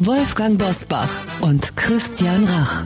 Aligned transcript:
Wolfgang 0.00 0.58
Bosbach 0.58 1.08
und 1.40 1.74
Christian 1.74 2.44
Rach. 2.44 2.84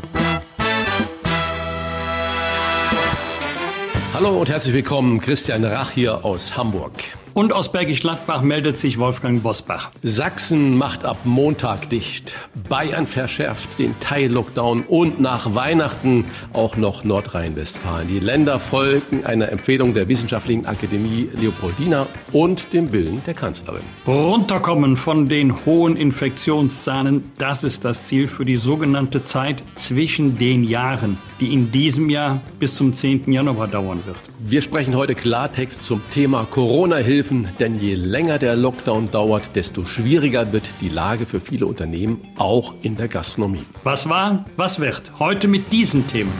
Hallo 4.14 4.40
und 4.40 4.48
herzlich 4.48 4.74
willkommen, 4.74 5.20
Christian 5.20 5.64
Rach 5.64 5.90
hier 5.90 6.24
aus 6.24 6.56
Hamburg. 6.56 6.92
Und 7.32 7.52
aus 7.52 7.70
Bergisch 7.70 8.00
Gladbach 8.00 8.42
meldet 8.42 8.76
sich 8.76 8.98
Wolfgang 8.98 9.42
Bosbach. 9.42 9.90
Sachsen 10.02 10.76
macht 10.76 11.04
ab 11.04 11.18
Montag 11.24 11.88
dicht. 11.88 12.34
Bayern 12.68 13.06
verschärft 13.06 13.78
den 13.78 13.94
Teil-Lockdown 14.00 14.82
und 14.82 15.20
nach 15.20 15.54
Weihnachten 15.54 16.24
auch 16.52 16.76
noch 16.76 17.04
Nordrhein-Westfalen. 17.04 18.08
Die 18.08 18.18
Länder 18.18 18.58
folgen 18.58 19.24
einer 19.24 19.50
Empfehlung 19.52 19.94
der 19.94 20.08
Wissenschaftlichen 20.08 20.66
Akademie 20.66 21.28
Leopoldina 21.34 22.08
und 22.32 22.72
dem 22.72 22.92
Willen 22.92 23.22
der 23.26 23.34
Kanzlerin. 23.34 23.82
Runterkommen 24.06 24.96
von 24.96 25.26
den 25.26 25.64
hohen 25.64 25.96
Infektionszahlen, 25.96 27.30
das 27.38 27.62
ist 27.62 27.84
das 27.84 28.06
Ziel 28.06 28.26
für 28.26 28.44
die 28.44 28.56
sogenannte 28.56 29.24
Zeit 29.24 29.62
zwischen 29.76 30.36
den 30.36 30.64
Jahren, 30.64 31.16
die 31.38 31.52
in 31.52 31.70
diesem 31.70 32.10
Jahr 32.10 32.40
bis 32.58 32.74
zum 32.74 32.92
10. 32.92 33.30
Januar 33.32 33.68
dauern 33.68 34.00
wird. 34.04 34.18
Wir 34.40 34.62
sprechen 34.62 34.96
heute 34.96 35.14
Klartext 35.14 35.84
zum 35.84 36.02
Thema 36.10 36.46
Corona-Hilfen, 37.20 37.48
denn 37.58 37.78
je 37.78 37.94
länger 37.94 38.38
der 38.38 38.56
Lockdown 38.56 39.10
dauert, 39.10 39.54
desto 39.54 39.84
schwieriger 39.84 40.52
wird 40.52 40.68
die 40.80 40.88
Lage 40.88 41.26
für 41.26 41.40
viele 41.40 41.66
Unternehmen, 41.66 42.20
auch 42.36 42.74
in 42.82 42.96
der 42.96 43.08
Gastronomie. 43.08 43.64
Was 43.84 44.08
war, 44.08 44.44
was 44.56 44.80
wird? 44.80 45.18
Heute 45.18 45.48
mit 45.48 45.72
diesen 45.72 46.06
Themen. 46.06 46.32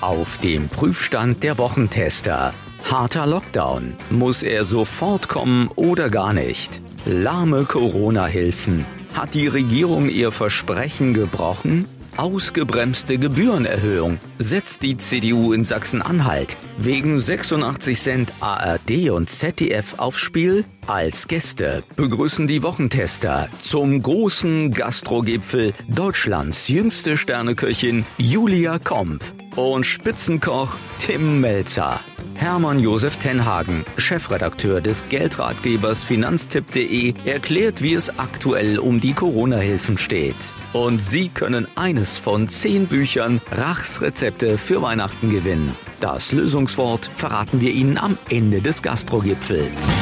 Auf 0.00 0.38
dem 0.38 0.68
Prüfstand 0.68 1.42
der 1.42 1.58
Wochentester. 1.58 2.52
Harter 2.90 3.26
Lockdown. 3.26 3.94
Muss 4.10 4.42
er 4.42 4.64
sofort 4.64 5.28
kommen 5.28 5.68
oder 5.74 6.10
gar 6.10 6.32
nicht? 6.32 6.80
Lahme 7.06 7.64
Corona-Hilfen. 7.64 8.84
Hat 9.14 9.34
die 9.34 9.48
Regierung 9.48 10.08
ihr 10.08 10.30
Versprechen 10.30 11.14
gebrochen? 11.14 11.86
Ausgebremste 12.16 13.18
Gebührenerhöhung 13.18 14.18
setzt 14.38 14.82
die 14.82 14.96
CDU 14.96 15.52
in 15.52 15.64
Sachsen-Anhalt 15.64 16.56
wegen 16.78 17.18
86 17.18 17.98
Cent 17.98 18.32
ARD 18.40 19.10
und 19.10 19.28
ZDF 19.28 19.98
aufs 19.98 20.18
Spiel. 20.18 20.64
Als 20.86 21.28
Gäste 21.28 21.82
begrüßen 21.96 22.46
die 22.46 22.62
Wochentester 22.62 23.48
zum 23.60 24.02
großen 24.02 24.72
Gastrogipfel 24.72 25.74
Deutschlands 25.88 26.68
jüngste 26.68 27.16
Sterneköchin 27.16 28.06
Julia 28.16 28.78
Komp 28.78 29.22
und 29.56 29.84
Spitzenkoch 29.84 30.76
Tim 30.98 31.40
Melzer. 31.40 32.00
Hermann 32.36 32.78
Josef 32.78 33.16
Tenhagen, 33.16 33.84
Chefredakteur 33.96 34.80
des 34.80 35.08
Geldratgebers 35.08 36.04
Finanztipp.de, 36.04 37.14
erklärt, 37.24 37.82
wie 37.82 37.94
es 37.94 38.18
aktuell 38.18 38.78
um 38.78 39.00
die 39.00 39.14
Corona-Hilfen 39.14 39.98
steht. 39.98 40.36
Und 40.72 41.02
Sie 41.02 41.28
können 41.28 41.66
eines 41.74 42.18
von 42.18 42.48
zehn 42.48 42.86
Büchern 42.86 43.40
Rachs 43.50 44.02
Rezepte 44.02 44.58
für 44.58 44.82
Weihnachten 44.82 45.30
gewinnen. 45.30 45.74
Das 46.00 46.32
Lösungswort 46.32 47.10
verraten 47.16 47.60
wir 47.60 47.72
Ihnen 47.72 47.98
am 47.98 48.18
Ende 48.28 48.60
des 48.60 48.82
Gastrogipfels. 48.82 49.96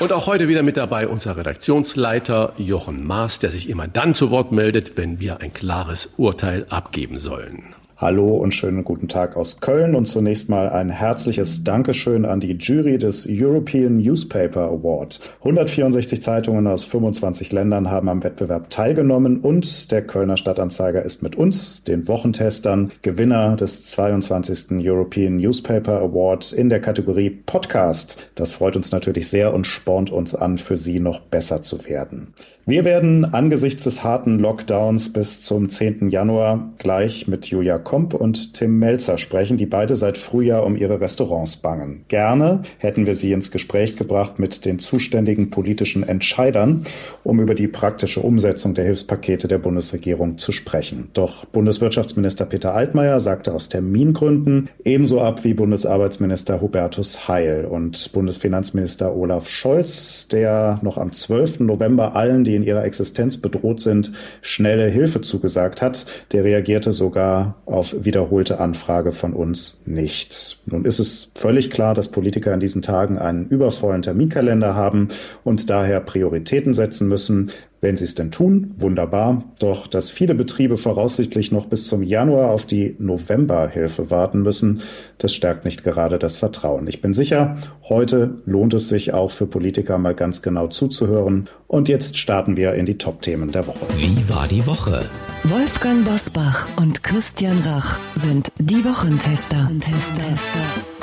Und 0.00 0.12
auch 0.12 0.26
heute 0.26 0.46
wieder 0.46 0.62
mit 0.62 0.76
dabei 0.76 1.08
unser 1.08 1.36
Redaktionsleiter 1.36 2.52
Jochen 2.56 3.04
Maas, 3.04 3.40
der 3.40 3.50
sich 3.50 3.68
immer 3.68 3.88
dann 3.88 4.14
zu 4.14 4.30
Wort 4.30 4.52
meldet, 4.52 4.96
wenn 4.96 5.18
wir 5.18 5.40
ein 5.40 5.52
klares 5.52 6.10
Urteil 6.16 6.66
abgeben 6.68 7.18
sollen. 7.18 7.74
Hallo 8.00 8.36
und 8.36 8.54
schönen 8.54 8.84
guten 8.84 9.08
Tag 9.08 9.36
aus 9.36 9.58
Köln 9.58 9.96
und 9.96 10.06
zunächst 10.06 10.48
mal 10.48 10.68
ein 10.68 10.88
herzliches 10.88 11.64
Dankeschön 11.64 12.24
an 12.24 12.38
die 12.38 12.52
Jury 12.52 12.96
des 12.96 13.26
European 13.28 13.96
Newspaper 13.96 14.70
Award. 14.70 15.18
164 15.40 16.22
Zeitungen 16.22 16.68
aus 16.68 16.84
25 16.84 17.50
Ländern 17.50 17.90
haben 17.90 18.08
am 18.08 18.22
Wettbewerb 18.22 18.70
teilgenommen 18.70 19.40
und 19.40 19.90
der 19.90 20.06
Kölner 20.06 20.36
Stadtanzeiger 20.36 21.02
ist 21.02 21.24
mit 21.24 21.34
uns, 21.34 21.82
den 21.82 22.06
Wochentestern, 22.06 22.92
Gewinner 23.02 23.56
des 23.56 23.86
22. 23.86 24.86
European 24.88 25.38
Newspaper 25.38 26.00
Award 26.00 26.52
in 26.52 26.68
der 26.68 26.80
Kategorie 26.80 27.30
Podcast. 27.30 28.30
Das 28.36 28.52
freut 28.52 28.76
uns 28.76 28.92
natürlich 28.92 29.26
sehr 29.26 29.52
und 29.52 29.66
spornt 29.66 30.12
uns 30.12 30.36
an, 30.36 30.58
für 30.58 30.76
Sie 30.76 31.00
noch 31.00 31.18
besser 31.18 31.62
zu 31.62 31.84
werden. 31.84 32.32
Wir 32.68 32.84
werden 32.84 33.24
angesichts 33.24 33.84
des 33.84 34.04
harten 34.04 34.38
Lockdowns 34.38 35.10
bis 35.10 35.40
zum 35.40 35.70
10. 35.70 36.10
Januar 36.10 36.74
gleich 36.76 37.26
mit 37.26 37.46
Julia 37.46 37.78
Komp 37.88 38.12
und 38.12 38.52
Tim 38.52 38.78
Melzer 38.78 39.16
sprechen, 39.16 39.56
die 39.56 39.64
beide 39.64 39.96
seit 39.96 40.18
Frühjahr 40.18 40.66
um 40.66 40.76
ihre 40.76 41.00
Restaurants 41.00 41.56
bangen. 41.56 42.04
Gerne 42.08 42.60
hätten 42.76 43.06
wir 43.06 43.14
sie 43.14 43.32
ins 43.32 43.50
Gespräch 43.50 43.96
gebracht 43.96 44.38
mit 44.38 44.66
den 44.66 44.78
zuständigen 44.78 45.48
politischen 45.48 46.02
Entscheidern, 46.02 46.84
um 47.24 47.40
über 47.40 47.54
die 47.54 47.66
praktische 47.66 48.20
Umsetzung 48.20 48.74
der 48.74 48.84
Hilfspakete 48.84 49.48
der 49.48 49.56
Bundesregierung 49.56 50.36
zu 50.36 50.52
sprechen. 50.52 51.08
Doch 51.14 51.46
Bundeswirtschaftsminister 51.46 52.44
Peter 52.44 52.74
Altmaier 52.74 53.20
sagte 53.20 53.54
aus 53.54 53.70
Termingründen 53.70 54.68
ebenso 54.84 55.22
ab 55.22 55.44
wie 55.44 55.54
Bundesarbeitsminister 55.54 56.60
Hubertus 56.60 57.26
Heil 57.26 57.64
und 57.64 58.12
Bundesfinanzminister 58.12 59.16
Olaf 59.16 59.48
Scholz, 59.48 60.28
der 60.28 60.78
noch 60.82 60.98
am 60.98 61.14
12. 61.14 61.60
November 61.60 62.14
allen, 62.16 62.44
die 62.44 62.54
in 62.54 62.64
ihrer 62.64 62.84
Existenz 62.84 63.38
bedroht 63.38 63.80
sind, 63.80 64.12
schnelle 64.42 64.90
Hilfe 64.90 65.22
zugesagt 65.22 65.80
hat. 65.80 66.04
Der 66.32 66.44
reagierte 66.44 66.92
sogar 66.92 67.54
auf 67.64 67.77
wiederholte 67.98 68.60
Anfrage 68.60 69.12
von 69.12 69.32
uns 69.32 69.80
nicht. 69.86 70.58
Nun 70.66 70.84
ist 70.84 70.98
es 70.98 71.32
völlig 71.34 71.70
klar, 71.70 71.94
dass 71.94 72.08
Politiker 72.08 72.52
in 72.52 72.60
diesen 72.60 72.82
Tagen 72.82 73.18
einen 73.18 73.48
übervollen 73.48 74.02
Terminkalender 74.02 74.74
haben 74.74 75.08
und 75.44 75.70
daher 75.70 76.00
Prioritäten 76.00 76.74
setzen 76.74 77.08
müssen. 77.08 77.50
Wenn 77.80 77.96
sie 77.96 78.04
es 78.04 78.16
denn 78.16 78.32
tun, 78.32 78.74
wunderbar. 78.76 79.44
Doch 79.60 79.86
dass 79.86 80.10
viele 80.10 80.34
Betriebe 80.34 80.76
voraussichtlich 80.76 81.52
noch 81.52 81.66
bis 81.66 81.86
zum 81.86 82.02
Januar 82.02 82.50
auf 82.50 82.66
die 82.66 82.96
Novemberhilfe 82.98 84.10
warten 84.10 84.42
müssen, 84.42 84.82
das 85.18 85.32
stärkt 85.32 85.64
nicht 85.64 85.84
gerade 85.84 86.18
das 86.18 86.36
Vertrauen. 86.36 86.88
Ich 86.88 87.00
bin 87.00 87.14
sicher, 87.14 87.56
heute 87.88 88.34
lohnt 88.46 88.74
es 88.74 88.88
sich 88.88 89.14
auch 89.14 89.30
für 89.30 89.46
Politiker 89.46 89.96
mal 89.98 90.14
ganz 90.14 90.42
genau 90.42 90.66
zuzuhören. 90.66 91.48
Und 91.68 91.88
jetzt 91.88 92.16
starten 92.16 92.56
wir 92.56 92.74
in 92.74 92.86
die 92.86 92.98
Top-Themen 92.98 93.52
der 93.52 93.66
Woche. 93.68 93.86
Wie 93.96 94.28
war 94.28 94.48
die 94.48 94.66
Woche? 94.66 95.04
Wolfgang 95.44 96.04
Bosbach 96.04 96.66
und 96.76 97.02
Christian 97.04 97.60
Rach 97.60 97.96
sind 98.14 98.50
die 98.58 98.84
Wochentester. 98.84 99.70
Tester. 99.80 100.97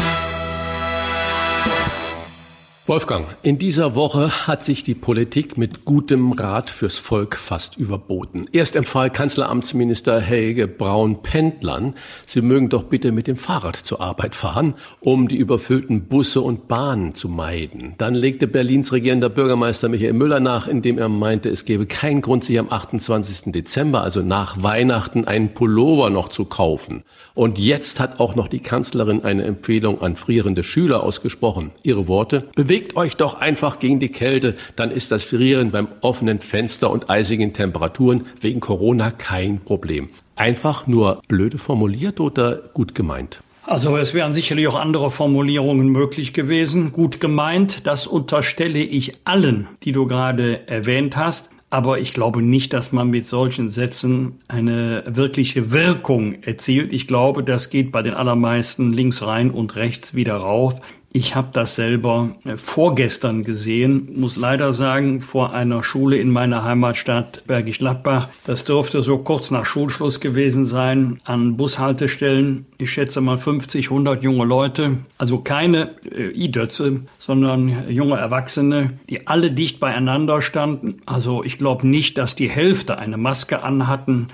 Wolfgang, 2.87 3.25
in 3.41 3.57
dieser 3.57 3.95
Woche 3.95 4.45
hat 4.45 4.63
sich 4.63 4.83
die 4.83 4.93
Politik 4.93 5.57
mit 5.57 5.85
gutem 5.85 6.33
Rat 6.33 6.69
fürs 6.69 6.99
Volk 6.99 7.35
fast 7.35 7.77
überboten. 7.77 8.45
Erst 8.51 8.75
empfahl 8.75 9.09
Kanzleramtsminister 9.09 10.21
Helge 10.21 10.67
Braun-Pendlern, 10.67 11.95
sie 12.27 12.41
mögen 12.41 12.69
doch 12.69 12.83
bitte 12.83 13.11
mit 13.11 13.25
dem 13.25 13.37
Fahrrad 13.37 13.75
zur 13.75 14.01
Arbeit 14.01 14.35
fahren, 14.35 14.75
um 14.99 15.27
die 15.27 15.37
überfüllten 15.37 16.03
Busse 16.03 16.41
und 16.41 16.67
Bahnen 16.67 17.15
zu 17.15 17.27
meiden. 17.27 17.95
Dann 17.97 18.13
legte 18.13 18.45
Berlins 18.45 18.91
regierender 18.91 19.29
Bürgermeister 19.29 19.89
Michael 19.89 20.13
Müller 20.13 20.39
nach, 20.39 20.67
indem 20.67 20.99
er 20.99 21.09
meinte, 21.09 21.49
es 21.49 21.65
gebe 21.65 21.87
keinen 21.87 22.21
Grund, 22.21 22.43
sich 22.43 22.59
am 22.59 22.69
28. 22.69 23.51
Dezember, 23.51 24.03
also 24.03 24.21
nach 24.21 24.61
Weihnachten, 24.61 25.25
einen 25.25 25.55
Pullover 25.55 26.11
noch 26.11 26.29
zu 26.29 26.45
kaufen. 26.45 27.03
Und 27.33 27.57
jetzt 27.57 27.99
hat 27.99 28.19
auch 28.19 28.35
noch 28.35 28.47
die 28.47 28.59
Kanzlerin 28.59 29.23
eine 29.23 29.43
Empfehlung 29.43 30.03
an 30.03 30.15
frierende 30.15 30.63
Schüler 30.63 31.01
ausgesprochen. 31.01 31.71
Ihre 31.81 32.07
Worte, 32.07 32.47
Bewegt 32.75 32.97
euch 32.97 33.15
doch 33.15 33.35
einfach 33.35 33.79
gegen 33.79 34.01
die 34.01 34.09
Kälte, 34.09 34.53
dann 34.75 34.91
ist 34.91 35.09
das 35.09 35.23
Frieren 35.23 35.71
beim 35.71 35.87
offenen 36.01 36.41
Fenster 36.41 36.91
und 36.91 37.09
eisigen 37.09 37.53
Temperaturen 37.53 38.25
wegen 38.41 38.59
Corona 38.59 39.11
kein 39.11 39.61
Problem. 39.61 40.09
Einfach 40.35 40.85
nur 40.85 41.21
blöde 41.29 41.57
formuliert 41.57 42.19
oder 42.19 42.63
gut 42.73 42.93
gemeint? 42.93 43.41
Also 43.63 43.95
es 43.95 44.13
wären 44.13 44.33
sicherlich 44.33 44.67
auch 44.67 44.75
andere 44.75 45.09
Formulierungen 45.09 45.87
möglich 45.87 46.33
gewesen. 46.33 46.91
Gut 46.91 47.21
gemeint, 47.21 47.87
das 47.87 48.07
unterstelle 48.07 48.79
ich 48.79 49.13
allen, 49.23 49.69
die 49.83 49.93
du 49.93 50.05
gerade 50.05 50.67
erwähnt 50.67 51.15
hast. 51.15 51.51
Aber 51.69 51.99
ich 51.99 52.13
glaube 52.13 52.41
nicht, 52.41 52.73
dass 52.73 52.91
man 52.91 53.09
mit 53.09 53.25
solchen 53.25 53.69
Sätzen 53.69 54.35
eine 54.49 55.03
wirkliche 55.07 55.71
Wirkung 55.71 56.43
erzielt. 56.43 56.91
Ich 56.91 57.07
glaube, 57.07 57.41
das 57.41 57.69
geht 57.69 57.93
bei 57.93 58.01
den 58.01 58.13
allermeisten 58.13 58.91
links 58.91 59.25
rein 59.25 59.49
und 59.49 59.77
rechts 59.77 60.13
wieder 60.13 60.35
rauf. 60.35 60.81
Ich 61.15 61.33
habe 61.33 61.47
das 61.53 61.75
selber 61.75 62.31
äh, 62.43 62.57
vorgestern 62.57 63.45
gesehen, 63.45 64.19
muss 64.19 64.35
leider 64.35 64.73
sagen, 64.73 65.21
vor 65.21 65.53
einer 65.53 65.81
Schule 65.81 66.17
in 66.17 66.29
meiner 66.29 66.65
Heimatstadt 66.65 67.41
Bergisch 67.47 67.79
Gladbach. 67.79 68.27
Das 68.45 68.65
dürfte 68.65 69.01
so 69.01 69.19
kurz 69.19 69.49
nach 69.49 69.65
Schulschluss 69.65 70.19
gewesen 70.19 70.65
sein, 70.65 71.21
an 71.23 71.55
Bushaltestellen. 71.55 72.65
Ich 72.79 72.91
schätze 72.91 73.21
mal 73.21 73.37
50, 73.37 73.85
100 73.85 74.23
junge 74.23 74.43
Leute, 74.43 74.97
also 75.17 75.37
keine 75.37 75.91
äh, 76.03 76.31
I-Dötze, 76.31 77.03
sondern 77.17 77.89
junge 77.89 78.17
Erwachsene, 78.17 78.99
die 79.09 79.25
alle 79.25 79.51
dicht 79.51 79.79
beieinander 79.79 80.41
standen. 80.41 81.01
Also 81.05 81.45
ich 81.45 81.57
glaube 81.57 81.87
nicht, 81.87 82.17
dass 82.17 82.35
die 82.35 82.49
Hälfte 82.49 82.97
eine 82.97 83.15
Maske 83.15 83.63
anhatten. 83.63 84.27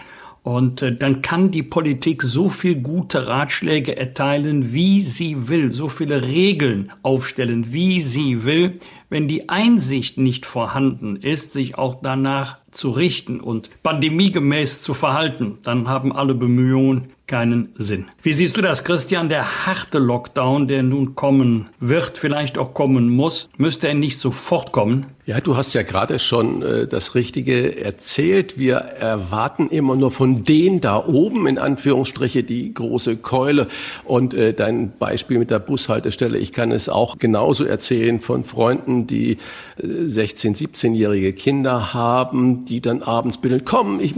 Und 0.43 0.81
äh, 0.81 0.95
dann 0.95 1.21
kann 1.21 1.51
die 1.51 1.61
Politik 1.61 2.23
so 2.23 2.49
viel 2.49 2.75
gute 2.75 3.27
Ratschläge 3.27 3.95
erteilen, 3.95 4.73
wie 4.73 5.01
sie 5.01 5.49
will, 5.49 5.71
so 5.71 5.88
viele 5.88 6.23
Regeln 6.27 6.91
aufstellen, 7.03 7.71
wie 7.71 8.01
sie 8.01 8.43
will. 8.43 8.79
Wenn 9.09 9.27
die 9.27 9.49
Einsicht 9.49 10.17
nicht 10.17 10.45
vorhanden 10.45 11.15
ist, 11.15 11.51
sich 11.51 11.77
auch 11.77 12.01
danach 12.01 12.57
zu 12.71 12.89
richten 12.89 13.39
und 13.39 13.69
pandemiegemäß 13.83 14.81
zu 14.81 14.93
verhalten, 14.93 15.59
dann 15.63 15.88
haben 15.88 16.11
alle 16.11 16.33
Bemühungen 16.33 17.11
keinen 17.31 17.69
Sinn. 17.77 18.07
Wie 18.21 18.33
siehst 18.33 18.57
du 18.57 18.61
das, 18.61 18.83
Christian? 18.83 19.29
Der 19.29 19.65
harte 19.65 19.99
Lockdown, 19.99 20.67
der 20.67 20.83
nun 20.83 21.15
kommen 21.15 21.69
wird, 21.79 22.17
vielleicht 22.17 22.57
auch 22.57 22.73
kommen 22.73 23.09
muss, 23.09 23.49
müsste 23.55 23.87
er 23.87 23.93
nicht 23.93 24.19
sofort 24.19 24.73
kommen? 24.73 25.05
Ja, 25.25 25.39
du 25.39 25.55
hast 25.55 25.73
ja 25.73 25.83
gerade 25.83 26.19
schon 26.19 26.61
äh, 26.61 26.87
das 26.87 27.15
Richtige 27.15 27.81
erzählt. 27.81 28.57
Wir 28.57 28.75
erwarten 28.75 29.69
immer 29.69 29.95
nur 29.95 30.11
von 30.11 30.43
denen 30.43 30.81
da 30.81 31.07
oben, 31.07 31.47
in 31.47 31.57
Anführungsstriche, 31.57 32.43
die 32.43 32.73
große 32.73 33.15
Keule. 33.15 33.67
Und 34.03 34.33
äh, 34.33 34.53
dein 34.53 34.91
Beispiel 34.99 35.39
mit 35.39 35.51
der 35.51 35.59
Bushaltestelle, 35.59 36.37
ich 36.37 36.51
kann 36.51 36.71
es 36.71 36.89
auch 36.89 37.17
genauso 37.17 37.63
erzählen 37.63 38.19
von 38.19 38.43
Freunden, 38.43 39.07
die 39.07 39.37
äh, 39.77 39.85
16-, 39.85 40.57
17-jährige 40.57 41.31
Kinder 41.31 41.93
haben, 41.93 42.65
die 42.65 42.81
dann 42.81 43.01
abends 43.01 43.37
bilden, 43.37 43.63
komm, 43.63 44.01
ich 44.01 44.15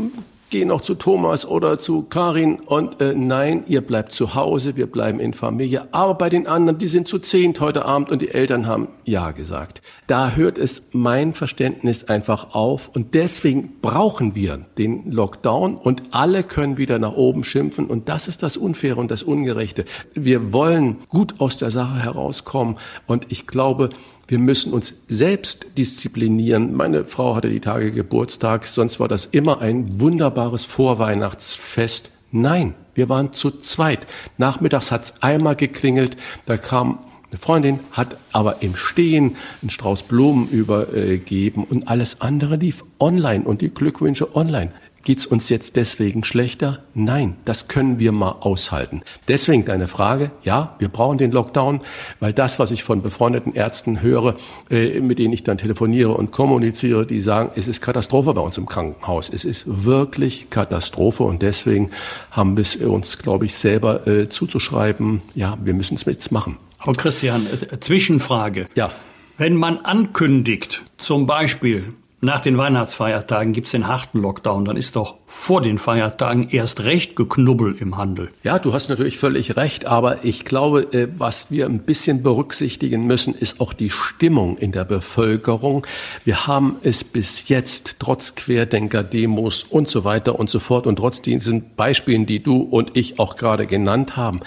gehe 0.54 0.68
noch 0.68 0.82
zu 0.82 0.94
Thomas 0.94 1.48
oder 1.48 1.80
zu 1.80 2.04
Karin 2.04 2.60
und 2.60 3.02
äh, 3.02 3.16
nein, 3.16 3.64
ihr 3.66 3.82
bleibt 3.82 4.12
zu 4.12 4.36
Hause, 4.36 4.76
wir 4.76 4.86
bleiben 4.86 5.20
in 5.20 5.34
Familie. 5.34 5.88
Aber 5.92 6.14
bei 6.14 6.30
den 6.30 6.46
anderen, 6.46 6.78
die 6.78 6.86
sind 6.86 7.08
zu 7.08 7.18
zehnt 7.18 7.60
heute 7.60 7.86
Abend 7.86 8.12
und 8.12 8.22
die 8.22 8.30
Eltern 8.30 8.68
haben 8.68 8.90
Ja 9.04 9.32
gesagt. 9.32 9.82
Da 10.06 10.36
hört 10.36 10.60
es 10.60 10.84
mein 10.92 11.34
Verständnis 11.34 12.04
einfach 12.04 12.54
auf 12.54 12.92
und 12.94 13.16
deswegen 13.16 13.82
brauchen 13.82 14.36
wir 14.36 14.64
den 14.78 15.10
Lockdown 15.10 15.76
und 15.76 16.04
alle 16.12 16.44
können 16.44 16.78
wieder 16.78 17.00
nach 17.00 17.14
oben 17.14 17.44
schimpfen 17.44 17.88
und 17.88 18.08
das 18.08 18.28
ist 18.28 18.44
das 18.44 18.56
Unfaire 18.56 18.98
und 18.98 19.10
das 19.10 19.24
Ungerechte. 19.24 19.86
Wir 20.14 20.54
wollen 20.54 20.98
gut 21.10 21.40
aus 21.40 21.58
der 21.58 21.72
Sache 21.72 21.96
herauskommen 22.04 22.78
und 23.08 23.26
ich 23.32 23.48
glaube, 23.48 23.90
wir 24.28 24.40
müssen 24.40 24.74
uns 24.74 24.94
selbst 25.10 25.66
disziplinieren. 25.78 26.74
Meine 26.74 27.06
Frau 27.06 27.36
hatte 27.36 27.50
die 27.50 27.60
Tage 27.60 27.92
Geburtstag, 27.92 28.66
sonst 28.66 29.00
war 29.00 29.08
das 29.08 29.26
immer 29.26 29.60
ein 29.62 30.00
wunderbares 30.00 30.64
Vorweihnachtsfest. 30.66 32.12
Nein, 32.32 32.74
wir 32.96 33.10
waren 33.10 33.34
zu 33.34 33.52
zweit. 33.52 34.08
Nachmittags 34.38 34.92
hat's 34.92 35.22
einmal 35.22 35.56
geklingelt, 35.56 36.18
da 36.46 36.58
kam 36.58 37.00
eine 37.30 37.40
Freundin, 37.40 37.80
hat 37.92 38.18
aber 38.32 38.62
im 38.62 38.76
Stehen 38.76 39.36
einen 39.62 39.72
Strauß 39.72 40.04
Blumen 40.04 40.48
übergeben 40.50 41.64
und 41.64 41.88
alles 41.88 42.22
andere 42.22 42.56
lief 42.58 42.84
online 43.00 43.44
und 43.44 43.62
die 43.62 43.70
Glückwünsche 43.70 44.36
online. 44.36 44.72
Geht's 45.04 45.26
uns 45.26 45.50
jetzt 45.50 45.76
deswegen 45.76 46.24
schlechter? 46.24 46.80
Nein, 46.94 47.36
das 47.44 47.68
können 47.68 48.00
wir 48.00 48.14
mal 48.14 48.38
aushalten. 48.40 49.02
Deswegen 49.28 49.66
deine 49.66 49.90
Frage, 49.90 50.32
ja, 50.44 50.78
wir 50.80 50.88
brauchen 50.88 51.18
den 51.18 51.34
Lockdown, 51.34 51.82
weil 52.22 52.32
das, 52.32 52.58
was 52.58 52.72
ich 52.72 52.86
von 52.86 53.02
befreundeten 53.02 53.54
Ärzten 53.54 54.02
höre, 54.02 54.38
äh, 54.70 55.02
mit 55.02 55.20
denen 55.20 55.34
ich 55.34 55.44
dann 55.44 55.58
telefoniere 55.58 56.14
und 56.14 56.32
kommuniziere, 56.32 57.06
die 57.06 57.20
sagen, 57.20 57.52
es 57.58 57.68
ist 57.68 57.82
Katastrophe 57.82 58.34
bei 58.34 58.40
uns 58.40 58.58
im 58.58 58.66
Krankenhaus. 58.66 59.30
Es 59.30 59.44
ist 59.44 59.66
wirklich 59.84 60.50
Katastrophe 60.50 61.24
und 61.24 61.42
deswegen 61.42 61.92
haben 62.32 62.56
wir 62.56 62.62
es 62.62 62.78
uns, 62.78 63.18
glaube 63.18 63.46
ich, 63.46 63.56
selber 63.56 64.08
äh, 64.08 64.30
zuzuschreiben, 64.30 65.22
ja, 65.36 65.58
wir 65.62 65.74
müssen 65.74 65.96
es 65.96 66.06
jetzt 66.06 66.32
machen. 66.32 66.56
Frau 66.80 66.94
Christian, 66.94 67.46
äh, 67.72 67.78
Zwischenfrage. 67.78 68.68
Ja. 68.76 68.92
Wenn 69.38 69.56
man 69.56 69.80
ankündigt, 69.80 70.84
zum 70.98 71.28
Beispiel, 71.28 71.94
nach 72.24 72.40
den 72.40 72.58
Weihnachtsfeiertagen 72.58 73.54
gibt's 73.54 73.72
den 73.72 73.88
harten 73.88 74.22
Lockdown. 74.22 74.64
Dann 74.66 74.78
ist 74.78 74.96
doch 74.96 75.16
vor 75.28 75.62
den 75.62 75.78
Feiertagen 75.78 76.50
erst 76.50 76.86
recht 76.86 77.16
geknubbel 77.16 77.76
im 77.80 77.98
Handel. 77.98 78.30
Ja, 78.44 78.60
du 78.60 78.74
hast 78.74 78.88
natürlich 78.90 79.18
völlig 79.18 79.58
recht, 79.58 79.86
aber 79.86 80.24
ich 80.24 80.46
glaube, 80.46 80.94
äh, 80.94 81.10
was 81.18 81.52
wir 81.52 81.66
ein 81.66 81.80
bisschen 81.80 82.24
berücksichtigen 82.24 83.06
müssen, 83.06 83.36
ist 83.36 83.60
auch 83.60 83.74
die 83.74 83.90
Stimmung 83.90 84.58
in 84.58 84.72
der 84.72 84.86
Bevölkerung. 84.86 85.86
Wir 86.24 86.48
haben 86.48 86.78
es 86.82 87.04
bis 87.04 87.50
jetzt 87.50 87.98
trotz 88.00 88.36
Querdenker-Demos 88.36 89.64
und 89.64 89.90
so 89.90 90.06
weiter 90.06 90.40
und 90.40 90.50
so 90.50 90.60
fort 90.60 90.88
und 90.88 90.96
trotz 90.96 91.22
diesen 91.22 91.76
Beispielen, 91.76 92.26
die 92.26 92.42
du 92.42 92.62
und 92.62 92.96
ich 92.96 93.20
auch 93.20 93.36
gerade 93.36 93.68
genannt 93.68 94.16
haben, 94.16 94.40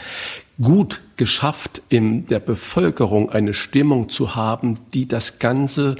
gut 0.60 1.02
geschafft, 1.16 1.82
in 1.88 2.26
der 2.26 2.40
Bevölkerung 2.40 3.30
eine 3.30 3.54
Stimmung 3.54 4.08
zu 4.08 4.34
haben, 4.34 4.78
die 4.94 5.06
das 5.06 5.38
Ganze, 5.38 5.96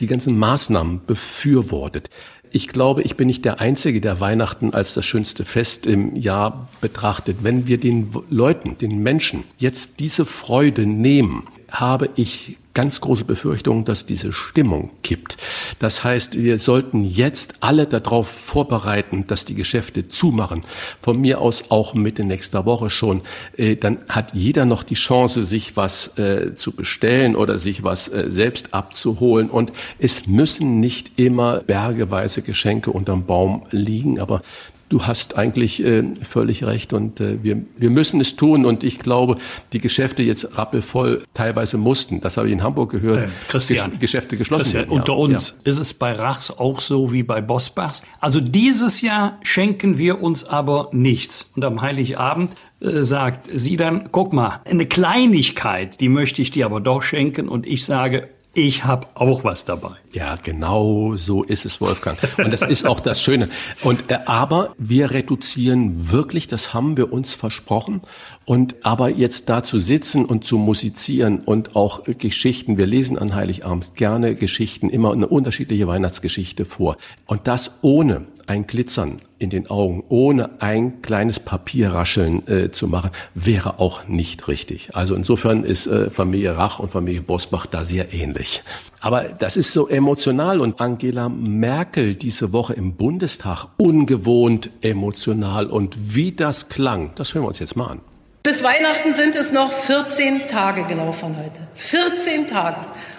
die 0.00 0.06
ganzen 0.06 0.38
Maßnahmen 0.38 1.02
befürwortet. 1.06 2.10
Ich 2.52 2.68
glaube, 2.68 3.02
ich 3.02 3.16
bin 3.16 3.26
nicht 3.26 3.44
der 3.44 3.60
Einzige, 3.60 4.00
der 4.00 4.20
Weihnachten 4.20 4.72
als 4.72 4.94
das 4.94 5.04
schönste 5.04 5.44
Fest 5.44 5.86
im 5.86 6.14
Jahr 6.14 6.68
betrachtet. 6.80 7.38
Wenn 7.42 7.66
wir 7.66 7.78
den 7.78 8.14
Leuten, 8.30 8.78
den 8.78 9.02
Menschen 9.02 9.44
jetzt 9.58 10.00
diese 10.00 10.24
Freude 10.24 10.86
nehmen, 10.86 11.42
habe 11.70 12.08
ich 12.14 12.58
ganz 12.76 13.00
große 13.00 13.24
Befürchtung, 13.24 13.86
dass 13.86 14.04
diese 14.04 14.34
Stimmung 14.34 14.90
kippt. 15.02 15.38
Das 15.78 16.04
heißt, 16.04 16.36
wir 16.36 16.58
sollten 16.58 17.04
jetzt 17.04 17.54
alle 17.60 17.86
darauf 17.86 18.28
vorbereiten, 18.28 19.26
dass 19.26 19.46
die 19.46 19.54
Geschäfte 19.54 20.10
zumachen. 20.10 20.62
Von 21.00 21.18
mir 21.18 21.40
aus 21.40 21.70
auch 21.70 21.94
Mitte 21.94 22.22
nächster 22.22 22.66
Woche 22.66 22.90
schon. 22.90 23.22
Äh, 23.56 23.76
dann 23.76 24.00
hat 24.10 24.34
jeder 24.34 24.66
noch 24.66 24.82
die 24.82 24.94
Chance, 24.94 25.44
sich 25.44 25.74
was 25.78 26.18
äh, 26.18 26.54
zu 26.54 26.72
bestellen 26.72 27.34
oder 27.34 27.58
sich 27.58 27.82
was 27.82 28.08
äh, 28.08 28.26
selbst 28.28 28.74
abzuholen. 28.74 29.48
Und 29.48 29.72
es 29.98 30.26
müssen 30.26 30.78
nicht 30.78 31.18
immer 31.18 31.60
bergeweise 31.60 32.42
Geschenke 32.42 32.90
unterm 32.90 33.24
Baum 33.24 33.62
liegen, 33.70 34.20
aber 34.20 34.42
Du 34.88 35.04
hast 35.04 35.36
eigentlich 35.36 35.84
äh, 35.84 36.04
völlig 36.22 36.62
recht 36.62 36.92
und 36.92 37.20
äh, 37.20 37.42
wir, 37.42 37.60
wir 37.76 37.90
müssen 37.90 38.20
es 38.20 38.36
tun 38.36 38.64
und 38.64 38.84
ich 38.84 38.98
glaube, 38.98 39.36
die 39.72 39.80
Geschäfte 39.80 40.22
jetzt 40.22 40.56
rappelvoll 40.56 41.24
teilweise 41.34 41.76
mussten. 41.76 42.20
Das 42.20 42.36
habe 42.36 42.46
ich 42.46 42.52
in 42.52 42.62
Hamburg 42.62 42.92
gehört. 42.92 43.24
Äh, 43.24 43.28
Christian, 43.48 43.90
Gesch 43.92 44.00
Geschäfte 44.00 44.36
geschlossen 44.36 44.62
Christian, 44.62 44.82
werden. 44.84 44.98
Unter 44.98 45.16
uns 45.16 45.54
ja. 45.64 45.72
ist 45.72 45.78
es 45.78 45.92
bei 45.92 46.12
Rachs 46.12 46.52
auch 46.52 46.80
so 46.80 47.12
wie 47.12 47.24
bei 47.24 47.40
Bosbachs. 47.40 48.02
Also 48.20 48.40
dieses 48.40 49.00
Jahr 49.00 49.38
schenken 49.42 49.98
wir 49.98 50.22
uns 50.22 50.44
aber 50.44 50.90
nichts. 50.92 51.50
Und 51.56 51.64
am 51.64 51.82
Heiligabend 51.82 52.54
äh, 52.80 53.02
sagt 53.02 53.48
sie 53.52 53.76
dann, 53.76 54.10
guck 54.12 54.32
mal, 54.32 54.60
eine 54.64 54.86
Kleinigkeit, 54.86 56.00
die 56.00 56.08
möchte 56.08 56.42
ich 56.42 56.52
dir 56.52 56.66
aber 56.66 56.80
doch 56.80 57.02
schenken 57.02 57.48
und 57.48 57.66
ich 57.66 57.84
sage, 57.84 58.28
ich 58.56 58.84
habe 58.84 59.06
auch 59.14 59.44
was 59.44 59.66
dabei. 59.66 59.92
Ja, 60.12 60.36
genau 60.36 61.14
so 61.16 61.42
ist 61.42 61.66
es, 61.66 61.78
Wolfgang. 61.82 62.18
Und 62.38 62.50
das 62.50 62.62
ist 62.62 62.86
auch 62.86 63.00
das 63.00 63.20
Schöne. 63.20 63.50
Und 63.82 64.10
äh, 64.10 64.20
aber 64.24 64.74
wir 64.78 65.10
reduzieren 65.10 66.10
wirklich, 66.10 66.46
das 66.46 66.72
haben 66.72 66.96
wir 66.96 67.12
uns 67.12 67.34
versprochen. 67.34 68.00
Und 68.46 68.74
aber 68.86 69.10
jetzt 69.10 69.50
da 69.50 69.62
zu 69.62 69.78
sitzen 69.78 70.24
und 70.24 70.44
zu 70.44 70.56
musizieren 70.56 71.40
und 71.40 71.76
auch 71.76 72.08
äh, 72.08 72.14
Geschichten, 72.14 72.78
wir 72.78 72.86
lesen 72.86 73.18
an 73.18 73.34
Heiligabend 73.34 73.94
gerne 73.94 74.34
Geschichten, 74.34 74.88
immer 74.88 75.12
eine 75.12 75.28
unterschiedliche 75.28 75.86
Weihnachtsgeschichte 75.86 76.64
vor. 76.64 76.96
Und 77.26 77.46
das 77.46 77.72
ohne 77.82 78.26
ein 78.46 78.66
Glitzern 78.66 79.20
in 79.38 79.50
den 79.50 79.68
Augen, 79.68 80.02
ohne 80.08 80.62
ein 80.62 81.02
kleines 81.02 81.40
Papierrascheln 81.40 82.46
äh, 82.48 82.70
zu 82.70 82.88
machen, 82.88 83.10
wäre 83.34 83.78
auch 83.80 84.08
nicht 84.08 84.48
richtig. 84.48 84.90
Also 84.94 85.14
insofern 85.14 85.64
ist 85.64 85.86
äh, 85.86 86.10
Familie 86.10 86.56
Rach 86.56 86.78
und 86.78 86.90
Familie 86.90 87.20
Bosbach 87.20 87.66
da 87.66 87.84
sehr 87.84 88.14
ähnlich. 88.14 88.62
Aber 89.00 89.24
das 89.24 89.56
ist 89.56 89.72
so 89.72 89.88
emotional 89.88 90.60
und 90.60 90.80
Angela 90.80 91.28
Merkel 91.28 92.14
diese 92.14 92.52
Woche 92.52 92.72
im 92.74 92.94
Bundestag 92.94 93.66
ungewohnt 93.76 94.70
emotional 94.80 95.66
und 95.66 96.14
wie 96.14 96.32
das 96.32 96.68
klang, 96.68 97.10
das 97.16 97.34
hören 97.34 97.44
wir 97.44 97.48
uns 97.48 97.58
jetzt 97.58 97.76
mal 97.76 97.86
an. 97.86 98.00
Bis 98.42 98.62
Weihnachten 98.62 99.12
sind 99.14 99.34
es 99.34 99.50
noch 99.50 99.72
14 99.72 100.46
Tage 100.46 100.84
genau 100.84 101.10
von 101.10 101.36
heute. 101.36 101.66
14 101.74 102.46
Tage. 102.46 102.76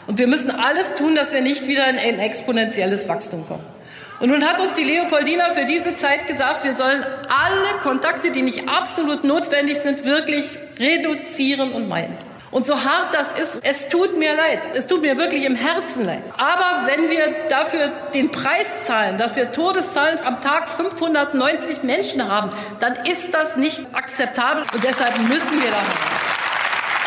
Und 0.08 0.20
wir 0.20 0.28
müssen 0.28 0.52
alles 0.52 0.96
tun, 0.98 1.16
dass 1.16 1.34
wir 1.34 1.42
nicht 1.42 1.68
wieder 1.68 1.90
in 1.90 1.98
ein 1.98 2.18
exponentielles 2.18 3.10
Wachstum 3.10 3.46
kommen. 3.46 3.77
Und 4.20 4.30
nun 4.30 4.44
hat 4.48 4.60
uns 4.60 4.74
die 4.76 4.84
Leopoldina 4.84 5.52
für 5.52 5.66
diese 5.66 5.96
Zeit 5.96 6.28
gesagt, 6.28 6.64
wir 6.64 6.74
sollen 6.74 7.04
alle 7.04 7.80
Kontakte, 7.84 8.32
die 8.32 8.42
nicht 8.42 8.68
absolut 8.68 9.24
notwendig 9.24 9.78
sind, 9.80 10.06
wirklich 10.06 10.58
reduzieren 10.80 11.72
und 11.72 11.88
meiden. 11.88 12.16
Und 12.50 12.66
so 12.66 12.74
hart 12.74 13.14
das 13.14 13.40
ist, 13.40 13.60
es 13.62 13.90
tut 13.90 14.18
mir 14.18 14.34
leid. 14.34 14.62
Es 14.74 14.88
tut 14.88 15.02
mir 15.02 15.18
wirklich 15.18 15.46
im 15.46 15.56
Herzen 15.56 16.06
leid. 16.06 16.24
Aber 16.38 16.88
wenn 16.88 17.10
wir 17.10 17.36
dafür 17.50 17.92
den 18.14 18.32
Preis 18.32 18.86
zahlen, 18.86 19.18
dass 19.18 19.36
wir 19.36 19.52
Todeszahlen 19.52 20.18
am 20.24 20.42
Tag 20.42 20.70
590 20.70 21.84
Menschen 21.84 22.28
haben, 22.28 22.50
dann 22.80 22.94
ist 23.06 23.34
das 23.34 23.58
nicht 23.58 23.86
akzeptabel 23.94 24.64
und 24.74 24.84
deshalb 24.84 25.18
müssen 25.28 25.62
wir 25.62 25.70
da. 25.70 25.78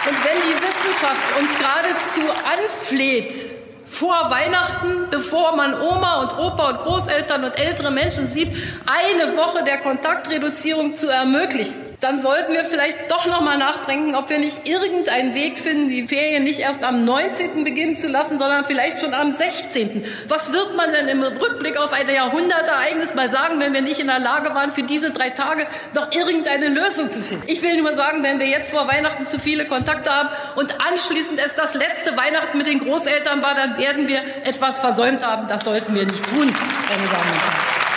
Und 0.08 0.16
wenn 0.24 0.38
die 0.42 0.56
Wissenschaft 0.62 1.38
uns 1.38 1.58
geradezu 1.58 2.20
anfleht, 2.44 3.59
vor 3.90 4.30
Weihnachten, 4.30 5.10
bevor 5.10 5.56
man 5.56 5.78
Oma 5.80 6.22
und 6.22 6.38
Opa 6.38 6.70
und 6.70 6.78
Großeltern 6.78 7.44
und 7.44 7.58
ältere 7.58 7.90
Menschen 7.90 8.26
sieht, 8.26 8.48
eine 8.86 9.36
Woche 9.36 9.64
der 9.64 9.78
Kontaktreduzierung 9.78 10.94
zu 10.94 11.08
ermöglichen 11.08 11.89
dann 12.00 12.18
sollten 12.18 12.52
wir 12.52 12.64
vielleicht 12.64 13.10
doch 13.10 13.26
noch 13.26 13.42
mal 13.42 13.58
nachdenken, 13.58 14.14
ob 14.14 14.30
wir 14.30 14.38
nicht 14.38 14.66
irgendeinen 14.66 15.34
Weg 15.34 15.58
finden, 15.58 15.90
die 15.90 16.06
Ferien 16.08 16.44
nicht 16.44 16.60
erst 16.60 16.82
am 16.82 17.04
19. 17.04 17.62
beginnen 17.62 17.96
zu 17.96 18.08
lassen, 18.08 18.38
sondern 18.38 18.64
vielleicht 18.64 19.00
schon 19.00 19.12
am 19.12 19.34
16. 19.34 20.04
Was 20.26 20.52
wird 20.52 20.76
man 20.76 20.90
denn 20.92 21.08
im 21.08 21.22
Rückblick 21.22 21.76
auf 21.76 21.92
ein 21.92 22.08
Jahrhundertereignis 22.08 23.14
mal 23.14 23.28
sagen, 23.28 23.60
wenn 23.60 23.74
wir 23.74 23.82
nicht 23.82 24.00
in 24.00 24.06
der 24.06 24.18
Lage 24.18 24.54
waren, 24.54 24.72
für 24.72 24.82
diese 24.82 25.10
drei 25.10 25.30
Tage 25.30 25.66
noch 25.94 26.10
irgendeine 26.10 26.68
Lösung 26.68 27.12
zu 27.12 27.22
finden? 27.22 27.44
Ich 27.46 27.62
will 27.62 27.80
nur 27.82 27.94
sagen, 27.94 28.22
wenn 28.22 28.40
wir 28.40 28.46
jetzt 28.46 28.70
vor 28.70 28.88
Weihnachten 28.88 29.26
zu 29.26 29.38
viele 29.38 29.66
Kontakte 29.66 30.10
haben 30.10 30.30
und 30.56 30.74
anschließend 30.90 31.38
es 31.44 31.54
das 31.54 31.74
letzte 31.74 32.16
Weihnachten 32.16 32.56
mit 32.56 32.66
den 32.66 32.80
Großeltern 32.80 33.42
war, 33.42 33.54
dann 33.54 33.78
werden 33.78 34.08
wir 34.08 34.22
etwas 34.44 34.78
versäumt 34.78 35.24
haben. 35.24 35.48
Das 35.48 35.64
sollten 35.64 35.94
wir 35.94 36.06
nicht 36.06 36.24
tun, 36.24 36.46
meine 36.46 37.08
Damen 37.08 37.30
und 37.30 37.40
Herren. 37.42 37.89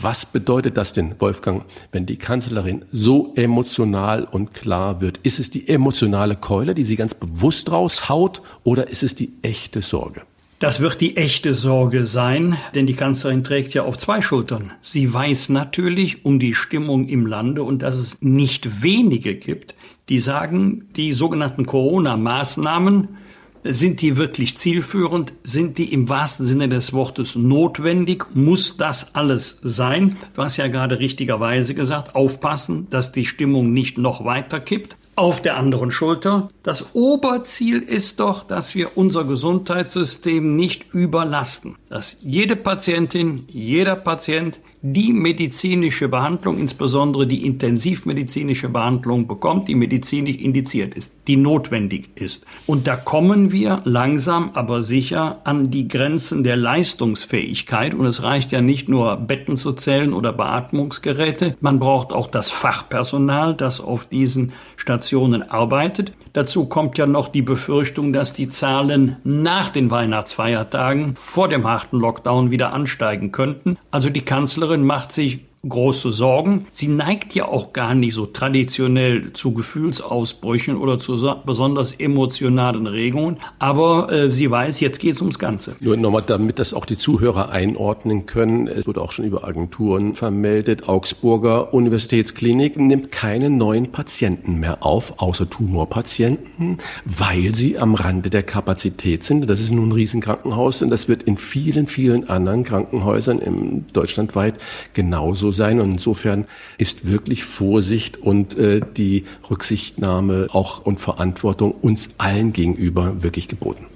Was 0.00 0.26
bedeutet 0.26 0.76
das 0.76 0.92
denn, 0.92 1.16
Wolfgang, 1.18 1.64
wenn 1.90 2.06
die 2.06 2.18
Kanzlerin 2.18 2.84
so 2.92 3.32
emotional 3.34 4.24
und 4.30 4.54
klar 4.54 5.00
wird? 5.00 5.18
Ist 5.24 5.40
es 5.40 5.50
die 5.50 5.68
emotionale 5.68 6.36
Keule, 6.36 6.76
die 6.76 6.84
sie 6.84 6.94
ganz 6.94 7.14
bewusst 7.14 7.72
raushaut, 7.72 8.40
oder 8.62 8.88
ist 8.88 9.02
es 9.02 9.16
die 9.16 9.32
echte 9.42 9.82
Sorge? 9.82 10.22
Das 10.60 10.78
wird 10.78 11.00
die 11.00 11.16
echte 11.16 11.52
Sorge 11.52 12.06
sein, 12.06 12.56
denn 12.76 12.86
die 12.86 12.94
Kanzlerin 12.94 13.42
trägt 13.42 13.74
ja 13.74 13.82
auf 13.82 13.98
zwei 13.98 14.22
Schultern. 14.22 14.70
Sie 14.82 15.12
weiß 15.12 15.48
natürlich 15.48 16.24
um 16.24 16.38
die 16.38 16.54
Stimmung 16.54 17.08
im 17.08 17.26
Lande 17.26 17.64
und 17.64 17.82
dass 17.82 17.96
es 17.96 18.22
nicht 18.22 18.82
wenige 18.82 19.34
gibt, 19.34 19.74
die 20.08 20.20
sagen, 20.20 20.88
die 20.96 21.10
sogenannten 21.12 21.66
Corona-Maßnahmen 21.66 23.08
sind 23.70 24.00
die 24.00 24.16
wirklich 24.16 24.56
zielführend? 24.56 25.32
Sind 25.42 25.78
die 25.78 25.92
im 25.92 26.08
wahrsten 26.08 26.46
Sinne 26.46 26.68
des 26.68 26.92
Wortes 26.92 27.36
notwendig? 27.36 28.24
Muss 28.34 28.76
das 28.76 29.14
alles 29.14 29.58
sein? 29.62 30.16
Du 30.34 30.42
hast 30.42 30.56
ja 30.56 30.68
gerade 30.68 30.98
richtigerweise 30.98 31.74
gesagt, 31.74 32.14
aufpassen, 32.14 32.86
dass 32.90 33.12
die 33.12 33.26
Stimmung 33.26 33.72
nicht 33.72 33.98
noch 33.98 34.24
weiter 34.24 34.60
kippt. 34.60 34.96
Auf 35.16 35.42
der 35.42 35.56
anderen 35.56 35.90
Schulter, 35.90 36.48
das 36.62 36.94
Oberziel 36.94 37.80
ist 37.80 38.20
doch, 38.20 38.44
dass 38.44 38.76
wir 38.76 38.96
unser 38.96 39.24
Gesundheitssystem 39.24 40.54
nicht 40.54 40.94
überlasten. 40.94 41.74
Dass 41.88 42.16
jede 42.22 42.54
Patientin, 42.54 43.44
jeder 43.48 43.96
Patient 43.96 44.60
die 44.80 45.12
medizinische 45.12 46.08
Behandlung, 46.08 46.58
insbesondere 46.58 47.26
die 47.26 47.44
intensivmedizinische 47.44 48.68
Behandlung 48.68 49.26
bekommt, 49.26 49.68
die 49.68 49.74
medizinisch 49.74 50.36
indiziert 50.36 50.94
ist, 50.94 51.14
die 51.26 51.36
notwendig 51.36 52.10
ist. 52.14 52.46
Und 52.66 52.86
da 52.86 52.94
kommen 52.94 53.50
wir 53.50 53.82
langsam, 53.84 54.50
aber 54.54 54.82
sicher 54.82 55.40
an 55.44 55.70
die 55.70 55.88
Grenzen 55.88 56.44
der 56.44 56.56
Leistungsfähigkeit. 56.56 57.94
Und 57.94 58.06
es 58.06 58.22
reicht 58.22 58.52
ja 58.52 58.60
nicht 58.60 58.88
nur 58.88 59.16
Betten 59.16 59.56
zu 59.56 59.72
zählen 59.72 60.12
oder 60.12 60.32
Beatmungsgeräte. 60.32 61.56
Man 61.60 61.78
braucht 61.78 62.12
auch 62.12 62.28
das 62.28 62.50
Fachpersonal, 62.50 63.54
das 63.54 63.80
auf 63.80 64.06
diesen 64.06 64.52
Stationen 64.78 65.42
arbeitet. 65.42 66.12
Dazu 66.32 66.66
kommt 66.66 66.98
ja 66.98 67.06
noch 67.06 67.28
die 67.28 67.42
Befürchtung, 67.42 68.12
dass 68.12 68.32
die 68.32 68.48
Zahlen 68.48 69.16
nach 69.24 69.70
den 69.70 69.90
Weihnachtsfeiertagen 69.90 71.14
vor 71.16 71.48
dem 71.48 71.66
harten 71.66 71.98
Lockdown 71.98 72.50
wieder 72.50 72.72
ansteigen 72.72 73.32
könnten. 73.32 73.76
Also 73.90 74.08
die 74.08 74.22
Kanzlerin 74.22 74.84
macht 74.84 75.12
sich 75.12 75.40
große 75.66 76.12
Sorgen. 76.12 76.66
Sie 76.72 76.88
neigt 76.88 77.34
ja 77.34 77.46
auch 77.46 77.72
gar 77.72 77.94
nicht 77.94 78.14
so 78.14 78.26
traditionell 78.26 79.32
zu 79.32 79.54
Gefühlsausbrüchen 79.54 80.76
oder 80.76 80.98
zu 80.98 81.16
so 81.16 81.34
besonders 81.44 81.92
emotionalen 81.92 82.86
Regungen. 82.86 83.38
Aber 83.58 84.12
äh, 84.12 84.32
sie 84.32 84.50
weiß, 84.50 84.80
jetzt 84.80 85.00
geht 85.00 85.14
es 85.14 85.20
ums 85.20 85.38
Ganze. 85.38 85.76
Nur 85.80 85.96
nochmal, 85.96 86.22
damit 86.26 86.58
das 86.58 86.74
auch 86.74 86.84
die 86.84 86.96
Zuhörer 86.96 87.50
einordnen 87.50 88.26
können. 88.26 88.68
Es 88.68 88.86
wurde 88.86 89.00
auch 89.00 89.12
schon 89.12 89.24
über 89.24 89.44
Agenturen 89.44 90.14
vermeldet. 90.14 90.88
Augsburger 90.88 91.74
Universitätsklinik 91.74 92.78
nimmt 92.78 93.10
keine 93.10 93.50
neuen 93.50 93.90
Patienten 93.90 94.60
mehr 94.60 94.84
auf, 94.86 95.14
außer 95.16 95.50
Tumorpatienten, 95.50 96.78
weil 97.04 97.54
sie 97.54 97.78
am 97.78 97.94
Rande 97.94 98.30
der 98.30 98.44
Kapazität 98.44 99.24
sind. 99.24 99.48
Das 99.50 99.60
ist 99.60 99.72
nun 99.72 99.88
ein 99.88 99.92
Riesenkrankenhaus 99.92 100.82
und 100.82 100.90
das 100.90 101.08
wird 101.08 101.24
in 101.24 101.36
vielen, 101.36 101.88
vielen 101.88 102.28
anderen 102.28 102.62
Krankenhäusern 102.62 103.40
im 103.40 103.86
deutschlandweit 103.92 104.54
genauso 104.94 105.47
so 105.48 105.52
sein. 105.52 105.80
Und 105.80 105.92
insofern 105.92 106.46
ist 106.76 107.06
wirklich 107.06 107.44
Vorsicht 107.44 108.16
und 108.16 108.56
äh, 108.56 108.80
die 108.96 109.24
Rücksichtnahme 109.50 110.48
auch 110.52 110.84
und 110.84 111.00
Verantwortung 111.00 111.72
uns 111.72 112.10
allen 112.18 112.52
gegenüber 112.52 113.22
wirklich 113.22 113.48
geboten. 113.48 113.86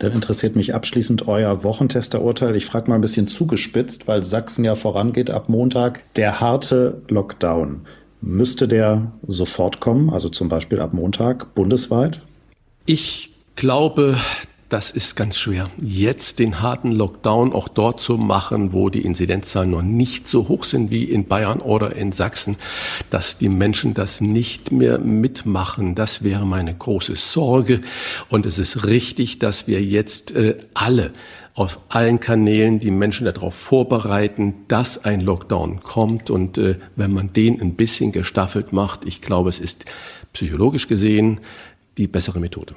Dann 0.00 0.12
interessiert 0.12 0.56
mich 0.56 0.74
abschließend 0.74 1.28
euer 1.28 1.62
Wochentesterurteil. 1.62 2.56
Ich 2.56 2.64
frage 2.64 2.88
mal 2.88 2.94
ein 2.94 3.02
bisschen 3.02 3.26
zugespitzt, 3.26 4.08
weil 4.08 4.22
Sachsen 4.22 4.64
ja 4.64 4.74
vorangeht 4.74 5.30
ab 5.30 5.50
Montag. 5.50 6.02
Der 6.14 6.40
harte 6.40 7.02
Lockdown, 7.08 7.82
müsste 8.22 8.66
der 8.66 9.12
sofort 9.22 9.80
kommen, 9.80 10.08
also 10.10 10.30
zum 10.30 10.48
Beispiel 10.48 10.80
ab 10.80 10.94
Montag 10.94 11.54
bundesweit? 11.54 12.22
Ich 12.86 13.30
glaube, 13.56 14.16
das 14.70 14.92
ist 14.92 15.16
ganz 15.16 15.36
schwer. 15.36 15.68
Jetzt 15.80 16.38
den 16.38 16.62
harten 16.62 16.92
Lockdown 16.92 17.52
auch 17.52 17.68
dort 17.68 18.00
zu 18.00 18.16
machen, 18.16 18.72
wo 18.72 18.88
die 18.88 19.02
Inzidenzzahlen 19.02 19.70
noch 19.70 19.82
nicht 19.82 20.28
so 20.28 20.48
hoch 20.48 20.62
sind 20.64 20.90
wie 20.90 21.04
in 21.04 21.26
Bayern 21.26 21.60
oder 21.60 21.96
in 21.96 22.12
Sachsen, 22.12 22.56
dass 23.10 23.36
die 23.36 23.48
Menschen 23.48 23.94
das 23.94 24.20
nicht 24.20 24.70
mehr 24.70 24.98
mitmachen, 24.98 25.96
das 25.96 26.22
wäre 26.22 26.46
meine 26.46 26.74
große 26.74 27.16
Sorge. 27.16 27.80
Und 28.28 28.46
es 28.46 28.58
ist 28.58 28.86
richtig, 28.86 29.40
dass 29.40 29.66
wir 29.66 29.82
jetzt 29.82 30.34
äh, 30.36 30.56
alle 30.72 31.12
auf 31.54 31.80
allen 31.88 32.20
Kanälen 32.20 32.78
die 32.78 32.92
Menschen 32.92 33.24
darauf 33.24 33.54
vorbereiten, 33.54 34.54
dass 34.68 35.04
ein 35.04 35.20
Lockdown 35.20 35.80
kommt. 35.82 36.30
Und 36.30 36.58
äh, 36.58 36.76
wenn 36.94 37.12
man 37.12 37.32
den 37.32 37.60
ein 37.60 37.74
bisschen 37.74 38.12
gestaffelt 38.12 38.72
macht, 38.72 39.04
ich 39.04 39.20
glaube, 39.20 39.50
es 39.50 39.58
ist 39.58 39.84
psychologisch 40.32 40.86
gesehen 40.86 41.40
die 41.98 42.06
bessere 42.06 42.38
Methode. 42.38 42.74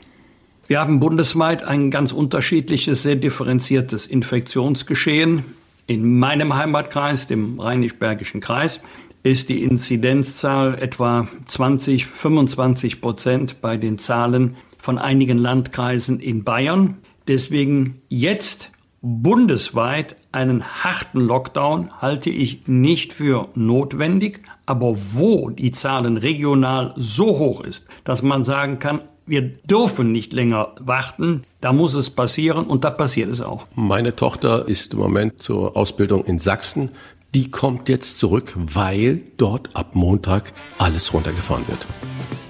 Wir 0.74 0.80
haben 0.80 1.00
bundesweit 1.00 1.64
ein 1.64 1.92
ganz 1.92 2.14
unterschiedliches, 2.14 3.04
sehr 3.04 3.16
differenziertes 3.16 4.08
Infektionsgeschehen. 4.08 5.46
In 5.86 6.18
meinem 6.18 6.56
Heimatkreis, 6.56 7.28
dem 7.28 7.60
Rheinisch-Bergischen 7.60 8.42
Kreis, 8.42 8.82
ist 9.22 9.50
die 9.50 9.62
Inzidenzzahl 9.62 10.74
etwa 10.82 11.28
20, 11.46 12.08
25 12.08 13.02
Prozent 13.02 13.62
bei 13.62 13.78
den 13.78 14.00
Zahlen 14.00 14.56
von 14.80 14.98
einigen 14.98 15.38
Landkreisen 15.38 16.20
in 16.20 16.44
Bayern. 16.44 16.98
Deswegen 17.28 18.02
jetzt 18.10 18.72
bundesweit 19.04 20.16
einen 20.32 20.64
harten 20.84 21.20
Lockdown 21.20 22.02
halte 22.02 22.32
ich 22.32 22.68
nicht 22.68 23.14
für 23.14 23.50
notwendig. 23.54 24.40
Aber 24.66 24.96
wo 25.12 25.52
die 25.52 25.72
Zahlen 25.72 26.18
regional 26.18 26.96
so 26.96 27.38
hoch 27.38 27.62
ist, 27.62 27.88
dass 28.06 28.24
man 28.24 28.44
sagen 28.44 28.80
kann, 28.80 29.02
wir 29.26 29.42
dürfen 29.42 30.12
nicht 30.12 30.34
länger 30.34 30.76
warten. 30.80 31.44
Da 31.62 31.74
muss 31.74 31.94
es 31.94 32.10
passieren 32.10 32.66
und 32.66 32.84
da 32.84 32.90
passiert 32.90 33.30
es 33.30 33.42
auch. 33.42 33.68
Meine 33.76 34.16
Tochter 34.16 34.68
ist 34.68 34.94
im 34.94 35.00
Moment 35.00 35.42
zur 35.42 35.78
Ausbildung 35.78 36.26
in 36.26 36.40
Sachsen. 36.40 36.90
Die 37.34 37.50
kommt 37.50 37.90
jetzt 37.90 38.20
zurück, 38.20 38.54
weil 38.56 39.22
dort 39.38 39.76
ab 39.76 39.92
Montag 39.96 40.54
alles 40.78 41.14
runtergefahren 41.14 41.68
wird. 41.68 41.88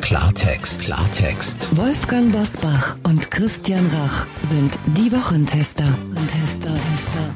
Klartext, 0.02 0.84
Klartext. 0.84 1.78
Wolfgang 1.78 2.34
Bosbach 2.34 2.98
und 3.04 3.32
Christian 3.32 3.88
Rach 3.94 4.26
sind 4.42 4.78
die 4.98 5.10
Wochentester. 5.14 5.86
Tester, 6.28 6.74
Tester. 6.74 7.36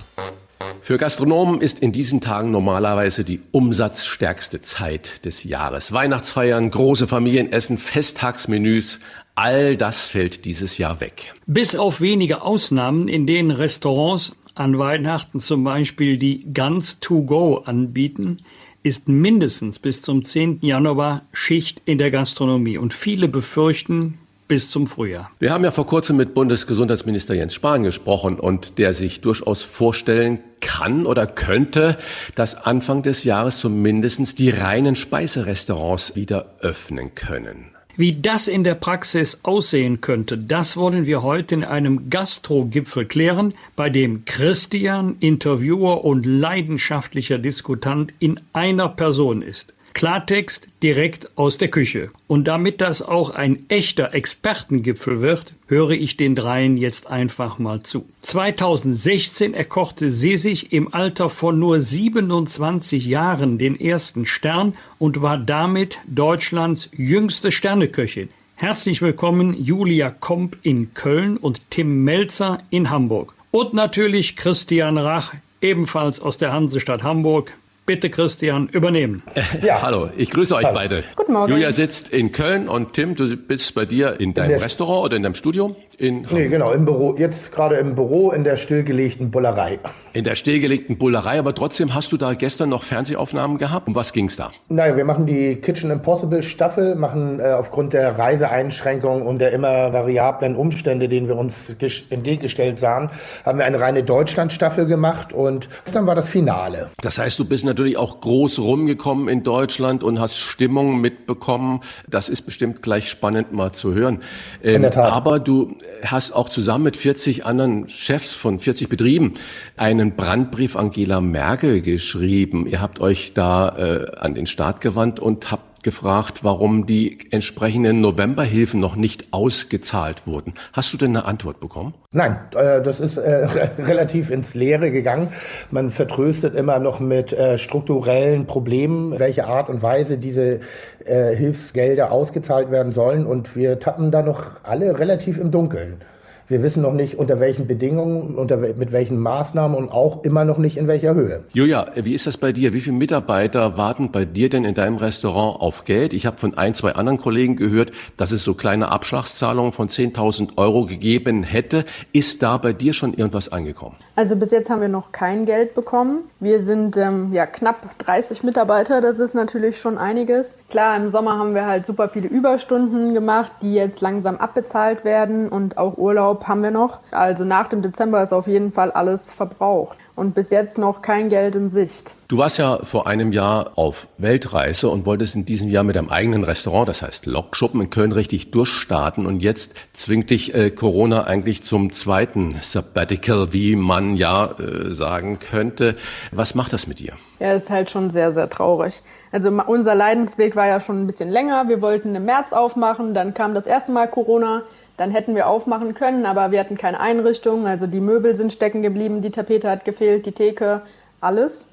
Für 0.81 0.97
Gastronomen 0.97 1.61
ist 1.61 1.79
in 1.79 1.91
diesen 1.91 2.21
Tagen 2.21 2.51
normalerweise 2.51 3.23
die 3.23 3.41
umsatzstärkste 3.51 4.61
Zeit 4.61 5.25
des 5.25 5.43
Jahres. 5.43 5.91
Weihnachtsfeiern, 5.91 6.71
große 6.71 7.07
Familienessen, 7.07 7.77
Festtagsmenüs, 7.77 8.99
All 9.37 9.77
das 9.77 10.01
fällt 10.01 10.45
dieses 10.45 10.79
Jahr 10.79 10.99
weg. 10.99 11.35
Bis 11.45 11.75
auf 11.75 12.01
wenige 12.01 12.41
Ausnahmen, 12.41 13.07
in 13.07 13.27
denen 13.27 13.51
Restaurants 13.51 14.35
an 14.55 14.79
Weihnachten 14.79 15.41
zum 15.41 15.63
Beispiel 15.63 16.17
die 16.17 16.51
Guns 16.51 16.99
to 17.01 17.21
Go 17.21 17.57
anbieten, 17.57 18.37
ist 18.81 19.07
mindestens 19.07 19.77
bis 19.77 20.01
zum 20.01 20.25
10. 20.25 20.61
Januar 20.63 21.21
Schicht 21.33 21.83
in 21.85 21.99
der 21.99 22.09
Gastronomie. 22.09 22.79
Und 22.79 22.95
viele 22.95 23.27
befürchten, 23.27 24.17
bis 24.47 24.71
zum 24.71 24.87
Frühjahr. 24.87 25.29
Wir 25.37 25.51
haben 25.51 25.63
ja 25.63 25.71
vor 25.71 25.85
kurzem 25.85 26.17
mit 26.17 26.33
Bundesgesundheitsminister 26.33 27.35
Jens 27.35 27.53
Spahn 27.53 27.83
gesprochen 27.83 28.39
und 28.39 28.79
der 28.79 28.95
sich 28.95 29.21
durchaus 29.21 29.61
vorstellen 29.61 30.39
kann 30.61 31.05
oder 31.05 31.27
könnte, 31.27 31.99
dass 32.33 32.55
Anfang 32.55 33.03
des 33.03 33.23
Jahres 33.23 33.59
zumindest 33.59 34.39
die 34.39 34.49
reinen 34.49 34.95
Speiserestaurants 34.95 36.15
wieder 36.15 36.55
öffnen 36.61 37.13
können. 37.13 37.76
Wie 37.99 38.13
das 38.13 38.47
in 38.47 38.63
der 38.63 38.75
Praxis 38.75 39.39
aussehen 39.41 40.01
könnte, 40.01 40.37
das 40.37 40.77
wollen 40.77 41.07
wir 41.07 41.23
heute 41.23 41.55
in 41.55 41.63
einem 41.63 42.11
Gastro-Gipfel 42.11 43.05
klären, 43.05 43.55
bei 43.75 43.89
dem 43.89 44.23
Christian 44.23 45.15
Interviewer 45.19 46.05
und 46.05 46.27
leidenschaftlicher 46.27 47.39
Diskutant 47.39 48.13
in 48.19 48.39
einer 48.53 48.87
Person 48.87 49.41
ist. 49.41 49.73
Klartext 49.97 50.67
direkt 50.83 51.35
aus 51.39 51.57
der 51.57 51.69
Küche. 51.69 52.11
Und 52.27 52.47
damit 52.47 52.81
das 52.81 53.01
auch 53.01 53.31
ein 53.31 53.65
echter 53.67 54.13
Expertengipfel 54.13 55.21
wird, 55.21 55.55
höre 55.65 55.89
ich 55.89 56.17
den 56.17 56.35
dreien 56.35 56.77
jetzt 56.77 57.07
einfach 57.07 57.57
mal 57.57 57.81
zu. 57.81 58.07
2016 58.21 59.55
erkochte 59.55 60.11
sie 60.11 60.37
sich 60.37 60.71
im 60.71 60.93
Alter 60.93 61.31
von 61.31 61.57
nur 61.57 61.81
27 61.81 63.07
Jahren 63.07 63.57
den 63.57 63.79
ersten 63.79 64.27
Stern 64.27 64.75
und 64.99 65.23
war 65.23 65.39
damit 65.39 65.97
Deutschlands 66.05 66.91
jüngste 66.95 67.51
Sterneköchin. 67.51 68.29
Herzlich 68.53 69.01
willkommen 69.01 69.55
Julia 69.59 70.11
Komp 70.11 70.57
in 70.61 70.93
Köln 70.93 71.37
und 71.37 71.71
Tim 71.71 72.03
Melzer 72.03 72.59
in 72.69 72.91
Hamburg. 72.91 73.33
Und 73.49 73.73
natürlich 73.73 74.35
Christian 74.35 74.99
Rach, 74.99 75.33
ebenfalls 75.59 76.19
aus 76.19 76.37
der 76.37 76.53
Hansestadt 76.53 77.01
Hamburg. 77.01 77.55
Bitte, 77.87 78.09
Christian, 78.09 78.67
übernehmen. 78.67 79.23
Ja. 79.63 79.81
Hallo, 79.81 80.09
ich 80.17 80.29
grüße 80.29 80.53
euch 80.53 80.65
Hallo. 80.65 80.75
beide. 80.75 81.03
Guten 81.15 81.31
Morgen. 81.31 81.49
Julia 81.53 81.71
sitzt 81.71 82.09
in 82.09 82.33
Köln 82.33 82.67
und 82.67 82.91
Tim, 82.91 83.15
du 83.15 83.37
bist 83.37 83.73
bei 83.75 83.85
dir 83.85 84.19
in 84.19 84.33
deinem 84.33 84.49
der- 84.49 84.61
Restaurant 84.61 85.05
oder 85.05 85.15
in 85.15 85.23
deinem 85.23 85.35
Studio? 85.35 85.73
In, 85.97 86.27
Nee, 86.29 86.49
genau, 86.49 86.73
im 86.73 86.83
Büro, 86.85 87.15
jetzt 87.17 87.51
gerade 87.51 87.77
im 87.77 87.95
Büro 87.95 88.29
in 88.31 88.43
der 88.43 88.57
stillgelegten 88.57 89.31
Bullerei. 89.31 89.79
in 90.13 90.25
der 90.25 90.35
stillgelegten 90.35 90.97
Bullerei, 90.99 91.39
aber 91.39 91.55
trotzdem 91.55 91.95
hast 91.95 92.11
du 92.11 92.17
da 92.17 92.33
gestern 92.35 92.69
noch 92.69 92.83
Fernsehaufnahmen 92.83 93.57
gehabt. 93.57 93.87
Um 93.87 93.95
was 93.95 94.11
ging's 94.13 94.35
da? 94.35 94.51
Naja, 94.69 94.95
wir 94.97 95.05
machen 95.05 95.25
die 95.25 95.55
Kitchen 95.55 95.89
Impossible 95.89 96.43
Staffel, 96.43 96.95
machen 96.95 97.39
äh, 97.39 97.45
aufgrund 97.53 97.93
der 97.93 98.19
Reiseeinschränkungen 98.19 99.25
und 99.25 99.39
der 99.39 99.53
immer 99.53 99.91
variablen 99.93 100.55
Umstände, 100.57 101.07
denen 101.09 101.27
wir 101.29 101.35
uns 101.37 101.73
ges- 101.79 102.11
entgegengestellt 102.11 102.77
sahen, 102.79 103.09
haben 103.45 103.57
wir 103.57 103.65
eine 103.65 103.79
reine 103.79 104.03
Deutschland-Staffel 104.03 104.85
gemacht 104.87 105.31
und 105.33 105.67
dann 105.93 106.05
war 106.05 106.13
das 106.15 106.27
Finale. 106.27 106.89
Das 107.01 107.17
heißt, 107.17 107.39
du 107.39 107.45
bist 107.45 107.65
natürlich 107.65 107.76
auch 107.97 108.21
groß 108.21 108.59
rumgekommen 108.59 109.27
in 109.27 109.43
Deutschland 109.43 110.03
und 110.03 110.19
hast 110.19 110.37
Stimmung 110.37 110.99
mitbekommen. 110.99 111.81
Das 112.09 112.29
ist 112.29 112.41
bestimmt 112.43 112.81
gleich 112.81 113.09
spannend 113.09 113.53
mal 113.53 113.73
zu 113.73 113.93
hören. 113.93 114.21
Ähm, 114.63 114.81
der 114.81 114.91
Tat. 114.91 115.11
Aber 115.11 115.39
du 115.39 115.75
hast 116.03 116.31
auch 116.31 116.49
zusammen 116.49 116.85
mit 116.85 116.97
40 116.97 117.45
anderen 117.45 117.87
Chefs 117.87 118.33
von 118.33 118.59
40 118.59 118.89
Betrieben 118.89 119.35
einen 119.75 120.15
Brandbrief 120.15 120.75
Angela 120.75 121.21
Merkel 121.21 121.81
geschrieben. 121.81 122.65
Ihr 122.67 122.81
habt 122.81 122.99
euch 122.99 123.33
da 123.33 123.69
äh, 123.77 124.17
an 124.17 124.33
den 124.33 124.47
Staat 124.47 124.81
gewandt 124.81 125.19
und 125.19 125.51
habt 125.51 125.76
gefragt, 125.87 126.43
warum 126.43 126.85
die 126.85 127.17
entsprechenden 127.31 128.01
Novemberhilfen 128.01 128.77
noch 128.77 128.97
nicht 128.97 129.31
ausgezahlt 129.31 130.27
wurden. 130.27 130.53
Hast 130.73 130.91
du 130.91 130.97
denn 130.97 131.15
eine 131.15 131.23
Antwort 131.23 131.61
bekommen? 131.61 131.93
Nein, 132.11 132.37
äh, 132.51 132.81
das 132.81 132.99
ist 132.99 133.15
äh, 133.15 133.47
relativ 133.79 134.29
ins 134.29 134.53
Leere 134.53 134.91
gegangen. 134.91 135.29
Man 135.71 135.89
vertröstet 135.89 136.55
immer 136.55 136.79
noch 136.79 136.99
mit 136.99 137.31
äh, 137.31 137.57
strukturellen 137.57 138.47
Problemen, 138.47 139.17
welche 139.17 139.47
Art 139.47 139.69
und 139.69 139.81
Weise 139.81 140.17
diese 140.17 140.59
Hilfsgelder 141.05 142.11
ausgezahlt 142.11 142.69
werden 142.69 142.91
sollen. 142.91 143.25
Und 143.25 143.55
wir 143.55 143.79
tappen 143.79 144.11
da 144.11 144.21
noch 144.23 144.57
alle 144.63 144.99
relativ 144.99 145.37
im 145.37 145.51
Dunkeln. 145.51 146.01
Wir 146.49 146.63
wissen 146.63 146.81
noch 146.81 146.93
nicht, 146.93 147.15
unter 147.15 147.41
welchen 147.41 147.67
Bedingungen, 147.67 148.35
unter, 148.35 148.55
mit 148.55 148.93
welchen 148.93 149.19
Maßnahmen 149.19 149.75
und 149.75 149.91
auch 149.91 150.23
immer 150.23 150.45
noch 150.45 150.57
nicht 150.57 150.77
in 150.77 150.87
welcher 150.87 151.13
Höhe. 151.13 151.43
Julia, 151.51 151.87
wie 151.95 152.13
ist 152.13 152.25
das 152.25 152.37
bei 152.37 152.53
dir? 152.53 152.71
Wie 152.71 152.79
viele 152.79 152.95
Mitarbeiter 152.95 153.77
warten 153.77 154.13
bei 154.13 154.23
dir 154.23 154.47
denn 154.47 154.63
in 154.63 154.73
deinem 154.73 154.95
Restaurant 154.95 155.61
auf 155.61 155.83
Geld? 155.83 156.13
Ich 156.13 156.25
habe 156.25 156.37
von 156.37 156.57
ein, 156.57 156.73
zwei 156.73 156.93
anderen 156.93 157.17
Kollegen 157.17 157.57
gehört, 157.57 157.91
dass 158.15 158.31
es 158.31 158.45
so 158.45 158.53
kleine 158.53 158.87
Abschlagszahlungen 158.87 159.73
von 159.73 159.89
10.000 159.89 160.51
Euro 160.55 160.85
gegeben 160.85 161.43
hätte. 161.43 161.83
Ist 162.13 162.41
da 162.41 162.55
bei 162.55 162.71
dir 162.71 162.93
schon 162.93 163.13
irgendwas 163.13 163.51
angekommen? 163.51 163.97
Also 164.15 164.37
bis 164.37 164.51
jetzt 164.51 164.69
haben 164.69 164.79
wir 164.79 164.87
noch 164.87 165.11
kein 165.11 165.45
Geld 165.45 165.75
bekommen. 165.75 166.19
Wir 166.39 166.61
sind 166.61 166.95
ähm, 166.95 167.33
ja 167.33 167.45
knapp 167.45 167.99
30 167.99 168.43
Mitarbeiter, 168.43 169.01
das 169.01 169.19
ist 169.19 169.35
natürlich 169.35 169.81
schon 169.81 169.97
einiges. 169.97 170.57
Klar, 170.69 170.95
im 170.97 171.11
Sommer 171.11 171.37
haben 171.37 171.53
wir 171.55 171.65
halt 171.65 171.85
super 171.85 172.09
viele 172.09 172.27
Überstunden 172.27 173.13
gemacht, 173.13 173.51
die 173.61 173.73
jetzt 173.73 173.99
langsam 174.01 174.37
abbezahlt 174.37 175.03
werden 175.03 175.49
und 175.49 175.77
auch 175.77 175.97
Urlaub 175.97 176.36
haben 176.45 176.63
wir 176.63 176.71
noch. 176.71 176.99
Also 177.11 177.43
nach 177.43 177.67
dem 177.67 177.81
Dezember 177.81 178.21
ist 178.21 178.33
auf 178.33 178.47
jeden 178.47 178.71
Fall 178.71 178.91
alles 178.91 179.31
verbraucht 179.31 179.97
und 180.17 180.33
bis 180.33 180.49
jetzt 180.49 180.77
noch 180.77 181.01
kein 181.01 181.29
Geld 181.29 181.55
in 181.55 181.69
Sicht. 181.69 182.13
Du 182.27 182.37
warst 182.37 182.57
ja 182.57 182.79
vor 182.83 183.07
einem 183.07 183.31
Jahr 183.31 183.71
auf 183.75 184.09
Weltreise 184.17 184.89
und 184.89 185.05
wolltest 185.05 185.35
in 185.35 185.45
diesem 185.45 185.69
Jahr 185.69 185.85
mit 185.85 185.95
deinem 185.95 186.09
eigenen 186.09 186.43
Restaurant, 186.43 186.89
das 186.89 187.01
heißt 187.01 187.25
Lokschuppen 187.25 187.79
in 187.79 187.89
Köln, 187.89 188.11
richtig 188.11 188.51
durchstarten. 188.51 189.25
Und 189.25 189.39
jetzt 189.39 189.75
zwingt 189.93 190.29
dich 190.29 190.53
äh, 190.53 190.71
Corona 190.71 191.23
eigentlich 191.23 191.63
zum 191.63 191.93
zweiten 191.93 192.57
Sabbatical, 192.59 193.53
wie 193.53 193.77
man 193.77 194.17
ja 194.17 194.51
äh, 194.59 194.91
sagen 194.91 195.39
könnte. 195.39 195.95
Was 196.33 196.53
macht 196.53 196.73
das 196.73 196.87
mit 196.87 196.99
dir? 196.99 197.13
Ja, 197.39 197.53
ist 197.53 197.69
halt 197.69 197.91
schon 197.91 198.09
sehr, 198.09 198.33
sehr 198.33 198.49
traurig. 198.49 199.03
Also 199.31 199.49
unser 199.49 199.95
Leidensweg 199.95 200.55
war 200.57 200.67
ja 200.67 200.81
schon 200.81 201.03
ein 201.03 201.07
bisschen 201.07 201.29
länger. 201.29 201.69
Wir 201.69 201.81
wollten 201.81 202.13
im 202.15 202.25
März 202.25 202.51
aufmachen, 202.51 203.13
dann 203.13 203.33
kam 203.33 203.53
das 203.53 203.67
erste 203.67 203.93
Mal 203.93 204.07
Corona. 204.07 204.63
Dann 204.97 205.11
hätten 205.11 205.35
wir 205.35 205.47
aufmachen 205.47 205.93
können, 205.93 206.25
aber 206.25 206.51
wir 206.51 206.59
hatten 206.59 206.77
keine 206.77 206.99
Einrichtung. 206.99 207.67
Also 207.67 207.85
die 207.87 208.01
Möbel 208.01 208.35
sind 208.35 208.51
stecken 208.51 208.81
geblieben, 208.81 209.21
die 209.21 209.29
Tapete 209.29 209.69
hat 209.69 209.85
gefehlt, 209.85 210.25
die 210.25 210.31
Theke, 210.31 210.81
alles. 211.21 211.67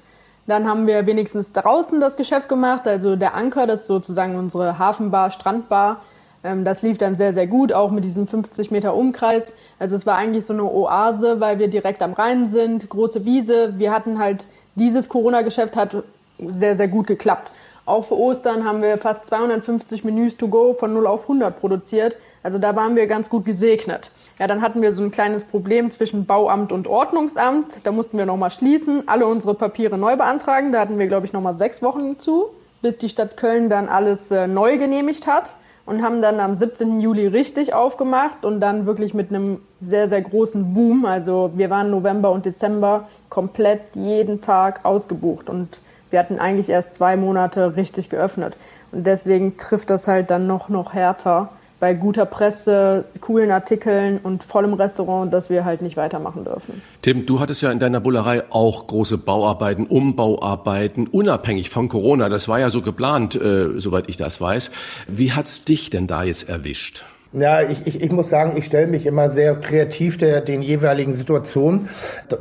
Dann 0.47 0.69
haben 0.69 0.85
wir 0.85 1.07
wenigstens 1.07 1.51
draußen 1.51 1.99
das 1.99 2.17
Geschäft 2.17 2.49
gemacht. 2.49 2.87
Also 2.87 3.15
der 3.15 3.33
Anker, 3.33 3.65
das 3.65 3.81
ist 3.81 3.87
sozusagen 3.87 4.35
unsere 4.35 4.77
Hafenbar, 4.77 5.31
Strandbar. 5.31 6.01
Ähm, 6.43 6.63
Das 6.63 6.83
lief 6.83 6.99
dann 6.99 7.15
sehr, 7.15 7.33
sehr 7.33 7.47
gut, 7.47 7.73
auch 7.73 7.89
mit 7.89 8.03
diesem 8.03 8.27
50 8.27 8.69
Meter 8.69 8.95
Umkreis. 8.95 9.55
Also 9.79 9.95
es 9.95 10.05
war 10.05 10.17
eigentlich 10.17 10.45
so 10.45 10.53
eine 10.53 10.63
Oase, 10.63 11.39
weil 11.39 11.57
wir 11.57 11.67
direkt 11.67 12.03
am 12.03 12.13
Rhein 12.13 12.45
sind, 12.45 12.87
große 12.89 13.25
Wiese. 13.25 13.73
Wir 13.79 13.91
hatten 13.91 14.19
halt, 14.19 14.45
dieses 14.75 15.09
Corona-Geschäft 15.09 15.75
hat 15.75 15.95
sehr, 16.37 16.77
sehr 16.77 16.87
gut 16.87 17.07
geklappt. 17.07 17.49
Auch 17.85 18.05
für 18.05 18.17
Ostern 18.17 18.65
haben 18.65 18.81
wir 18.81 18.97
fast 18.97 19.27
250 19.27 20.03
Menüs 20.03 20.37
to 20.37 20.47
go 20.47 20.73
von 20.73 20.93
0 20.93 21.05
auf 21.05 21.23
100 21.23 21.59
produziert. 21.59 22.17
Also 22.41 22.57
da 22.57 22.75
waren 22.75 22.95
wir 22.95 23.05
ganz 23.05 23.29
gut 23.29 23.45
gesegnet. 23.45 24.11
Ja, 24.39 24.47
dann 24.47 24.61
hatten 24.61 24.81
wir 24.81 24.91
so 24.91 25.03
ein 25.03 25.11
kleines 25.11 25.43
Problem 25.43 25.91
zwischen 25.91 26.25
Bauamt 26.25 26.71
und 26.71 26.87
Ordnungsamt. 26.87 27.67
Da 27.83 27.91
mussten 27.91 28.17
wir 28.17 28.25
nochmal 28.25 28.49
schließen, 28.49 29.07
alle 29.07 29.27
unsere 29.27 29.53
Papiere 29.53 29.99
neu 29.99 30.15
beantragen. 30.15 30.71
Da 30.71 30.79
hatten 30.79 30.97
wir, 30.97 31.05
glaube 31.05 31.27
ich, 31.27 31.33
nochmal 31.33 31.57
sechs 31.57 31.83
Wochen 31.83 32.17
zu, 32.17 32.47
bis 32.81 32.97
die 32.97 33.09
Stadt 33.09 33.37
Köln 33.37 33.69
dann 33.69 33.87
alles 33.87 34.31
äh, 34.31 34.47
neu 34.47 34.79
genehmigt 34.79 35.27
hat 35.27 35.55
und 35.85 36.01
haben 36.01 36.23
dann 36.23 36.39
am 36.39 36.55
17. 36.55 36.99
Juli 36.99 37.27
richtig 37.27 37.75
aufgemacht 37.75 38.45
und 38.45 38.61
dann 38.61 38.87
wirklich 38.87 39.13
mit 39.13 39.29
einem 39.29 39.61
sehr, 39.79 40.07
sehr 40.07 40.21
großen 40.21 40.73
Boom. 40.73 41.05
Also 41.05 41.51
wir 41.53 41.69
waren 41.69 41.91
November 41.91 42.31
und 42.31 42.45
Dezember 42.45 43.07
komplett 43.29 43.81
jeden 43.95 44.41
Tag 44.41 44.83
ausgebucht 44.83 45.49
und 45.49 45.77
wir 46.15 46.19
hatten 46.19 46.39
eigentlich 46.39 46.69
erst 46.69 46.93
zwei 46.93 47.17
Monate 47.17 47.75
richtig 47.75 48.09
geöffnet. 48.09 48.55
Und 48.93 49.05
deswegen 49.05 49.57
trifft 49.57 49.89
das 49.89 50.07
halt 50.07 50.31
dann 50.31 50.47
noch, 50.47 50.69
noch 50.69 50.93
härter 50.93 51.49
bei 51.81 51.93
guter 51.93 52.25
Presse, 52.25 53.03
coolen 53.19 53.51
Artikeln 53.51 54.19
und 54.23 54.41
vollem 54.41 54.75
Restaurant, 54.75 55.33
dass 55.33 55.49
wir 55.49 55.65
halt 55.65 55.81
nicht 55.81 55.97
weitermachen 55.97 56.45
dürfen. 56.45 56.81
Tim, 57.01 57.25
du 57.25 57.41
hattest 57.41 57.61
ja 57.61 57.69
in 57.69 57.79
deiner 57.79 57.99
Bullerei 57.99 58.43
auch 58.49 58.87
große 58.87 59.17
Bauarbeiten, 59.17 59.87
Umbauarbeiten, 59.87 61.07
unabhängig 61.07 61.69
von 61.69 61.89
Corona. 61.89 62.29
Das 62.29 62.47
war 62.47 62.61
ja 62.61 62.69
so 62.69 62.81
geplant, 62.81 63.35
äh, 63.35 63.77
soweit 63.77 64.05
ich 64.07 64.15
das 64.15 64.39
weiß. 64.39 64.71
Wie 65.09 65.33
hat's 65.33 65.65
dich 65.65 65.89
denn 65.89 66.07
da 66.07 66.23
jetzt 66.23 66.47
erwischt? 66.47 67.03
Ja, 67.33 67.61
ich, 67.61 67.85
ich, 67.85 68.01
ich 68.01 68.11
muss 68.11 68.29
sagen, 68.29 68.55
ich 68.55 68.65
stelle 68.65 68.87
mich 68.87 69.05
immer 69.05 69.29
sehr 69.29 69.55
kreativ 69.55 70.17
der, 70.17 70.41
den 70.41 70.61
jeweiligen 70.61 71.11
Situationen. 71.11 71.89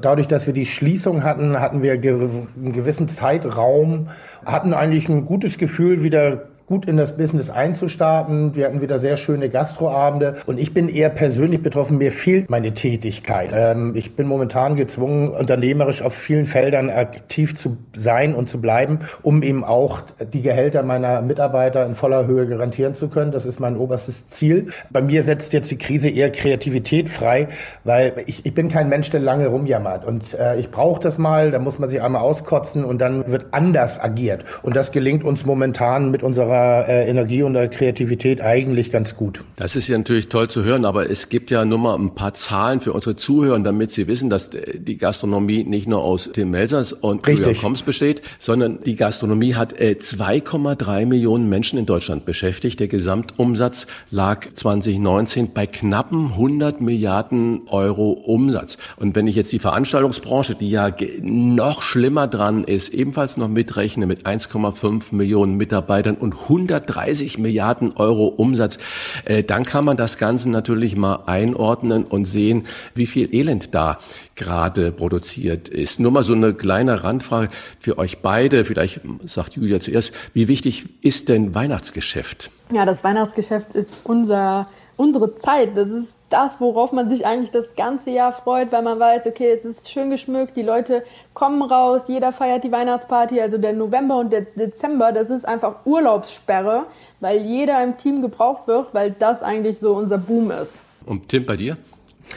Dadurch, 0.01 0.29
dass 0.29 0.47
wir 0.47 0.55
die 0.55 0.67
Schließung 0.67 1.25
hatten, 1.25 1.59
hatten 1.59 1.83
wir 1.83 1.93
einen 1.93 2.73
gewissen 2.73 3.09
Zeitraum, 3.09 4.09
hatten 4.45 4.73
eigentlich 4.73 5.09
ein 5.09 5.27
gutes 5.27 5.59
Gefühl, 5.59 6.03
wieder 6.03 6.49
gut 6.67 6.87
in 6.87 6.97
das 6.97 7.17
Business 7.17 7.51
einzustarten. 7.51 8.55
Wir 8.55 8.67
hatten 8.67 8.81
wieder 8.81 8.99
sehr 8.99 9.17
schöne 9.19 9.51
Gastroabende 9.51 10.37
und 10.47 10.59
ich 10.59 10.73
bin 10.73 10.89
eher 10.89 11.11
persönlich 11.11 11.63
betroffen. 11.63 11.99
Mir 11.99 12.11
fehlt 12.11 12.49
meine 12.49 12.73
Tätigkeit. 12.73 13.53
Ähm, 13.55 13.93
ich 13.95 14.17
bin 14.17 14.27
momentan 14.27 14.75
gezwungen, 14.75 15.29
unternehmerisch 15.29 16.01
auf 16.01 16.15
vielen 16.15 16.47
Feldern 16.47 16.89
aktiv 16.89 17.55
zu 17.55 17.77
sein 17.95 18.35
und 18.35 18.49
zu 18.49 18.61
bleiben, 18.61 19.01
um 19.23 19.43
eben 19.43 19.63
auch 19.63 20.01
die 20.33 20.41
Gehälter 20.41 20.83
meiner 20.83 21.21
Mitarbeiter 21.21 21.85
in 21.85 21.95
voller 21.95 22.27
Höhe 22.27 22.47
garantieren 22.47 22.95
zu 22.95 23.09
können. 23.09 23.31
Das 23.31 23.45
ist 23.45 23.61
mein 23.61 23.77
oberstes 23.77 24.29
Ziel. 24.29 24.71
Bei 24.91 25.03
mir 25.03 25.23
setzt 25.23 25.53
jetzt 25.53 25.71
die 25.71 25.79
Krise 25.79 26.09
eher 26.09 26.33
Kreativität 26.33 27.11
frei, 27.11 27.49
weil 27.85 28.15
ich, 28.25 28.47
ich 28.47 28.55
bin 28.55 28.71
kein 28.71 28.89
Mensch, 28.89 29.11
der 29.11 29.21
lange 29.21 29.49
rumjammert 29.49 30.07
und 30.07 30.33
äh, 30.35 30.59
ich 30.59 30.71
brauche 30.71 31.01
das 31.01 31.19
mal. 31.19 31.51
Da 31.51 31.59
muss 31.59 31.79
man 31.79 31.91
sich 31.91 32.01
einmal 32.01 32.23
auskotzen 32.23 32.85
und 32.85 33.03
dann 33.03 33.31
wird 33.31 33.49
anders 33.51 34.03
agiert 34.03 34.45
und 34.63 34.75
das 34.75 34.93
gelingt 34.93 35.25
uns 35.25 35.45
momentan 35.45 36.11
mit 36.11 36.23
unserer 36.23 36.54
unserer 36.55 36.89
äh, 36.89 37.09
Energie 37.09 37.43
und 37.43 37.55
der 37.55 37.69
Kreativität 37.69 38.41
eigentlich 38.41 38.91
ganz 38.91 39.17
gut. 39.17 39.45
Das 39.57 39.77
ist 39.77 39.89
ja 39.89 39.99
natürlich 39.99 40.29
toll 40.29 40.49
zu 40.49 40.65
hören, 40.65 40.85
aber 40.85 41.11
es 41.11 41.29
gibt 41.29 41.51
ja 41.51 41.65
nur 41.65 41.79
mal 41.79 41.95
ein 41.95 42.15
paar 42.15 42.35
Zahlen 42.35 42.81
für 42.81 42.93
unsere 42.93 43.17
Zuhörer, 43.17 43.59
damit 43.61 43.91
sie 43.91 44.07
wissen, 44.07 44.31
dass 44.31 44.51
die 44.51 44.97
Gastronomie 44.97 45.65
nicht 45.65 45.87
nur 45.87 46.03
aus 46.03 46.31
Tim 46.33 46.51
Melsers 46.51 46.93
und 46.93 47.23
Koms 47.61 47.83
besteht, 47.83 48.23
sondern 48.39 48.83
die 48.85 48.95
Gastronomie 48.95 49.55
hat 49.55 49.79
äh, 49.81 49.97
2,3 49.99 51.07
Millionen 51.07 51.49
Menschen 51.49 51.79
in 51.79 51.87
Deutschland 51.87 52.25
beschäftigt. 52.25 52.81
Der 52.81 52.89
Gesamtumsatz 52.89 53.87
lag 54.11 54.47
2019 54.55 55.53
bei 55.53 55.67
knappen 55.67 56.33
100 56.33 56.81
Milliarden 56.81 57.63
Euro 57.69 58.11
Umsatz. 58.11 58.79
Und 58.97 59.15
wenn 59.15 59.27
ich 59.27 59.37
jetzt 59.37 59.53
die 59.53 59.59
Veranstaltungsbranche, 59.59 60.55
die 60.55 60.71
ja 60.71 60.91
noch 61.21 61.83
schlimmer 61.83 62.27
dran 62.27 62.65
ist, 62.65 62.93
ebenfalls 62.93 63.37
noch 63.37 63.49
mitrechne 63.49 64.07
mit 64.07 64.27
1,5 64.27 65.15
Millionen 65.15 65.57
Mitarbeitern 65.57 66.17
und 66.17 66.44
130 66.45 67.39
Milliarden 67.39 67.97
Euro 67.97 68.27
Umsatz, 68.27 68.79
äh, 69.25 69.43
dann 69.43 69.65
kann 69.65 69.85
man 69.85 69.97
das 69.97 70.19
Ganze 70.19 70.51
natürlich 70.51 70.97
mal 70.97 71.25
einordnen 71.27 72.05
und 72.05 72.25
sehen, 72.25 72.67
wie 72.95 73.07
viel 73.07 73.35
Elend 73.35 73.75
da 73.75 73.99
gerade 74.35 74.93
produziert 74.93 75.69
ist. 75.69 76.01
Nur 76.01 76.13
mal 76.13 76.23
so 76.23 76.33
eine 76.33 76.55
kleine 76.55 77.05
Randfrage 77.05 77.51
für 77.79 77.99
euch 77.99 78.19
beide. 78.19 78.65
Vielleicht 78.65 79.01
sagt 79.25 79.55
Julia 79.55 79.81
zuerst, 79.81 80.13
wie 80.33 80.49
wichtig 80.49 80.87
ist 81.03 81.29
denn 81.29 81.55
Weihnachtsgeschäft? 81.55 82.51
Ja, 82.73 82.87
das 82.87 83.05
Weihnachtsgeschäft 83.05 83.75
ist 83.75 83.91
unser, 84.05 84.67
unsere 84.97 85.35
Zeit. 85.37 85.77
Das 85.77 85.91
ist 85.91 86.14
das, 86.31 86.61
worauf 86.61 86.93
man 86.93 87.09
sich 87.09 87.27
eigentlich 87.27 87.51
das 87.51 87.77
ganze 87.77 88.11
Jahr 88.11 88.33
freut, 88.33 88.73
weil 88.73 88.83
man 88.83 88.99
weiß, 88.99 89.27
okay, 89.27 89.51
es 89.51 89.65
ist 89.65 89.91
schön 89.91 90.11
geschmückt, 90.11 90.57
die 90.57 90.63
Leute 90.63 91.05
kommen 91.33 91.63
raus, 91.63 92.03
jeder 92.09 92.33
feiert 92.33 92.65
die 92.65 92.73
Weihnachtsparty, 92.73 93.41
also 93.41 93.59
der 93.59 93.73
November 93.73 94.19
und 94.19 94.33
der 94.33 94.43
Dezember, 94.43 95.13
das 95.13 95.31
ist 95.31 95.47
einfach 95.47 95.85
Urlaubssperre, 95.85 96.87
weil 97.21 97.43
jeder 97.43 97.83
im 97.83 97.97
Team 97.97 98.23
gebraucht 98.23 98.67
wird, 98.67 98.93
weil 98.93 99.13
das 99.13 99.43
eigentlich 99.43 99.79
so 99.79 99.95
unser 99.95 100.19
Boom 100.19 100.51
ist. 100.51 100.81
Und 101.07 101.29
Tim, 101.29 101.47
bei 101.47 101.57
dir? 101.57 101.77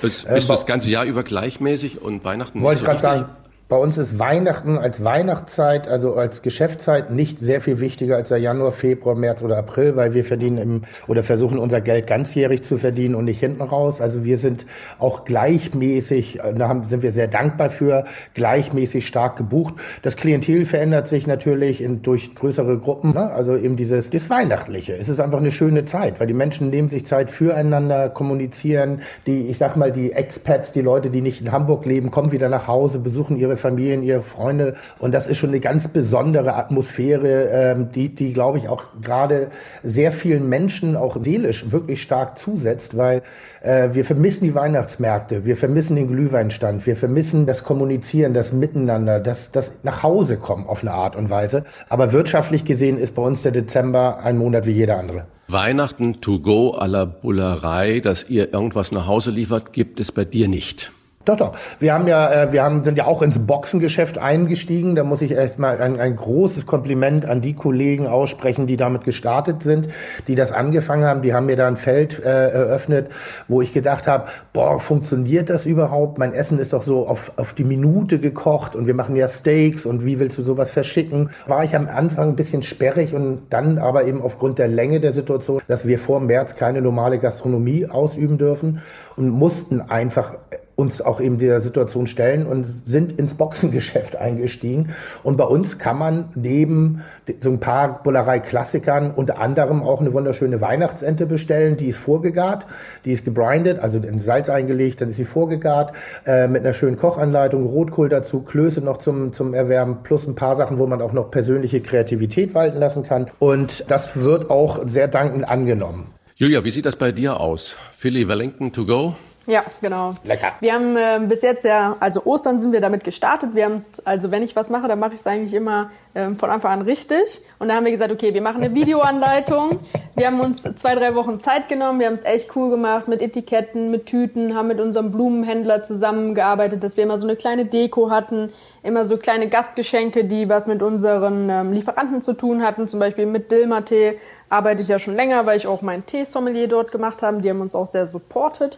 Bist, 0.02 0.28
äh, 0.28 0.34
bist 0.34 0.50
du 0.50 0.54
das 0.54 0.65
ganze 0.65 0.91
Jahr 0.91 1.06
über 1.06 1.23
gleichmäßig 1.23 2.02
und 2.02 2.23
Weihnachten 2.23 2.62
Wollte 2.62 2.82
ich 2.82 2.86
gerade 2.86 3.00
sagen, 3.00 3.26
bei 3.69 3.75
uns 3.75 3.97
ist 3.97 4.17
Weihnachten 4.17 4.77
als 4.77 5.03
Weihnachtszeit, 5.03 5.89
also 5.89 6.15
als 6.15 6.41
Geschäftszeit, 6.41 7.12
nicht 7.12 7.39
sehr 7.39 7.60
viel 7.60 7.82
wichtiger 7.82 8.15
als 8.15 8.30
der 8.30 8.38
Januar, 8.38 8.71
Februar, 8.71 9.13
März 9.13 9.41
oder 9.41 9.58
April, 9.58 9.97
weil 9.97 10.13
wir 10.13 10.23
verdienen 10.23 10.58
im, 10.58 10.82
oder 11.08 11.21
versuchen 11.21 11.60
unser 11.60 11.82
Geld 11.82 12.08
ganzjährig 12.08 12.63
zu 12.63 12.77
verdienen 12.77 13.13
und 13.13 13.25
nicht 13.25 13.41
hinten 13.41 13.62
raus. 13.62 13.99
Also 13.99 14.23
wir 14.23 14.38
sind 14.38 14.65
auch 14.99 15.25
gleichmäßig, 15.25 16.39
da 16.56 16.69
haben, 16.69 16.86
sind 16.86 17.03
wir 17.03 17.12
sehr 17.12 17.27
dankbar 17.27 17.69
für, 17.69 18.06
gleichmäßig 18.36 19.06
stark 19.06 19.36
gebucht. 19.36 19.73
Das 20.01 20.15
Klientel 20.15 20.65
verändert 20.65 21.10
sich 21.10 21.27
natürlich 21.27 21.82
in, 21.82 22.01
durch 22.01 22.36
größere 22.36 22.77
Gruppen, 22.77 23.15
ne? 23.15 23.32
also 23.32 23.58
eben 23.58 23.75
dieses, 23.75 24.10
das 24.10 24.30
Weihnachtliche. 24.30 24.93
Es 24.95 25.10
ist 25.10 25.19
einfach 25.19 25.39
eine 25.39 25.51
schöne 25.51 25.84
Zeit, 25.84 26.21
weil 26.21 26.27
die 26.27 26.34
Menschen 26.34 26.69
nehmen 26.69 26.88
sich 26.88 27.06
Zeit 27.06 27.30
füreinander, 27.30 28.08
kommunizieren. 28.08 29.01
Die, 29.25 29.47
ich 29.47 29.58
sag 29.58 29.75
mal, 29.75 29.91
die 29.91 30.13
Expats, 30.13 30.71
die 30.71 30.82
Leute, 30.82 31.10
die 31.10 31.21
nicht 31.21 31.41
in 31.41 31.51
Hamburg 31.51 31.86
leben, 31.86 32.12
kommen 32.12 32.32
wieder 32.32 32.47
nach 32.47 32.67
Hause, 32.67 32.99
besuchen 32.99 33.36
ihre 33.36 33.57
Familien, 33.58 34.04
ihre 34.04 34.22
Freunde. 34.22 34.76
Und 35.00 35.13
das 35.13 35.28
ist 35.28 35.38
schon 35.38 35.50
eine 35.50 35.60
ganz 35.60 35.88
besondere 35.88 36.56
Atmosphäre, 36.56 37.50
ähm, 37.52 37.91
die, 37.91 38.10
die 38.13 38.34
glaube 38.34 38.58
ich, 38.58 38.70
auch 38.70 38.84
gerade 39.02 39.48
sehr 39.84 40.12
vielen 40.12 40.50
Menschen 40.50 40.96
auch 40.96 41.17
seelisch 41.22 41.72
wirklich 41.72 42.02
stark 42.02 42.38
zusetzt, 42.38 42.98
weil 42.98 43.22
äh, 43.62 43.89
wir 43.93 44.06
vermissen 44.06 44.43
die 44.46 44.56
Weihnachtsmärkte, 44.56 45.46
wir 45.46 45.58
vermissen 45.58 45.96
den 45.96 46.08
Glühweinstand, 46.08 46.86
wir 46.86 46.96
vermissen 46.96 47.46
das 47.46 47.63
Kommunizieren, 47.63 48.34
das 48.34 48.54
Miteinander, 48.54 49.20
das, 49.20 49.52
das 49.52 49.72
nach 49.84 50.04
Hause 50.04 50.38
kommen 50.38 50.67
auf 50.67 50.82
eine 50.82 50.91
Art 50.91 51.15
und 51.15 51.30
Weise. 51.30 51.63
Aber 51.89 52.12
wirtschaftlich 52.12 52.65
gesehen 52.65 52.98
ist 52.98 53.15
bei 53.15 53.22
uns 53.22 53.41
der 53.41 53.52
Dezember 53.52 54.20
ein 54.24 54.38
Monat 54.38 54.65
wie 54.65 54.72
jeder 54.72 54.98
andere. 54.98 55.26
Weihnachten 55.50 56.20
to 56.20 56.39
go 56.39 56.76
à 56.78 56.88
la 56.88 57.06
Bullerei, 57.06 58.02
dass 58.02 58.30
ihr 58.30 58.54
irgendwas 58.54 58.91
nach 58.91 59.08
Hause 59.08 59.32
liefert, 59.32 59.72
gibt 59.72 60.02
es 60.02 60.12
bei 60.12 60.26
dir 60.26 60.50
nicht. 60.50 60.91
Doch, 61.27 61.35
doch. 61.35 61.53
Wir 61.81 61.93
haben 61.93 62.07
ja, 62.07 62.43
äh, 62.43 62.53
wir 62.53 62.63
haben, 62.63 62.85
sind 62.85 62.97
ja 62.97 63.05
auch 63.05 63.21
ins 63.21 63.37
Boxengeschäft 63.37 64.17
eingestiegen. 64.17 64.95
Da 64.95 65.03
muss 65.03 65.21
ich 65.21 65.31
erstmal 65.31 65.81
ein, 65.81 65.99
ein 65.99 66.15
großes 66.15 66.65
Kompliment 66.65 67.25
an 67.25 67.41
die 67.41 67.53
Kollegen 67.53 68.07
aussprechen, 68.07 68.65
die 68.65 68.77
damit 68.77 69.03
gestartet 69.03 69.61
sind, 69.61 69.89
die 70.29 70.35
das 70.35 70.53
angefangen 70.53 71.03
haben. 71.03 71.21
Die 71.21 71.33
haben 71.33 71.47
mir 71.47 71.57
da 71.57 71.67
ein 71.67 71.75
Feld 71.75 72.23
äh, 72.23 72.29
eröffnet, 72.29 73.11
wo 73.49 73.61
ich 73.61 73.73
gedacht 73.73 74.07
habe, 74.07 74.27
boah, 74.53 74.79
funktioniert 74.79 75.49
das 75.49 75.65
überhaupt? 75.65 76.17
Mein 76.17 76.33
Essen 76.33 76.59
ist 76.59 76.71
doch 76.71 76.83
so 76.83 77.05
auf, 77.05 77.33
auf 77.35 77.51
die 77.51 77.65
Minute 77.65 78.19
gekocht 78.19 78.73
und 78.73 78.87
wir 78.87 78.93
machen 78.93 79.17
ja 79.17 79.27
Steaks 79.27 79.85
und 79.85 80.05
wie 80.05 80.19
willst 80.19 80.37
du 80.37 80.43
sowas 80.43 80.71
verschicken? 80.71 81.31
War 81.45 81.65
ich 81.65 81.75
am 81.75 81.89
Anfang 81.89 82.29
ein 82.29 82.35
bisschen 82.37 82.63
sperrig 82.63 83.13
und 83.13 83.47
dann 83.49 83.79
aber 83.79 84.05
eben 84.05 84.21
aufgrund 84.21 84.59
der 84.59 84.69
Länge 84.69 85.01
der 85.01 85.11
Situation, 85.11 85.61
dass 85.67 85.85
wir 85.85 85.99
vor 85.99 86.21
März 86.21 86.55
keine 86.55 86.81
normale 86.81 87.19
Gastronomie 87.19 87.85
ausüben 87.85 88.37
dürfen 88.37 88.81
und 89.17 89.30
mussten 89.30 89.82
einfach 89.82 90.38
uns 90.77 91.01
auch 91.01 91.19
eben 91.19 91.39
der 91.39 91.60
Situation 91.60 92.06
stellen 92.06 92.45
und 92.45 92.65
sind 92.86 93.17
ins 93.17 93.34
Boxengeschäft 93.34 94.15
eingestiegen. 94.21 94.93
Und 95.23 95.36
bei 95.36 95.43
uns 95.43 95.80
kann 95.80 95.97
man 95.97 96.30
neben 96.36 97.03
so 97.41 97.49
ein 97.49 97.60
paar 97.60 98.03
Bullerei-Klassikern 98.03 99.12
unter 99.12 99.39
anderem 99.39 99.82
auch 99.82 100.01
eine 100.01 100.13
wunderschöne 100.13 100.62
Weihnachtsente 100.62 101.25
bestellen. 101.25 101.77
Die 101.77 101.88
ist 101.88 101.97
vorgegart, 101.97 102.67
die 103.06 103.12
ist 103.12 103.25
gebrindet, 103.25 103.80
also 103.80 103.97
in 103.97 104.21
Salz 104.21 104.49
eingelegt, 104.49 105.01
dann 105.01 105.10
ist 105.10 105.17
sie 105.17 105.25
vorgegart, 105.25 105.93
äh, 106.27 106.47
mit 106.47 106.63
einer 106.63 106.73
schönen 106.73 106.97
Kochanleitung, 106.97 107.65
Rotkohl 107.65 108.10
dazu, 108.10 108.41
Klöße 108.41 108.82
noch 108.82 108.97
zum, 108.97 109.34
zum 109.34 109.56
Erwärmen, 109.56 110.03
plus 110.03 110.27
ein 110.27 110.36
paar 110.36 110.56
Sachen, 110.56 110.77
wo 110.77 110.86
man 110.86 111.01
auch 111.01 111.12
noch 111.12 111.32
persönliche 111.32 111.82
Kreativität 111.82 112.53
walten 112.53 112.77
lassen 112.77 113.01
kann. 113.01 113.32
Und 113.39 113.89
das 113.89 114.15
wird 114.21 114.51
auch 114.51 114.88
sehr 114.88 115.08
dankend 115.08 115.49
angenommen. 115.49 116.13
Julia, 116.39 116.63
wie 116.63 116.69
sieht 116.69 116.86
das 116.86 116.95
bei 116.95 117.12
dir 117.12 117.39
aus? 117.39 117.76
Philly 117.97 118.28
Wellington 118.28 118.71
to 118.71 118.86
go? 118.86 119.15
Ja, 119.47 119.63
genau. 119.81 120.13
Lecker. 120.25 120.51
Wir 120.60 120.73
haben 120.73 120.97
äh, 120.97 121.19
bis 121.25 121.41
jetzt 121.41 121.63
ja, 121.63 121.95
also 122.01 122.21
Ostern 122.25 122.60
sind 122.60 122.73
wir 122.73 122.81
damit 122.81 123.05
gestartet. 123.05 123.55
Wir 123.55 123.63
haben 123.63 123.86
also 124.03 124.29
wenn 124.29 124.43
ich 124.43 124.57
was 124.57 124.69
mache, 124.69 124.89
dann 124.89 124.99
mache 124.99 125.13
ich 125.13 125.21
es 125.21 125.27
eigentlich 125.27 125.53
immer 125.53 125.89
ähm, 126.15 126.38
von 126.38 126.49
Anfang 126.49 126.73
an 126.73 126.81
richtig. 126.81 127.41
Und 127.57 127.69
da 127.69 127.75
haben 127.75 127.86
wir 127.86 127.93
gesagt, 127.93 128.12
okay, 128.12 128.33
wir 128.33 128.41
machen 128.41 128.62
eine 128.62 128.75
Videoanleitung. 128.75 129.79
wir 130.15 130.27
haben 130.27 130.41
uns 130.41 130.62
zwei, 130.75 130.95
drei 130.95 131.15
Wochen 131.15 131.39
Zeit 131.39 131.69
genommen. 131.69 132.01
Wir 132.01 132.07
haben 132.07 132.15
es 132.15 132.25
echt 132.25 132.57
cool 132.57 132.69
gemacht 132.69 133.07
mit 133.07 133.21
Etiketten, 133.21 133.89
mit 133.89 134.05
Tüten, 134.05 134.53
haben 134.53 134.67
mit 134.67 134.81
unserem 134.81 135.12
Blumenhändler 135.13 135.81
zusammengearbeitet, 135.81 136.83
dass 136.83 136.97
wir 136.97 137.05
immer 137.05 137.21
so 137.21 137.25
eine 137.25 137.38
kleine 137.38 137.63
Deko 137.63 138.10
hatten, 138.10 138.51
immer 138.83 139.05
so 139.05 139.15
kleine 139.15 139.47
Gastgeschenke, 139.47 140.25
die 140.25 140.49
was 140.49 140.67
mit 140.67 140.83
unseren 140.83 141.49
ähm, 141.49 141.71
Lieferanten 141.71 142.21
zu 142.21 142.33
tun 142.33 142.63
hatten. 142.63 142.89
Zum 142.89 142.99
Beispiel 142.99 143.25
mit 143.25 143.49
Dilma-Tee 143.49 144.17
arbeite 144.49 144.81
ich 144.81 144.89
ja 144.89 144.99
schon 144.99 145.15
länger, 145.15 145.45
weil 145.45 145.55
ich 145.55 145.67
auch 145.67 145.81
meinen 145.81 146.05
Teesommelier 146.05 146.67
dort 146.67 146.91
gemacht 146.91 147.21
habe. 147.21 147.41
Die 147.41 147.49
haben 147.49 147.62
uns 147.62 147.75
auch 147.75 147.89
sehr 147.89 148.07
supportet. 148.07 148.77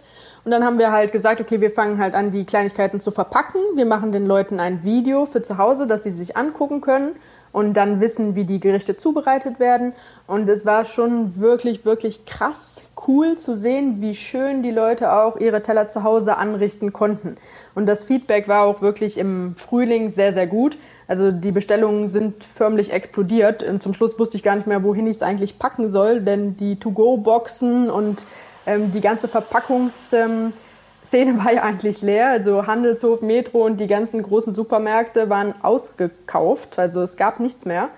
Und 0.49 0.53
dann 0.53 0.65
haben 0.65 0.79
wir 0.79 0.91
halt 0.91 1.11
gesagt, 1.11 1.39
okay, 1.39 1.61
wir 1.61 1.69
fangen 1.69 1.99
halt 1.99 2.15
an, 2.15 2.31
die 2.31 2.43
Kleinigkeiten 2.43 2.99
zu 2.99 3.11
verpacken. 3.11 3.61
Wir 3.75 3.85
machen 3.85 4.11
den 4.11 4.25
Leuten 4.25 4.59
ein 4.59 4.83
Video 4.83 5.27
für 5.27 5.43
zu 5.43 5.59
Hause, 5.59 5.85
dass 5.85 6.01
sie 6.01 6.09
sich 6.09 6.37
angucken 6.37 6.81
können 6.81 7.11
und 7.51 7.75
dann 7.75 8.01
wissen, 8.01 8.33
wie 8.33 8.45
die 8.45 8.59
Gerichte 8.59 8.97
zubereitet 8.97 9.59
werden. 9.59 9.93
Und 10.25 10.49
es 10.49 10.65
war 10.65 10.85
schon 10.85 11.39
wirklich, 11.39 11.85
wirklich 11.85 12.25
krass 12.25 12.81
cool 13.07 13.37
zu 13.37 13.59
sehen, 13.59 14.01
wie 14.01 14.15
schön 14.15 14.63
die 14.63 14.71
Leute 14.71 15.13
auch 15.13 15.37
ihre 15.37 15.61
Teller 15.61 15.87
zu 15.87 16.01
Hause 16.01 16.37
anrichten 16.37 16.93
konnten. 16.93 17.37
Und 17.75 17.85
das 17.85 18.05
Feedback 18.05 18.47
war 18.47 18.63
auch 18.63 18.81
wirklich 18.81 19.19
im 19.19 19.53
Frühling 19.55 20.09
sehr, 20.09 20.33
sehr 20.33 20.47
gut. 20.47 20.79
Also 21.07 21.31
die 21.31 21.51
Bestellungen 21.51 22.07
sind 22.09 22.43
förmlich 22.43 22.91
explodiert. 22.91 23.61
Und 23.61 23.83
zum 23.83 23.93
Schluss 23.93 24.17
wusste 24.17 24.35
ich 24.35 24.41
gar 24.41 24.55
nicht 24.55 24.65
mehr, 24.65 24.83
wohin 24.83 25.05
ich 25.05 25.17
es 25.17 25.21
eigentlich 25.21 25.59
packen 25.59 25.91
soll, 25.91 26.21
denn 26.21 26.57
die 26.57 26.77
To-Go-Boxen 26.77 27.91
und 27.91 28.23
ähm, 28.65 28.91
die 28.91 29.01
ganze 29.01 29.27
Verpackungsszene 29.27 30.53
war 31.11 31.53
ja 31.53 31.63
eigentlich 31.63 32.01
leer. 32.01 32.29
Also 32.29 32.67
Handelshof, 32.67 33.21
Metro 33.21 33.65
und 33.65 33.79
die 33.79 33.87
ganzen 33.87 34.23
großen 34.23 34.55
Supermärkte 34.55 35.29
waren 35.29 35.53
ausgekauft. 35.61 36.79
Also 36.79 37.01
es 37.01 37.17
gab 37.17 37.39
nichts 37.39 37.65
mehr. 37.65 37.89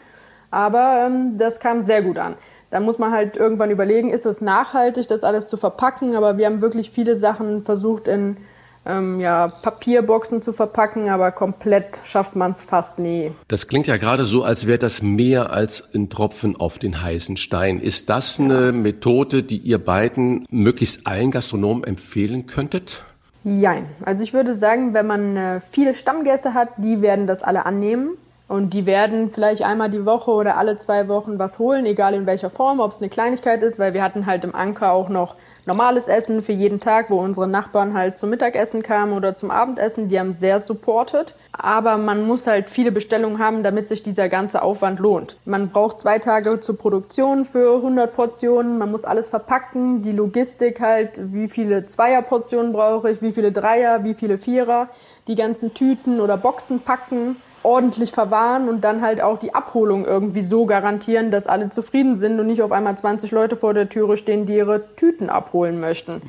Aber 0.50 1.06
ähm, 1.06 1.38
das 1.38 1.60
kam 1.60 1.86
sehr 1.86 2.04
gut 2.04 2.17
an. 2.17 2.36
Da 2.69 2.80
muss 2.80 2.97
man 2.97 3.12
halt 3.12 3.36
irgendwann 3.36 3.69
überlegen, 3.69 4.12
ist 4.12 4.26
es 4.26 4.39
nachhaltig, 4.39 5.08
das 5.08 5.24
alles 5.24 5.47
zu 5.47 5.58
verpacken. 5.58 6.15
Aber 6.15 6.38
wir 6.38 6.45
haben 6.45 6.62
wirklich 6.62 6.91
viele 6.91 7.17
Sachen 7.17 7.63
versucht 7.63 8.08
in 8.08 8.38
ähm, 8.86 9.20
ja, 9.20 9.48
Papierboxen 9.48 10.41
zu 10.41 10.54
verpacken, 10.54 11.10
aber 11.10 11.32
komplett 11.32 12.02
schafft 12.04 12.36
man 12.36 12.52
es 12.52 12.62
fast 12.62 13.00
nie. 13.00 13.32
Das 13.48 13.67
klingt 13.67 13.88
ja 13.88 13.98
gerade 13.98 14.26
so, 14.26 14.44
als 14.44 14.65
wäre 14.65 14.80
das 14.80 15.02
mehr 15.02 15.52
als 15.52 15.89
ein 15.94 16.10
Tropfen 16.10 16.56
auf 16.56 16.80
den 16.80 17.02
heißen 17.02 17.38
Stein. 17.38 17.80
Ist 17.80 18.10
das 18.10 18.39
eine 18.39 18.72
Methode, 18.72 19.44
die 19.44 19.58
ihr 19.58 19.78
beiden 19.78 20.46
möglichst 20.50 21.06
allen 21.06 21.32
Gastronomen 21.32 21.84
empfehlen 21.84 22.48
könntet? 22.48 23.04
Jein. 23.44 23.88
Also 24.06 24.24
ich 24.24 24.34
würde 24.34 24.56
sagen, 24.56 24.94
wenn 24.94 25.08
man 25.08 25.36
äh, 25.36 25.62
viele 25.62 25.96
Stammgäste 25.96 26.54
hat, 26.54 26.70
die 26.78 27.02
werden 27.02 27.26
das 27.26 27.41
alle 27.41 27.65
annehmen. 27.65 28.17
Und 28.51 28.73
die 28.73 28.85
werden 28.85 29.29
vielleicht 29.29 29.61
einmal 29.61 29.89
die 29.89 30.05
Woche 30.05 30.29
oder 30.29 30.57
alle 30.57 30.75
zwei 30.75 31.07
Wochen 31.07 31.39
was 31.39 31.57
holen, 31.57 31.85
egal 31.85 32.13
in 32.13 32.25
welcher 32.25 32.49
Form, 32.49 32.81
ob 32.81 32.91
es 32.91 32.97
eine 32.97 33.07
Kleinigkeit 33.07 33.63
ist, 33.63 33.79
weil 33.79 33.93
wir 33.93 34.03
hatten 34.03 34.25
halt 34.25 34.43
im 34.43 34.53
Anker 34.53 34.91
auch 34.91 35.07
noch 35.07 35.35
normales 35.65 36.09
Essen 36.09 36.41
für 36.41 36.51
jeden 36.51 36.81
Tag, 36.81 37.09
wo 37.09 37.21
unsere 37.21 37.47
Nachbarn 37.47 37.93
halt 37.93 38.17
zum 38.17 38.29
Mittagessen 38.29 38.83
kamen 38.83 39.13
oder 39.13 39.37
zum 39.37 39.51
Abendessen. 39.51 40.09
Die 40.09 40.19
haben 40.19 40.33
sehr 40.33 40.59
supported. 40.59 41.33
Aber 41.53 41.95
man 41.95 42.27
muss 42.27 42.45
halt 42.45 42.69
viele 42.69 42.91
Bestellungen 42.91 43.39
haben, 43.39 43.63
damit 43.63 43.87
sich 43.87 44.03
dieser 44.03 44.27
ganze 44.27 44.63
Aufwand 44.63 44.99
lohnt. 44.99 45.37
Man 45.45 45.69
braucht 45.69 46.01
zwei 46.01 46.19
Tage 46.19 46.59
zur 46.59 46.77
Produktion 46.77 47.45
für 47.45 47.77
100 47.77 48.13
Portionen. 48.13 48.77
Man 48.77 48.91
muss 48.91 49.05
alles 49.05 49.29
verpacken. 49.29 50.01
Die 50.01 50.11
Logistik 50.11 50.81
halt, 50.81 51.33
wie 51.33 51.47
viele 51.47 51.85
Zweierportionen 51.85 52.73
brauche 52.73 53.11
ich, 53.11 53.21
wie 53.21 53.31
viele 53.31 53.53
Dreier, 53.53 54.03
wie 54.03 54.13
viele 54.13 54.37
Vierer. 54.37 54.89
Die 55.29 55.35
ganzen 55.35 55.73
Tüten 55.73 56.19
oder 56.19 56.35
Boxen 56.35 56.81
packen 56.81 57.37
ordentlich 57.63 58.12
verwahren 58.12 58.69
und 58.69 58.84
dann 58.84 59.02
halt 59.02 59.21
auch 59.21 59.39
die 59.39 59.54
Abholung 59.54 60.06
irgendwie 60.06 60.41
so 60.41 60.65
garantieren, 60.65 61.32
dass 61.32 61.47
alle 61.47 61.69
zufrieden 61.69 62.15
sind 62.15 62.39
und 62.39 62.47
nicht 62.47 62.62
auf 62.62 62.71
einmal 62.71 62.97
20 62.97 63.32
Leute 63.32 63.56
vor 63.56 63.74
der 63.74 63.89
Türe 63.89 64.17
stehen, 64.17 64.45
die 64.45 64.56
ihre 64.56 64.95
Tüten 64.95 65.30
abholen 65.30 65.80
möchten. 65.80 66.21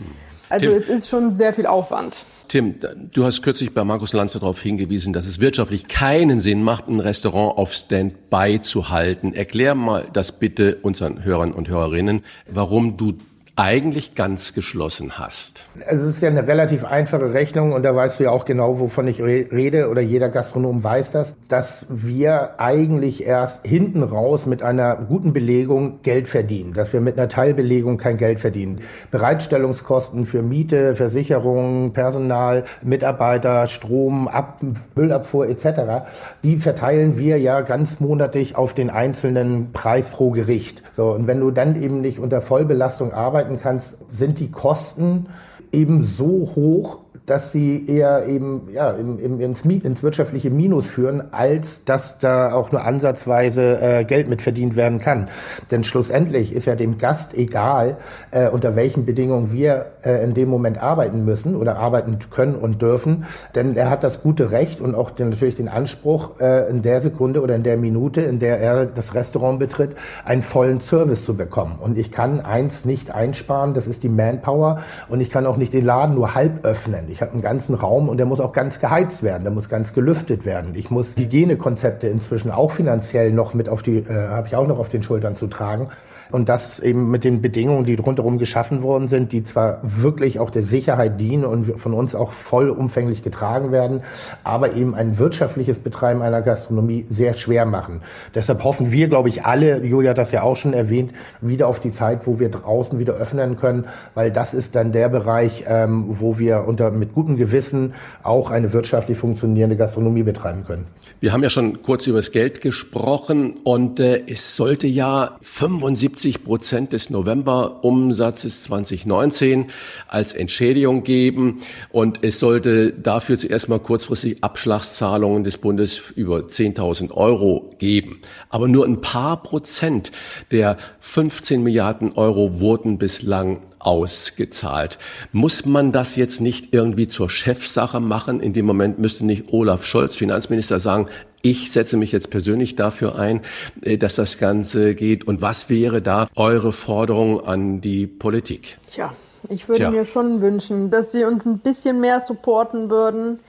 Also 0.48 0.66
Tim, 0.66 0.74
es 0.74 0.88
ist 0.88 1.08
schon 1.08 1.30
sehr 1.30 1.52
viel 1.52 1.66
Aufwand. 1.66 2.14
Tim, 2.48 2.74
du 3.14 3.24
hast 3.24 3.42
kürzlich 3.42 3.72
bei 3.72 3.82
Markus 3.82 4.12
Lanze 4.12 4.38
darauf 4.38 4.60
hingewiesen, 4.60 5.14
dass 5.14 5.24
es 5.24 5.40
wirtschaftlich 5.40 5.88
keinen 5.88 6.40
Sinn 6.40 6.62
macht, 6.62 6.88
ein 6.88 7.00
Restaurant 7.00 7.56
auf 7.56 7.72
Standby 7.72 8.60
zu 8.60 8.90
halten. 8.90 9.32
Erklär 9.32 9.74
mal 9.74 10.08
das 10.12 10.32
bitte 10.32 10.76
unseren 10.82 11.24
Hörern 11.24 11.52
und 11.52 11.68
Hörerinnen, 11.68 12.22
warum 12.46 12.98
du 12.98 13.14
eigentlich 13.54 14.14
ganz 14.14 14.54
geschlossen 14.54 15.18
hast? 15.18 15.66
Es 15.86 16.00
ist 16.00 16.22
ja 16.22 16.30
eine 16.30 16.46
relativ 16.46 16.84
einfache 16.84 17.34
Rechnung 17.34 17.72
und 17.72 17.82
da 17.82 17.94
weißt 17.94 18.18
du 18.18 18.24
ja 18.24 18.30
auch 18.30 18.46
genau, 18.46 18.80
wovon 18.80 19.06
ich 19.08 19.20
rede 19.20 19.90
oder 19.90 20.00
jeder 20.00 20.30
Gastronom 20.30 20.82
weiß 20.82 21.12
das, 21.12 21.34
dass 21.48 21.84
wir 21.90 22.58
eigentlich 22.58 23.24
erst 23.24 23.66
hinten 23.66 24.02
raus 24.02 24.46
mit 24.46 24.62
einer 24.62 24.96
guten 24.96 25.34
Belegung 25.34 26.00
Geld 26.02 26.28
verdienen, 26.28 26.72
dass 26.72 26.94
wir 26.94 27.02
mit 27.02 27.18
einer 27.18 27.28
Teilbelegung 27.28 27.98
kein 27.98 28.16
Geld 28.16 28.40
verdienen. 28.40 28.80
Bereitstellungskosten 29.10 30.24
für 30.24 30.40
Miete, 30.40 30.96
Versicherungen, 30.96 31.92
Personal, 31.92 32.64
Mitarbeiter, 32.82 33.66
Strom, 33.66 34.28
Ab 34.28 34.60
Müllabfuhr 34.94 35.48
etc., 35.48 36.06
die 36.42 36.56
verteilen 36.56 37.18
wir 37.18 37.38
ja 37.38 37.60
ganz 37.60 38.00
monatlich 38.00 38.56
auf 38.56 38.72
den 38.72 38.88
einzelnen 38.88 39.72
Preis 39.72 40.08
pro 40.08 40.30
Gericht. 40.30 40.82
So, 40.96 41.10
und 41.12 41.26
wenn 41.26 41.40
du 41.40 41.50
dann 41.50 41.82
eben 41.82 42.00
nicht 42.00 42.18
unter 42.18 42.40
Vollbelastung 42.40 43.12
arbeiten 43.42 43.60
kannst, 43.60 43.96
sind 44.10 44.38
die 44.38 44.50
Kosten 44.50 45.26
eben 45.72 46.04
so 46.04 46.52
hoch, 46.54 46.98
dass 47.26 47.52
sie 47.52 47.86
eher 47.86 48.26
eben 48.26 48.68
ja, 48.72 48.90
im, 48.90 49.18
im, 49.18 49.40
ins, 49.40 49.64
ins 49.64 50.02
wirtschaftliche 50.02 50.50
Minus 50.50 50.86
führen, 50.86 51.32
als 51.32 51.84
dass 51.84 52.18
da 52.18 52.52
auch 52.52 52.72
nur 52.72 52.84
ansatzweise 52.84 53.80
äh, 53.80 54.04
Geld 54.04 54.28
mit 54.28 54.42
verdient 54.42 54.74
werden 54.74 54.98
kann. 54.98 55.28
Denn 55.70 55.84
schlussendlich 55.84 56.52
ist 56.52 56.66
ja 56.66 56.74
dem 56.74 56.98
Gast 56.98 57.34
egal, 57.34 57.98
äh, 58.32 58.48
unter 58.48 58.74
welchen 58.74 59.06
Bedingungen 59.06 59.52
wir 59.52 59.86
äh, 60.02 60.24
in 60.24 60.34
dem 60.34 60.48
Moment 60.48 60.82
arbeiten 60.82 61.24
müssen 61.24 61.54
oder 61.54 61.76
arbeiten 61.76 62.18
können 62.30 62.56
und 62.56 62.82
dürfen. 62.82 63.24
Denn 63.54 63.76
er 63.76 63.88
hat 63.88 64.02
das 64.02 64.22
gute 64.22 64.50
Recht 64.50 64.80
und 64.80 64.94
auch 64.96 65.10
den, 65.10 65.30
natürlich 65.30 65.54
den 65.54 65.68
Anspruch, 65.68 66.40
äh, 66.40 66.68
in 66.68 66.82
der 66.82 67.00
Sekunde 67.00 67.40
oder 67.40 67.54
in 67.54 67.62
der 67.62 67.76
Minute, 67.76 68.22
in 68.22 68.40
der 68.40 68.58
er 68.58 68.86
das 68.86 69.14
Restaurant 69.14 69.60
betritt, 69.60 69.94
einen 70.24 70.42
vollen 70.42 70.80
Service 70.80 71.24
zu 71.24 71.36
bekommen. 71.36 71.78
Und 71.80 71.98
ich 71.98 72.10
kann 72.10 72.40
eins 72.40 72.84
nicht 72.84 73.14
einsparen, 73.14 73.74
das 73.74 73.86
ist 73.86 74.02
die 74.02 74.08
Manpower. 74.08 74.82
Und 75.08 75.20
ich 75.20 75.30
kann 75.30 75.46
auch 75.46 75.56
nicht 75.56 75.72
den 75.72 75.84
Laden 75.84 76.16
nur 76.16 76.34
halb 76.34 76.64
öffnen. 76.64 77.11
Ich 77.12 77.20
habe 77.20 77.32
einen 77.32 77.42
ganzen 77.42 77.74
Raum 77.74 78.08
und 78.08 78.16
der 78.16 78.24
muss 78.24 78.40
auch 78.40 78.54
ganz 78.54 78.80
geheizt 78.80 79.22
werden, 79.22 79.42
der 79.42 79.52
muss 79.52 79.68
ganz 79.68 79.92
gelüftet 79.92 80.46
werden. 80.46 80.74
Ich 80.74 80.90
muss 80.90 81.14
Hygienekonzepte 81.14 82.08
inzwischen 82.08 82.50
auch 82.50 82.70
finanziell 82.70 83.32
noch 83.32 83.52
mit 83.52 83.68
auf 83.68 83.82
die, 83.82 83.98
äh, 83.98 84.28
habe 84.28 84.48
ich 84.48 84.56
auch 84.56 84.66
noch 84.66 84.78
auf 84.78 84.88
den 84.88 85.02
Schultern 85.02 85.36
zu 85.36 85.46
tragen. 85.46 85.88
Und 86.32 86.48
das 86.48 86.80
eben 86.80 87.10
mit 87.10 87.24
den 87.24 87.42
Bedingungen, 87.42 87.84
die 87.84 87.94
rundherum 87.94 88.38
geschaffen 88.38 88.82
worden 88.82 89.06
sind, 89.06 89.32
die 89.32 89.44
zwar 89.44 89.80
wirklich 89.82 90.40
auch 90.40 90.50
der 90.50 90.62
Sicherheit 90.62 91.20
dienen 91.20 91.44
und 91.44 91.78
von 91.78 91.94
uns 91.94 92.14
auch 92.14 92.32
vollumfänglich 92.32 93.22
getragen 93.22 93.70
werden, 93.70 94.00
aber 94.42 94.74
eben 94.74 94.94
ein 94.94 95.18
wirtschaftliches 95.18 95.78
Betreiben 95.78 96.22
einer 96.22 96.42
Gastronomie 96.42 97.06
sehr 97.08 97.34
schwer 97.34 97.66
machen. 97.66 98.00
Deshalb 98.34 98.64
hoffen 98.64 98.92
wir, 98.92 99.08
glaube 99.08 99.28
ich, 99.28 99.44
alle, 99.44 99.84
Julia 99.84 100.10
hat 100.10 100.18
das 100.18 100.32
ja 100.32 100.42
auch 100.42 100.56
schon 100.56 100.72
erwähnt, 100.72 101.12
wieder 101.40 101.68
auf 101.68 101.80
die 101.80 101.90
Zeit, 101.90 102.26
wo 102.26 102.38
wir 102.38 102.50
draußen 102.50 102.98
wieder 102.98 103.14
öffnen 103.14 103.56
können, 103.58 103.86
weil 104.14 104.30
das 104.30 104.54
ist 104.54 104.74
dann 104.74 104.92
der 104.92 105.08
Bereich, 105.08 105.64
ähm, 105.66 106.06
wo 106.08 106.38
wir 106.38 106.64
unter 106.66 106.90
mit 106.90 107.12
gutem 107.14 107.36
Gewissen 107.36 107.94
auch 108.22 108.50
eine 108.50 108.72
wirtschaftlich 108.72 109.18
funktionierende 109.18 109.76
Gastronomie 109.76 110.22
betreiben 110.22 110.64
können. 110.64 110.86
Wir 111.20 111.32
haben 111.32 111.42
ja 111.42 111.50
schon 111.50 111.82
kurz 111.82 112.06
über 112.06 112.18
das 112.18 112.32
Geld 112.32 112.60
gesprochen 112.60 113.58
und 113.64 114.00
äh, 114.00 114.22
es 114.26 114.56
sollte 114.56 114.86
ja 114.86 115.38
75 115.42 116.21
Prozent 116.44 116.92
des 116.92 117.10
Novemberumsatzes 117.10 118.62
2019 118.62 119.66
als 120.06 120.32
Entschädigung 120.34 121.02
geben 121.02 121.58
und 121.90 122.20
es 122.22 122.38
sollte 122.38 122.92
dafür 122.92 123.36
zuerst 123.36 123.68
mal 123.68 123.80
kurzfristig 123.80 124.42
Abschlagszahlungen 124.42 125.44
des 125.44 125.58
Bundes 125.58 126.10
über 126.14 126.38
10.000 126.38 127.10
Euro 127.10 127.74
geben. 127.78 128.20
Aber 128.48 128.68
nur 128.68 128.86
ein 128.86 129.00
paar 129.00 129.42
Prozent 129.42 130.12
der 130.50 130.76
15 131.00 131.62
Milliarden 131.62 132.12
Euro 132.12 132.60
wurden 132.60 132.98
bislang 132.98 133.60
ausgezahlt. 133.80 134.98
Muss 135.32 135.66
man 135.66 135.90
das 135.92 136.16
jetzt 136.16 136.40
nicht 136.40 136.72
irgendwie 136.72 137.08
zur 137.08 137.28
Chefsache 137.28 138.00
machen? 138.00 138.40
In 138.40 138.52
dem 138.52 138.64
Moment 138.64 138.98
müsste 138.98 139.26
nicht 139.26 139.52
Olaf 139.52 139.84
Scholz, 139.84 140.14
Finanzminister, 140.14 140.78
sagen, 140.78 141.08
ich 141.42 141.72
setze 141.72 141.96
mich 141.96 142.12
jetzt 142.12 142.30
persönlich 142.30 142.76
dafür 142.76 143.16
ein, 143.18 143.42
äh, 143.82 143.98
dass 143.98 144.14
das 144.14 144.38
Ganze 144.38 144.94
geht. 144.94 145.26
Und 145.26 145.42
was 145.42 145.68
wäre 145.68 146.00
da 146.00 146.28
eure 146.36 146.72
Forderung 146.72 147.40
an 147.40 147.80
die 147.80 148.06
Politik? 148.06 148.78
Tja, 148.90 149.12
ich 149.48 149.68
würde 149.68 149.80
Tja. 149.80 149.90
mir 149.90 150.04
schon 150.04 150.40
wünschen, 150.40 150.90
dass 150.90 151.12
sie 151.12 151.24
uns 151.24 151.44
ein 151.44 151.58
bisschen 151.58 152.00
mehr 152.00 152.20
supporten 152.20 152.90
würden. 152.90 153.40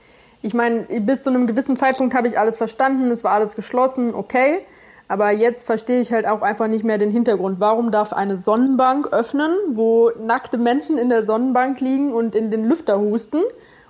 Ich 0.42 0.52
meine, 0.52 0.82
bis 1.00 1.22
zu 1.22 1.30
einem 1.30 1.46
gewissen 1.46 1.76
Zeitpunkt 1.76 2.14
habe 2.14 2.28
ich 2.28 2.38
alles 2.38 2.58
verstanden, 2.58 3.10
es 3.10 3.24
war 3.24 3.32
alles 3.32 3.56
geschlossen, 3.56 4.14
okay. 4.14 4.58
Aber 5.06 5.30
jetzt 5.30 5.66
verstehe 5.66 6.00
ich 6.00 6.12
halt 6.12 6.26
auch 6.26 6.42
einfach 6.42 6.66
nicht 6.66 6.82
mehr 6.82 6.98
den 6.98 7.10
Hintergrund. 7.10 7.60
Warum 7.60 7.90
darf 7.90 8.12
eine 8.12 8.38
Sonnenbank 8.38 9.12
öffnen, 9.12 9.52
wo 9.68 10.10
nackte 10.18 10.56
Menschen 10.56 10.98
in 10.98 11.10
der 11.10 11.24
Sonnenbank 11.24 11.80
liegen 11.80 12.12
und 12.12 12.34
in 12.34 12.50
den 12.50 12.68
Lüfter 12.68 12.98
husten 12.98 13.42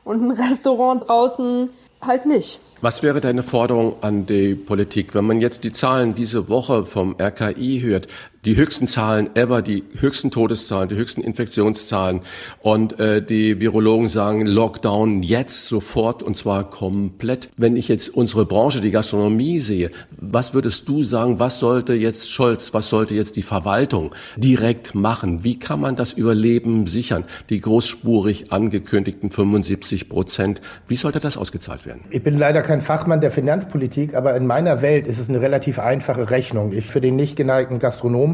und 0.05 0.23
ein 0.23 0.31
Restaurant 0.51 1.09
draußen 1.09 1.71
halt 2.03 2.27
nicht? 2.27 2.61
Was 2.85 3.03
wäre 3.03 3.23
deine 3.23 3.43
Forderung 3.43 4.03
an 4.03 4.27
die 4.27 4.55
Politik, 4.55 5.15
wenn 5.15 5.25
man 5.25 5.41
jetzt 5.41 5.65
die 5.65 5.73
Zahlen 5.73 6.15
diese 6.15 6.51
Woche 6.51 6.85
vom 6.85 7.17
RKI 7.19 7.81
hört? 7.81 8.09
Die 8.45 8.57
höchsten 8.57 8.87
Zahlen 8.87 9.35
ever, 9.35 9.63
die 9.63 9.85
höchsten 9.99 10.31
Todeszahlen, 10.31 10.89
die 10.89 10.97
höchsten 10.97 11.23
Infektionszahlen. 11.23 12.21
Und 12.61 12.99
äh, 13.01 13.23
die 13.25 13.61
Virologen 13.61 14.09
sagen, 14.09 14.47
Lockdown 14.47 15.23
jetzt 15.23 15.67
sofort 15.67 16.23
und 16.23 16.37
zwar 16.37 16.69
komplett. 16.69 17.51
Wenn 17.57 17.77
ich 17.77 17.89
jetzt 17.89 18.09
unsere 18.09 18.45
Branche, 18.45 18.81
die 18.81 18.91
Gastronomie 18.91 19.59
sehe, 19.59 19.91
was 20.11 20.55
würdest 20.55 20.89
du 20.89 21.03
sagen, 21.03 21.39
was 21.39 21.59
sollte 21.59 21.95
jetzt 21.95 22.31
Scholz, 22.31 22.75
was 22.75 22.89
sollte 22.89 23.15
jetzt 23.15 23.37
die 23.37 23.43
Verwaltung 23.43 24.15
direkt 24.37 24.95
machen? 24.95 25.45
Wie 25.45 25.59
kann 25.59 25.81
man 25.81 25.97
das 25.97 26.13
Überleben 26.13 26.87
sichern? 26.87 27.25
Die 27.49 27.61
großspurig 27.61 28.53
angekündigten 28.53 29.31
75 29.31 30.09
Prozent, 30.09 30.61
wie 30.87 30.97
sollte 30.97 31.21
das 31.21 31.37
ausgezahlt 31.37 31.87
werden? 31.87 32.03
Ich 32.11 32.23
bin 32.23 32.39
leider 32.39 32.63
kein 32.63 32.83
Fachmann 32.83 33.21
der 33.21 33.31
Finanzpolitik, 33.31 34.15
aber 34.15 34.37
in 34.37 34.47
meiner 34.47 34.83
Welt 34.83 35.07
ist 35.07 35.19
es 35.19 35.29
eine 35.29 35.41
relativ 35.41 35.79
einfache 35.79 36.31
Rechnung. 36.31 36.73
Ich 36.73 36.87
für 36.87 37.01
den 37.01 37.17
nicht 37.17 37.37
geneigten 37.37 37.79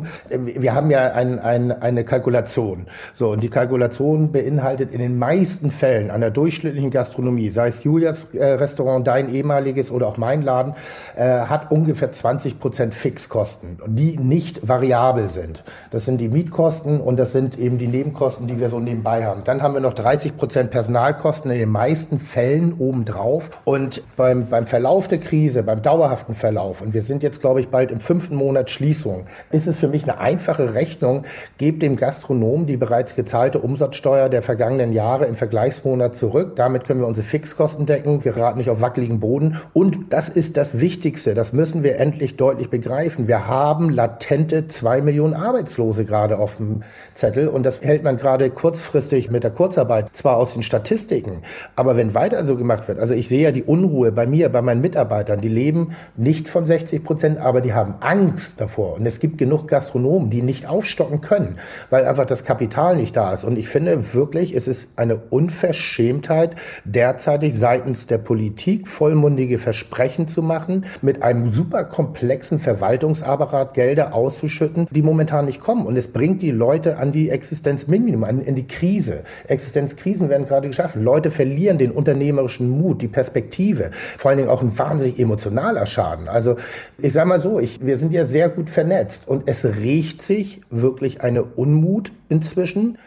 Gastronom 0.00 0.60
wir 0.60 0.74
haben 0.74 0.90
ja 0.90 1.12
ein, 1.12 1.38
ein, 1.38 1.72
eine 1.82 2.04
Kalkulation. 2.04 2.86
So, 3.14 3.30
und 3.30 3.42
die 3.42 3.48
Kalkulation 3.48 4.32
beinhaltet 4.32 4.92
in 4.92 5.00
den 5.00 5.18
meisten 5.18 5.70
Fällen 5.70 6.10
an 6.10 6.20
der 6.20 6.30
durchschnittlichen 6.30 6.90
Gastronomie, 6.90 7.50
sei 7.50 7.68
es 7.68 7.84
Julias 7.84 8.28
äh, 8.34 8.44
Restaurant, 8.44 9.06
dein 9.06 9.32
ehemaliges 9.32 9.90
oder 9.90 10.06
auch 10.06 10.16
mein 10.16 10.42
Laden, 10.42 10.74
äh, 11.16 11.22
hat 11.22 11.70
ungefähr 11.70 12.12
20 12.12 12.58
Prozent 12.58 12.94
Fixkosten, 12.94 13.78
die 13.86 14.16
nicht 14.18 14.66
variabel 14.66 15.28
sind. 15.28 15.62
Das 15.90 16.04
sind 16.04 16.18
die 16.18 16.28
Mietkosten 16.28 17.00
und 17.00 17.16
das 17.16 17.32
sind 17.32 17.58
eben 17.58 17.78
die 17.78 17.88
Nebenkosten, 17.88 18.46
die 18.46 18.60
wir 18.60 18.68
so 18.68 18.80
nebenbei 18.80 19.24
haben. 19.24 19.42
Dann 19.44 19.62
haben 19.62 19.74
wir 19.74 19.80
noch 19.80 19.94
30 19.94 20.36
Prozent 20.36 20.70
Personalkosten 20.70 21.50
in 21.50 21.58
den 21.58 21.70
meisten 21.70 22.20
Fällen 22.20 22.74
obendrauf. 22.78 23.50
Und 23.64 24.02
beim, 24.16 24.46
beim 24.46 24.66
Verlauf 24.66 25.08
der 25.08 25.18
Krise, 25.18 25.62
beim 25.62 25.82
dauerhaften 25.82 26.34
Verlauf, 26.34 26.80
und 26.82 26.94
wir 26.94 27.02
sind 27.02 27.22
jetzt, 27.22 27.40
glaube 27.40 27.60
ich, 27.60 27.68
bald 27.68 27.90
im 27.90 28.00
fünften 28.00 28.36
Monat 28.36 28.70
Schließung, 28.70 29.26
ist 29.50 29.66
es 29.66 29.78
für 29.78 29.89
mich 29.90 30.04
eine 30.04 30.18
einfache 30.18 30.74
Rechnung. 30.74 31.24
Gebt 31.58 31.82
dem 31.82 31.96
Gastronom 31.96 32.66
die 32.66 32.76
bereits 32.76 33.14
gezahlte 33.14 33.58
Umsatzsteuer 33.58 34.28
der 34.28 34.42
vergangenen 34.42 34.92
Jahre 34.92 35.26
im 35.26 35.36
Vergleichsmonat 35.36 36.14
zurück. 36.14 36.56
Damit 36.56 36.84
können 36.84 37.00
wir 37.00 37.06
unsere 37.06 37.26
Fixkosten 37.26 37.86
decken. 37.86 38.24
Wir 38.24 38.32
geraten 38.32 38.58
nicht 38.58 38.70
auf 38.70 38.80
wackeligen 38.80 39.20
Boden. 39.20 39.58
Und 39.72 40.12
das 40.12 40.28
ist 40.28 40.56
das 40.56 40.80
Wichtigste. 40.80 41.34
Das 41.34 41.52
müssen 41.52 41.82
wir 41.82 41.98
endlich 41.98 42.36
deutlich 42.36 42.70
begreifen. 42.70 43.28
Wir 43.28 43.46
haben 43.46 43.90
latente 43.90 44.68
zwei 44.68 45.00
Millionen 45.00 45.34
Arbeitslose 45.34 46.04
gerade 46.04 46.38
auf 46.38 46.56
dem 46.56 46.82
Zettel. 47.14 47.48
Und 47.48 47.64
das 47.64 47.80
hält 47.82 48.04
man 48.04 48.16
gerade 48.16 48.50
kurzfristig 48.50 49.30
mit 49.30 49.44
der 49.44 49.50
Kurzarbeit 49.50 50.08
zwar 50.12 50.36
aus 50.36 50.54
den 50.54 50.62
Statistiken, 50.62 51.42
aber 51.76 51.96
wenn 51.96 52.14
weiter 52.14 52.44
so 52.46 52.56
gemacht 52.56 52.88
wird, 52.88 52.98
also 52.98 53.14
ich 53.14 53.28
sehe 53.28 53.42
ja 53.42 53.52
die 53.52 53.62
Unruhe 53.62 54.12
bei 54.12 54.26
mir, 54.26 54.48
bei 54.48 54.62
meinen 54.62 54.80
Mitarbeitern, 54.80 55.40
die 55.40 55.48
leben 55.48 55.96
nicht 56.16 56.48
von 56.48 56.66
60 56.66 57.02
Prozent, 57.04 57.38
aber 57.38 57.60
die 57.60 57.72
haben 57.72 57.96
Angst 58.00 58.60
davor. 58.60 58.94
Und 58.94 59.06
es 59.06 59.18
gibt 59.18 59.38
genug 59.38 59.68
Gastronomen, 59.80 60.28
die 60.28 60.42
nicht 60.42 60.68
aufstocken 60.68 61.22
können, 61.22 61.56
weil 61.88 62.04
einfach 62.04 62.26
das 62.26 62.44
Kapital 62.44 62.96
nicht 62.96 63.16
da 63.16 63.32
ist. 63.32 63.44
Und 63.44 63.58
ich 63.58 63.68
finde 63.68 64.12
wirklich, 64.12 64.54
es 64.54 64.68
ist 64.68 64.90
eine 64.96 65.16
Unverschämtheit, 65.16 66.54
derzeitig 66.84 67.54
seitens 67.58 68.06
der 68.06 68.18
Politik 68.18 68.88
vollmundige 68.88 69.58
Versprechen 69.58 70.28
zu 70.28 70.42
machen, 70.42 70.84
mit 71.00 71.22
einem 71.22 71.48
super 71.48 71.84
komplexen 71.84 72.60
Verwaltungsapparat 72.60 73.72
Gelder 73.72 74.14
auszuschütten, 74.14 74.86
die 74.90 75.00
momentan 75.00 75.46
nicht 75.46 75.60
kommen. 75.60 75.86
Und 75.86 75.96
es 75.96 76.08
bringt 76.08 76.42
die 76.42 76.50
Leute 76.50 76.98
an 76.98 77.10
die 77.10 77.30
Existenzminimum, 77.30 78.24
an, 78.24 78.42
in 78.42 78.56
die 78.56 78.66
Krise. 78.66 79.20
Existenzkrisen 79.48 80.28
werden 80.28 80.46
gerade 80.46 80.68
geschaffen. 80.68 81.02
Leute 81.02 81.30
verlieren 81.30 81.78
den 81.78 81.90
unternehmerischen 81.90 82.68
Mut, 82.68 83.00
die 83.00 83.08
Perspektive, 83.08 83.92
vor 84.18 84.30
allen 84.30 84.38
Dingen 84.38 84.50
auch 84.50 84.60
ein 84.60 84.78
wahnsinnig 84.78 85.18
emotionaler 85.18 85.86
Schaden. 85.86 86.28
Also 86.28 86.56
ich 86.98 87.14
sage 87.14 87.28
mal 87.28 87.40
so, 87.40 87.58
ich, 87.58 87.84
wir 87.84 87.96
sind 87.96 88.12
ja 88.12 88.26
sehr 88.26 88.50
gut 88.50 88.68
vernetzt 88.68 89.26
und 89.26 89.44
es 89.46 89.69
riecht 89.70 90.22
sich 90.22 90.60
wirklich 90.70 91.22
eine 91.22 91.42
Unmut 91.42 92.12
inzwischen. 92.28 92.98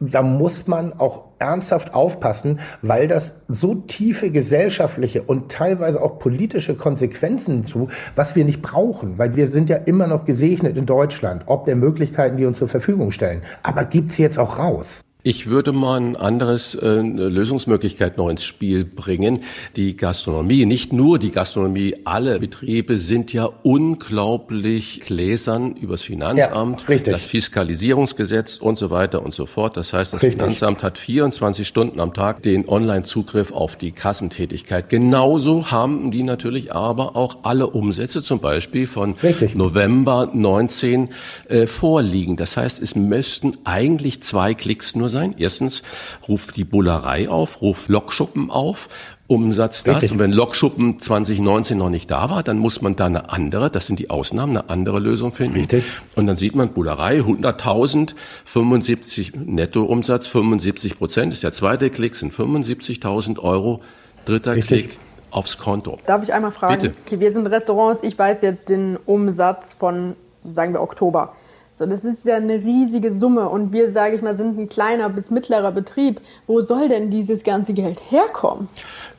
Da 0.00 0.22
muss 0.22 0.68
man 0.68 0.92
auch 0.92 1.24
ernsthaft 1.40 1.92
aufpassen, 1.94 2.60
weil 2.82 3.08
das 3.08 3.34
so 3.48 3.74
tiefe 3.74 4.30
gesellschaftliche 4.30 5.22
und 5.22 5.50
teilweise 5.50 6.00
auch 6.00 6.18
politische 6.18 6.76
Konsequenzen 6.76 7.64
zu, 7.64 7.88
was 8.14 8.36
wir 8.36 8.44
nicht 8.44 8.62
brauchen, 8.62 9.18
weil 9.18 9.34
wir 9.34 9.48
sind 9.48 9.68
ja 9.68 9.76
immer 9.76 10.06
noch 10.06 10.24
gesegnet 10.24 10.76
in 10.76 10.86
Deutschland, 10.86 11.42
ob 11.46 11.64
der 11.64 11.76
Möglichkeiten, 11.76 12.36
die 12.36 12.44
uns 12.44 12.58
zur 12.58 12.68
Verfügung 12.68 13.10
stellen. 13.10 13.42
Aber 13.62 13.84
gibt's 13.84 14.18
jetzt 14.18 14.38
auch 14.38 14.58
raus. 14.58 15.00
Ich 15.28 15.46
würde 15.50 15.72
mal 15.72 16.00
ein 16.00 16.16
anderes 16.16 16.74
äh, 16.74 17.02
Lösungsmöglichkeit 17.02 18.16
noch 18.16 18.30
ins 18.30 18.44
Spiel 18.44 18.86
bringen. 18.86 19.40
Die 19.76 19.94
Gastronomie, 19.94 20.64
nicht 20.64 20.94
nur 20.94 21.18
die 21.18 21.32
Gastronomie, 21.32 21.96
alle 22.04 22.38
Betriebe 22.38 22.96
sind 22.96 23.34
ja 23.34 23.44
unglaublich 23.62 25.02
gläsern 25.04 25.76
übers 25.76 26.00
Finanzamt, 26.00 26.86
ja, 26.88 26.96
das 27.00 27.24
Fiskalisierungsgesetz 27.24 28.56
und 28.56 28.78
so 28.78 28.88
weiter 28.88 29.22
und 29.22 29.34
so 29.34 29.44
fort. 29.44 29.76
Das 29.76 29.92
heißt, 29.92 30.14
das 30.14 30.22
richtig. 30.22 30.40
Finanzamt 30.40 30.82
hat 30.82 30.96
24 30.96 31.68
Stunden 31.68 32.00
am 32.00 32.14
Tag 32.14 32.42
den 32.42 32.66
Online-Zugriff 32.66 33.52
auf 33.52 33.76
die 33.76 33.92
Kassentätigkeit. 33.92 34.88
Genauso 34.88 35.70
haben 35.70 36.10
die 36.10 36.22
natürlich 36.22 36.72
aber 36.72 37.16
auch 37.16 37.40
alle 37.42 37.66
Umsätze 37.66 38.22
zum 38.22 38.40
Beispiel 38.40 38.86
von 38.86 39.12
richtig. 39.22 39.54
November 39.54 40.30
19 40.32 41.10
äh, 41.50 41.66
vorliegen. 41.66 42.38
Das 42.38 42.56
heißt, 42.56 42.80
es 42.80 42.94
müssten 42.94 43.58
eigentlich 43.64 44.22
zwei 44.22 44.54
Klicks 44.54 44.96
nur 44.96 45.10
sein 45.10 45.17
sein. 45.18 45.34
Erstens 45.38 45.82
ruft 46.28 46.56
die 46.56 46.64
Bullerei 46.64 47.28
auf, 47.28 47.60
ruft 47.60 47.88
Lokschuppen 47.88 48.50
auf, 48.50 48.88
Umsatz 49.26 49.84
das. 49.84 49.96
Richtig. 49.96 50.12
Und 50.12 50.18
wenn 50.20 50.32
Lokschuppen 50.32 51.00
2019 51.00 51.76
noch 51.76 51.90
nicht 51.90 52.10
da 52.10 52.30
war, 52.30 52.42
dann 52.42 52.58
muss 52.58 52.80
man 52.80 52.96
da 52.96 53.06
eine 53.06 53.30
andere, 53.30 53.70
das 53.70 53.86
sind 53.86 53.98
die 53.98 54.10
Ausnahmen, 54.10 54.56
eine 54.56 54.70
andere 54.70 55.00
Lösung 55.00 55.32
finden. 55.32 55.58
Richtig. 55.58 55.84
Und 56.14 56.26
dann 56.26 56.36
sieht 56.36 56.54
man 56.54 56.72
Bullerei, 56.72 57.20
100.000, 57.20 58.14
75 58.44 59.32
Nettoumsatz, 59.34 60.26
75 60.26 60.96
Prozent 60.96 61.32
ist 61.32 61.42
der 61.42 61.52
zweite 61.52 61.90
Klick, 61.90 62.14
sind 62.14 62.32
75.000 62.32 63.38
Euro. 63.40 63.80
Dritter 64.24 64.56
Richtig. 64.56 64.88
Klick 64.88 64.98
aufs 65.30 65.58
Konto. 65.58 65.98
Darf 66.06 66.22
ich 66.22 66.32
einmal 66.32 66.52
fragen? 66.52 66.80
Bitte. 66.80 66.94
Okay, 67.04 67.20
wir 67.20 67.32
sind 67.32 67.46
Restaurants, 67.46 68.02
ich 68.02 68.18
weiß 68.18 68.40
jetzt 68.42 68.68
den 68.68 68.96
Umsatz 69.04 69.74
von, 69.74 70.16
sagen 70.42 70.72
wir, 70.72 70.80
Oktober. 70.80 71.34
So, 71.78 71.86
das 71.86 72.02
ist 72.02 72.24
ja 72.24 72.34
eine 72.34 72.54
riesige 72.54 73.14
Summe 73.14 73.48
und 73.48 73.72
wir, 73.72 73.92
sage 73.92 74.16
ich 74.16 74.22
mal, 74.22 74.36
sind 74.36 74.58
ein 74.58 74.68
kleiner 74.68 75.08
bis 75.10 75.30
mittlerer 75.30 75.70
Betrieb. 75.70 76.20
Wo 76.48 76.60
soll 76.60 76.88
denn 76.88 77.12
dieses 77.12 77.44
ganze 77.44 77.72
Geld 77.72 78.00
herkommen? 78.10 78.68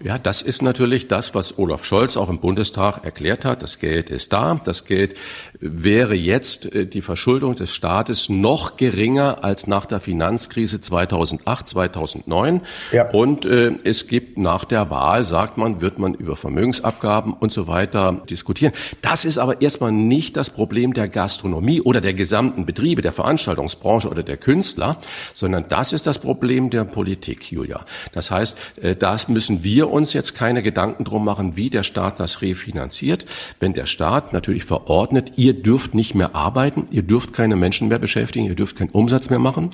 Ja, 0.02 0.18
das 0.18 0.42
ist 0.42 0.62
natürlich 0.62 1.08
das, 1.08 1.34
was 1.36 1.58
Olaf 1.58 1.86
Scholz 1.86 2.18
auch 2.18 2.30
im 2.30 2.40
Bundestag 2.40 3.06
erklärt 3.06 3.46
hat. 3.46 3.64
Das 3.64 3.80
Geld 3.80 4.10
ist 4.10 4.34
da. 4.34 4.60
Das 4.64 4.84
Geld 4.84 5.16
wäre 5.60 6.16
jetzt 6.16 6.74
äh, 6.74 6.86
die 6.86 7.02
Verschuldung 7.02 7.56
des 7.56 7.72
Staates 7.74 8.28
noch 8.28 8.76
geringer 8.76 9.44
als 9.44 9.68
nach 9.68 9.86
der 9.86 10.02
Finanzkrise 10.02 10.82
2008, 10.82 11.68
2009. 11.68 12.62
Ja. 12.92 13.10
Und 13.12 13.46
äh, 13.46 13.74
es 13.84 14.08
gibt 14.08 14.38
nach 14.38 14.66
der 14.66 14.90
Wahl, 14.90 15.24
sagt 15.24 15.58
man, 15.58 15.80
wird 15.82 15.98
man 15.98 16.14
über 16.14 16.36
Vermögensabgaben 16.36 17.34
und 17.34 17.54
so 17.54 17.68
weiter 17.68 18.22
diskutieren. 18.30 18.74
Das 19.02 19.24
ist 19.24 19.38
aber 19.38 19.62
erstmal 19.62 19.92
nicht 19.94 20.36
das 20.36 20.50
Problem 20.50 20.94
der 20.94 21.08
Gastronomie 21.08 21.82
oder 21.82 22.02
der 22.02 22.14
gesamten 22.14 22.49
Betriebe, 22.66 23.02
der 23.02 23.14
Veranstaltungsbranche 23.14 24.10
oder 24.10 24.24
der 24.24 24.38
Künstler, 24.38 24.98
sondern 25.34 25.66
das 25.70 25.94
ist 25.94 26.08
das 26.08 26.20
Problem 26.20 26.70
der 26.70 26.86
Politik, 26.86 27.52
Julia. 27.52 27.86
Das 28.14 28.32
heißt, 28.32 28.58
äh, 28.82 28.96
das 28.96 29.28
müssen 29.28 29.64
wir 29.64 29.90
uns 29.90 30.14
jetzt 30.14 30.36
keine 30.36 30.62
Gedanken 30.62 31.04
drum 31.04 31.26
machen, 31.26 31.56
wie 31.56 31.70
der 31.70 31.84
Staat 31.84 32.20
das 32.20 32.42
refinanziert. 32.42 33.26
Wenn 33.60 33.74
der 33.74 33.86
Staat 33.86 34.34
natürlich 34.34 34.66
verordnet, 34.66 35.34
ihr 35.36 35.54
dürft 35.54 35.94
nicht 35.94 36.16
mehr 36.16 36.36
arbeiten, 36.36 36.88
ihr 36.92 37.04
dürft 37.04 37.34
keine 37.34 37.56
Menschen 37.56 37.88
mehr 37.88 38.00
beschäftigen, 38.00 38.46
ihr 38.46 38.56
dürft 38.56 38.78
keinen 38.78 38.90
Umsatz 38.90 39.30
mehr 39.30 39.40
machen, 39.40 39.72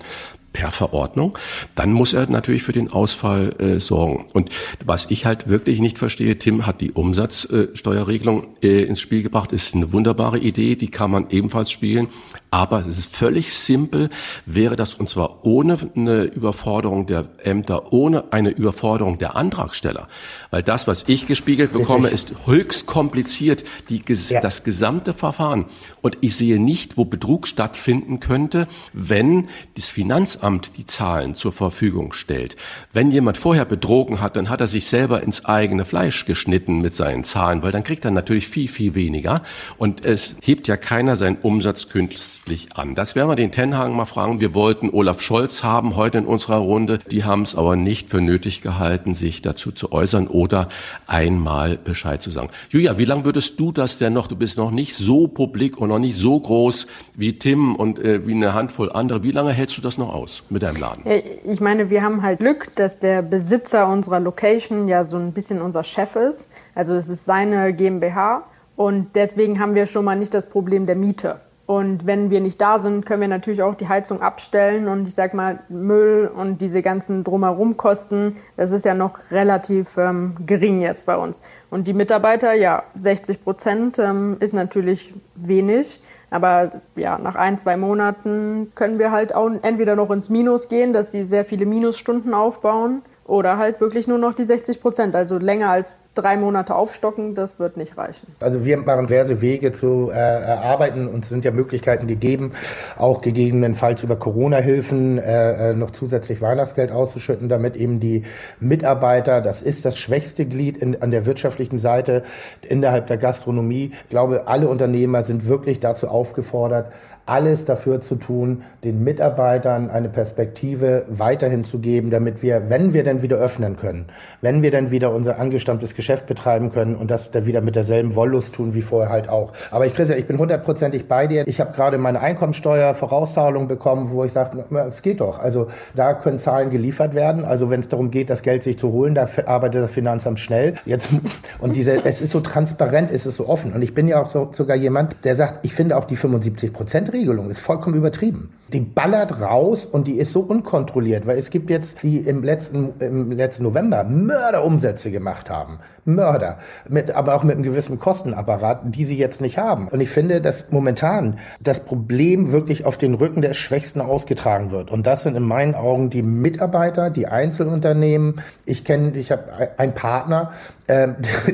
per 0.55 0.71
Verordnung, 0.71 1.37
dann 1.75 1.91
muss 1.91 2.13
er 2.13 2.27
natürlich 2.27 2.63
für 2.63 2.71
den 2.71 2.89
Ausfall 2.89 3.55
äh, 3.59 3.79
sorgen. 3.81 4.25
Und 4.31 4.51
was 4.85 5.07
ich 5.09 5.25
halt 5.25 5.49
wirklich 5.49 5.81
nicht 5.81 5.97
verstehe, 5.97 6.39
Tim 6.39 6.65
hat 6.65 6.79
die 6.79 6.93
Umsatzsteuerregelung 6.93 8.47
äh, 8.63 8.83
ins 8.83 9.01
Spiel 9.01 9.21
gebracht, 9.21 9.51
ist 9.51 9.75
eine 9.75 9.91
wunderbare 9.91 10.39
Idee, 10.39 10.77
die 10.77 10.87
kann 10.87 11.11
man 11.11 11.29
ebenfalls 11.29 11.71
spielen, 11.71 12.07
aber 12.51 12.85
es 12.85 12.97
ist 12.97 13.13
völlig 13.13 13.53
simpel, 13.53 14.09
wäre 14.45 14.77
das 14.77 14.95
und 14.95 15.09
zwar 15.09 15.45
ohne 15.45 15.77
eine 15.93 16.23
Überforderung 16.23 17.05
der 17.05 17.25
Ämter, 17.43 17.91
ohne 17.91 18.31
eine 18.31 18.51
Überforderung 18.51 19.17
der 19.17 19.35
Antragsteller. 19.35 20.07
Weil 20.51 20.63
das, 20.63 20.87
was 20.87 21.03
ich 21.07 21.27
gespiegelt 21.27 21.73
bekomme, 21.73 22.07
ist 22.07 22.33
höchst 22.45 22.85
kompliziert, 22.85 23.65
die, 23.89 24.01
ja. 24.29 24.39
das 24.39 24.63
gesamte 24.63 25.13
Verfahren. 25.13 25.65
Und 26.01 26.17
ich 26.21 26.37
sehe 26.37 26.57
nicht, 26.57 26.95
wo 26.95 27.03
Betrug 27.03 27.45
stattfinden 27.45 28.21
könnte, 28.21 28.69
wenn 28.93 29.49
das 29.75 29.89
Finanzamt 29.89 30.44
die 30.77 30.85
Zahlen 30.85 31.35
zur 31.35 31.51
Verfügung 31.51 32.13
stellt. 32.13 32.55
Wenn 32.93 33.11
jemand 33.11 33.37
vorher 33.37 33.65
betrogen 33.65 34.21
hat, 34.21 34.35
dann 34.35 34.49
hat 34.49 34.61
er 34.61 34.67
sich 34.67 34.87
selber 34.87 35.23
ins 35.23 35.45
eigene 35.45 35.85
Fleisch 35.85 36.25
geschnitten 36.25 36.81
mit 36.81 36.93
seinen 36.93 37.23
Zahlen, 37.23 37.63
weil 37.63 37.71
dann 37.71 37.83
kriegt 37.83 38.05
er 38.05 38.11
natürlich 38.11 38.47
viel, 38.47 38.67
viel 38.67 38.95
weniger. 38.95 39.41
Und 39.77 40.05
es 40.05 40.35
hebt 40.41 40.67
ja 40.67 40.77
keiner 40.77 41.15
seinen 41.15 41.37
Umsatz 41.37 41.89
künstlich 41.89 42.69
an. 42.75 42.95
Das 42.95 43.15
werden 43.15 43.29
wir 43.29 43.35
den 43.35 43.51
Tenhagen 43.51 43.95
mal 43.95 44.05
fragen. 44.05 44.39
Wir 44.39 44.53
wollten 44.53 44.89
Olaf 44.89 45.21
Scholz 45.21 45.63
haben 45.63 45.95
heute 45.95 46.19
in 46.19 46.25
unserer 46.25 46.57
Runde. 46.57 46.99
Die 47.11 47.23
haben 47.23 47.41
es 47.41 47.55
aber 47.55 47.75
nicht 47.75 48.09
für 48.09 48.21
nötig 48.21 48.61
gehalten, 48.61 49.15
sich 49.15 49.41
dazu 49.41 49.71
zu 49.71 49.91
äußern 49.91 50.27
oder 50.27 50.69
einmal 51.07 51.77
Bescheid 51.77 52.21
zu 52.21 52.29
sagen. 52.29 52.49
Julia, 52.69 52.97
wie 52.97 53.05
lange 53.05 53.25
würdest 53.25 53.59
du 53.59 53.71
das 53.71 53.97
denn 53.97 54.13
noch? 54.13 54.27
Du 54.27 54.35
bist 54.35 54.57
noch 54.57 54.71
nicht 54.71 54.93
so 54.93 55.27
publik 55.27 55.77
und 55.79 55.89
noch 55.89 55.99
nicht 55.99 56.15
so 56.15 56.39
groß 56.39 56.87
wie 57.15 57.39
Tim 57.39 57.75
und 57.75 57.99
äh, 57.99 58.27
wie 58.27 58.33
eine 58.33 58.53
Handvoll 58.53 58.91
andere. 58.91 59.23
Wie 59.23 59.31
lange 59.31 59.51
hältst 59.51 59.77
du 59.77 59.81
das 59.81 59.97
noch 59.97 60.13
aus 60.13 60.34
mit 60.49 60.63
deinem 60.63 60.77
Laden? 60.77 61.03
Ich 61.43 61.61
meine, 61.61 61.89
wir 61.89 62.01
haben 62.01 62.21
halt 62.21 62.39
Glück, 62.39 62.75
dass 62.75 62.99
der 62.99 63.21
Besitzer 63.21 63.87
unserer 63.87 64.19
Location 64.19 64.87
ja 64.87 65.03
so 65.03 65.17
ein 65.17 65.31
bisschen 65.31 65.61
unser 65.61 65.83
Chef 65.83 66.15
ist. 66.15 66.47
Also 66.73 66.95
es 66.95 67.09
ist 67.09 67.25
seine 67.25 67.73
GmbH. 67.73 68.43
Und 68.75 69.15
deswegen 69.15 69.59
haben 69.59 69.75
wir 69.75 69.85
schon 69.85 70.05
mal 70.05 70.15
nicht 70.15 70.33
das 70.33 70.49
Problem 70.49 70.85
der 70.85 70.95
Miete. 70.95 71.39
Und 71.65 72.05
wenn 72.05 72.29
wir 72.29 72.41
nicht 72.41 72.61
da 72.61 72.77
sind, 72.77 73.05
können 73.05 73.21
wir 73.21 73.27
natürlich 73.27 73.63
auch 73.63 73.73
die 73.73 73.87
Heizung 73.87 74.21
abstellen 74.21 74.87
und 74.87 75.07
ich 75.07 75.15
sag 75.15 75.33
mal, 75.33 75.59
Müll 75.67 76.29
und 76.31 76.61
diese 76.61 76.83
ganzen 76.83 77.23
drumherum 77.23 77.75
Kosten, 77.75 78.35
das 78.55 78.69
ist 78.69 78.85
ja 78.85 78.93
noch 78.93 79.17
relativ 79.31 79.97
ähm, 79.97 80.35
gering 80.45 80.79
jetzt 80.79 81.07
bei 81.07 81.17
uns. 81.17 81.41
Und 81.71 81.87
die 81.87 81.93
Mitarbeiter, 81.93 82.53
ja, 82.53 82.83
60 83.01 83.43
Prozent 83.43 83.97
ähm, 83.97 84.37
ist 84.41 84.53
natürlich 84.53 85.11
wenig. 85.35 85.99
Aber 86.29 86.81
ja, 86.95 87.17
nach 87.17 87.35
ein, 87.35 87.57
zwei 87.57 87.77
Monaten 87.77 88.71
können 88.75 88.99
wir 88.99 89.11
halt 89.11 89.35
auch 89.35 89.49
entweder 89.61 89.95
noch 89.95 90.09
ins 90.11 90.29
Minus 90.29 90.69
gehen, 90.69 90.93
dass 90.93 91.11
sie 91.11 91.23
sehr 91.25 91.45
viele 91.45 91.65
Minusstunden 91.65 92.33
aufbauen 92.33 93.03
oder 93.25 93.57
halt 93.57 93.81
wirklich 93.81 94.07
nur 94.07 94.19
noch 94.19 94.35
die 94.35 94.43
60 94.43 94.79
Prozent. 94.79 95.15
Also 95.15 95.39
länger 95.39 95.69
als 95.69 95.99
drei 96.13 96.37
Monate 96.37 96.75
aufstocken, 96.75 97.33
das 97.33 97.59
wird 97.59 97.75
nicht 97.75 97.97
reichen. 97.97 98.27
Also 98.39 98.63
wir 98.63 98.77
machen 98.77 99.07
diverse 99.07 99.41
Wege 99.41 99.71
zu 99.71 100.11
äh, 100.11 100.13
erarbeiten 100.13 101.07
und 101.07 101.23
es 101.23 101.29
sind 101.29 101.43
ja 101.43 101.51
Möglichkeiten 101.51 102.05
gegeben, 102.05 102.51
auch 102.97 103.21
gegebenenfalls 103.21 104.03
über 104.03 104.15
Corona-Hilfen 104.15 105.17
äh, 105.17 105.71
äh, 105.71 105.73
noch 105.73 105.91
zusätzlich 105.91 106.41
Weihnachtsgeld 106.41 106.91
auszuschütten, 106.91 107.49
damit 107.49 107.75
eben 107.75 107.99
die 107.99 108.23
Mitarbeiter, 108.59 109.41
das 109.41 109.63
ist 109.63 109.85
das 109.85 109.97
schwächste 109.97 110.45
Glied 110.45 110.77
in, 110.77 111.01
an 111.01 111.09
der 111.09 111.25
wirtschaftlichen 111.25 111.79
Seite 111.79 112.23
innerhalb 112.61 113.07
der 113.07 113.17
Gastronomie. 113.17 113.91
Ich 114.03 114.09
glaube, 114.09 114.47
alle 114.47 114.67
Unternehmer 114.67 115.23
sind 115.23 115.47
wirklich 115.47 115.79
dazu 115.79 116.07
aufgefordert, 116.07 116.91
alles 117.25 117.65
dafür 117.65 118.01
zu 118.01 118.15
tun, 118.15 118.63
den 118.83 119.03
Mitarbeitern 119.03 119.89
eine 119.89 120.09
Perspektive 120.09 121.05
weiterhin 121.09 121.65
zu 121.65 121.79
geben, 121.79 122.11
damit 122.11 122.43
wir, 122.43 122.69
wenn 122.69 122.93
wir 122.93 123.03
denn 123.03 123.23
wieder 123.23 123.37
öffnen 123.37 123.77
können, 123.77 124.07
wenn 124.41 124.61
wir 124.61 124.69
dann 124.69 124.91
wieder 124.91 125.11
unser 125.11 125.39
angestammtes 125.39 125.95
Geschäft 125.95 126.27
betreiben 126.27 126.71
können 126.71 126.95
und 126.95 127.09
das 127.09 127.31
dann 127.31 127.47
wieder 127.47 127.61
mit 127.61 127.75
derselben 127.75 128.15
Wollust 128.15 128.53
tun 128.53 128.75
wie 128.75 128.83
vorher 128.83 129.09
halt 129.09 129.27
auch. 129.27 129.53
Aber 129.71 129.87
ich, 129.87 129.93
Christian, 129.93 130.19
ich 130.19 130.27
bin 130.27 130.37
hundertprozentig 130.37 131.07
bei 131.07 131.25
dir. 131.25 131.47
Ich 131.47 131.59
habe 131.59 131.71
gerade 131.71 131.97
meine 131.97 132.19
Einkommensteuer-Vorauszahlung 132.19 133.67
bekommen, 133.67 134.11
wo 134.11 134.23
ich 134.23 134.33
sage, 134.33 134.63
es 134.87 135.01
geht 135.01 135.19
doch. 135.19 135.39
Also 135.39 135.67
da 135.95 136.13
können 136.13 136.37
Zahlen 136.37 136.69
geliefert 136.69 137.15
werden. 137.15 137.43
Also 137.43 137.71
wenn 137.71 137.79
es 137.79 137.87
darum 137.87 138.11
geht, 138.11 138.29
das 138.29 138.43
Geld 138.43 138.61
sich 138.61 138.77
zu 138.77 138.91
holen, 138.91 139.15
da 139.15 139.27
arbeitet 139.47 139.81
das 139.81 139.91
Finanzamt 139.91 140.39
schnell. 140.39 140.75
Jetzt 140.85 141.09
und 141.59 141.75
diese, 141.75 142.05
es 142.05 142.21
ist 142.21 142.31
so 142.31 142.39
transparent, 142.39 143.09
es 143.11 143.25
ist 143.25 143.37
so 143.37 143.47
offen. 143.47 143.73
Und 143.73 143.81
ich 143.81 143.95
bin 143.95 144.07
ja 144.07 144.21
auch 144.21 144.29
so, 144.29 144.51
sogar 144.53 144.77
jemand, 144.77 145.25
der 145.25 145.35
sagt, 145.35 145.65
ich 145.65 145.73
finde 145.73 145.97
auch 145.97 146.05
die 146.05 146.15
75 146.15 146.71
Prozent 146.71 147.14
Regelung 147.15 147.49
ist 147.49 147.61
vollkommen 147.61 147.95
übertrieben. 147.95 148.49
Die 148.73 148.79
ballert 148.79 149.41
raus 149.41 149.85
und 149.85 150.07
die 150.07 150.17
ist 150.17 150.33
so 150.33 150.41
unkontrolliert, 150.41 151.27
weil 151.27 151.37
es 151.37 151.51
gibt 151.51 151.69
jetzt, 151.69 152.01
die 152.01 152.17
im 152.17 152.43
letzten, 152.43 152.93
im 152.99 153.31
letzten 153.31 153.63
November 153.63 154.03
Mörderumsätze 154.03 155.11
gemacht 155.11 155.49
haben. 155.49 155.79
Mörder. 156.05 156.59
Mit, 156.87 157.11
aber 157.11 157.35
auch 157.35 157.43
mit 157.43 157.55
einem 157.55 157.63
gewissen 157.63 157.99
Kostenapparat, 157.99 158.81
die 158.85 159.03
sie 159.03 159.17
jetzt 159.17 159.41
nicht 159.41 159.57
haben. 159.57 159.87
Und 159.87 160.01
ich 160.01 160.09
finde, 160.09 160.39
dass 160.39 160.71
momentan 160.71 161.39
das 161.59 161.79
Problem 161.79 162.51
wirklich 162.51 162.85
auf 162.85 162.97
den 162.97 163.15
Rücken 163.15 163.41
der 163.41 163.53
Schwächsten 163.53 164.01
ausgetragen 164.01 164.71
wird. 164.71 164.91
Und 164.91 165.05
das 165.05 165.23
sind 165.23 165.35
in 165.35 165.43
meinen 165.43 165.73
Augen 165.73 166.11
die 166.11 166.21
Mitarbeiter, 166.21 167.09
die 167.09 167.27
Einzelunternehmen. 167.27 168.41
Ich 168.65 168.85
kenne, 168.85 169.17
ich 169.17 169.31
habe 169.31 169.69
einen 169.77 169.93
Partner, 169.93 170.51
äh, 170.87 171.07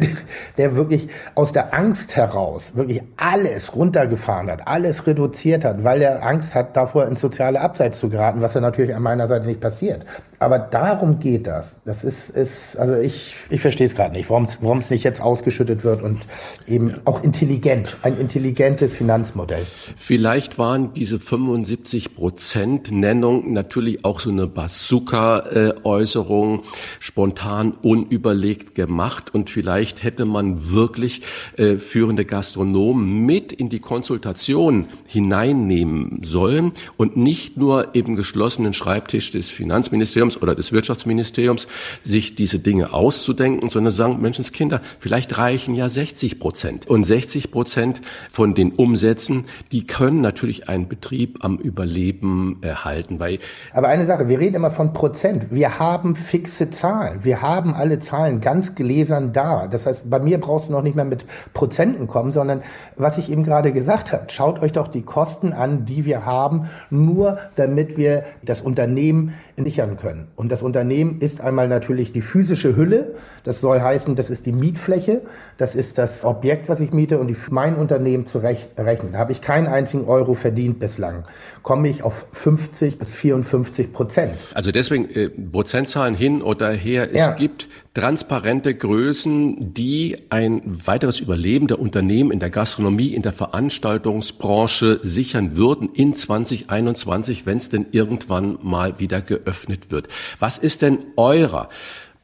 der 0.58 0.76
wirklich 0.76 1.08
aus 1.36 1.54
der 1.54 1.74
Angst 1.74 2.18
heraus 2.18 2.76
wirklich 2.76 3.02
alles 3.16 3.74
runtergefahren 3.76 4.52
hat, 4.52 4.68
alles 4.68 5.08
reduziert 5.08 5.64
hat, 5.64 5.84
weil 5.84 6.02
er 6.02 6.24
Angst 6.24 6.56
hat, 6.56 6.76
davor 6.76 7.01
ins 7.08 7.22
soziale 7.22 7.62
Abseits 7.62 8.00
zu 8.00 8.10
geraten, 8.10 8.42
was 8.42 8.54
ja 8.54 8.62
natürlich 8.62 8.96
an 8.96 9.04
meiner 9.04 9.28
Seite 9.28 9.46
nicht 9.46 9.62
passiert. 9.62 10.06
Aber 10.42 10.58
darum 10.58 11.20
geht 11.20 11.46
das. 11.46 11.76
Das 11.86 12.04
ist, 12.04 12.32
ist 12.32 12.76
also 12.76 12.96
ich, 12.96 13.36
ich 13.52 13.62
verstehe 13.62 13.86
es 13.86 13.94
gerade 13.94 14.16
nicht, 14.16 14.28
warum 14.32 14.80
es 14.80 14.90
nicht 14.90 15.04
jetzt 15.04 15.22
ausgeschüttet 15.22 15.84
wird 15.84 16.02
und 16.02 16.18
eben 16.66 16.90
ja. 16.90 16.96
auch 17.06 17.24
intelligent, 17.24 17.96
ein 18.02 18.18
intelligentes 18.18 18.92
Finanzmodell. 18.92 19.68
Vielleicht 19.98 20.58
waren 20.58 20.96
diese 20.96 21.20
75 21.20 22.16
Prozent 22.16 22.92
Nennung 22.92 23.54
natürlich 23.54 24.04
auch 24.04 24.20
so 24.20 24.32
eine 24.32 24.48
Bazooka-Äußerung, 24.48 26.64
spontan, 27.00 27.76
unüberlegt 27.84 28.74
gemacht 28.74 29.36
und 29.36 29.52
vielleicht 29.52 30.02
hätte 30.02 30.26
man 30.26 30.72
wirklich 30.72 31.22
äh, 31.58 31.78
führende 31.78 32.26
Gastronomen 32.26 33.28
mit 33.28 33.54
in 33.54 33.70
die 33.70 33.80
Konsultation 33.80 34.88
hineinnehmen 35.06 36.24
sollen 36.24 36.72
und 36.98 37.16
nicht 37.16 37.58
nur 37.58 37.94
eben 37.94 38.16
geschlossenen 38.16 38.74
Schreibtisch 38.74 39.30
des 39.30 39.52
Finanzministeriums 39.52 40.31
Finanzministeriums 40.32 40.42
oder 40.42 40.56
des 40.56 40.72
Wirtschaftsministeriums, 40.72 41.68
sich 42.04 42.36
diese 42.36 42.60
Dinge 42.60 42.94
auszudenken, 42.94 43.70
sondern 43.70 43.94
sagen, 43.94 44.22
Menschenskinder, 44.22 44.82
vielleicht 45.00 45.38
reichen 45.38 45.76
ja 45.76 45.90
60 45.90 46.40
Prozent. 46.40 46.88
Und 46.88 47.04
60 47.04 47.52
Prozent 47.52 48.02
von 48.30 48.54
den 48.54 48.72
Umsätzen, 48.72 49.46
die 49.72 49.86
können 49.86 50.22
natürlich 50.22 50.70
einen 50.70 50.88
Betrieb 50.88 51.40
am 51.42 51.58
Überleben 51.58 52.60
erhalten. 52.62 53.20
Weil 53.20 53.40
Aber 53.74 53.88
eine 53.88 54.06
Sache, 54.06 54.28
wir 54.28 54.40
reden 54.40 54.56
immer 54.56 54.72
von 54.72 54.94
Prozent. 54.94 55.48
Wir 55.52 55.80
haben 55.80 56.16
fixe 56.16 56.70
Zahlen. 56.70 57.24
Wir 57.24 57.42
haben 57.42 57.74
alle 57.74 58.00
Zahlen 58.00 58.42
ganz 58.42 58.76
gelesern 58.76 59.34
da. 59.34 59.68
Das 59.68 59.86
heißt, 59.86 60.10
bei 60.10 60.20
mir 60.20 60.40
brauchst 60.40 60.70
du 60.70 60.72
noch 60.72 60.84
nicht 60.84 60.96
mehr 60.96 61.06
mit 61.06 61.26
Prozenten 61.54 62.08
kommen, 62.08 62.32
sondern 62.32 62.62
was 62.96 63.18
ich 63.18 63.32
eben 63.32 63.44
gerade 63.44 63.72
gesagt 63.72 64.12
habe, 64.12 64.26
schaut 64.30 64.62
euch 64.62 64.72
doch 64.72 64.88
die 64.88 65.02
Kosten 65.02 65.54
an, 65.54 65.86
die 65.86 66.06
wir 66.06 66.26
haben, 66.26 66.70
nur 66.90 67.40
damit 67.56 67.98
wir 67.98 68.24
das 68.44 68.62
Unternehmen 68.62 69.34
sichern 69.64 69.98
können. 69.98 70.28
Und 70.36 70.52
das 70.52 70.62
Unternehmen 70.62 71.20
ist 71.20 71.42
einmal 71.42 71.68
natürlich 71.68 72.12
die 72.12 72.22
physische 72.22 72.76
Hülle. 72.76 73.16
Das 73.44 73.62
soll 73.62 73.80
heißen, 73.80 74.16
das 74.16 74.30
ist 74.30 74.46
die 74.46 74.52
Mietfläche, 74.52 75.22
das 75.58 75.76
ist 75.76 75.98
das 75.98 76.26
Objekt, 76.26 76.70
was 76.70 76.80
ich 76.80 76.92
miete 76.92 77.20
und 77.20 77.28
die, 77.28 77.38
mein 77.50 77.76
Unternehmen 77.76 78.28
zu 78.28 78.40
rechnen. 78.40 79.14
Da 79.14 79.20
habe 79.20 79.32
ich 79.32 79.42
keinen 79.42 79.68
einzigen 79.68 80.06
Euro 80.06 80.34
verdient 80.34 80.80
bislang. 80.80 81.26
Komme 81.64 81.90
ich 81.90 82.04
auf 82.04 82.26
50 82.32 82.98
bis 82.98 83.10
54 83.10 83.94
Prozent. 83.94 84.34
Also 84.54 84.72
deswegen 84.72 85.10
äh, 85.10 85.30
Prozentzahlen 85.30 86.16
hin 86.16 86.42
oder 86.42 86.72
her. 86.72 87.10
Es 87.14 87.22
ja. 87.22 87.34
gibt 87.34 87.68
transparente 87.94 88.74
Größen, 88.74 89.74
die 89.74 90.18
ein 90.30 90.62
weiteres 90.66 91.20
Überleben 91.20 91.68
der 91.68 91.80
Unternehmen 91.80 92.32
in 92.32 92.40
der 92.40 92.50
Gastronomie, 92.50 93.14
in 93.14 93.22
der 93.22 93.34
Veranstaltungsbranche 93.34 95.00
sichern 95.04 95.56
würden 95.56 95.90
in 95.94 96.16
2021, 96.16 97.46
wenn 97.46 97.58
es 97.58 97.70
denn 97.70 97.86
irgendwann 97.92 98.58
mal 98.62 99.00
wieder 99.00 99.22
geöffnet 99.22 99.92
wird. 99.92 100.08
Was 100.40 100.58
ist 100.58 100.82
denn 100.82 101.00
eurer 101.16 101.70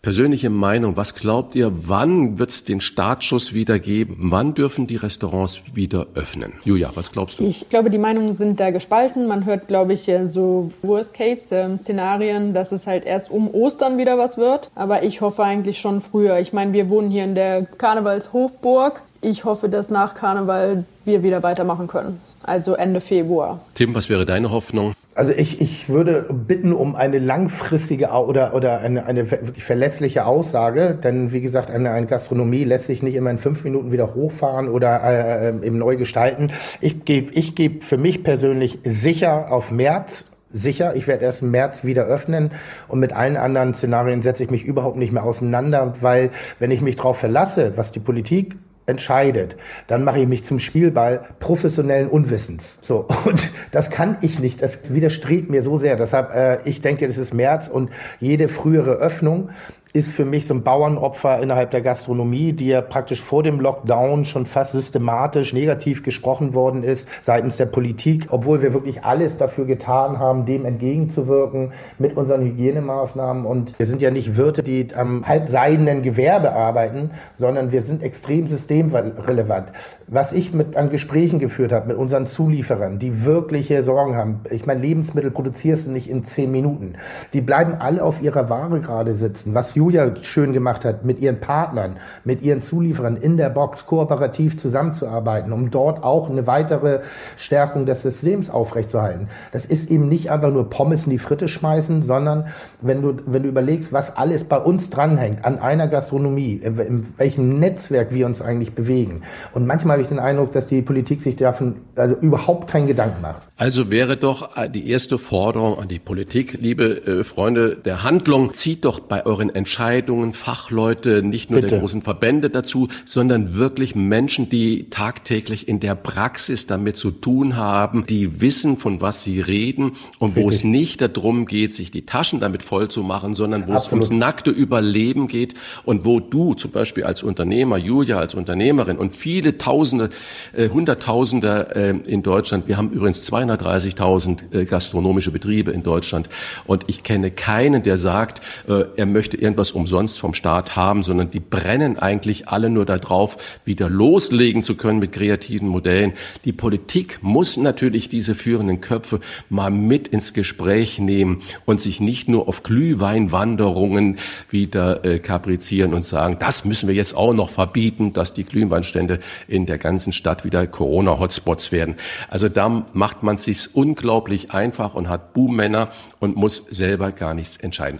persönliche 0.08 0.49
Meinung. 0.49 0.95
Was 0.95 1.16
glaubt 1.16 1.53
ihr, 1.53 1.70
wann 1.86 2.39
wird 2.39 2.51
es 2.51 2.64
den 2.64 2.80
Startschuss 2.80 3.53
wieder 3.53 3.78
geben? 3.78 4.30
Wann 4.32 4.53
dürfen 4.53 4.88
die 4.88 4.95
Restaurants 4.95 5.60
wieder 5.74 6.08
öffnen? 6.16 6.53
Julia, 6.64 6.91
was 6.95 7.12
glaubst 7.12 7.39
du? 7.39 7.43
Ich 7.43 7.68
glaube, 7.68 7.89
die 7.89 7.97
Meinungen 7.97 8.38
sind 8.38 8.58
da 8.58 8.70
gespalten. 8.72 9.28
Man 9.28 9.45
hört, 9.45 9.68
glaube 9.68 9.91
ich, 9.91 10.10
so 10.30 10.72
Worst-Case-Szenarien, 10.82 12.53
dass 12.53 12.72
es 12.72 12.88
halt 12.88 13.03
erst 13.05 13.30
um 13.30 13.53
Ostern 13.53 13.97
wieder 13.97 14.18
was 14.18 14.38
wird. 14.38 14.72
Aber 14.76 15.03
ich 15.03 15.20
hoffe 15.20 15.43
eigentlich 15.43 15.82
schon 15.82 15.99
früher. 15.99 16.39
Ich 16.39 16.53
meine, 16.53 16.72
wir 16.72 16.88
wohnen 16.88 17.12
hier 17.12 17.26
in 17.26 17.36
der 17.36 17.66
Karnevalshofburg. 17.66 19.01
Ich 19.20 19.43
hoffe, 19.43 19.68
dass 19.68 19.89
nach 19.89 20.16
Karneval 20.16 20.86
wir 21.03 21.22
wieder 21.22 21.43
weitermachen 21.43 21.88
können. 21.88 22.22
Also 22.48 22.76
Ende 22.76 23.02
Februar. 23.02 23.60
Tim, 23.76 23.93
was 23.93 24.10
wäre 24.10 24.26
deine 24.26 24.52
Hoffnung? 24.52 24.93
Also 25.16 25.34
ich, 25.34 25.60
ich 25.60 25.89
würde 25.89 26.26
bitten 26.32 26.72
um 26.72 26.95
eine 26.95 27.20
langfristige 27.20 28.08
oder, 28.08 28.54
oder 28.54 28.80
eine, 28.80 29.06
eine 29.06 29.30
wirklich 29.30 29.66
verlässliche 29.66 30.26
Aussage, 30.26 30.98
denn 31.04 31.34
wie 31.34 31.41
gesagt, 31.41 31.70
eine, 31.70 31.91
eine 31.91 32.08
Gastronomie 32.08 32.64
lässt 32.64 32.86
sich 32.86 33.04
nicht 33.04 33.16
immer 33.16 33.32
in 33.32 33.38
fünf 33.38 33.66
Minuten 33.66 33.91
wieder 33.91 34.16
hochfahren 34.16 34.70
oder 34.70 35.04
äh, 35.04 35.50
äh 35.50 35.66
eben 35.68 35.78
neu 35.78 35.98
gestalten. 35.98 36.54
Ich 36.80 37.04
gebe 37.04 37.34
ich 37.34 37.54
geb 37.54 37.84
für 37.84 37.98
mich 37.98 38.24
persönlich 38.24 38.80
sicher 38.86 39.52
auf 39.52 39.70
März 39.70 40.24
sicher. 40.50 40.95
Ich 40.95 41.06
werde 41.08 41.26
erst 41.26 41.41
im 41.41 41.52
März 41.52 41.84
wieder 41.84 42.06
öffnen 42.06 42.52
und 42.88 43.00
mit 43.00 43.12
allen 43.12 43.36
anderen 43.36 43.74
Szenarien 43.74 44.22
setze 44.22 44.43
ich 44.43 44.50
mich 44.50 44.64
überhaupt 44.64 44.95
nicht 44.95 45.12
mehr 45.12 45.24
auseinander, 45.24 45.95
weil 46.00 46.32
wenn 46.60 46.72
ich 46.72 46.80
mich 46.80 46.95
darauf 46.95 47.18
verlasse, 47.18 47.74
was 47.76 47.91
die 47.91 48.00
Politik 48.00 48.56
entscheidet, 48.88 49.57
dann 49.88 50.03
mache 50.03 50.19
ich 50.19 50.27
mich 50.27 50.43
zum 50.43 50.59
Spielball 50.59 51.27
professionellen 51.39 52.09
Unwissens. 52.09 52.79
So 52.81 53.07
und 53.25 53.51
das 53.71 53.89
kann 53.91 54.17
ich 54.21 54.39
nicht. 54.39 54.61
Das 54.61 54.93
widerstrebt 54.93 55.49
mir 55.49 55.61
so 55.61 55.77
sehr. 55.77 55.95
Deshalb 55.97 56.33
äh, 56.33 56.59
ich 56.63 56.81
denke, 56.81 57.05
es 57.05 57.17
ist 57.17 57.33
März 57.33 57.67
und 57.67 57.91
jede 58.19 58.47
frühere 58.47 58.93
Öffnung 58.93 59.49
ist 59.98 60.12
für 60.12 60.26
mich 60.26 60.45
so 60.45 60.54
ein 60.54 60.62
Bauernopfer 60.62 61.41
innerhalb 61.41 61.72
der 61.72 61.82
Gastronomie, 61.82 62.54
die 62.54 62.68
ja 62.68 62.82
praktisch 62.82 63.20
vor 63.20 63.41
dem 63.41 63.60
Lockdown 63.60 64.26
schon 64.26 64.45
fast 64.45 64.74
systematisch 64.74 65.54
negativ 65.54 66.04
gesprochen 66.04 66.54
worden 66.54 66.84
ist 66.84 67.08
seitens 67.24 67.58
der 67.58 67.66
Politik, 67.66 68.28
obwohl 68.30 68.62
wir 68.62 68.74
wirklich 68.74 69.04
alles 69.04 69.38
dafür 69.38 69.66
getan 69.66 70.20
haben, 70.20 70.45
dem 70.45 70.66
entgegenzuwirken 70.66 71.74
mit 71.98 72.16
unseren 72.16 72.43
Hygienemaßnahmen. 72.43 73.45
Und 73.45 73.78
wir 73.80 73.88
sind 73.88 74.04
ja 74.04 74.12
nicht 74.12 74.38
Wirte, 74.38 74.62
die 74.62 74.88
am 74.95 75.28
halbseidenen 75.28 76.04
Gewerbe 76.04 76.52
arbeiten, 76.52 77.10
sondern 77.39 77.72
wir 77.72 77.82
sind 77.82 78.04
extrem 78.04 78.48
systemrelevant. 78.48 79.70
Was 80.06 80.32
ich 80.32 80.54
mit 80.54 80.78
an 80.78 80.91
Gesprächen 80.91 81.39
geführt 81.39 81.72
habe 81.72 81.88
mit 81.88 81.98
unseren 81.98 82.28
Zulieferern, 82.28 83.00
die 83.00 83.26
wirkliche 83.26 83.82
Sorgen 83.82 84.16
haben. 84.16 84.41
Ich 84.52 84.68
meine, 84.68 84.82
Lebensmittel 84.82 85.32
produzierst 85.32 85.88
du 85.88 85.91
nicht 85.91 86.08
in 86.08 86.24
zehn 86.24 86.52
Minuten. 86.52 86.93
Die 87.34 87.41
bleiben 87.41 87.74
alle 87.80 88.04
auf 88.04 88.22
ihrer 88.22 88.50
Ware 88.50 88.80
gerade 88.80 89.16
sitzen. 89.16 89.56
Was 89.56 89.76
Julia 89.88 90.11
schön 90.21 90.51
gemacht 90.51 90.83
hat, 90.83 91.05
mit 91.05 91.21
ihren 91.21 91.39
Partnern, 91.39 91.95
mit 92.25 92.41
ihren 92.41 92.61
Zulieferern 92.61 93.15
in 93.15 93.38
der 93.38 93.49
Box 93.49 93.85
kooperativ 93.85 94.59
zusammenzuarbeiten, 94.59 95.53
um 95.53 95.71
dort 95.71 96.03
auch 96.03 96.29
eine 96.29 96.45
weitere 96.45 96.99
Stärkung 97.38 97.85
des 97.85 98.01
Systems 98.01 98.49
aufrechtzuerhalten. 98.49 99.29
Das 99.53 99.65
ist 99.65 99.89
eben 99.89 100.09
nicht 100.09 100.29
einfach 100.29 100.51
nur 100.51 100.69
Pommes 100.69 101.05
in 101.05 101.11
die 101.11 101.19
Fritte 101.19 101.47
schmeißen, 101.47 102.03
sondern 102.03 102.47
wenn 102.81 103.01
du, 103.01 103.15
wenn 103.25 103.43
du 103.43 103.49
überlegst, 103.49 103.93
was 103.93 104.17
alles 104.17 104.43
bei 104.43 104.57
uns 104.57 104.89
dranhängt, 104.89 105.45
an 105.45 105.59
einer 105.59 105.88
Gastronomie, 105.88 106.55
in, 106.61 106.77
in 106.79 107.07
welchem 107.15 107.57
Netzwerk 107.57 108.13
wir 108.13 108.25
uns 108.25 108.41
eigentlich 108.41 108.73
bewegen. 108.73 109.21
Und 109.53 109.67
manchmal 109.67 109.93
habe 109.93 110.01
ich 110.01 110.09
den 110.09 110.19
Eindruck, 110.19 110.51
dass 110.51 110.67
die 110.67 110.81
Politik 110.81 111.21
sich 111.21 111.38
davon 111.38 111.75
also 111.95 112.15
überhaupt 112.15 112.69
keinen 112.69 112.88
Gedanken 112.88 113.21
macht. 113.21 113.43
Also 113.55 113.89
wäre 113.89 114.17
doch 114.17 114.49
die 114.67 114.89
erste 114.89 115.17
Forderung 115.17 115.79
an 115.79 115.88
die 115.88 115.99
Politik, 115.99 116.57
liebe 116.59 117.07
äh, 117.07 117.23
Freunde 117.23 117.77
der 117.77 118.03
Handlung, 118.03 118.53
zieht 118.53 118.83
doch 118.83 118.99
bei 118.99 119.25
euren 119.25 119.49
Entscheidungen 119.49 119.76
Entscheidungen, 119.78 120.34
Fachleute, 120.34 121.21
nicht 121.21 121.51
nur 121.51 121.61
Bitte. 121.61 121.69
der 121.69 121.80
großen 121.82 122.01
Verbände 122.01 122.49
dazu, 122.49 122.88
sondern 123.05 123.53
wirklich 123.53 123.93
Menschen, 123.93 124.49
die 124.49 124.89
tagtäglich 124.89 125.67
in 125.67 125.80
der 125.80 125.93
Praxis 125.93 126.65
damit 126.65 126.97
zu 126.97 127.11
tun 127.11 127.55
haben, 127.55 128.07
die 128.07 128.41
wissen, 128.41 128.78
von 128.78 129.01
was 129.01 129.21
sie 129.21 129.39
reden 129.39 129.91
und 130.17 130.30
Richtig. 130.30 130.43
wo 130.43 130.49
es 130.49 130.63
nicht 130.63 131.01
darum 131.01 131.45
geht, 131.45 131.75
sich 131.75 131.91
die 131.91 132.07
Taschen 132.07 132.39
damit 132.39 132.63
voll 132.63 132.89
zu 132.89 133.03
machen, 133.03 133.36
sondern 133.36 133.67
wo 133.67 133.73
Absolut. 133.73 134.03
es 134.03 134.09
ums 134.09 134.19
nackte 134.19 134.49
Überleben 134.49 135.28
geht 135.28 135.53
und 135.86 136.05
wo 136.05 136.19
du 136.19 136.55
zum 136.55 136.71
Beispiel 136.71 137.03
als 137.03 137.21
Unternehmer, 137.21 137.78
Julia 137.78 138.17
als 138.17 138.34
Unternehmerin 138.34 138.97
und 138.97 139.15
viele 139.15 139.59
Tausende, 139.59 140.09
äh, 140.53 140.69
Hunderttausende 140.69 141.75
äh, 141.75 142.11
in 142.11 142.23
Deutschland, 142.23 142.67
wir 142.67 142.78
haben 142.78 142.89
übrigens 142.89 143.32
230.000 143.32 144.55
äh, 144.55 144.65
gastronomische 144.65 145.30
Betriebe 145.30 145.69
in 145.69 145.84
Deutschland 145.84 146.30
und 146.65 146.86
ich 146.88 147.03
kenne 147.03 147.30
keinen, 147.30 147.84
der 147.84 147.99
sagt, 147.99 148.41
äh, 148.67 148.86
er 148.95 149.05
möchte 149.05 149.38
irgendwas 149.58 149.72
umsonst 149.72 150.20
vom 150.20 150.36
Staat 150.36 150.76
haben, 150.76 151.01
sondern 151.01 151.32
die 151.32 151.39
brennen 151.39 151.97
eigentlich 151.97 152.47
alle 152.47 152.70
nur 152.70 152.86
darauf, 152.86 153.60
wieder 153.66 153.89
loslegen 153.89 154.62
zu 154.62 154.76
können 154.76 154.99
mit 154.99 155.14
kreativen 155.14 155.68
Modellen. 155.68 156.14
Die 156.45 156.53
Politik 156.53 157.20
muss 157.24 157.58
natürlich 157.58 158.08
diese 158.08 158.36
führenden 158.36 158.82
Köpfe 158.82 159.20
mal 159.49 159.72
mit 159.72 160.10
ins 160.10 160.34
Gespräch 160.34 160.99
nehmen 160.99 161.41
und 161.66 161.82
sich 161.82 161.99
nicht 161.99 162.30
nur 162.30 162.47
auf 162.47 162.62
Glühweinwanderungen 162.62 164.18
wieder 164.51 165.03
äh, 165.03 165.18
kaprizieren 165.18 165.95
und 165.95 166.05
sagen, 166.05 166.38
das 166.39 166.64
müssen 166.64 166.88
wir 166.88 166.93
jetzt 166.93 167.16
auch 167.16 167.34
noch 167.34 167.49
verbieten, 167.49 168.14
dass 168.14 168.36
die 168.36 168.43
Glühweinstände 168.43 169.20
in 169.47 169.66
der 169.66 169.80
ganzen 169.80 170.14
Stadt 170.14 170.45
wieder 170.45 170.68
Corona-Hotspots 170.68 171.72
werden. 171.72 171.95
Also 172.30 172.47
da 172.47 172.86
macht 172.93 173.24
man 173.24 173.38
sich 173.38 173.76
unglaublich 173.76 174.51
einfach 174.51 174.93
und 174.93 175.10
hat 175.10 175.34
Buhmänner 175.34 175.89
und 176.20 176.36
muss 176.36 176.58
selber 176.58 177.12
gar 177.12 177.34
nichts 177.34 177.58
entscheiden. 177.58 177.99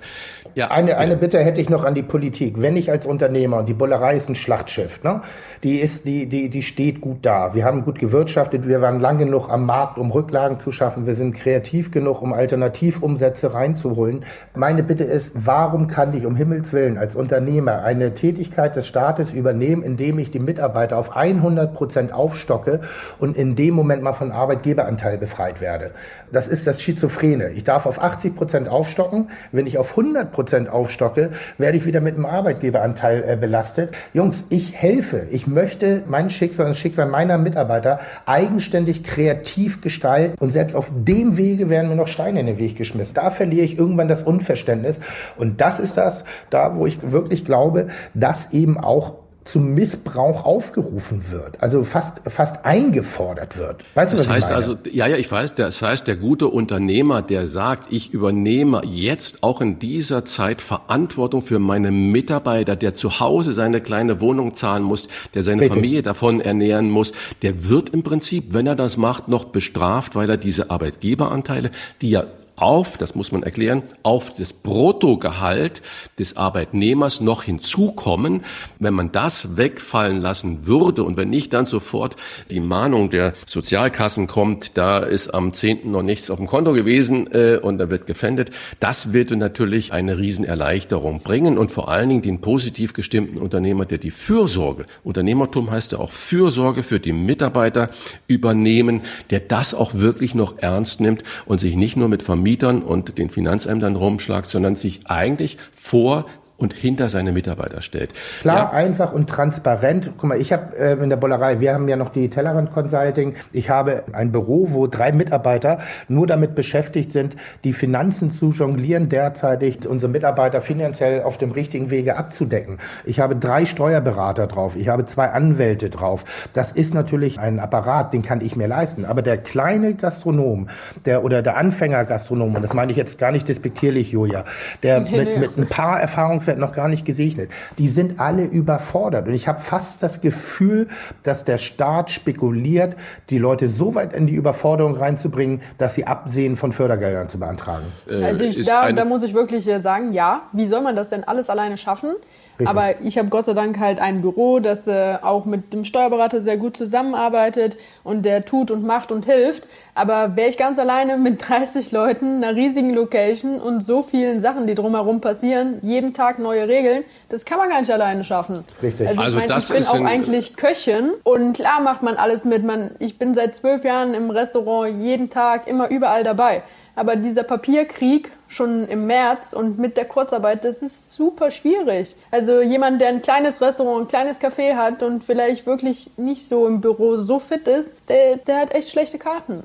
Ja, 0.58 0.72
eine, 0.72 0.98
eine 0.98 1.18
Bitte 1.18 1.38
hätte 1.38 1.62
ich 1.62 1.70
noch 1.70 1.84
an 1.84 1.94
die 1.94 2.02
Politik. 2.02 2.60
Wenn 2.60 2.78
ich 2.78 2.90
als 2.90 3.06
Unternehmer, 3.06 3.58
und 3.58 3.70
die 3.70 3.76
Bullerei 3.76 4.16
ist 4.16 4.28
ein 4.28 4.34
Schlachtschiff, 4.34 5.04
ne? 5.04 5.22
die, 5.62 5.78
ist, 5.78 6.06
die, 6.06 6.26
die, 6.26 6.50
die 6.50 6.64
steht 6.64 7.00
gut 7.00 7.20
da. 7.22 7.54
Wir 7.54 7.64
haben 7.64 7.86
gut 7.86 8.00
gewirtschaftet, 8.00 8.68
wir 8.68 8.82
waren 8.82 9.00
lang 9.00 9.20
genug 9.20 9.52
am 9.52 9.68
Markt, 9.68 10.00
um 10.00 10.10
Rücklagen 10.10 10.60
zu 10.60 10.72
schaffen, 10.72 11.06
wir 11.06 11.14
sind 11.14 11.36
kreativ 11.36 11.92
genug, 11.92 12.24
um 12.24 12.34
Alternativumsätze 12.34 13.54
reinzuholen. 13.54 14.26
Meine 14.56 14.82
Bitte 14.82 15.04
ist, 15.04 15.30
warum 15.36 15.86
kann 15.86 16.18
ich 16.18 16.26
um 16.26 16.36
Himmels 16.36 16.74
Willen 16.74 16.98
als 16.98 17.14
Unternehmer 17.14 17.84
eine 17.84 18.16
Tätigkeit 18.16 18.76
des 18.76 18.88
Staates 18.88 19.32
übernehmen, 19.34 19.84
indem 19.84 20.18
ich 20.18 20.32
die 20.32 20.40
Mitarbeiter 20.40 20.98
auf 20.98 21.16
100 21.16 21.72
Prozent 21.76 22.12
aufstocke 22.12 22.82
und 23.20 23.38
in 23.38 23.56
dem 23.56 23.76
Moment 23.76 24.02
mal 24.02 24.14
von 24.14 24.32
Arbeitgeberanteil 24.32 25.20
befreit 25.20 25.62
werde? 25.62 25.92
Das 26.32 26.48
ist 26.48 26.66
das 26.66 26.82
Schizophrene. 26.82 27.52
Ich 27.52 27.64
darf 27.64 27.86
auf 27.86 28.02
80 28.02 28.36
Prozent 28.36 28.68
aufstocken. 28.68 29.30
Wenn 29.52 29.68
ich 29.68 29.78
auf 29.78 29.92
100 29.92 30.32
Prozent 30.32 30.47
aufstocke, 30.70 31.32
werde 31.58 31.78
ich 31.78 31.86
wieder 31.86 32.02
mit 32.02 32.16
einem 32.16 32.26
Arbeitgeberanteil 32.26 33.24
äh, 33.28 33.36
belastet. 33.36 33.96
Jungs, 34.14 34.46
ich 34.50 34.76
helfe. 34.76 35.28
Ich 35.32 35.48
möchte 35.48 36.04
mein 36.08 36.30
Schicksal, 36.30 36.68
das 36.68 36.78
Schicksal 36.78 37.08
meiner 37.08 37.38
Mitarbeiter 37.38 38.00
eigenständig 38.26 39.04
kreativ 39.04 39.82
gestalten. 39.82 40.36
Und 40.40 40.52
selbst 40.52 40.76
auf 40.76 40.92
dem 40.94 41.38
Wege 41.38 41.70
werden 41.70 41.90
mir 41.90 41.96
noch 41.96 42.08
Steine 42.08 42.40
in 42.40 42.48
den 42.48 42.58
Weg 42.58 42.78
geschmissen. 42.78 43.14
Da 43.14 43.30
verliere 43.30 43.66
ich 43.66 43.78
irgendwann 43.78 44.08
das 44.08 44.24
Unverständnis. 44.24 45.00
Und 45.38 45.62
das 45.62 45.80
ist 45.80 45.98
das, 45.98 46.24
da 46.50 46.76
wo 46.76 46.86
ich 46.86 47.00
wirklich 47.02 47.46
glaube, 47.46 47.88
dass 48.14 48.54
eben 48.54 48.78
auch 48.78 49.27
zum 49.48 49.74
Missbrauch 49.74 50.46
aufgerufen 50.46 51.32
wird, 51.32 51.62
also 51.62 51.84
fast 51.84 52.22
fast 52.28 52.66
eingefordert 52.66 53.58
wird. 53.58 53.84
Weißt 53.96 54.12
du, 54.12 54.18
das 54.18 54.28
was 54.28 54.34
heißt 54.34 54.50
ich 54.50 54.56
meine? 54.56 54.66
also, 54.66 54.90
ja, 54.92 55.08
ja, 55.08 55.18
ich 55.18 55.32
weiß. 55.32 55.56
Das 55.56 55.82
heißt, 55.82 56.08
der 56.08 56.18
gute 56.18 56.48
Unternehmer, 56.48 57.22
der 57.22 57.48
sagt, 57.48 57.92
ich 57.92 58.14
übernehme 58.14 58.82
jetzt 58.86 59.44
auch 59.44 59.62
in 59.62 59.80
dieser 59.80 60.26
Zeit 60.26 60.62
Verantwortung 60.62 61.42
für 61.42 61.60
meine 61.60 61.92
Mitarbeiter, 61.92 62.76
der 62.76 62.94
zu 62.94 63.20
Hause 63.20 63.54
seine 63.54 63.82
kleine 63.82 64.20
Wohnung 64.20 64.56
zahlen 64.56 64.84
muss, 64.84 65.08
der 65.34 65.44
seine 65.44 65.62
Richtig. 65.62 65.76
Familie 65.76 66.02
davon 66.04 66.42
ernähren 66.42 66.90
muss, 66.90 67.14
der 67.42 67.70
wird 67.70 67.92
im 67.92 68.04
Prinzip, 68.04 68.54
wenn 68.54 68.68
er 68.68 68.76
das 68.76 68.98
macht, 68.98 69.28
noch 69.30 69.46
bestraft, 69.46 70.16
weil 70.16 70.30
er 70.30 70.38
diese 70.38 70.70
Arbeitgeberanteile, 70.70 71.72
die 72.02 72.10
ja 72.10 72.26
auf, 72.58 72.98
das 72.98 73.14
muss 73.14 73.32
man 73.32 73.44
erklären, 73.44 73.84
auf 74.02 74.34
das 74.34 74.52
Bruttogehalt 74.52 75.84
des 76.18 76.38
Arbeitnehmers 76.38 77.22
noch 77.22 77.44
hinzukommen. 77.44 78.44
Wenn 78.80 78.96
man 78.96 79.12
das 79.12 79.58
wegfallen 79.58 80.18
lassen 80.18 80.66
würde 80.66 81.04
und 81.04 81.18
wenn 81.18 81.30
nicht 81.30 81.54
dann 81.54 81.68
sofort 81.68 82.16
die 82.50 82.60
Mahnung 82.60 83.12
der 83.12 83.34
Sozialkassen 83.46 84.26
kommt, 84.26 84.76
da 84.76 85.00
ist 85.00 85.36
am 85.36 85.54
10. 85.54 85.92
noch 85.92 86.02
nichts 86.02 86.32
auf 86.32 86.38
dem 86.38 86.48
Konto 86.48 86.74
gewesen 86.74 87.30
äh, 87.32 87.60
und 87.62 87.78
da 87.78 87.92
wird 87.92 88.08
gefändet, 88.08 88.50
das 88.80 89.14
würde 89.14 89.36
natürlich 89.36 89.94
eine 89.94 90.18
Riesenerleichterung 90.18 91.22
bringen 91.22 91.60
und 91.60 91.70
vor 91.70 91.90
allen 91.90 92.10
Dingen 92.10 92.22
den 92.24 92.42
positiv 92.42 92.94
gestimmten 92.94 93.38
Unternehmer, 93.38 93.86
der 93.86 94.00
die 94.00 94.12
Fürsorge, 94.12 94.88
Unternehmertum 95.04 95.70
heißt 95.70 95.92
ja 95.92 96.00
auch 96.00 96.12
Fürsorge 96.12 96.82
für 96.82 97.00
die 97.00 97.14
Mitarbeiter 97.14 97.92
übernehmen, 98.28 99.02
der 99.30 99.42
das 99.42 99.76
auch 99.76 99.94
wirklich 99.94 100.34
noch 100.34 100.58
ernst 100.58 101.02
nimmt 101.02 101.22
und 101.46 101.60
sich 101.60 101.76
nicht 101.76 101.98
nur 101.98 102.10
mit 102.10 102.24
Familie 102.24 102.47
Mietern 102.48 102.82
und 102.82 103.18
den 103.18 103.30
Finanzämtern 103.30 103.98
rumschlagt, 103.98 104.50
sondern 104.50 104.78
sich 104.78 105.08
eigentlich 105.08 105.58
vor 105.74 106.28
und 106.58 106.74
hinter 106.74 107.10
seine 107.10 107.32
Mitarbeiter 107.32 107.82
stellt. 107.82 108.14
Klar, 108.42 108.58
ja. 108.58 108.70
einfach 108.72 109.14
und 109.14 109.30
transparent. 109.30 110.12
Guck 110.18 110.30
mal, 110.30 110.42
ich 110.42 110.52
habe 110.52 110.76
äh, 110.76 110.94
in 110.94 111.10
der 111.10 111.18
Bollerei, 111.18 111.60
wir 111.60 111.74
haben 111.74 111.88
ja 111.88 111.96
noch 111.96 112.10
die 112.10 112.30
Tellerrand 112.30 112.72
Consulting. 112.72 113.36
Ich 113.54 113.70
habe 113.70 114.04
ein 114.14 114.32
Büro, 114.32 114.70
wo 114.72 114.88
drei 114.88 115.12
Mitarbeiter 115.12 115.80
nur 116.08 116.26
damit 116.26 116.56
beschäftigt 116.56 117.12
sind, 117.12 117.36
die 117.64 117.74
Finanzen 117.74 118.32
zu 118.32 118.50
jonglieren, 118.50 119.10
derzeitig 119.10 119.88
unsere 119.88 120.12
Mitarbeiter 120.12 120.62
finanziell 120.62 121.22
auf 121.24 121.38
dem 121.38 121.52
richtigen 121.52 121.92
Wege 121.92 122.18
abzudecken. 122.18 122.80
Ich 123.06 123.20
habe 123.20 123.36
drei 123.36 123.66
Steuerberater 123.66 124.48
drauf, 124.48 124.76
ich 124.76 124.88
habe 124.88 125.06
zwei 125.06 125.30
Anwälte 125.30 125.90
drauf. 125.90 126.26
Das 126.54 126.72
ist 126.72 126.94
natürlich 126.94 127.40
ein 127.40 127.60
Apparat, 127.60 128.14
den 128.14 128.24
kann 128.24 128.42
ich 128.42 128.56
mir 128.56 128.68
leisten. 128.68 129.06
Aber 129.06 129.22
der 129.22 129.38
kleine 129.38 129.94
Gastronom, 129.94 130.70
der 131.06 131.24
oder 131.24 131.44
der 131.44 131.58
Anfänger 131.58 132.04
Gastronom, 132.06 132.56
und 132.56 132.64
das 132.64 132.74
meine 132.74 132.92
ich 132.92 132.98
jetzt 132.98 133.20
gar 133.20 133.32
nicht 133.32 133.48
despektierlich, 133.48 134.12
Julia, 134.12 134.44
der 134.82 135.02
mit, 135.02 135.40
mit 135.40 135.58
ein 135.58 135.68
paar 135.68 136.00
Erfahrungs 136.00 136.47
werden 136.48 136.60
noch 136.60 136.72
gar 136.72 136.88
nicht 136.88 137.06
gesegnet. 137.06 137.52
Die 137.78 137.88
sind 137.88 138.20
alle 138.20 138.46
überfordert. 138.46 139.28
Und 139.28 139.34
ich 139.34 139.48
habe 139.48 139.62
fast 139.62 140.02
das 140.04 140.22
Gefühl, 140.22 140.88
dass 141.24 141.46
der 141.46 141.58
Staat 141.58 142.12
spekuliert, 142.12 142.96
die 143.30 143.38
Leute 143.38 143.70
so 143.70 143.96
weit 143.96 144.14
in 144.14 144.28
die 144.28 144.36
Überforderung 144.36 144.96
reinzubringen, 144.96 145.62
dass 145.78 145.96
sie 145.96 146.08
absehen, 146.08 146.58
von 146.58 146.72
Fördergeldern 146.72 147.30
zu 147.30 147.40
beantragen. 147.40 147.86
Äh, 148.10 148.24
also 148.24 148.44
ich, 148.44 148.66
da, 148.66 148.92
da 148.92 149.06
muss 149.06 149.24
ich 149.24 149.34
wirklich 149.34 149.68
äh, 149.68 149.82
sagen, 149.82 150.12
ja, 150.12 150.44
wie 150.54 150.68
soll 150.68 150.82
man 150.82 150.96
das 150.96 151.10
denn 151.10 151.24
alles 151.24 151.50
alleine 151.50 151.78
schaffen? 151.78 152.16
Richtig. 152.60 152.68
Aber 152.68 153.02
ich 153.02 153.18
habe 153.18 153.30
Gott 153.30 153.46
sei 153.46 153.54
Dank 153.54 153.80
halt 153.80 154.00
ein 154.00 154.22
Büro, 154.22 154.60
das 154.60 154.88
äh, 154.88 155.18
auch 155.22 155.46
mit 155.46 155.74
dem 155.74 155.86
Steuerberater 155.86 156.42
sehr 156.42 156.58
gut 156.58 156.76
zusammenarbeitet 156.76 157.78
und 158.04 158.24
der 158.24 158.46
tut 158.46 158.72
und 158.72 158.84
macht 158.84 159.12
und 159.12 159.26
hilft. 159.26 159.68
Aber 159.94 160.36
wäre 160.36 160.50
ich 160.50 160.58
ganz 160.58 160.80
alleine 160.80 161.18
mit 161.18 161.38
30 161.48 161.92
Leuten, 161.92 162.44
einer 162.44 162.56
riesigen 162.56 162.94
Location 162.94 163.62
und 163.62 163.82
so 163.82 164.02
vielen 164.02 164.42
Sachen, 164.42 164.66
die 164.66 164.74
drumherum 164.74 165.22
passieren, 165.22 165.80
jeden 165.84 166.14
Tag 166.14 166.40
neue 166.40 166.68
Regeln, 166.68 167.04
das 167.30 167.46
kann 167.46 167.60
man 167.60 167.70
gar 167.70 167.80
nicht 167.80 167.92
alleine 167.92 168.24
schaffen. 168.24 168.64
Richtig. 168.82 169.08
Also, 169.08 169.22
also 169.22 169.38
ich, 169.40 169.48
mein, 169.48 169.58
ich 169.60 169.68
bin 169.68 169.86
auch 169.86 170.06
eigentlich 170.06 170.56
Köchin 170.56 171.12
und 171.24 171.54
klar 171.54 171.82
macht 171.82 172.02
man 172.02 172.16
alles 172.16 172.44
mit. 172.44 172.64
Man, 172.64 172.92
ich 173.00 173.20
bin 173.20 173.36
seit 173.36 173.56
zwölf 173.56 173.84
Jahren 173.84 174.14
im 174.14 174.32
Restaurant 174.32 175.02
jeden 175.02 175.30
Tag 175.30 175.68
immer 175.68 175.90
überall 175.90 176.24
dabei. 176.24 176.64
Aber 176.98 177.16
dieser 177.16 177.44
Papierkrieg 177.44 178.32
schon 178.48 178.88
im 178.88 179.06
März 179.06 179.54
und 179.54 179.78
mit 179.78 179.98
der 179.98 180.06
Kurzarbeit, 180.06 180.66
das 180.66 180.82
ist 180.82 181.12
super 181.12 181.52
schwierig. 181.52 182.16
Also 182.32 182.60
jemand, 182.62 183.00
der 183.00 183.10
ein 183.10 183.22
kleines 183.22 183.62
Restaurant, 183.62 184.02
ein 184.02 184.08
kleines 184.08 184.42
Café 184.42 184.74
hat 184.76 185.04
und 185.04 185.24
vielleicht 185.24 185.68
wirklich 185.68 186.10
nicht 186.18 186.50
so 186.50 186.66
im 186.66 186.82
Büro 186.82 187.18
so 187.18 187.38
fit 187.38 187.68
ist, 187.68 187.94
der, 188.10 188.38
der 188.38 188.62
hat 188.62 188.74
echt 188.74 188.90
schlechte 188.90 189.20
Karten. 189.20 189.62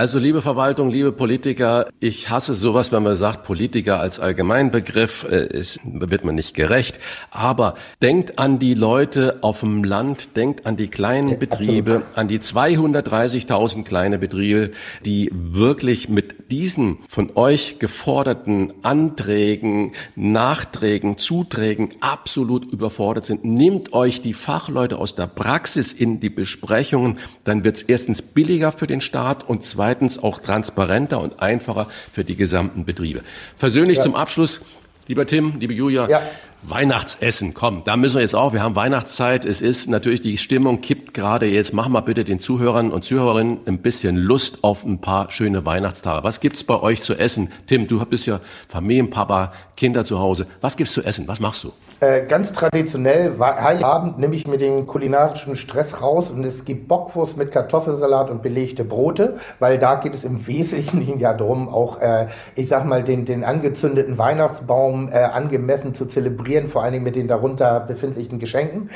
Also 0.00 0.18
liebe 0.18 0.40
Verwaltung, 0.40 0.88
liebe 0.88 1.12
Politiker, 1.12 1.86
ich 2.00 2.30
hasse 2.30 2.54
sowas, 2.54 2.90
wenn 2.90 3.02
man 3.02 3.16
sagt, 3.16 3.44
Politiker 3.44 4.00
als 4.00 4.18
Allgemeinbegriff, 4.18 5.26
äh, 5.30 5.46
ist, 5.48 5.78
wird 5.84 6.24
man 6.24 6.36
nicht 6.36 6.54
gerecht. 6.54 6.98
Aber 7.30 7.74
denkt 8.00 8.38
an 8.38 8.58
die 8.58 8.72
Leute 8.72 9.40
auf 9.42 9.60
dem 9.60 9.84
Land, 9.84 10.38
denkt 10.38 10.64
an 10.64 10.78
die 10.78 10.88
kleinen 10.88 11.38
Betriebe, 11.38 12.00
an 12.14 12.28
die 12.28 12.38
230.000 12.38 13.84
kleine 13.84 14.18
Betriebe, 14.18 14.70
die 15.04 15.30
wirklich 15.34 16.08
mit 16.08 16.50
diesen 16.50 17.00
von 17.06 17.32
euch 17.34 17.78
geforderten 17.78 18.72
Anträgen, 18.80 19.92
Nachträgen, 20.16 21.18
Zuträgen 21.18 21.90
absolut 22.00 22.64
überfordert 22.64 23.26
sind. 23.26 23.44
Nehmt 23.44 23.92
euch 23.92 24.22
die 24.22 24.32
Fachleute 24.32 24.96
aus 24.96 25.14
der 25.14 25.26
Praxis 25.26 25.92
in 25.92 26.20
die 26.20 26.30
Besprechungen, 26.30 27.18
dann 27.44 27.64
wird 27.64 27.76
es 27.76 27.82
erstens 27.82 28.22
billiger 28.22 28.72
für 28.72 28.86
den 28.86 29.02
Staat 29.02 29.46
und 29.46 29.62
zweitens 29.62 29.89
auch 30.22 30.40
transparenter 30.40 31.20
und 31.20 31.40
einfacher 31.40 31.86
für 32.12 32.24
die 32.24 32.36
gesamten 32.36 32.84
Betriebe. 32.84 33.22
Versöhnlich 33.56 33.98
ja. 33.98 34.04
zum 34.04 34.14
Abschluss, 34.14 34.60
lieber 35.06 35.26
Tim, 35.26 35.54
liebe 35.58 35.74
Julia, 35.74 36.08
ja. 36.08 36.22
Weihnachtsessen, 36.62 37.54
komm, 37.54 37.82
da 37.84 37.96
müssen 37.96 38.16
wir 38.16 38.20
jetzt 38.20 38.34
auch, 38.34 38.52
wir 38.52 38.62
haben 38.62 38.76
Weihnachtszeit, 38.76 39.46
es 39.46 39.62
ist 39.62 39.88
natürlich, 39.88 40.20
die 40.20 40.36
Stimmung 40.36 40.82
kippt 40.82 41.14
gerade 41.14 41.46
jetzt, 41.46 41.72
mach 41.72 41.88
mal 41.88 42.00
bitte 42.00 42.22
den 42.22 42.38
Zuhörern 42.38 42.90
und 42.90 43.02
Zuhörerinnen 43.02 43.60
ein 43.66 43.78
bisschen 43.78 44.16
Lust 44.16 44.62
auf 44.62 44.84
ein 44.84 45.00
paar 45.00 45.32
schöne 45.32 45.64
Weihnachtstage. 45.64 46.22
Was 46.22 46.40
gibt's 46.40 46.62
bei 46.62 46.78
euch 46.78 47.02
zu 47.02 47.14
essen? 47.14 47.50
Tim, 47.66 47.88
du 47.88 48.04
bist 48.04 48.26
ja 48.26 48.40
Familienpapa, 48.68 49.52
Kinder 49.76 50.04
zu 50.04 50.18
Hause. 50.18 50.46
Was 50.60 50.76
gibt's 50.76 50.92
zu 50.92 51.02
essen? 51.02 51.26
Was 51.28 51.40
machst 51.40 51.64
du? 51.64 51.72
Äh, 52.00 52.24
ganz 52.26 52.54
traditionell, 52.54 53.34
Heiligabend 53.38 54.18
nehme 54.18 54.34
ich 54.34 54.46
mir 54.46 54.56
den 54.56 54.86
kulinarischen 54.86 55.54
Stress 55.54 56.00
raus 56.00 56.30
und 56.30 56.44
es 56.44 56.64
gibt 56.64 56.88
Bockwurst 56.88 57.36
mit 57.36 57.52
Kartoffelsalat 57.52 58.30
und 58.30 58.42
belegte 58.42 58.84
Brote, 58.84 59.36
weil 59.58 59.78
da 59.78 59.96
geht 59.96 60.14
es 60.14 60.24
im 60.24 60.46
Wesentlichen 60.46 61.20
ja 61.20 61.34
darum, 61.34 61.68
auch, 61.68 62.00
äh, 62.00 62.28
ich 62.54 62.68
sag 62.68 62.86
mal, 62.86 63.04
den, 63.04 63.26
den 63.26 63.44
angezündeten 63.44 64.16
Weihnachtsbaum 64.16 65.10
äh, 65.12 65.16
angemessen 65.18 65.92
zu 65.92 66.06
zelebrieren, 66.06 66.68
vor 66.68 66.82
allen 66.82 66.94
Dingen 66.94 67.04
mit 67.04 67.16
den 67.16 67.28
darunter 67.28 67.80
befindlichen 67.80 68.38
Geschenken. 68.38 68.88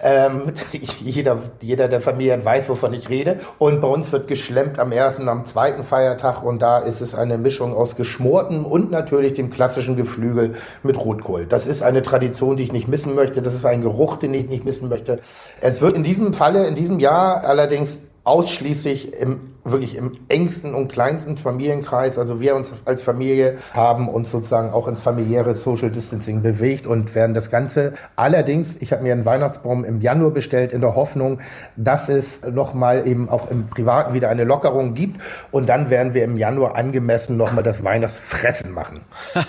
Ähm, 0.00 0.52
jeder, 1.00 1.38
jeder 1.60 1.88
der 1.88 2.00
Familien 2.00 2.44
weiß, 2.44 2.68
wovon 2.68 2.94
ich 2.94 3.08
rede. 3.08 3.40
Und 3.58 3.80
bei 3.80 3.88
uns 3.88 4.12
wird 4.12 4.28
geschlemmt 4.28 4.78
am 4.78 4.92
ersten, 4.92 5.28
am 5.28 5.44
zweiten 5.46 5.82
Feiertag 5.82 6.44
und 6.44 6.62
da 6.62 6.78
ist 6.78 7.00
es 7.00 7.16
eine 7.16 7.38
Mischung 7.38 7.74
aus 7.74 7.96
geschmortem 7.96 8.64
und 8.64 8.92
natürlich 8.92 9.32
dem 9.32 9.50
klassischen 9.50 9.96
Geflügel 9.96 10.54
mit 10.84 11.04
Rotkohl. 11.04 11.46
Das 11.46 11.66
ist 11.66 11.82
eine 11.82 12.02
Tradition, 12.02 12.51
Situation, 12.52 12.56
die 12.56 12.62
ich 12.64 12.72
nicht 12.72 12.88
missen 12.88 13.14
möchte. 13.14 13.42
Das 13.42 13.54
ist 13.54 13.64
ein 13.64 13.80
Geruch, 13.80 14.16
den 14.16 14.34
ich 14.34 14.48
nicht 14.48 14.64
missen 14.64 14.88
möchte. 14.88 15.20
Es 15.60 15.80
wird 15.80 15.96
in 15.96 16.02
diesem 16.02 16.34
Falle, 16.34 16.66
in 16.66 16.74
diesem 16.74 17.00
Jahr 17.00 17.44
allerdings 17.44 18.00
ausschließlich 18.24 19.14
im 19.14 19.51
wirklich 19.64 19.94
im 19.94 20.12
engsten 20.28 20.74
und 20.74 20.90
kleinsten 20.90 21.36
Familienkreis, 21.36 22.18
also 22.18 22.40
wir 22.40 22.56
uns 22.56 22.72
als 22.84 23.00
Familie 23.00 23.58
haben 23.74 24.08
uns 24.08 24.30
sozusagen 24.30 24.70
auch 24.70 24.88
ins 24.88 25.00
familiäre 25.00 25.54
Social 25.54 25.90
Distancing 25.90 26.42
bewegt 26.42 26.86
und 26.86 27.14
werden 27.14 27.32
das 27.32 27.48
Ganze 27.48 27.94
allerdings, 28.16 28.76
ich 28.80 28.92
habe 28.92 29.02
mir 29.02 29.12
einen 29.12 29.24
Weihnachtsbaum 29.24 29.84
im 29.84 30.00
Januar 30.00 30.32
bestellt 30.32 30.72
in 30.72 30.80
der 30.80 30.96
Hoffnung, 30.96 31.40
dass 31.76 32.08
es 32.08 32.42
nochmal 32.42 33.06
eben 33.06 33.28
auch 33.28 33.50
im 33.50 33.68
Privaten 33.68 34.14
wieder 34.14 34.30
eine 34.30 34.42
Lockerung 34.42 34.94
gibt 34.94 35.20
und 35.52 35.68
dann 35.68 35.90
werden 35.90 36.12
wir 36.14 36.24
im 36.24 36.36
Januar 36.36 36.74
angemessen 36.74 37.36
nochmal 37.36 37.62
das 37.62 37.84
Weihnachtsfressen 37.84 38.72
machen. 38.72 39.02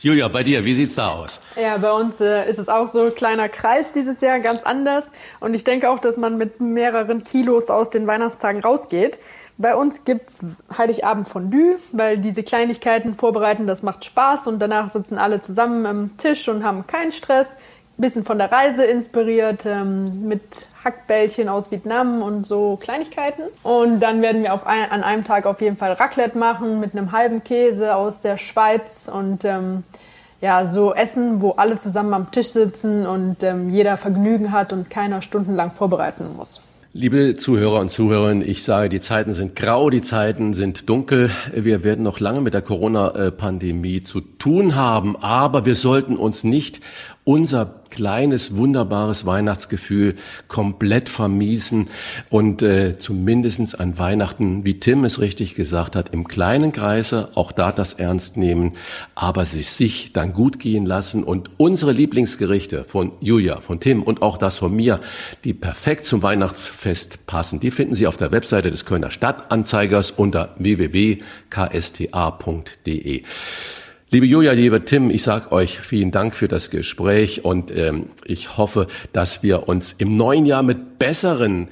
Julia, 0.00 0.26
bei 0.28 0.42
dir, 0.42 0.64
wie 0.64 0.74
sieht's 0.74 0.96
da 0.96 1.10
aus? 1.10 1.40
Ja, 1.60 1.78
bei 1.78 1.92
uns 1.92 2.20
äh, 2.20 2.50
ist 2.50 2.58
es 2.58 2.68
auch 2.68 2.88
so 2.88 3.06
ein 3.06 3.14
kleiner 3.14 3.48
Kreis 3.48 3.92
dieses 3.92 4.20
Jahr, 4.20 4.40
ganz 4.40 4.64
anders 4.64 5.04
und 5.38 5.54
ich 5.54 5.62
denke 5.62 5.88
auch, 5.90 6.00
dass 6.00 6.16
man 6.16 6.38
mit 6.38 6.60
mehreren 6.60 7.22
Kilos 7.22 7.70
aus 7.70 7.90
den 7.90 8.08
Weihnachtstagen 8.08 8.62
rausgeht. 8.62 9.20
Bei 9.60 9.76
uns 9.76 10.04
gibt 10.04 10.30
es 10.30 10.40
Heiligabend 10.78 11.28
Fondue, 11.28 11.76
weil 11.92 12.16
diese 12.16 12.42
Kleinigkeiten 12.42 13.14
vorbereiten, 13.14 13.66
das 13.66 13.82
macht 13.82 14.06
Spaß 14.06 14.46
und 14.46 14.58
danach 14.58 14.90
sitzen 14.90 15.18
alle 15.18 15.42
zusammen 15.42 15.84
am 15.84 16.16
Tisch 16.16 16.48
und 16.48 16.64
haben 16.64 16.86
keinen 16.86 17.12
Stress. 17.12 17.48
Ein 17.50 18.00
bisschen 18.00 18.24
von 18.24 18.38
der 18.38 18.50
Reise 18.50 18.84
inspiriert, 18.84 19.66
ähm, 19.66 20.06
mit 20.26 20.40
Hackbällchen 20.82 21.50
aus 21.50 21.70
Vietnam 21.70 22.22
und 22.22 22.46
so 22.46 22.78
Kleinigkeiten. 22.80 23.42
Und 23.62 24.00
dann 24.00 24.22
werden 24.22 24.42
wir 24.42 24.66
ein, 24.66 24.90
an 24.90 25.02
einem 25.02 25.24
Tag 25.24 25.44
auf 25.44 25.60
jeden 25.60 25.76
Fall 25.76 25.92
Raclette 25.92 26.38
machen 26.38 26.80
mit 26.80 26.96
einem 26.96 27.12
halben 27.12 27.44
Käse 27.44 27.94
aus 27.94 28.20
der 28.20 28.38
Schweiz 28.38 29.10
und 29.12 29.44
ähm, 29.44 29.84
ja, 30.40 30.68
so 30.68 30.94
Essen, 30.94 31.42
wo 31.42 31.50
alle 31.50 31.78
zusammen 31.78 32.14
am 32.14 32.30
Tisch 32.30 32.48
sitzen 32.48 33.06
und 33.06 33.42
ähm, 33.42 33.68
jeder 33.68 33.98
Vergnügen 33.98 34.52
hat 34.52 34.72
und 34.72 34.88
keiner 34.88 35.20
stundenlang 35.20 35.72
vorbereiten 35.72 36.34
muss. 36.34 36.62
Liebe 36.92 37.36
Zuhörer 37.36 37.78
und 37.78 37.88
Zuhörerinnen, 37.88 38.42
ich 38.46 38.64
sage, 38.64 38.88
die 38.88 39.00
Zeiten 39.00 39.32
sind 39.32 39.54
grau, 39.54 39.90
die 39.90 40.02
Zeiten 40.02 40.54
sind 40.54 40.88
dunkel. 40.88 41.30
Wir 41.54 41.84
werden 41.84 42.02
noch 42.02 42.18
lange 42.18 42.40
mit 42.40 42.52
der 42.52 42.62
Corona-Pandemie 42.62 44.02
zu 44.02 44.20
tun 44.20 44.74
haben, 44.74 45.14
aber 45.14 45.66
wir 45.66 45.76
sollten 45.76 46.16
uns 46.16 46.42
nicht 46.42 46.80
unser 47.24 47.80
kleines, 47.90 48.56
wunderbares 48.56 49.26
Weihnachtsgefühl 49.26 50.14
komplett 50.48 51.08
vermiesen 51.08 51.88
und 52.30 52.62
äh, 52.62 52.96
zumindestens 52.98 53.74
an 53.74 53.98
Weihnachten, 53.98 54.64
wie 54.64 54.80
Tim 54.80 55.04
es 55.04 55.20
richtig 55.20 55.54
gesagt 55.54 55.96
hat, 55.96 56.14
im 56.14 56.28
kleinen 56.28 56.72
Kreise 56.72 57.30
auch 57.34 57.52
da 57.52 57.72
das 57.72 57.94
ernst 57.94 58.36
nehmen, 58.36 58.74
aber 59.14 59.44
sich, 59.44 59.70
sich 59.70 60.12
dann 60.12 60.32
gut 60.32 60.58
gehen 60.60 60.86
lassen 60.86 61.24
und 61.24 61.50
unsere 61.58 61.92
Lieblingsgerichte 61.92 62.84
von 62.84 63.12
Julia, 63.20 63.60
von 63.60 63.80
Tim 63.80 64.02
und 64.02 64.22
auch 64.22 64.38
das 64.38 64.58
von 64.58 64.74
mir, 64.74 65.00
die 65.44 65.54
perfekt 65.54 66.04
zum 66.04 66.22
Weihnachtsfest 66.22 67.26
passen, 67.26 67.60
die 67.60 67.70
finden 67.70 67.94
Sie 67.94 68.06
auf 68.06 68.16
der 68.16 68.32
Webseite 68.32 68.70
des 68.70 68.84
Kölner 68.84 69.10
Stadtanzeigers 69.10 70.10
unter 70.12 70.54
www.ksta.de. 70.58 71.20
Liebe 74.12 74.26
Julia, 74.26 74.50
lieber 74.50 74.84
Tim, 74.84 75.08
ich 75.08 75.22
sage 75.22 75.52
euch 75.52 75.78
vielen 75.78 76.10
Dank 76.10 76.34
für 76.34 76.48
das 76.48 76.70
Gespräch 76.70 77.44
und 77.44 77.70
ähm, 77.70 78.06
ich 78.24 78.56
hoffe, 78.56 78.88
dass 79.12 79.44
wir 79.44 79.68
uns 79.68 79.92
im 79.92 80.16
neuen 80.16 80.46
Jahr 80.46 80.64
mit 80.64 80.98
besseren 80.98 81.68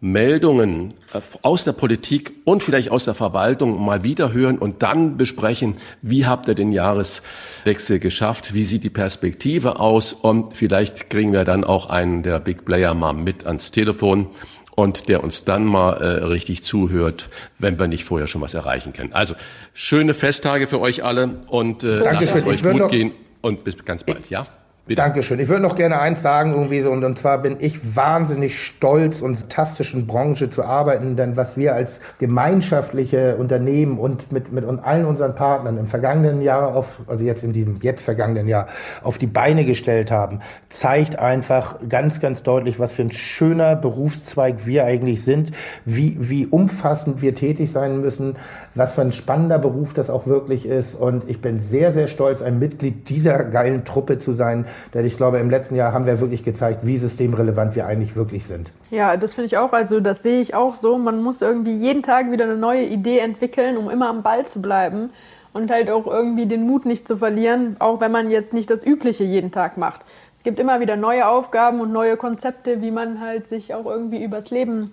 Meldungen 0.00 0.94
äh, 1.12 1.20
aus 1.42 1.64
der 1.64 1.72
Politik 1.72 2.32
und 2.44 2.62
vielleicht 2.62 2.90
aus 2.90 3.04
der 3.04 3.12
Verwaltung 3.12 3.84
mal 3.84 4.04
wieder 4.04 4.32
hören 4.32 4.56
und 4.56 4.82
dann 4.82 5.18
besprechen, 5.18 5.74
wie 6.00 6.24
habt 6.24 6.48
ihr 6.48 6.54
den 6.54 6.72
Jahreswechsel 6.72 7.98
geschafft, 7.98 8.54
wie 8.54 8.64
sieht 8.64 8.84
die 8.84 8.88
Perspektive 8.88 9.78
aus 9.78 10.14
und 10.14 10.56
vielleicht 10.56 11.10
kriegen 11.10 11.34
wir 11.34 11.44
dann 11.44 11.62
auch 11.62 11.90
einen 11.90 12.22
der 12.22 12.40
Big 12.40 12.64
Player 12.64 12.94
mal 12.94 13.12
mit 13.12 13.44
ans 13.44 13.70
Telefon 13.70 14.28
und 14.74 15.08
der 15.08 15.22
uns 15.22 15.44
dann 15.44 15.64
mal 15.64 15.92
äh, 15.94 16.24
richtig 16.24 16.62
zuhört, 16.62 17.28
wenn 17.58 17.78
wir 17.78 17.88
nicht 17.88 18.04
vorher 18.04 18.26
schon 18.26 18.40
was 18.40 18.54
erreichen 18.54 18.92
können. 18.92 19.12
Also 19.12 19.34
schöne 19.74 20.14
Festtage 20.14 20.66
für 20.66 20.80
euch 20.80 21.04
alle 21.04 21.42
und 21.48 21.84
äh, 21.84 21.98
lasst 21.98 22.34
es 22.34 22.44
euch 22.44 22.62
gut 22.62 22.88
gehen 22.90 23.12
und 23.42 23.64
bis 23.64 23.84
ganz 23.84 24.04
bald, 24.04 24.30
ja? 24.30 24.46
Bitte. 24.84 25.00
Dankeschön. 25.00 25.38
Ich 25.38 25.48
würde 25.48 25.62
noch 25.62 25.76
gerne 25.76 26.00
eins 26.00 26.22
sagen, 26.22 26.54
irgendwie 26.54 26.82
so, 26.82 26.90
und, 26.90 27.04
und 27.04 27.16
zwar 27.16 27.38
bin 27.38 27.58
ich 27.60 27.94
wahnsinnig 27.94 28.60
stolz, 28.60 29.20
in 29.20 29.36
fantastischen 29.36 30.08
Branche 30.08 30.50
zu 30.50 30.64
arbeiten, 30.64 31.14
denn 31.14 31.36
was 31.36 31.56
wir 31.56 31.74
als 31.76 32.00
gemeinschaftliche 32.18 33.36
Unternehmen 33.36 33.96
und 33.96 34.32
mit, 34.32 34.50
mit 34.50 34.64
und 34.64 34.80
allen 34.80 35.04
unseren 35.04 35.36
Partnern 35.36 35.78
im 35.78 35.86
vergangenen 35.86 36.42
Jahr 36.42 36.74
auf, 36.74 37.00
also 37.06 37.22
jetzt 37.22 37.44
in 37.44 37.52
diesem 37.52 37.78
jetzt 37.80 38.02
vergangenen 38.02 38.48
Jahr 38.48 38.66
auf 39.04 39.18
die 39.18 39.28
Beine 39.28 39.64
gestellt 39.64 40.10
haben, 40.10 40.40
zeigt 40.68 41.16
einfach 41.16 41.76
ganz, 41.88 42.18
ganz 42.18 42.42
deutlich, 42.42 42.80
was 42.80 42.90
für 42.92 43.02
ein 43.02 43.12
schöner 43.12 43.76
Berufszweig 43.76 44.66
wir 44.66 44.84
eigentlich 44.84 45.22
sind, 45.22 45.52
wie, 45.84 46.16
wie 46.18 46.46
umfassend 46.46 47.22
wir 47.22 47.36
tätig 47.36 47.70
sein 47.70 48.00
müssen, 48.00 48.34
was 48.74 48.94
für 48.94 49.02
ein 49.02 49.12
spannender 49.12 49.58
Beruf 49.58 49.94
das 49.94 50.10
auch 50.10 50.26
wirklich 50.26 50.66
ist. 50.66 50.94
Und 50.94 51.28
ich 51.28 51.40
bin 51.40 51.60
sehr, 51.60 51.92
sehr 51.92 52.08
stolz, 52.08 52.42
ein 52.42 52.58
Mitglied 52.58 53.08
dieser 53.08 53.44
geilen 53.44 53.84
Truppe 53.84 54.18
zu 54.18 54.32
sein, 54.32 54.66
denn 54.94 55.04
ich 55.04 55.16
glaube, 55.16 55.38
im 55.38 55.50
letzten 55.50 55.74
Jahr 55.74 55.92
haben 55.92 56.06
wir 56.06 56.20
wirklich 56.20 56.44
gezeigt, 56.44 56.80
wie 56.82 56.96
systemrelevant 56.96 57.76
wir 57.76 57.86
eigentlich 57.86 58.16
wirklich 58.16 58.46
sind. 58.46 58.70
Ja, 58.90 59.16
das 59.16 59.34
finde 59.34 59.46
ich 59.46 59.58
auch. 59.58 59.72
Also 59.72 60.00
das 60.00 60.22
sehe 60.22 60.40
ich 60.40 60.54
auch 60.54 60.76
so. 60.80 60.96
Man 60.98 61.22
muss 61.22 61.40
irgendwie 61.40 61.76
jeden 61.76 62.02
Tag 62.02 62.30
wieder 62.30 62.44
eine 62.44 62.56
neue 62.56 62.84
Idee 62.84 63.18
entwickeln, 63.18 63.76
um 63.76 63.90
immer 63.90 64.08
am 64.08 64.22
Ball 64.22 64.46
zu 64.46 64.62
bleiben 64.62 65.10
und 65.52 65.70
halt 65.70 65.90
auch 65.90 66.06
irgendwie 66.06 66.46
den 66.46 66.66
Mut 66.66 66.86
nicht 66.86 67.06
zu 67.06 67.16
verlieren, 67.16 67.76
auch 67.78 68.00
wenn 68.00 68.12
man 68.12 68.30
jetzt 68.30 68.52
nicht 68.52 68.70
das 68.70 68.84
Übliche 68.84 69.24
jeden 69.24 69.50
Tag 69.50 69.76
macht. 69.76 70.02
Es 70.36 70.42
gibt 70.42 70.58
immer 70.58 70.80
wieder 70.80 70.96
neue 70.96 71.28
Aufgaben 71.28 71.80
und 71.80 71.92
neue 71.92 72.16
Konzepte, 72.16 72.80
wie 72.80 72.90
man 72.90 73.20
halt 73.20 73.48
sich 73.48 73.74
auch 73.74 73.86
irgendwie 73.86 74.24
übers 74.24 74.50
Leben, 74.50 74.90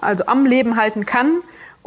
also 0.00 0.24
am 0.26 0.46
Leben 0.46 0.76
halten 0.76 1.06
kann 1.06 1.36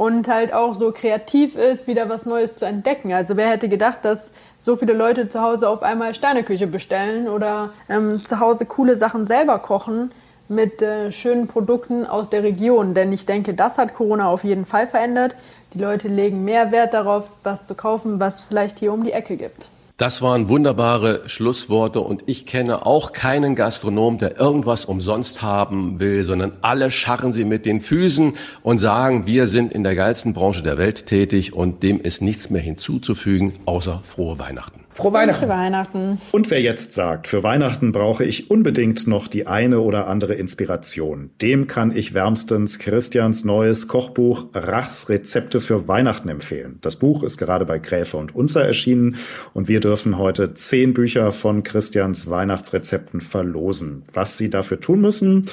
und 0.01 0.27
halt 0.27 0.51
auch 0.51 0.73
so 0.73 0.91
kreativ 0.91 1.55
ist, 1.55 1.85
wieder 1.85 2.09
was 2.09 2.25
Neues 2.25 2.55
zu 2.55 2.65
entdecken. 2.65 3.13
Also 3.13 3.37
wer 3.37 3.51
hätte 3.51 3.69
gedacht, 3.69 3.99
dass 4.01 4.31
so 4.57 4.75
viele 4.75 4.93
Leute 4.93 5.29
zu 5.29 5.41
Hause 5.41 5.69
auf 5.69 5.83
einmal 5.83 6.15
Sterneküche 6.15 6.65
bestellen 6.65 7.27
oder 7.27 7.69
ähm, 7.87 8.19
zu 8.19 8.39
Hause 8.39 8.65
coole 8.65 8.97
Sachen 8.97 9.27
selber 9.27 9.59
kochen 9.59 10.11
mit 10.47 10.81
äh, 10.81 11.11
schönen 11.11 11.47
Produkten 11.47 12.07
aus 12.07 12.31
der 12.31 12.41
Region. 12.41 12.95
Denn 12.95 13.13
ich 13.13 13.27
denke, 13.27 13.53
das 13.53 13.77
hat 13.77 13.93
Corona 13.93 14.27
auf 14.27 14.43
jeden 14.43 14.65
Fall 14.65 14.87
verändert. 14.87 15.35
Die 15.75 15.79
Leute 15.79 16.07
legen 16.07 16.43
mehr 16.43 16.71
Wert 16.71 16.95
darauf, 16.95 17.29
was 17.43 17.65
zu 17.65 17.75
kaufen, 17.75 18.19
was 18.19 18.45
vielleicht 18.45 18.79
hier 18.79 18.93
um 18.93 19.03
die 19.03 19.11
Ecke 19.11 19.37
gibt. 19.37 19.69
Das 20.01 20.23
waren 20.23 20.49
wunderbare 20.49 21.29
Schlussworte 21.29 21.99
und 21.99 22.23
ich 22.25 22.47
kenne 22.47 22.87
auch 22.87 23.11
keinen 23.11 23.53
Gastronom, 23.53 24.17
der 24.17 24.39
irgendwas 24.39 24.83
umsonst 24.83 25.43
haben 25.43 25.99
will, 25.99 26.23
sondern 26.23 26.53
alle 26.61 26.89
scharren 26.89 27.31
sie 27.31 27.45
mit 27.45 27.67
den 27.67 27.81
Füßen 27.81 28.33
und 28.63 28.79
sagen, 28.79 29.27
wir 29.27 29.45
sind 29.45 29.71
in 29.71 29.83
der 29.83 29.93
geilsten 29.93 30.33
Branche 30.33 30.63
der 30.63 30.79
Welt 30.79 31.05
tätig 31.05 31.53
und 31.53 31.83
dem 31.83 32.01
ist 32.01 32.23
nichts 32.23 32.49
mehr 32.49 32.63
hinzuzufügen, 32.63 33.53
außer 33.65 34.01
frohe 34.03 34.39
Weihnachten. 34.39 34.79
Frohe 34.93 35.13
Weihnachten. 35.13 35.47
Weihnachten. 35.47 36.21
Und 36.31 36.51
wer 36.51 36.61
jetzt 36.61 36.93
sagt, 36.93 37.27
für 37.27 37.43
Weihnachten 37.43 37.91
brauche 37.91 38.25
ich 38.25 38.51
unbedingt 38.51 39.07
noch 39.07 39.27
die 39.27 39.47
eine 39.47 39.79
oder 39.79 40.07
andere 40.07 40.33
Inspiration, 40.33 41.31
dem 41.41 41.67
kann 41.67 41.95
ich 41.95 42.13
wärmstens 42.13 42.77
Christians 42.77 43.45
neues 43.45 43.87
Kochbuch 43.87 44.47
Rachs 44.53 45.07
Rezepte 45.07 45.61
für 45.61 45.87
Weihnachten 45.87 46.29
empfehlen. 46.29 46.79
Das 46.81 46.97
Buch 46.97 47.23
ist 47.23 47.37
gerade 47.37 47.65
bei 47.65 47.79
Gräfe 47.79 48.17
und 48.17 48.35
Unzer 48.35 48.65
erschienen 48.65 49.15
und 49.53 49.67
wir 49.67 49.79
dürfen 49.79 50.17
heute 50.17 50.53
zehn 50.53 50.93
Bücher 50.93 51.31
von 51.31 51.63
Christians 51.63 52.29
Weihnachtsrezepten 52.29 53.21
verlosen. 53.21 54.03
Was 54.13 54.37
Sie 54.37 54.49
dafür 54.49 54.79
tun 54.79 55.01
müssen? 55.01 55.47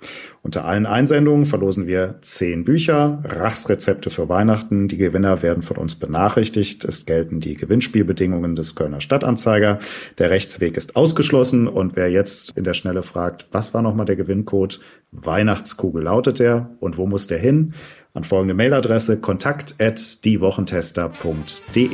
Unter 0.44 0.66
allen 0.66 0.84
Einsendungen 0.84 1.46
verlosen 1.46 1.86
wir 1.86 2.18
zehn 2.20 2.64
Bücher, 2.64 3.18
Rachsrezepte 3.24 4.10
für 4.10 4.28
Weihnachten. 4.28 4.88
Die 4.88 4.98
Gewinner 4.98 5.42
werden 5.42 5.62
von 5.62 5.78
uns 5.78 5.94
benachrichtigt. 5.94 6.84
Es 6.84 7.06
gelten 7.06 7.40
die 7.40 7.54
Gewinnspielbedingungen 7.54 8.54
des 8.54 8.74
Kölner 8.74 9.00
Stadtanzeiger. 9.00 9.78
Der 10.18 10.28
Rechtsweg 10.28 10.76
ist 10.76 10.96
ausgeschlossen 10.96 11.66
und 11.66 11.96
wer 11.96 12.10
jetzt 12.10 12.54
in 12.58 12.64
der 12.64 12.74
Schnelle 12.74 13.02
fragt, 13.02 13.48
was 13.52 13.72
war 13.72 13.80
nochmal 13.80 14.04
der 14.04 14.16
Gewinncode? 14.16 14.80
Weihnachtskugel 15.14 16.02
lautet 16.02 16.40
er. 16.40 16.70
Und 16.80 16.98
wo 16.98 17.06
muss 17.06 17.26
der 17.26 17.38
hin? 17.38 17.74
An 18.12 18.24
folgende 18.24 18.54
Mailadresse 18.54 19.20
kontakt 19.20 19.74
at 19.80 20.24
diewochentester.de. 20.24 21.88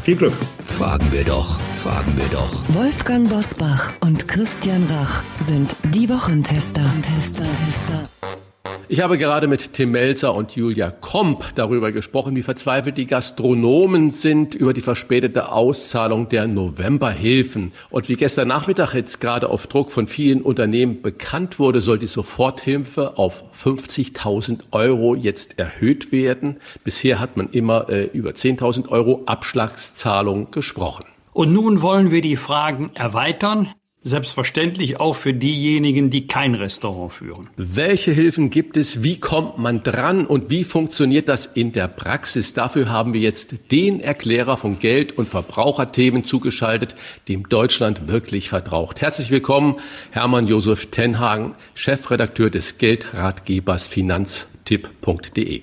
Viel 0.00 0.16
Glück! 0.16 0.34
Fragen 0.64 1.10
wir 1.10 1.24
doch, 1.24 1.58
fragen 1.72 2.12
wir 2.16 2.26
doch. 2.30 2.62
Wolfgang 2.74 3.28
Bosbach 3.28 3.92
und 4.00 4.28
Christian 4.28 4.84
Rach 4.84 5.22
sind 5.44 5.74
die 5.92 6.08
Wochentester. 6.08 6.84
Tester, 7.02 7.44
Tester. 7.44 8.08
Ich 8.88 9.00
habe 9.00 9.18
gerade 9.18 9.48
mit 9.48 9.72
Tim 9.72 9.90
Melzer 9.90 10.34
und 10.34 10.54
Julia 10.54 10.90
Komp 10.90 11.44
darüber 11.56 11.90
gesprochen, 11.90 12.36
wie 12.36 12.42
verzweifelt 12.42 12.96
die 12.96 13.06
Gastronomen 13.06 14.12
sind 14.12 14.54
über 14.54 14.72
die 14.72 14.80
verspätete 14.80 15.50
Auszahlung 15.50 16.28
der 16.28 16.46
Novemberhilfen. 16.46 17.72
Und 17.90 18.08
wie 18.08 18.14
gestern 18.14 18.48
Nachmittag 18.48 18.94
jetzt 18.94 19.20
gerade 19.20 19.50
auf 19.50 19.66
Druck 19.66 19.90
von 19.90 20.06
vielen 20.06 20.40
Unternehmen 20.40 21.02
bekannt 21.02 21.58
wurde, 21.58 21.80
soll 21.80 21.98
die 21.98 22.06
Soforthilfe 22.06 23.18
auf 23.18 23.42
50.000 23.62 24.60
Euro 24.70 25.16
jetzt 25.16 25.58
erhöht 25.58 26.12
werden. 26.12 26.58
Bisher 26.84 27.18
hat 27.18 27.36
man 27.36 27.50
immer 27.50 27.88
äh, 27.88 28.04
über 28.06 28.30
10.000 28.30 28.88
Euro 28.88 29.22
Abschlagszahlung 29.26 30.52
gesprochen. 30.52 31.04
Und 31.32 31.52
nun 31.52 31.82
wollen 31.82 32.10
wir 32.10 32.22
die 32.22 32.36
Fragen 32.36 32.92
erweitern. 32.94 33.74
Selbstverständlich 34.06 35.00
auch 35.00 35.16
für 35.16 35.34
diejenigen, 35.34 36.10
die 36.10 36.28
kein 36.28 36.54
Restaurant 36.54 37.12
führen. 37.12 37.48
Welche 37.56 38.12
Hilfen 38.12 38.50
gibt 38.50 38.76
es? 38.76 39.02
Wie 39.02 39.18
kommt 39.18 39.58
man 39.58 39.82
dran? 39.82 40.26
Und 40.26 40.48
wie 40.48 40.62
funktioniert 40.62 41.28
das 41.28 41.46
in 41.46 41.72
der 41.72 41.88
Praxis? 41.88 42.52
Dafür 42.52 42.88
haben 42.88 43.14
wir 43.14 43.20
jetzt 43.20 43.72
den 43.72 43.98
Erklärer 43.98 44.58
von 44.58 44.78
Geld- 44.78 45.18
und 45.18 45.28
Verbraucherthemen 45.28 46.22
zugeschaltet, 46.22 46.94
dem 47.26 47.48
Deutschland 47.48 48.06
wirklich 48.06 48.48
verbraucht. 48.48 49.00
Herzlich 49.00 49.32
willkommen, 49.32 49.80
Hermann 50.12 50.46
Josef 50.46 50.86
Tenhagen, 50.92 51.56
Chefredakteur 51.74 52.48
des 52.48 52.78
Geldratgebers 52.78 53.88
finanztipp.de. 53.88 55.62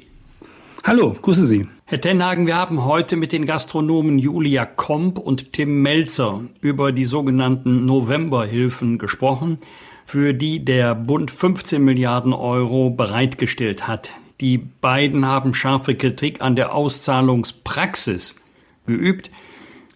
Hallo, 0.85 1.15
grüße 1.21 1.47
Sie. 1.47 1.65
Herr 1.85 2.01
Tenhagen, 2.01 2.45
wir 2.45 2.57
haben 2.57 2.83
heute 2.83 3.15
mit 3.15 3.31
den 3.31 3.45
Gastronomen 3.45 4.19
Julia 4.19 4.65
Komp 4.65 5.17
und 5.17 5.53
Tim 5.53 5.81
Melzer 5.81 6.41
über 6.59 6.91
die 6.91 7.05
sogenannten 7.05 7.85
Novemberhilfen 7.85 8.97
gesprochen, 8.97 9.59
für 10.05 10.33
die 10.33 10.65
der 10.65 10.93
Bund 10.93 11.31
15 11.31 11.81
Milliarden 11.81 12.33
Euro 12.33 12.89
bereitgestellt 12.89 13.87
hat. 13.87 14.11
Die 14.41 14.57
beiden 14.57 15.25
haben 15.25 15.53
scharfe 15.53 15.95
Kritik 15.95 16.41
an 16.41 16.57
der 16.57 16.75
Auszahlungspraxis 16.75 18.35
geübt. 18.85 19.31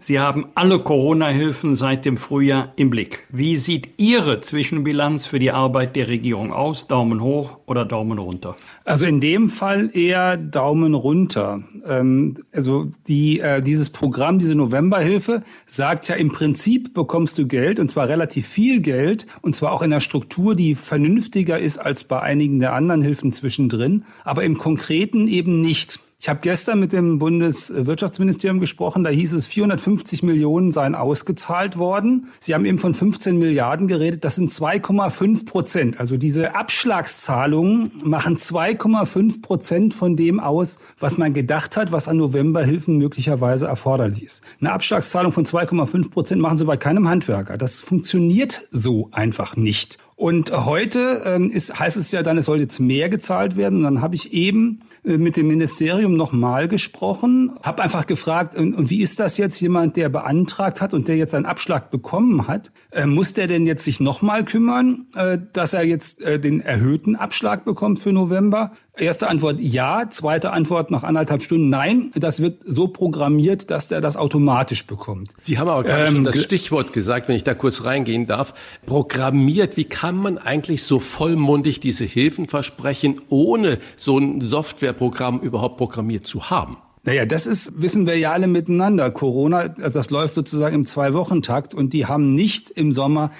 Sie 0.07 0.19
haben 0.19 0.45
alle 0.55 0.79
Corona-Hilfen 0.79 1.75
seit 1.75 2.05
dem 2.05 2.15
Frühjahr 2.15 2.71
im 2.77 2.89
Blick. 2.89 3.27
Wie 3.27 3.57
sieht 3.57 3.89
Ihre 3.97 4.39
Zwischenbilanz 4.39 5.25
für 5.25 5.37
die 5.37 5.51
Arbeit 5.51 5.97
der 5.97 6.07
Regierung 6.07 6.53
aus? 6.53 6.87
Daumen 6.87 7.21
hoch 7.21 7.57
oder 7.65 7.83
Daumen 7.83 8.17
runter? 8.17 8.55
Also 8.85 9.05
in 9.05 9.19
dem 9.19 9.49
Fall 9.49 9.89
eher 9.91 10.37
Daumen 10.37 10.93
runter. 10.93 11.61
Ähm, 11.85 12.35
also 12.53 12.87
die, 13.09 13.41
äh, 13.41 13.61
dieses 13.61 13.89
Programm, 13.89 14.39
diese 14.39 14.55
Novemberhilfe, 14.55 15.43
sagt 15.65 16.07
ja 16.07 16.15
im 16.15 16.31
Prinzip 16.31 16.93
bekommst 16.93 17.37
du 17.37 17.45
Geld 17.45 17.77
und 17.77 17.91
zwar 17.91 18.07
relativ 18.07 18.47
viel 18.47 18.81
Geld 18.81 19.27
und 19.41 19.57
zwar 19.57 19.73
auch 19.73 19.81
in 19.81 19.91
einer 19.91 19.99
Struktur, 19.99 20.55
die 20.55 20.75
vernünftiger 20.75 21.59
ist 21.59 21.79
als 21.79 22.05
bei 22.05 22.21
einigen 22.21 22.61
der 22.61 22.71
anderen 22.71 23.01
Hilfen 23.01 23.33
zwischendrin, 23.33 24.05
aber 24.23 24.45
im 24.45 24.57
Konkreten 24.57 25.27
eben 25.27 25.59
nicht. 25.59 25.99
Ich 26.19 26.29
habe 26.29 26.39
gestern 26.41 26.79
mit 26.79 26.93
dem 26.93 27.19
Bundeswirtschaftsministerium 27.19 28.59
gesprochen, 28.59 29.03
da 29.03 29.11
hieß 29.11 29.33
es, 29.33 29.45
450 29.45 30.23
Millionen 30.23 30.71
seien 30.71 30.95
ausgezahlt 30.95 31.77
worden. 31.77 32.29
Sie 32.39 32.55
haben 32.55 32.65
eben 32.65 32.79
von 32.79 32.95
15 32.95 33.37
Milliarden 33.37 33.87
geredet, 33.87 34.25
das 34.25 34.35
sind 34.35 34.51
2,5 34.51 35.45
Prozent. 35.45 35.99
Also 35.99 36.17
diese 36.17 36.55
Abschlagszahlungen 36.55 37.91
machen 38.03 38.37
2,5 38.37 39.43
Prozent 39.43 39.93
von 39.93 40.15
dem 40.15 40.39
aus, 40.39 40.79
was 40.99 41.19
man 41.19 41.35
gedacht 41.35 41.77
hat, 41.77 41.91
was 41.91 42.07
an 42.07 42.17
Novemberhilfen 42.17 42.97
möglicherweise 42.97 43.67
erforderlich 43.67 44.23
ist. 44.23 44.41
Eine 44.59 44.73
Abschlagszahlung 44.73 45.31
von 45.31 45.45
2,5 45.45 46.09
Prozent 46.09 46.41
machen 46.41 46.57
Sie 46.57 46.65
bei 46.65 46.77
keinem 46.77 47.07
Handwerker. 47.07 47.57
Das 47.57 47.79
funktioniert 47.79 48.67
so 48.71 49.09
einfach 49.11 49.55
nicht. 49.55 49.99
Und 50.17 50.51
heute 50.51 51.21
ähm, 51.25 51.51
ist, 51.51 51.79
heißt 51.79 51.95
es 51.95 52.11
ja 52.11 52.23
dann, 52.23 52.39
es 52.39 52.47
soll 52.47 52.59
jetzt 52.59 52.79
mehr 52.79 53.07
gezahlt 53.07 53.55
werden. 53.55 53.77
Und 53.77 53.83
dann 53.83 54.01
habe 54.01 54.15
ich 54.15 54.33
eben 54.33 54.79
mit 55.07 55.37
dem 55.37 55.47
Ministerium 55.47 56.15
nochmal 56.15 56.67
gesprochen, 56.67 57.53
habe 57.63 57.81
einfach 57.81 58.05
gefragt, 58.05 58.55
und, 58.55 58.73
und, 58.73 58.89
wie 58.89 59.01
ist 59.01 59.19
das 59.19 59.37
jetzt 59.37 59.59
jemand, 59.61 59.95
der 59.95 60.09
beantragt 60.09 60.81
hat 60.81 60.93
und 60.93 61.07
der 61.07 61.15
jetzt 61.15 61.33
einen 61.33 61.45
Abschlag 61.45 61.91
bekommen 61.91 62.47
hat? 62.47 62.71
Äh, 62.91 63.05
muss 63.05 63.33
der 63.33 63.47
denn 63.47 63.65
jetzt 63.65 63.85
sich 63.85 64.01
nochmal 64.01 64.43
kümmern, 64.43 65.07
äh, 65.15 65.37
dass 65.53 65.73
er 65.73 65.83
jetzt 65.83 66.21
äh, 66.21 66.39
den 66.39 66.59
erhöhten 66.59 67.15
Abschlag 67.15 67.63
bekommt 67.63 67.99
für 67.99 68.11
November? 68.11 68.73
Erste 68.97 69.27
Antwort 69.29 69.59
ja, 69.59 70.09
zweite 70.09 70.51
Antwort 70.51 70.91
nach 70.91 71.03
anderthalb 71.03 71.43
Stunden 71.43 71.69
nein. 71.69 72.11
Das 72.15 72.41
wird 72.41 72.63
so 72.65 72.87
programmiert, 72.87 73.69
dass 73.69 73.87
der 73.87 74.01
das 74.01 74.17
automatisch 74.17 74.87
bekommt. 74.87 75.33
Sie 75.37 75.59
haben 75.59 75.67
aber 75.67 75.83
gerade 75.83 76.07
ähm, 76.07 76.13
schon 76.13 76.23
das 76.23 76.41
Stichwort 76.41 76.93
gesagt, 76.93 77.27
wenn 77.27 77.35
ich 77.35 77.43
da 77.43 77.53
kurz 77.53 77.83
reingehen 77.83 78.27
darf. 78.27 78.53
Programmiert, 78.85 79.77
wie 79.77 79.85
kann 79.85 80.17
man 80.17 80.37
eigentlich 80.37 80.83
so 80.83 80.99
vollmundig 80.99 81.79
diese 81.79 82.05
Hilfen 82.05 82.47
versprechen, 82.47 83.21
ohne 83.29 83.79
so 83.95 84.17
ein 84.17 84.41
Softwareprogramm 84.41 85.41
überhaupt 85.41 85.77
programmiert 85.77 86.25
zu 86.25 86.49
haben? 86.49 86.77
Naja, 87.03 87.25
das 87.25 87.47
ist, 87.47 87.81
wissen 87.81 88.05
wir 88.05 88.17
ja 88.17 88.33
alle 88.33 88.47
miteinander. 88.47 89.11
Corona, 89.11 89.69
das 89.69 90.09
läuft 90.09 90.33
sozusagen 90.33 90.75
im 90.75 90.85
Zwei-Wochen-Takt 90.85 91.73
und 91.73 91.93
die 91.93 92.05
haben 92.05 92.35
nicht 92.35 92.69
im 92.69 92.91
Sommer 92.91 93.31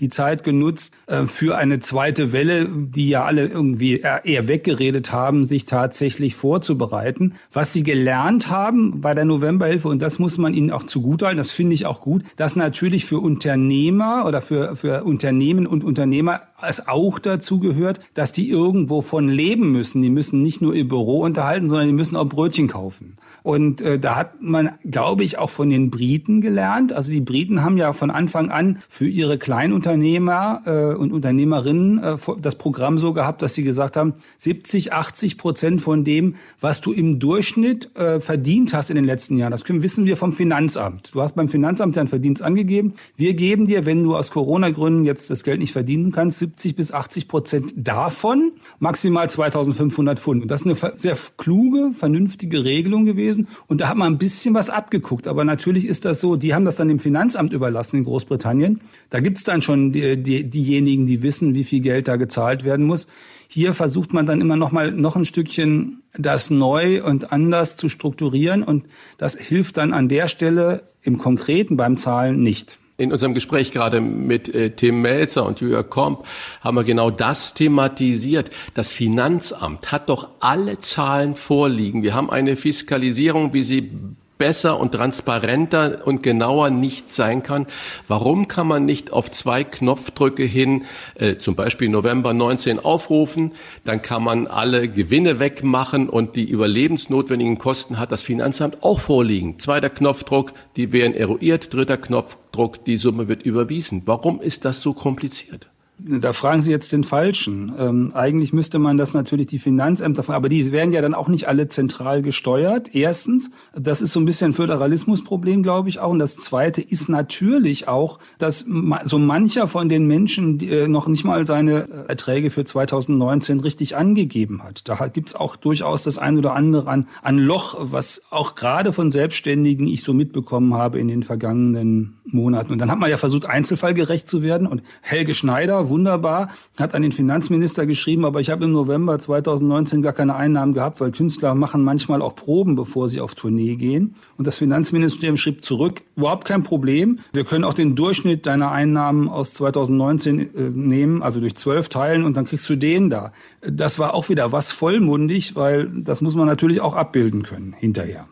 die 0.00 0.08
Zeit 0.08 0.44
genutzt 0.44 0.94
äh, 1.06 1.26
für 1.26 1.56
eine 1.56 1.78
zweite 1.78 2.32
Welle, 2.32 2.68
die 2.68 3.08
ja 3.08 3.24
alle 3.24 3.46
irgendwie 3.46 4.00
eher 4.00 4.48
weggeredet 4.48 5.12
haben, 5.12 5.44
sich 5.44 5.64
tatsächlich 5.64 6.34
vorzubereiten. 6.34 7.34
Was 7.52 7.72
sie 7.72 7.82
gelernt 7.82 8.50
haben 8.50 9.00
bei 9.00 9.14
der 9.14 9.24
Novemberhilfe, 9.24 9.88
und 9.88 10.02
das 10.02 10.18
muss 10.18 10.38
man 10.38 10.54
ihnen 10.54 10.70
auch 10.70 10.84
zugutehalten, 10.84 11.38
das 11.38 11.50
finde 11.50 11.74
ich 11.74 11.86
auch 11.86 12.00
gut, 12.00 12.24
dass 12.36 12.56
natürlich 12.56 13.04
für 13.04 13.20
Unternehmer 13.20 14.24
oder 14.26 14.42
für, 14.42 14.76
für 14.76 15.04
Unternehmen 15.04 15.66
und 15.66 15.84
Unternehmer 15.84 16.42
es 16.62 16.88
auch 16.88 17.18
dazu 17.18 17.60
gehört, 17.60 18.00
dass 18.14 18.32
die 18.32 18.48
irgendwo 18.48 19.02
von 19.02 19.28
leben 19.28 19.72
müssen. 19.72 20.02
Die 20.02 20.10
müssen 20.10 20.42
nicht 20.42 20.62
nur 20.62 20.74
ihr 20.74 20.88
Büro 20.88 21.22
unterhalten, 21.22 21.68
sondern 21.68 21.86
die 21.86 21.92
müssen 21.92 22.16
auch 22.16 22.26
Brötchen 22.26 22.68
kaufen. 22.68 23.16
Und 23.42 23.80
äh, 23.80 23.98
da 23.98 24.16
hat 24.16 24.40
man, 24.40 24.70
glaube 24.82 25.22
ich, 25.22 25.38
auch 25.38 25.50
von 25.50 25.68
den 25.68 25.90
Briten 25.90 26.40
gelernt. 26.40 26.92
Also 26.92 27.12
die 27.12 27.20
Briten 27.20 27.62
haben 27.62 27.76
ja 27.76 27.92
von 27.92 28.10
Anfang 28.10 28.50
an 28.50 28.78
für 28.88 29.06
ihre 29.06 29.38
Kleinunternehmer 29.86 30.62
äh, 30.66 30.94
und 30.94 31.12
Unternehmerinnen 31.12 32.02
äh, 32.02 32.16
das 32.40 32.56
Programm 32.56 32.98
so 32.98 33.12
gehabt, 33.12 33.42
dass 33.42 33.54
sie 33.54 33.62
gesagt 33.62 33.96
haben, 33.96 34.14
70, 34.38 34.92
80 34.92 35.38
Prozent 35.38 35.80
von 35.80 36.02
dem, 36.02 36.34
was 36.60 36.80
du 36.80 36.92
im 36.92 37.18
Durchschnitt 37.20 37.94
äh, 37.96 38.20
verdient 38.20 38.74
hast 38.74 38.90
in 38.90 38.96
den 38.96 39.04
letzten 39.04 39.38
Jahren, 39.38 39.52
das 39.52 39.64
können, 39.64 39.82
wissen 39.82 40.04
wir 40.04 40.16
vom 40.16 40.32
Finanzamt. 40.32 41.14
Du 41.14 41.22
hast 41.22 41.36
beim 41.36 41.48
Finanzamt 41.48 41.96
deinen 41.96 42.08
Verdienst 42.08 42.42
angegeben. 42.42 42.94
Wir 43.16 43.34
geben 43.34 43.66
dir, 43.66 43.86
wenn 43.86 44.02
du 44.02 44.16
aus 44.16 44.30
Corona-Gründen 44.30 45.04
jetzt 45.04 45.30
das 45.30 45.44
Geld 45.44 45.60
nicht 45.60 45.72
verdienen 45.72 46.10
kannst, 46.10 46.40
70 46.40 46.74
bis 46.74 46.92
80 46.92 47.28
Prozent 47.28 47.74
davon, 47.76 48.52
maximal 48.80 49.30
2500 49.30 50.18
Pfund. 50.18 50.42
Und 50.42 50.50
das 50.50 50.62
ist 50.62 50.82
eine 50.84 50.96
sehr 50.96 51.16
kluge, 51.36 51.92
vernünftige 51.92 52.64
Regelung 52.64 53.04
gewesen. 53.04 53.46
Und 53.68 53.80
da 53.80 53.88
hat 53.88 53.96
man 53.96 54.14
ein 54.14 54.18
bisschen 54.18 54.54
was 54.54 54.68
abgeguckt. 54.68 55.28
Aber 55.28 55.44
natürlich 55.44 55.86
ist 55.86 56.04
das 56.04 56.20
so, 56.20 56.36
die 56.36 56.54
haben 56.54 56.64
das 56.64 56.76
dann 56.76 56.88
dem 56.88 56.98
Finanzamt 56.98 57.52
überlassen 57.52 57.98
in 57.98 58.04
Großbritannien. 58.04 58.80
Da 59.10 59.20
gibt's 59.20 59.44
dann 59.44 59.62
schon 59.62 59.75
die, 59.76 60.22
die, 60.22 60.48
diejenigen, 60.48 61.06
die 61.06 61.22
wissen, 61.22 61.54
wie 61.54 61.64
viel 61.64 61.80
Geld 61.80 62.08
da 62.08 62.16
gezahlt 62.16 62.64
werden 62.64 62.86
muss. 62.86 63.06
Hier 63.48 63.74
versucht 63.74 64.12
man 64.12 64.26
dann 64.26 64.40
immer 64.40 64.56
noch 64.56 64.72
mal 64.72 64.90
noch 64.90 65.16
ein 65.16 65.24
Stückchen 65.24 66.02
das 66.18 66.50
neu 66.50 67.04
und 67.04 67.32
anders 67.32 67.76
zu 67.76 67.88
strukturieren 67.88 68.62
und 68.62 68.84
das 69.18 69.36
hilft 69.36 69.76
dann 69.76 69.92
an 69.92 70.08
der 70.08 70.28
Stelle 70.28 70.82
im 71.02 71.18
Konkreten 71.18 71.76
beim 71.76 71.96
Zahlen 71.96 72.42
nicht. 72.42 72.78
In 72.98 73.12
unserem 73.12 73.34
Gespräch 73.34 73.72
gerade 73.72 74.00
mit 74.00 74.54
äh, 74.54 74.70
Tim 74.70 75.02
Melzer 75.02 75.44
und 75.44 75.60
Julia 75.60 75.82
Komp 75.82 76.24
haben 76.62 76.76
wir 76.76 76.84
genau 76.84 77.10
das 77.10 77.52
thematisiert. 77.52 78.50
Das 78.72 78.90
Finanzamt 78.90 79.92
hat 79.92 80.08
doch 80.08 80.28
alle 80.40 80.80
Zahlen 80.80 81.36
vorliegen. 81.36 82.02
Wir 82.02 82.14
haben 82.14 82.30
eine 82.30 82.56
Fiskalisierung, 82.56 83.52
wie 83.52 83.64
sie 83.64 83.90
besser 84.38 84.78
und 84.80 84.92
transparenter 84.92 86.06
und 86.06 86.22
genauer 86.22 86.70
nicht 86.70 87.12
sein 87.12 87.42
kann. 87.42 87.66
Warum 88.08 88.48
kann 88.48 88.66
man 88.66 88.84
nicht 88.84 89.12
auf 89.12 89.30
zwei 89.30 89.64
Knopfdrücke 89.64 90.44
hin, 90.44 90.84
äh, 91.14 91.36
zum 91.36 91.54
Beispiel 91.54 91.88
November 91.88 92.34
19 92.34 92.78
aufrufen, 92.78 93.52
dann 93.84 94.02
kann 94.02 94.22
man 94.22 94.46
alle 94.46 94.88
Gewinne 94.88 95.38
wegmachen 95.38 96.08
und 96.08 96.36
die 96.36 96.48
überlebensnotwendigen 96.48 97.58
Kosten 97.58 97.98
hat 97.98 98.12
das 98.12 98.22
Finanzamt 98.22 98.82
auch 98.82 99.00
vorliegen. 99.00 99.58
Zweiter 99.58 99.90
Knopfdruck, 99.90 100.52
die 100.76 100.92
werden 100.92 101.14
eruiert, 101.14 101.72
dritter 101.72 101.96
Knopfdruck, 101.96 102.84
die 102.84 102.96
Summe 102.96 103.28
wird 103.28 103.42
überwiesen. 103.42 104.02
Warum 104.06 104.40
ist 104.40 104.64
das 104.64 104.82
so 104.82 104.92
kompliziert? 104.92 105.68
Da 105.98 106.34
fragen 106.34 106.60
Sie 106.60 106.70
jetzt 106.70 106.92
den 106.92 107.04
Falschen. 107.04 107.72
Ähm, 107.78 108.12
eigentlich 108.14 108.52
müsste 108.52 108.78
man 108.78 108.98
das 108.98 109.14
natürlich 109.14 109.46
die 109.46 109.58
Finanzämter 109.58 110.22
fragen, 110.22 110.36
aber 110.36 110.50
die 110.50 110.70
werden 110.70 110.92
ja 110.92 111.00
dann 111.00 111.14
auch 111.14 111.28
nicht 111.28 111.48
alle 111.48 111.68
zentral 111.68 112.20
gesteuert. 112.20 112.94
Erstens, 112.94 113.50
das 113.74 114.02
ist 114.02 114.12
so 114.12 114.20
ein 114.20 114.26
bisschen 114.26 114.50
ein 114.50 114.52
Föderalismusproblem, 114.52 115.62
glaube 115.62 115.88
ich 115.88 115.98
auch. 115.98 116.10
Und 116.10 116.18
das 116.18 116.36
Zweite 116.36 116.82
ist 116.82 117.08
natürlich 117.08 117.88
auch, 117.88 118.18
dass 118.38 118.66
so 119.04 119.18
mancher 119.18 119.68
von 119.68 119.88
den 119.88 120.06
Menschen 120.06 120.60
äh, 120.60 120.86
noch 120.86 121.08
nicht 121.08 121.24
mal 121.24 121.46
seine 121.46 121.88
äh, 121.88 122.08
Erträge 122.08 122.50
für 122.50 122.66
2019 122.66 123.60
richtig 123.60 123.96
angegeben 123.96 124.62
hat. 124.62 124.86
Da 124.88 125.08
gibt's 125.08 125.34
auch 125.34 125.56
durchaus 125.56 126.02
das 126.02 126.18
ein 126.18 126.36
oder 126.36 126.54
andere 126.54 126.90
an, 126.90 127.08
an 127.22 127.38
Loch, 127.38 127.78
was 127.80 128.22
auch 128.28 128.54
gerade 128.54 128.92
von 128.92 129.10
Selbstständigen 129.10 129.86
ich 129.86 130.02
so 130.02 130.12
mitbekommen 130.12 130.74
habe 130.74 130.98
in 130.98 131.08
den 131.08 131.22
vergangenen 131.22 132.18
Monaten. 132.24 132.72
Und 132.72 132.80
dann 132.80 132.90
hat 132.90 132.98
man 132.98 133.08
ja 133.08 133.16
versucht, 133.16 133.46
einzelfallgerecht 133.46 134.28
zu 134.28 134.42
werden. 134.42 134.66
Und 134.66 134.82
Helge 135.00 135.32
Schneider, 135.32 135.85
wunderbar, 135.88 136.50
hat 136.78 136.94
an 136.94 137.02
den 137.02 137.12
Finanzminister 137.12 137.86
geschrieben, 137.86 138.24
aber 138.24 138.40
ich 138.40 138.50
habe 138.50 138.64
im 138.64 138.72
November 138.72 139.18
2019 139.18 140.02
gar 140.02 140.12
keine 140.12 140.34
Einnahmen 140.34 140.74
gehabt, 140.74 141.00
weil 141.00 141.12
Künstler 141.12 141.54
machen 141.54 141.84
manchmal 141.84 142.22
auch 142.22 142.34
Proben, 142.34 142.76
bevor 142.76 143.08
sie 143.08 143.20
auf 143.20 143.34
Tournee 143.34 143.76
gehen. 143.76 144.14
Und 144.36 144.46
das 144.46 144.58
Finanzministerium 144.58 145.36
schrieb 145.36 145.64
zurück, 145.64 146.02
überhaupt 146.16 146.46
kein 146.46 146.62
Problem. 146.62 147.18
Wir 147.32 147.44
können 147.44 147.64
auch 147.64 147.74
den 147.74 147.94
Durchschnitt 147.96 148.46
deiner 148.46 148.70
Einnahmen 148.70 149.28
aus 149.28 149.52
2019 149.54 150.38
äh, 150.38 150.60
nehmen, 150.70 151.22
also 151.22 151.40
durch 151.40 151.56
zwölf 151.56 151.88
teilen 151.88 152.24
und 152.24 152.36
dann 152.36 152.44
kriegst 152.44 152.68
du 152.68 152.76
den 152.76 153.10
da. 153.10 153.32
Das 153.62 153.98
war 153.98 154.14
auch 154.14 154.28
wieder 154.28 154.52
was 154.52 154.72
vollmundig, 154.72 155.56
weil 155.56 155.88
das 155.88 156.20
muss 156.20 156.34
man 156.34 156.46
natürlich 156.46 156.80
auch 156.80 156.94
abbilden 156.94 157.42
können 157.42 157.74
hinterher. 157.78 158.26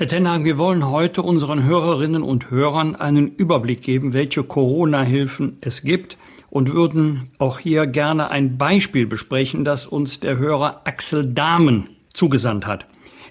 Herr 0.00 0.06
Tenhag, 0.06 0.44
wir 0.44 0.56
wollen 0.56 0.88
heute 0.88 1.20
unseren 1.20 1.64
Hörerinnen 1.64 2.22
und 2.22 2.50
Hörern 2.50 2.96
einen 2.96 3.34
Überblick 3.36 3.82
geben, 3.82 4.14
welche 4.14 4.42
Corona-Hilfen 4.42 5.58
es 5.60 5.82
gibt 5.82 6.16
und 6.50 6.72
würden 6.72 7.30
auch 7.38 7.58
hier 7.58 7.86
gerne 7.86 8.30
ein 8.30 8.58
Beispiel 8.58 9.06
besprechen, 9.06 9.64
das 9.64 9.86
uns 9.86 10.20
der 10.20 10.36
Hörer 10.36 10.82
Axel 10.84 11.32
Dahmen 11.32 11.88
zugesandt 12.12 12.66
hat. 12.66 12.86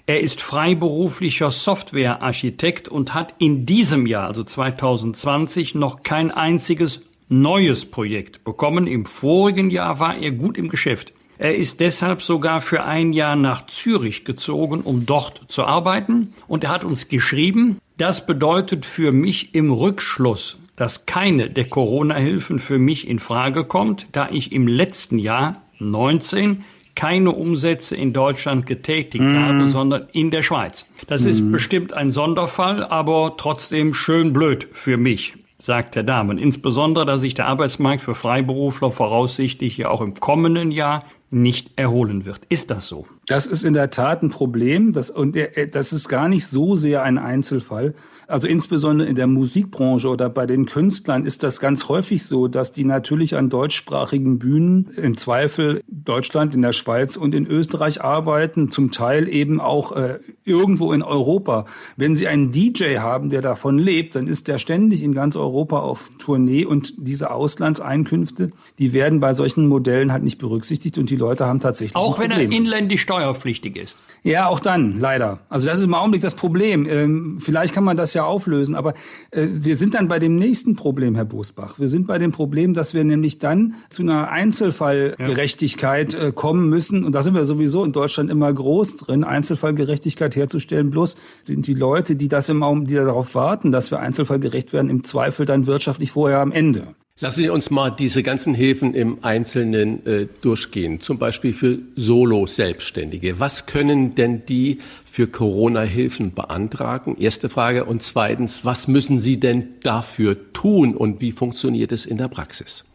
Er 0.06 0.20
ist 0.20 0.40
freiberuflicher 0.40 1.50
Softwarearchitekt 1.50 2.88
und 2.88 3.14
hat 3.14 3.34
in 3.38 3.66
diesem 3.66 4.06
Jahr, 4.06 4.26
also 4.26 4.42
2020, 4.42 5.74
noch 5.76 6.02
kein 6.02 6.30
einziges 6.30 7.02
neues 7.28 7.86
Projekt 7.86 8.42
bekommen. 8.42 8.86
Im 8.86 9.06
vorigen 9.06 9.70
Jahr 9.70 10.00
war 10.00 10.16
er 10.16 10.32
gut 10.32 10.58
im 10.58 10.68
Geschäft. 10.68 11.12
Er 11.38 11.54
ist 11.54 11.80
deshalb 11.80 12.22
sogar 12.22 12.60
für 12.60 12.84
ein 12.84 13.12
Jahr 13.12 13.36
nach 13.36 13.66
Zürich 13.66 14.24
gezogen, 14.24 14.80
um 14.82 15.06
dort 15.06 15.44
zu 15.48 15.64
arbeiten. 15.64 16.34
Und 16.48 16.64
er 16.64 16.70
hat 16.70 16.84
uns 16.84 17.08
geschrieben, 17.08 17.78
das 17.96 18.26
bedeutet 18.26 18.84
für 18.84 19.12
mich 19.12 19.54
im 19.54 19.70
Rückschluss, 19.70 20.58
dass 20.80 21.04
keine 21.04 21.50
der 21.50 21.66
Corona-Hilfen 21.68 22.58
für 22.58 22.78
mich 22.78 23.06
in 23.06 23.18
Frage 23.18 23.64
kommt, 23.64 24.06
da 24.12 24.30
ich 24.30 24.50
im 24.50 24.66
letzten 24.66 25.18
Jahr 25.18 25.60
19 25.78 26.64
keine 26.94 27.32
Umsätze 27.32 27.94
in 27.96 28.14
Deutschland 28.14 28.64
getätigt 28.64 29.24
mm. 29.24 29.36
habe, 29.36 29.66
sondern 29.68 30.06
in 30.12 30.30
der 30.30 30.42
Schweiz. 30.42 30.86
Das 31.06 31.24
mm. 31.24 31.28
ist 31.28 31.40
mhm. 31.42 31.52
bestimmt 31.52 31.92
ein 31.92 32.10
Sonderfall, 32.10 32.82
aber 32.82 33.34
trotzdem 33.36 33.92
schön 33.92 34.32
blöd 34.32 34.68
für 34.72 34.96
mich, 34.96 35.34
sagt 35.58 35.96
der 35.96 36.02
Damen. 36.02 36.38
Insbesondere, 36.38 37.04
dass 37.04 37.20
sich 37.20 37.34
der 37.34 37.46
Arbeitsmarkt 37.46 38.00
für 38.00 38.14
Freiberufler 38.14 38.90
voraussichtlich 38.90 39.76
ja 39.76 39.90
auch 39.90 40.00
im 40.00 40.14
kommenden 40.14 40.70
Jahr 40.70 41.04
nicht 41.30 41.78
erholen 41.78 42.24
wird. 42.24 42.40
Ist 42.48 42.70
das 42.70 42.88
so? 42.88 43.06
Das 43.26 43.46
ist 43.46 43.62
in 43.62 43.74
der 43.74 43.90
Tat 43.90 44.22
ein 44.22 44.30
Problem. 44.30 44.92
Das, 44.92 45.10
und 45.10 45.36
das 45.72 45.92
ist 45.92 46.08
gar 46.08 46.28
nicht 46.28 46.46
so 46.46 46.74
sehr 46.74 47.02
ein 47.02 47.18
Einzelfall. 47.18 47.94
Also 48.30 48.46
insbesondere 48.46 49.08
in 49.08 49.16
der 49.16 49.26
Musikbranche 49.26 50.08
oder 50.08 50.30
bei 50.30 50.46
den 50.46 50.66
Künstlern 50.66 51.24
ist 51.24 51.42
das 51.42 51.60
ganz 51.60 51.88
häufig 51.88 52.24
so, 52.24 52.48
dass 52.48 52.72
die 52.72 52.84
natürlich 52.84 53.36
an 53.36 53.50
deutschsprachigen 53.50 54.38
Bühnen 54.38 54.88
im 54.96 55.16
Zweifel 55.16 55.82
Deutschland, 55.88 56.54
in 56.54 56.62
der 56.62 56.72
Schweiz 56.72 57.16
und 57.16 57.34
in 57.34 57.46
Österreich 57.46 58.02
arbeiten, 58.02 58.70
zum 58.70 58.92
Teil 58.92 59.28
eben 59.28 59.60
auch 59.60 59.92
äh, 59.92 60.18
irgendwo 60.44 60.92
in 60.92 61.02
Europa. 61.02 61.66
Wenn 61.96 62.14
sie 62.14 62.28
einen 62.28 62.52
DJ 62.52 62.98
haben, 62.98 63.30
der 63.30 63.42
davon 63.42 63.78
lebt, 63.78 64.14
dann 64.14 64.26
ist 64.26 64.48
der 64.48 64.58
ständig 64.58 65.02
in 65.02 65.12
ganz 65.12 65.36
Europa 65.36 65.80
auf 65.80 66.10
Tournee 66.18 66.64
und 66.64 66.94
diese 66.98 67.30
Auslandseinkünfte, 67.30 68.50
die 68.78 68.92
werden 68.92 69.20
bei 69.20 69.34
solchen 69.34 69.66
Modellen 69.66 70.12
halt 70.12 70.22
nicht 70.22 70.38
berücksichtigt 70.38 70.98
und 70.98 71.10
die 71.10 71.16
Leute 71.16 71.46
haben 71.46 71.60
tatsächlich 71.60 71.96
auch 71.96 72.18
wenn 72.18 72.30
er 72.30 72.40
inländisch 72.40 73.02
steuerpflichtig 73.02 73.76
ist. 73.76 73.98
Ja, 74.22 74.46
auch 74.46 74.60
dann 74.60 74.98
leider. 74.98 75.40
Also 75.48 75.66
das 75.66 75.78
ist 75.78 75.84
im 75.84 75.94
Augenblick 75.94 76.22
das 76.22 76.34
Problem. 76.34 76.86
Ähm, 76.88 77.38
vielleicht 77.38 77.74
kann 77.74 77.84
man 77.84 77.96
das 77.96 78.14
ja 78.14 78.19
auflösen, 78.26 78.74
aber 78.74 78.94
äh, 79.30 79.46
wir 79.50 79.76
sind 79.76 79.94
dann 79.94 80.08
bei 80.08 80.18
dem 80.18 80.36
nächsten 80.36 80.76
Problem, 80.76 81.14
Herr 81.14 81.24
Bosbach. 81.24 81.78
Wir 81.78 81.88
sind 81.88 82.06
bei 82.06 82.18
dem 82.18 82.32
Problem, 82.32 82.74
dass 82.74 82.94
wir 82.94 83.04
nämlich 83.04 83.38
dann 83.38 83.74
zu 83.88 84.02
einer 84.02 84.30
Einzelfallgerechtigkeit 84.30 86.14
äh, 86.14 86.32
kommen 86.32 86.68
müssen 86.68 87.04
und 87.04 87.14
da 87.14 87.22
sind 87.22 87.34
wir 87.34 87.44
sowieso 87.44 87.84
in 87.84 87.92
Deutschland 87.92 88.30
immer 88.30 88.52
groß 88.52 88.98
drin, 88.98 89.24
Einzelfallgerechtigkeit 89.24 90.36
herzustellen. 90.36 90.90
Bloß 90.90 91.16
sind 91.42 91.66
die 91.66 91.74
Leute, 91.74 92.16
die 92.16 92.28
das 92.28 92.48
im 92.48 92.62
Augenblick, 92.62 92.88
die 92.90 92.94
darauf 92.94 93.34
warten, 93.34 93.72
dass 93.72 93.90
wir 93.90 94.00
einzelfallgerecht 94.00 94.72
werden, 94.72 94.90
im 94.90 95.04
Zweifel 95.04 95.46
dann 95.46 95.66
wirtschaftlich 95.66 96.12
vorher 96.12 96.40
am 96.40 96.52
Ende. 96.52 96.94
Lassen 97.22 97.40
Sie 97.40 97.50
uns 97.50 97.70
mal 97.70 97.90
diese 97.90 98.22
ganzen 98.22 98.54
Hilfen 98.54 98.94
im 98.94 99.22
Einzelnen 99.22 100.06
äh, 100.06 100.26
durchgehen. 100.40 101.00
Zum 101.00 101.18
Beispiel 101.18 101.52
für 101.52 101.78
Solo-Selbstständige. 101.94 103.38
Was 103.38 103.66
können 103.66 104.14
denn 104.14 104.46
die 104.46 104.78
für 105.04 105.26
Corona-Hilfen 105.26 106.32
beantragen? 106.32 107.18
Erste 107.18 107.50
Frage. 107.50 107.84
Und 107.84 108.02
zweitens, 108.02 108.64
was 108.64 108.88
müssen 108.88 109.20
sie 109.20 109.38
denn 109.38 109.74
dafür 109.82 110.52
tun 110.54 110.96
und 110.96 111.20
wie 111.20 111.32
funktioniert 111.32 111.92
es 111.92 112.06
in 112.06 112.16
der 112.16 112.28
Praxis? 112.28 112.86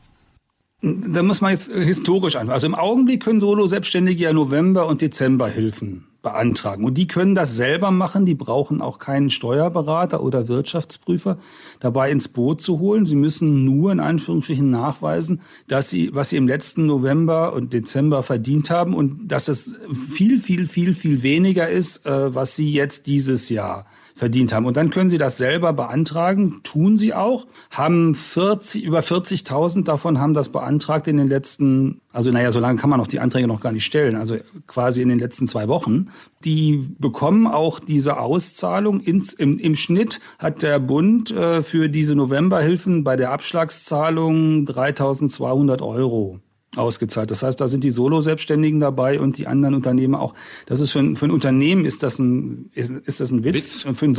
Da 0.81 1.21
muss 1.21 1.41
man 1.41 1.51
jetzt 1.51 1.71
historisch 1.71 2.35
an. 2.35 2.49
Also 2.49 2.65
im 2.65 2.75
Augenblick 2.75 3.23
können 3.23 3.39
Solo-Selbstständige 3.39 4.23
ja 4.23 4.33
November 4.33 4.87
und 4.87 5.01
Dezember 5.01 5.49
Hilfen 5.49 6.05
beantragen. 6.25 6.83
Und 6.83 6.95
die 6.95 7.07
können 7.07 7.35
das 7.35 7.55
selber 7.55 7.91
machen. 7.91 8.25
Die 8.25 8.33
brauchen 8.33 8.81
auch 8.81 8.97
keinen 8.97 9.29
Steuerberater 9.29 10.23
oder 10.23 10.47
Wirtschaftsprüfer 10.47 11.37
dabei 11.79 12.11
ins 12.11 12.27
Boot 12.27 12.61
zu 12.61 12.79
holen. 12.79 13.05
Sie 13.05 13.15
müssen 13.15 13.63
nur 13.63 13.91
in 13.91 13.99
Anführungsstrichen 13.99 14.69
nachweisen, 14.69 15.41
dass 15.67 15.91
sie, 15.91 16.13
was 16.13 16.31
sie 16.31 16.37
im 16.37 16.47
letzten 16.47 16.87
November 16.87 17.53
und 17.53 17.73
Dezember 17.73 18.23
verdient 18.23 18.71
haben 18.71 18.95
und 18.95 19.27
dass 19.27 19.47
es 19.47 19.75
viel, 20.11 20.39
viel, 20.39 20.65
viel, 20.65 20.95
viel 20.95 21.21
weniger 21.21 21.69
ist, 21.69 22.07
äh, 22.07 22.33
was 22.33 22.55
sie 22.55 22.71
jetzt 22.71 23.05
dieses 23.05 23.49
Jahr 23.49 23.85
verdient 24.15 24.53
haben. 24.53 24.65
Und 24.65 24.77
dann 24.77 24.89
können 24.89 25.09
Sie 25.09 25.17
das 25.17 25.37
selber 25.37 25.73
beantragen, 25.73 26.61
tun 26.63 26.95
Sie 26.95 27.13
auch, 27.13 27.45
haben 27.69 28.15
40, 28.15 28.83
über 28.85 29.01
40.000 29.01 29.83
davon 29.83 30.19
haben 30.19 30.33
das 30.33 30.49
beantragt 30.49 31.07
in 31.07 31.17
den 31.17 31.27
letzten, 31.27 32.01
also 32.13 32.31
naja, 32.31 32.53
so 32.53 32.61
lange 32.61 32.79
kann 32.79 32.89
man 32.89 33.01
auch 33.01 33.07
die 33.07 33.19
Anträge 33.19 33.47
noch 33.47 33.59
gar 33.59 33.73
nicht 33.73 33.83
stellen, 33.83 34.15
also 34.15 34.37
quasi 34.67 35.01
in 35.01 35.09
den 35.09 35.19
letzten 35.19 35.49
zwei 35.49 35.67
Wochen. 35.67 36.07
Die 36.45 36.95
bekommen 36.97 37.45
auch 37.45 37.79
diese 37.79 38.17
Auszahlung. 38.17 39.01
Ins, 39.01 39.33
im, 39.33 39.59
Im 39.59 39.75
Schnitt 39.75 40.21
hat 40.39 40.63
der 40.63 40.79
Bund 40.79 41.31
äh, 41.31 41.61
für 41.61 41.89
diese 41.89 42.15
Novemberhilfen 42.15 43.03
bei 43.03 43.17
der 43.17 43.31
Abschlagszahlung 43.31 44.65
3.200 44.65 45.81
Euro 45.81 46.39
ausgezahlt. 46.77 47.31
Das 47.31 47.43
heißt, 47.43 47.59
da 47.59 47.67
sind 47.67 47.83
die 47.83 47.91
Solo-Selbstständigen 47.91 48.79
dabei 48.79 49.19
und 49.19 49.37
die 49.37 49.47
anderen 49.47 49.75
Unternehmer 49.75 50.21
auch. 50.21 50.33
Das 50.65 50.79
ist 50.79 50.91
für 50.91 50.99
ein, 50.99 51.15
für 51.15 51.25
ein 51.25 51.31
Unternehmen 51.31 51.85
ist 51.85 52.03
das 52.03 52.19
ein 52.19 52.69
ist, 52.73 52.91
ist 52.91 53.19
das 53.19 53.31
ein 53.31 53.43
Witz. 53.43 53.85
Witz. 53.85 53.97
Für 53.97 54.05
einen, 54.05 54.15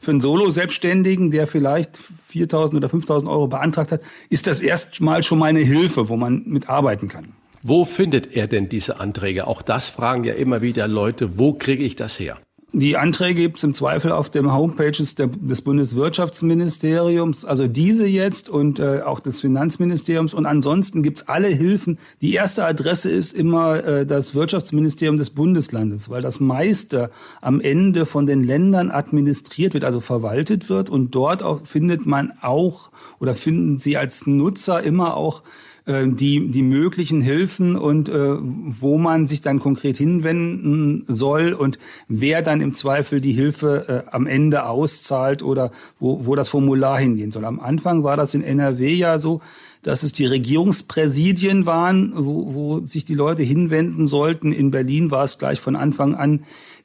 für 0.00 0.10
einen 0.10 0.20
Solo-Selbstständigen, 0.20 1.30
der 1.30 1.46
vielleicht 1.46 1.98
4.000 2.32 2.76
oder 2.76 2.88
5.000 2.88 3.28
Euro 3.28 3.48
beantragt 3.48 3.92
hat, 3.92 4.00
ist 4.28 4.46
das 4.46 4.60
erstmal 4.60 5.22
schon 5.22 5.38
mal 5.38 5.46
eine 5.46 5.60
Hilfe, 5.60 6.08
wo 6.08 6.16
man 6.16 6.42
mitarbeiten 6.46 7.08
kann. 7.08 7.28
Wo 7.62 7.84
findet 7.84 8.34
er 8.34 8.46
denn 8.46 8.70
diese 8.70 9.00
Anträge? 9.00 9.46
Auch 9.46 9.60
das 9.60 9.90
fragen 9.90 10.24
ja 10.24 10.32
immer 10.32 10.62
wieder 10.62 10.88
Leute. 10.88 11.38
Wo 11.38 11.52
kriege 11.52 11.84
ich 11.84 11.94
das 11.94 12.18
her? 12.18 12.38
Die 12.72 12.96
Anträge 12.96 13.42
gibt 13.42 13.56
es 13.56 13.64
im 13.64 13.74
Zweifel 13.74 14.12
auf 14.12 14.30
den 14.30 14.52
Homepages 14.52 15.16
der, 15.16 15.26
des 15.26 15.60
Bundeswirtschaftsministeriums, 15.62 17.44
also 17.44 17.66
diese 17.66 18.06
jetzt 18.06 18.48
und 18.48 18.78
äh, 18.78 19.02
auch 19.04 19.18
des 19.18 19.40
Finanzministeriums. 19.40 20.34
Und 20.34 20.46
ansonsten 20.46 21.02
gibt 21.02 21.18
es 21.18 21.28
alle 21.28 21.48
Hilfen. 21.48 21.98
Die 22.20 22.32
erste 22.32 22.64
Adresse 22.64 23.10
ist 23.10 23.32
immer 23.32 23.84
äh, 23.84 24.06
das 24.06 24.36
Wirtschaftsministerium 24.36 25.16
des 25.16 25.30
Bundeslandes, 25.30 26.10
weil 26.10 26.22
das 26.22 26.38
meiste 26.38 27.10
am 27.40 27.60
Ende 27.60 28.06
von 28.06 28.26
den 28.26 28.44
Ländern 28.44 28.92
administriert 28.92 29.74
wird, 29.74 29.82
also 29.82 29.98
verwaltet 29.98 30.68
wird. 30.68 30.90
Und 30.90 31.12
dort 31.12 31.42
auch 31.42 31.66
findet 31.66 32.06
man 32.06 32.32
auch 32.40 32.90
oder 33.18 33.34
finden 33.34 33.80
Sie 33.80 33.96
als 33.96 34.28
Nutzer 34.28 34.80
immer 34.80 35.16
auch 35.16 35.42
äh, 35.86 36.06
die, 36.06 36.48
die 36.48 36.62
möglichen 36.62 37.20
Hilfen 37.20 37.76
und 37.76 38.08
äh, 38.08 38.36
wo 38.38 38.98
man 38.98 39.26
sich 39.26 39.40
dann 39.40 39.60
konkret 39.60 39.96
hinwenden 39.96 41.04
soll 41.08 41.52
und 41.52 41.78
wer 42.08 42.42
dann 42.42 42.60
im 42.60 42.74
Zweifel 42.74 43.20
die 43.20 43.32
Hilfe 43.32 44.04
äh, 44.06 44.10
am 44.10 44.26
Ende 44.26 44.66
auszahlt 44.66 45.42
oder 45.42 45.70
wo, 45.98 46.26
wo 46.26 46.34
das 46.34 46.48
Formular 46.48 46.98
hingehen 46.98 47.30
soll. 47.30 47.44
Am 47.44 47.60
Anfang 47.60 48.04
war 48.04 48.16
das 48.16 48.34
in 48.34 48.42
NRW 48.42 48.92
ja 48.92 49.18
so, 49.18 49.40
dass 49.82 50.02
es 50.02 50.12
die 50.12 50.26
Regierungspräsidien 50.26 51.64
waren, 51.64 52.12
wo, 52.14 52.54
wo 52.54 52.86
sich 52.86 53.04
die 53.04 53.14
Leute 53.14 53.42
hinwenden 53.42 54.06
sollten. 54.06 54.52
In 54.52 54.70
Berlin 54.70 55.10
war 55.10 55.24
es 55.24 55.38
gleich 55.38 55.60
von 55.60 55.76
Anfang 55.76 56.14
an 56.14 56.40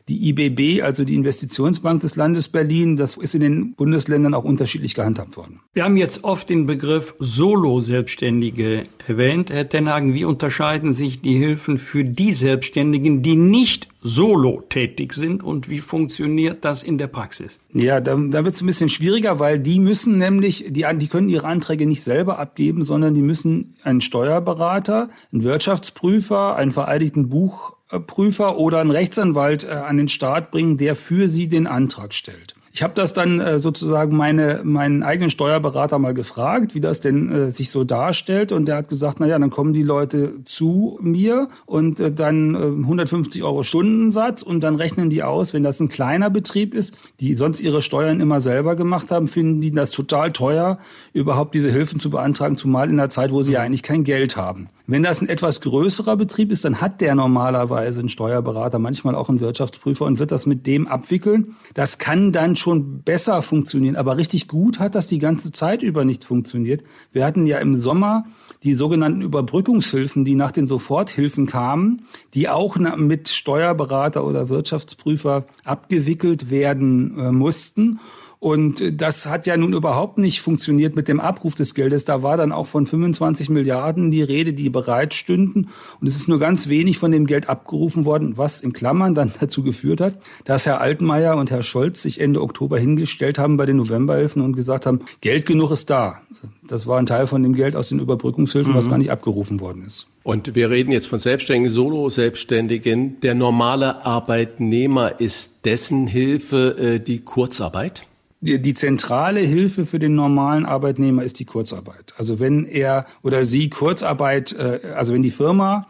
die 0.07 0.29
IBB, 0.29 0.83
also 0.83 1.03
die 1.03 1.15
Investitionsbank 1.15 2.01
des 2.01 2.15
Landes 2.15 2.49
Berlin, 2.49 2.95
das 2.95 3.17
ist 3.17 3.33
in 3.33 3.41
den 3.41 3.73
Bundesländern 3.73 4.35
auch 4.35 4.43
unterschiedlich 4.43 4.93
gehandhabt 4.93 5.35
worden. 5.35 5.61
Wir 5.73 5.83
haben 5.83 5.97
jetzt 5.97 6.23
oft 6.23 6.49
den 6.49 6.67
Begriff 6.67 7.15
Solo-Selbstständige 7.17 8.83
erwähnt. 9.07 9.49
Herr 9.49 9.67
Tenhagen, 9.67 10.13
wie 10.13 10.25
unterscheiden 10.25 10.93
sich 10.93 11.21
die 11.21 11.37
Hilfen 11.37 11.79
für 11.79 12.03
die 12.03 12.31
Selbstständigen, 12.31 13.23
die 13.23 13.35
nicht 13.35 13.87
solo 14.01 14.61
tätig 14.69 15.13
sind 15.13 15.41
und 15.41 15.67
wie 15.67 15.79
funktioniert 15.79 16.63
das 16.63 16.83
in 16.83 16.99
der 16.99 17.07
Praxis? 17.07 17.59
Ja, 17.73 17.99
da, 17.99 18.15
da 18.15 18.45
wird 18.45 18.53
es 18.53 18.61
ein 18.61 18.67
bisschen 18.67 18.89
schwieriger, 18.89 19.39
weil 19.39 19.57
die 19.57 19.79
müssen 19.79 20.17
nämlich, 20.17 20.65
die, 20.69 20.85
die 20.97 21.07
können 21.07 21.29
ihre 21.29 21.47
Anträge 21.47 21.87
nicht 21.87 22.03
selber 22.03 22.37
abgeben, 22.37 22.83
sondern 22.83 23.15
die 23.15 23.23
müssen 23.23 23.73
einen 23.81 24.01
Steuerberater, 24.01 25.09
einen 25.33 25.43
Wirtschaftsprüfer, 25.43 26.55
einen 26.55 26.71
vereidigten 26.71 27.29
Buch 27.29 27.74
Prüfer 27.87 28.57
oder 28.57 28.79
einen 28.79 28.91
Rechtsanwalt 28.91 29.63
äh, 29.63 29.67
an 29.67 29.97
den 29.97 30.07
Start 30.07 30.51
bringen, 30.51 30.77
der 30.77 30.95
für 30.95 31.29
sie 31.29 31.47
den 31.47 31.67
Antrag 31.67 32.13
stellt. 32.13 32.54
Ich 32.75 32.83
habe 32.83 32.93
das 32.93 33.13
dann 33.13 33.39
äh, 33.39 33.57
sozusagen 33.57 34.17
meine, 34.17 34.59
meinen 34.65 35.01
eigenen 35.01 35.29
Steuerberater 35.29 35.97
mal 35.97 36.13
gefragt, 36.13 36.75
wie 36.75 36.81
das 36.81 36.99
denn 36.99 37.31
äh, 37.31 37.49
sich 37.49 37.69
so 37.69 37.85
darstellt. 37.85 38.51
Und 38.51 38.65
der 38.65 38.75
hat 38.75 38.89
gesagt, 38.89 39.21
na 39.21 39.27
ja, 39.27 39.39
dann 39.39 39.49
kommen 39.49 39.71
die 39.71 39.81
Leute 39.81 40.43
zu 40.43 40.99
mir 41.01 41.47
und 41.65 42.01
äh, 42.01 42.11
dann 42.11 42.53
äh, 42.53 42.57
150 42.57 43.41
Euro 43.43 43.63
Stundensatz 43.63 44.41
und 44.41 44.59
dann 44.59 44.75
rechnen 44.75 45.09
die 45.09 45.23
aus, 45.23 45.53
wenn 45.53 45.63
das 45.63 45.79
ein 45.79 45.87
kleiner 45.87 46.29
Betrieb 46.29 46.73
ist, 46.73 46.93
die 47.21 47.35
sonst 47.35 47.61
ihre 47.61 47.81
Steuern 47.81 48.19
immer 48.19 48.41
selber 48.41 48.75
gemacht 48.75 49.09
haben, 49.09 49.27
finden 49.27 49.61
die 49.61 49.71
das 49.71 49.91
total 49.91 50.33
teuer, 50.33 50.77
überhaupt 51.13 51.55
diese 51.55 51.71
Hilfen 51.71 52.01
zu 52.01 52.09
beantragen, 52.09 52.57
zumal 52.57 52.89
in 52.89 52.97
der 52.97 53.09
Zeit, 53.09 53.31
wo 53.31 53.41
sie 53.41 53.53
ja 53.53 53.61
eigentlich 53.61 53.83
kein 53.83 54.03
Geld 54.03 54.35
haben. 54.35 54.67
Wenn 54.87 55.01
das 55.01 55.19
ein 55.19 55.29
etwas 55.29 55.61
größerer 55.61 56.15
Betrieb 56.15 56.51
ist, 56.51 56.63
dann 56.63 56.79
hat 56.79 57.01
der 57.01 57.15
normalerweise 57.15 58.01
einen 58.01 58.09
Steuerberater, 58.09 58.77
manchmal 58.77 59.15
auch 59.15 59.29
einen 59.29 59.39
Wirtschaftsprüfer 59.39 60.05
und 60.05 60.19
wird 60.19 60.31
das 60.31 60.45
mit 60.45 60.67
dem 60.67 60.87
abwickeln. 60.87 61.55
Das 61.73 61.97
kann 61.97 62.31
dann 62.31 62.55
schon 62.65 63.03
besser 63.03 63.43
funktionieren, 63.43 63.95
aber 63.95 64.17
richtig 64.17 64.47
gut 64.47 64.79
hat 64.79 64.95
das 64.95 65.05
die 65.05 65.19
ganze 65.19 65.51
Zeit 65.51 65.83
über 65.83 66.03
nicht 66.03 66.25
funktioniert. 66.25 66.83
Wir 67.11 67.23
hatten 67.23 67.45
ja 67.45 67.59
im 67.59 67.75
Sommer 67.75 68.25
die 68.63 68.73
sogenannten 68.73 69.21
Überbrückungshilfen, 69.21 70.25
die 70.25 70.33
nach 70.33 70.51
den 70.51 70.65
Soforthilfen 70.65 71.45
kamen, 71.45 72.07
die 72.33 72.49
auch 72.49 72.77
mit 72.77 73.29
Steuerberater 73.29 74.25
oder 74.25 74.49
Wirtschaftsprüfer 74.49 75.45
abgewickelt 75.63 76.49
werden 76.49 77.15
äh, 77.19 77.31
mussten. 77.31 77.99
Und 78.45 79.01
das 79.01 79.25
hat 79.25 79.47
ja 79.47 79.57
nun 79.57 79.73
überhaupt 79.73 80.19
nicht 80.19 80.39
funktioniert 80.39 80.95
mit 80.95 81.07
dem 81.07 81.19
Abruf 81.19 81.55
des 81.55 81.73
Geldes. 81.73 82.05
Da 82.05 82.21
war 82.21 82.37
dann 82.37 82.51
auch 82.51 82.67
von 82.67 82.85
25 82.85 83.49
Milliarden 83.49 84.11
die 84.11 84.21
Rede, 84.21 84.53
die 84.53 84.69
bereitstünden. 84.69 85.69
Und 85.99 86.05
es 86.07 86.15
ist 86.15 86.29
nur 86.29 86.37
ganz 86.37 86.69
wenig 86.69 86.99
von 86.99 87.11
dem 87.11 87.25
Geld 87.25 87.49
abgerufen 87.49 88.05
worden, 88.05 88.37
was 88.37 88.61
in 88.61 88.71
Klammern 88.71 89.15
dann 89.15 89.33
dazu 89.39 89.63
geführt 89.63 89.99
hat, 89.99 90.19
dass 90.43 90.67
Herr 90.67 90.79
Altmaier 90.79 91.37
und 91.37 91.49
Herr 91.49 91.63
Scholz 91.63 92.03
sich 92.03 92.21
Ende 92.21 92.39
Oktober 92.39 92.77
hingestellt 92.77 93.39
haben 93.39 93.57
bei 93.57 93.65
den 93.65 93.77
Novemberhilfen 93.77 94.43
und 94.43 94.55
gesagt 94.55 94.85
haben, 94.85 94.99
Geld 95.21 95.47
genug 95.47 95.71
ist 95.71 95.89
da. 95.89 96.21
Das 96.67 96.85
war 96.85 96.99
ein 96.99 97.07
Teil 97.07 97.25
von 97.25 97.41
dem 97.41 97.55
Geld 97.55 97.75
aus 97.75 97.89
den 97.89 97.97
Überbrückungshilfen, 97.97 98.73
mhm. 98.73 98.77
was 98.77 98.89
gar 98.91 98.99
nicht 98.99 99.09
abgerufen 99.09 99.59
worden 99.59 99.83
ist. 99.87 100.13
Und 100.21 100.53
wir 100.53 100.69
reden 100.69 100.91
jetzt 100.91 101.07
von 101.07 101.17
Selbstständigen, 101.17 101.73
Solo-Selbstständigen. 101.73 103.19
Der 103.21 103.33
normale 103.33 104.05
Arbeitnehmer 104.05 105.19
ist 105.19 105.65
dessen 105.65 106.05
Hilfe 106.05 106.77
äh, 106.77 106.99
die 106.99 107.21
Kurzarbeit? 107.21 108.05
Die, 108.41 108.73
zentrale 108.73 109.39
Hilfe 109.39 109.85
für 109.85 109.97
den 109.97 110.13
normalen 110.13 110.65
Arbeitnehmer 110.65 111.23
ist 111.23 111.39
die 111.39 111.45
Kurzarbeit. 111.45 112.13
Also 112.17 112.39
wenn 112.39 112.65
er 112.65 113.05
oder 113.23 113.45
sie 113.45 113.69
Kurzarbeit, 113.69 114.53
äh, 114.53 114.81
also 114.95 115.13
wenn 115.13 115.23
die 115.23 115.31
Firma 115.31 115.87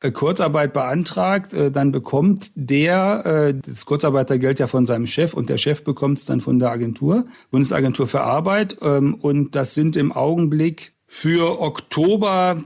äh, 0.00 0.10
Kurzarbeit 0.10 0.72
beantragt, 0.72 1.54
äh, 1.54 1.70
dann 1.70 1.92
bekommt 1.92 2.50
der 2.56 3.52
das 3.64 3.86
Kurzarbeitergeld 3.86 4.58
ja 4.58 4.66
von 4.66 4.84
seinem 4.86 5.06
Chef 5.06 5.34
und 5.34 5.48
der 5.48 5.58
Chef 5.58 5.84
bekommt 5.84 6.18
es 6.18 6.24
dann 6.24 6.40
von 6.40 6.58
der 6.58 6.70
Agentur, 6.70 7.26
Bundesagentur 7.50 8.06
für 8.06 8.22
Arbeit. 8.22 8.78
Ähm, 8.82 9.14
und 9.14 9.54
das 9.54 9.74
sind 9.74 9.94
im 9.94 10.12
Augenblick 10.12 10.94
für 11.06 11.60
Oktober 11.60 12.64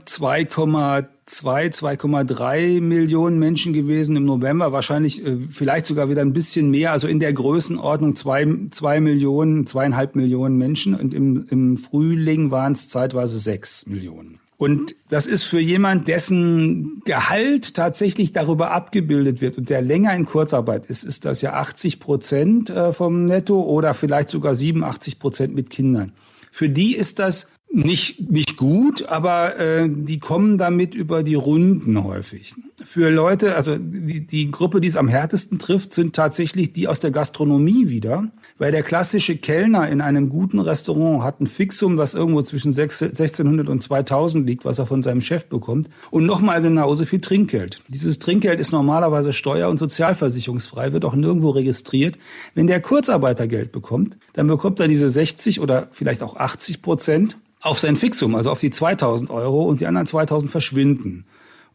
2,2, 1.27 1.99
2,3 1.99 2.81
Millionen 2.81 3.37
Menschen 3.37 3.73
gewesen 3.73 4.15
im 4.15 4.25
November, 4.25 4.71
wahrscheinlich 4.71 5.25
äh, 5.25 5.37
vielleicht 5.49 5.85
sogar 5.85 6.09
wieder 6.09 6.21
ein 6.21 6.33
bisschen 6.33 6.71
mehr, 6.71 6.91
also 6.93 7.07
in 7.07 7.19
der 7.19 7.33
Größenordnung 7.33 8.15
zwei, 8.15 8.47
zwei 8.71 9.01
Millionen, 9.01 9.67
zweieinhalb 9.67 10.15
Millionen 10.15 10.57
Menschen 10.57 10.95
und 10.95 11.13
im, 11.13 11.45
im 11.49 11.77
Frühling 11.77 12.49
waren 12.51 12.73
es 12.73 12.87
zeitweise 12.87 13.39
sechs 13.39 13.85
Millionen. 13.87 14.39
Und 14.57 14.95
das 15.09 15.27
ist 15.27 15.43
für 15.43 15.59
jemand, 15.59 16.07
dessen 16.07 17.03
Gehalt 17.05 17.75
tatsächlich 17.75 18.31
darüber 18.31 18.71
abgebildet 18.71 19.39
wird 19.39 19.57
und 19.57 19.69
der 19.69 19.83
länger 19.83 20.15
in 20.15 20.25
Kurzarbeit 20.25 20.87
ist, 20.87 21.03
ist 21.03 21.25
das 21.25 21.41
ja 21.41 21.53
80 21.53 21.99
Prozent 21.99 22.69
äh, 22.71 22.91
vom 22.91 23.25
Netto 23.25 23.61
oder 23.61 23.93
vielleicht 23.93 24.29
sogar 24.29 24.55
87 24.55 25.19
Prozent 25.19 25.53
mit 25.53 25.69
Kindern. 25.69 26.13
Für 26.51 26.69
die 26.69 26.95
ist 26.95 27.19
das 27.19 27.49
nicht, 27.69 28.31
nicht 28.31 28.55
gut, 28.55 29.07
aber 29.07 29.59
äh, 29.59 29.89
die 29.89 30.19
kommen 30.19 30.57
damit 30.57 30.95
über 30.95 31.21
die 31.21 31.35
Runden 31.35 32.01
häufig. 32.03 32.55
Für 32.83 33.09
Leute, 33.09 33.55
also 33.55 33.75
die, 33.77 34.25
die 34.25 34.49
Gruppe, 34.49 34.79
die 34.79 34.87
es 34.87 34.95
am 34.95 35.09
härtesten 35.09 35.59
trifft, 35.59 35.93
sind 35.93 36.15
tatsächlich 36.15 36.71
die 36.71 36.87
aus 36.87 37.01
der 37.01 37.11
Gastronomie 37.11 37.89
wieder, 37.89 38.31
weil 38.57 38.71
der 38.71 38.83
klassische 38.83 39.37
Kellner 39.37 39.89
in 39.89 39.99
einem 39.99 40.29
guten 40.29 40.59
Restaurant 40.59 41.23
hat 41.23 41.41
ein 41.41 41.47
Fixum, 41.47 41.97
was 41.97 42.15
irgendwo 42.15 42.41
zwischen 42.41 42.69
1600 42.69 43.67
und 43.67 43.83
2000 43.83 44.47
liegt, 44.47 44.63
was 44.63 44.79
er 44.79 44.85
von 44.85 45.03
seinem 45.03 45.21
Chef 45.21 45.47
bekommt 45.47 45.89
und 46.09 46.25
nochmal 46.25 46.61
genauso 46.61 47.05
viel 47.05 47.19
Trinkgeld. 47.19 47.81
Dieses 47.89 48.17
Trinkgeld 48.17 48.61
ist 48.61 48.71
normalerweise 48.71 49.33
steuer- 49.33 49.69
und 49.69 49.77
sozialversicherungsfrei, 49.77 50.93
wird 50.93 51.03
auch 51.03 51.15
nirgendwo 51.15 51.49
registriert. 51.49 52.17
Wenn 52.55 52.67
der 52.67 52.81
Kurzarbeitergeld 52.81 53.73
bekommt, 53.73 54.17
dann 54.33 54.47
bekommt 54.47 54.79
er 54.79 54.87
diese 54.87 55.09
60 55.09 55.59
oder 55.59 55.89
vielleicht 55.91 56.23
auch 56.23 56.37
80 56.37 56.81
Prozent 56.81 57.37
auf 57.61 57.79
sein 57.79 57.95
Fixum, 57.95 58.35
also 58.35 58.51
auf 58.51 58.59
die 58.59 58.69
2000 58.69 59.29
Euro 59.29 59.63
und 59.63 59.79
die 59.79 59.87
anderen 59.87 60.07
2000 60.07 60.51
verschwinden. 60.51 61.25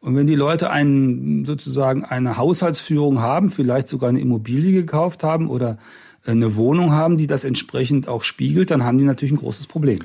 Und 0.01 0.17
wenn 0.17 0.27
die 0.27 0.35
Leute 0.35 0.71
einen, 0.71 1.45
sozusagen 1.45 2.05
eine 2.05 2.37
Haushaltsführung 2.37 3.21
haben, 3.21 3.51
vielleicht 3.51 3.89
sogar 3.89 4.09
eine 4.09 4.21
Immobilie 4.21 4.73
gekauft 4.73 5.23
haben 5.23 5.49
oder 5.49 5.79
eine 6.25 6.57
Wohnung 6.57 6.93
haben, 6.93 7.17
die 7.17 7.27
das 7.27 7.45
entsprechend 7.45 8.09
auch 8.09 8.23
spiegelt, 8.23 8.71
dann 8.71 8.85
haben 8.85 8.99
die 8.99 9.05
natürlich 9.05 9.33
ein 9.33 9.39
großes 9.39 9.67
Problem. 9.67 10.01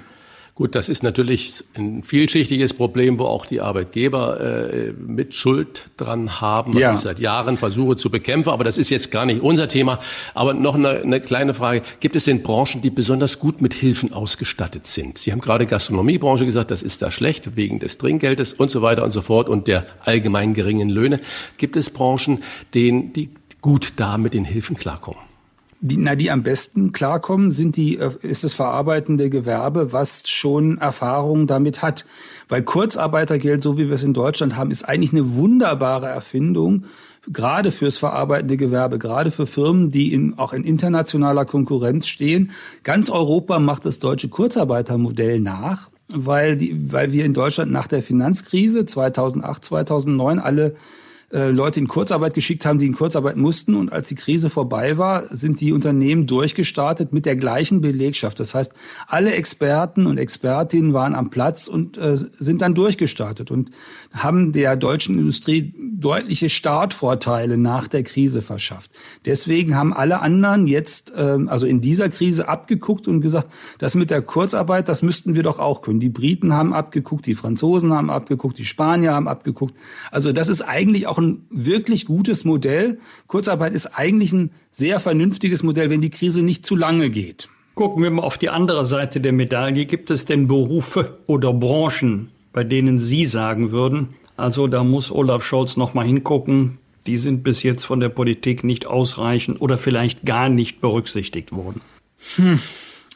Gut, 0.58 0.74
das 0.74 0.90
ist 0.90 1.04
natürlich 1.04 1.64
ein 1.76 2.02
vielschichtiges 2.02 2.74
Problem, 2.74 3.20
wo 3.20 3.26
auch 3.26 3.46
die 3.46 3.62
Arbeitgeber 3.62 4.42
äh, 4.42 4.92
mit 4.94 5.36
Schuld 5.36 5.92
dran 5.98 6.42
haben, 6.42 6.74
was 6.74 6.82
ja. 6.82 6.96
ich 6.96 7.00
seit 7.02 7.20
Jahren 7.20 7.58
versuche 7.58 7.96
zu 7.96 8.10
bekämpfen. 8.10 8.50
Aber 8.50 8.64
das 8.64 8.80
ist 8.80 8.90
jetzt 8.90 9.12
gar 9.12 9.28
nicht 9.28 9.44
unser 9.44 9.68
Thema. 9.68 10.00
Aber 10.34 10.56
noch 10.56 10.74
eine, 10.74 10.90
eine 10.90 11.22
kleine 11.22 11.54
Frage. 11.54 11.84
Gibt 12.00 12.16
es 12.16 12.24
denn 12.24 12.42
Branchen, 12.42 12.82
die 12.82 12.90
besonders 12.90 13.38
gut 13.38 13.62
mit 13.62 13.76
Hilfen 13.76 14.14
ausgestattet 14.14 14.88
sind? 14.88 15.20
Sie 15.20 15.32
haben 15.32 15.42
gerade 15.42 15.68
Gastronomiebranche 15.68 16.48
gesagt, 16.48 16.72
das 16.72 16.82
ist 16.82 17.04
da 17.04 17.12
schlecht 17.12 17.56
wegen 17.56 17.78
des 17.78 18.00
Trinkgeldes 18.00 18.54
und 18.54 18.72
so 18.72 18.82
weiter 18.82 19.04
und 19.04 19.12
so 19.12 19.22
fort 19.22 19.50
und 19.50 19.68
der 19.68 19.86
allgemein 20.06 20.56
geringen 20.56 20.90
Löhne. 20.90 21.20
Gibt 21.60 21.76
es 21.76 21.92
Branchen, 21.92 22.42
denen 22.74 23.14
die 23.14 23.30
gut 23.62 23.94
da 23.98 24.18
mit 24.18 24.34
den 24.34 24.44
Hilfen 24.44 24.76
klarkommen? 24.76 25.27
Die, 25.80 25.98
na, 25.98 26.16
die 26.16 26.32
am 26.32 26.42
besten 26.42 26.92
klarkommen, 26.92 27.52
sind 27.52 27.76
die, 27.76 27.98
äh, 27.98 28.12
ist 28.22 28.44
das 28.44 28.54
verarbeitende 28.54 29.30
Gewerbe, 29.30 29.94
was 29.94 30.28
schon 30.28 30.80
Erfahrung 30.80 31.46
damit 31.46 31.82
hat. 31.82 32.06
Weil 32.50 32.64
Kurzarbeitergeld, 32.64 33.62
so 33.62 33.78
wie 33.78 33.88
wir 33.88 33.96
es 33.96 34.04
in 34.04 34.14
Deutschland 34.14 34.56
haben, 34.56 34.72
ist 34.72 34.84
eigentlich 34.84 35.12
eine 35.12 35.36
wunderbare 35.36 36.08
Erfindung, 36.08 36.86
gerade 37.32 37.72
fürs 37.72 37.98
verarbeitende 37.98 38.58
Gewerbe, 38.58 39.00
gerade 39.00 39.32
für 39.32 39.48
Firmen, 39.48 39.92
die 39.92 40.14
in, 40.14 40.38
auch 40.38 40.54
in 40.54 40.64
internationaler 40.64 41.46
Konkurrenz 41.46 42.08
stehen. 42.08 42.52
Ganz 42.84 43.10
Europa 43.10 43.60
macht 43.60 43.86
das 43.86 44.00
deutsche 44.00 44.30
Kurzarbeitermodell 44.30 45.40
nach, 45.40 45.90
weil, 46.10 46.58
die, 46.58 46.92
weil 46.92 47.12
wir 47.12 47.26
in 47.26 47.34
Deutschland 47.34 47.72
nach 47.72 47.88
der 47.88 48.02
Finanzkrise 48.02 48.86
2008, 48.86 49.64
2009 49.64 50.40
alle 50.40 50.76
äh, 51.32 51.50
Leute 51.50 51.80
in 51.82 51.90
Kurzarbeit 51.90 52.34
geschickt 52.34 52.66
haben, 52.66 52.80
die 52.80 52.86
in 52.86 52.96
Kurzarbeit 52.96 53.36
mussten. 53.36 53.76
Und 53.76 53.92
als 53.92 54.08
die 54.08 54.16
Krise 54.16 54.50
vorbei 54.50 54.98
war, 54.98 55.24
sind 55.36 55.60
die 55.60 55.74
Unternehmen 55.74 56.26
durchgestartet 56.26 57.12
mit 57.12 57.26
der 57.26 57.36
gleichen 57.36 57.82
Belegschaft. 57.82 58.40
Das 58.40 58.56
heißt, 58.56 58.74
alle 59.08 59.34
Experten 59.34 60.06
und 60.06 60.18
Expertinnen 60.18 60.94
waren 60.94 61.16
am 61.16 61.30
Platz 61.30 61.68
und 61.68 61.98
äh, 61.98 62.16
sind 62.16 62.62
dann 62.62 62.76
durchgestartet 62.76 63.52
und 63.52 63.72
haben 64.14 64.54
der 64.54 64.78
deutschen 64.78 65.20
Industrie 65.20 65.74
deutliche 66.00 66.48
Startvorteile 66.48 67.58
nach 67.58 67.88
der 67.88 68.04
Krise 68.04 68.42
verschafft. 68.42 68.92
Deswegen 69.26 69.76
haben 69.76 69.94
alle 69.94 70.22
anderen 70.22 70.66
jetzt, 70.66 71.12
äh, 71.14 71.38
also 71.48 71.66
in 71.66 71.82
dieser 71.82 72.08
Krise, 72.08 72.48
abgeguckt 72.48 73.08
und 73.08 73.20
gesagt, 73.20 73.50
das 73.80 73.96
mit 73.96 74.12
der 74.12 74.22
Kurzarbeit, 74.22 74.88
das 74.88 75.02
müssten 75.02 75.36
wir 75.36 75.44
doch 75.44 75.60
auch 75.60 75.82
können. 75.82 76.00
Die 76.00 76.10
Briten 76.10 76.54
haben 76.54 76.74
abgeguckt, 76.74 77.26
die 77.26 77.36
Franzosen 77.36 77.92
haben 77.92 78.10
abgeguckt, 78.10 78.58
die 78.58 78.66
Spanier 78.66 79.14
haben 79.14 79.28
abgeguckt. 79.28 79.76
Also 80.12 80.32
das 80.32 80.48
ist 80.48 80.62
eigentlich 80.62 81.08
auch 81.08 81.17
auch 81.18 81.22
ein 81.22 81.46
wirklich 81.50 82.06
gutes 82.06 82.46
Modell. 82.46 83.00
Kurzarbeit 83.28 83.74
ist 83.74 83.88
eigentlich 83.88 84.34
ein 84.34 84.52
sehr 84.72 85.00
vernünftiges 85.00 85.64
Modell, 85.64 85.90
wenn 85.90 86.02
die 86.02 86.10
Krise 86.10 86.44
nicht 86.44 86.66
zu 86.66 86.76
lange 86.76 87.10
geht. 87.10 87.50
Gucken 87.76 88.04
wir 88.04 88.12
mal 88.12 88.24
auf 88.24 88.38
die 88.38 88.50
andere 88.50 88.86
Seite 88.86 89.20
der 89.20 89.34
Medaille. 89.34 89.86
Gibt 89.86 90.10
es 90.10 90.26
denn 90.26 90.48
Berufe 90.48 91.18
oder 91.28 91.54
Branchen, 91.54 92.30
bei 92.54 92.64
denen 92.64 93.00
Sie 93.00 93.26
sagen 93.26 93.72
würden, 93.72 94.10
also 94.36 94.68
da 94.68 94.84
muss 94.84 95.12
Olaf 95.12 95.44
Scholz 95.44 95.78
noch 95.78 95.94
mal 95.94 96.06
hingucken, 96.06 96.78
die 97.08 97.18
sind 97.18 97.44
bis 97.44 97.64
jetzt 97.64 97.86
von 97.86 98.00
der 98.00 98.10
Politik 98.10 98.64
nicht 98.64 98.86
ausreichend 98.86 99.62
oder 99.62 99.78
vielleicht 99.78 100.26
gar 100.26 100.50
nicht 100.50 100.82
berücksichtigt 100.82 101.52
worden? 101.52 101.82
Hm. 102.36 102.60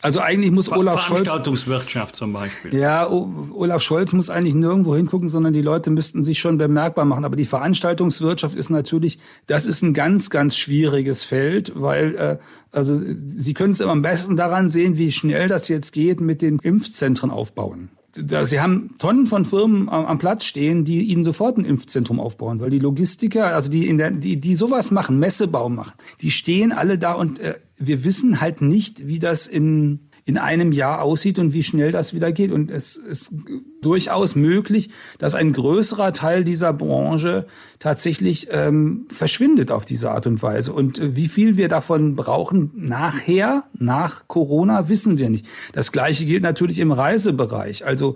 Also 0.02 0.20
eigentlich 0.20 0.52
muss 0.52 0.72
Olaf 0.72 1.02
Scholz. 1.02 1.22
Veranstaltungswirtschaft 1.22 2.16
zum 2.16 2.34
Beispiel. 2.34 2.76
Ja, 2.76 3.10
Olaf 3.10 3.82
Scholz 3.82 4.14
muss 4.14 4.30
eigentlich 4.30 4.56
nirgendwo 4.56 4.96
hingucken, 4.96 5.30
sondern 5.30 5.54
die 5.54 5.62
Leute 5.62 5.90
müssten 5.92 6.24
sich 6.24 6.40
schon 6.40 6.58
bemerkbar 6.58 7.06
machen. 7.06 7.24
Aber 7.24 7.36
die 7.36 7.46
Veranstaltungswirtschaft 7.46 8.56
ist 8.56 8.70
natürlich, 8.70 9.20
das 9.48 9.66
ist 9.66 9.82
ein 9.84 9.94
ganz, 9.94 10.30
ganz 10.30 10.58
schwieriges 10.58 11.24
Feld, 11.24 11.74
weil 11.76 12.16
äh, 12.16 12.38
also 12.72 13.00
Sie 13.38 13.54
können 13.54 13.74
es 13.74 13.82
immer 13.82 13.92
am 13.92 14.02
besten 14.02 14.36
daran 14.36 14.70
sehen, 14.70 14.98
wie 14.98 15.12
schnell 15.12 15.48
das 15.48 15.68
jetzt 15.68 15.92
geht 15.92 16.22
mit 16.22 16.42
den 16.42 16.60
Impfzentren 16.60 17.30
aufbauen. 17.30 17.90
Sie 18.14 18.60
haben 18.60 18.96
Tonnen 18.98 19.26
von 19.26 19.46
Firmen 19.46 19.88
am 19.88 20.18
Platz 20.18 20.44
stehen, 20.44 20.84
die 20.84 21.04
ihnen 21.04 21.24
sofort 21.24 21.58
ein 21.58 21.64
Impfzentrum 21.64 22.20
aufbauen, 22.20 22.60
weil 22.60 22.70
die 22.70 22.80
Logistiker, 22.80 23.56
also 23.56 23.70
die 23.70 23.88
in 23.88 23.98
der, 23.98 24.12
die, 24.12 24.36
die 24.36 24.56
sowas 24.56 24.92
machen, 24.92 25.18
Messebau 25.18 25.70
machen, 25.70 25.94
die 26.20 26.30
stehen 26.30 26.74
alle 26.74 26.98
da 26.98 27.14
und 27.14 27.40
äh, 27.40 27.56
wir 27.82 28.04
wissen 28.04 28.42
halt 28.42 28.62
nicht, 28.62 29.08
wie 29.08 29.20
das 29.20 29.48
in 29.48 30.00
in 30.24 30.38
einem 30.38 30.72
Jahr 30.72 31.02
aussieht 31.02 31.40
und 31.40 31.54
wie 31.54 31.64
schnell 31.64 31.92
das 31.92 32.14
wieder 32.14 32.32
geht. 32.32 32.52
Und 32.52 32.70
es 32.70 32.96
ist 32.96 33.36
durchaus 33.82 34.36
möglich, 34.36 34.90
dass 35.18 35.34
ein 35.34 35.52
größerer 35.52 36.14
Teil 36.14 36.44
dieser 36.44 36.74
Branche 36.74 37.48
tatsächlich 37.80 38.48
ähm, 38.52 39.08
verschwindet 39.10 39.72
auf 39.72 39.84
diese 39.84 40.12
Art 40.12 40.28
und 40.28 40.44
Weise. 40.44 40.74
Und 40.74 41.00
äh, 41.00 41.16
wie 41.16 41.28
viel 41.28 41.58
wir 41.58 41.68
davon 41.70 42.16
brauchen 42.16 42.72
nachher, 42.76 43.64
nach 43.78 44.28
Corona, 44.28 44.90
wissen 44.90 45.18
wir 45.18 45.30
nicht. 45.30 45.48
Das 45.74 45.92
Gleiche 45.92 46.26
gilt 46.26 46.44
natürlich 46.44 46.78
im 46.80 46.92
Reisebereich. 46.92 47.86
Also 47.86 48.16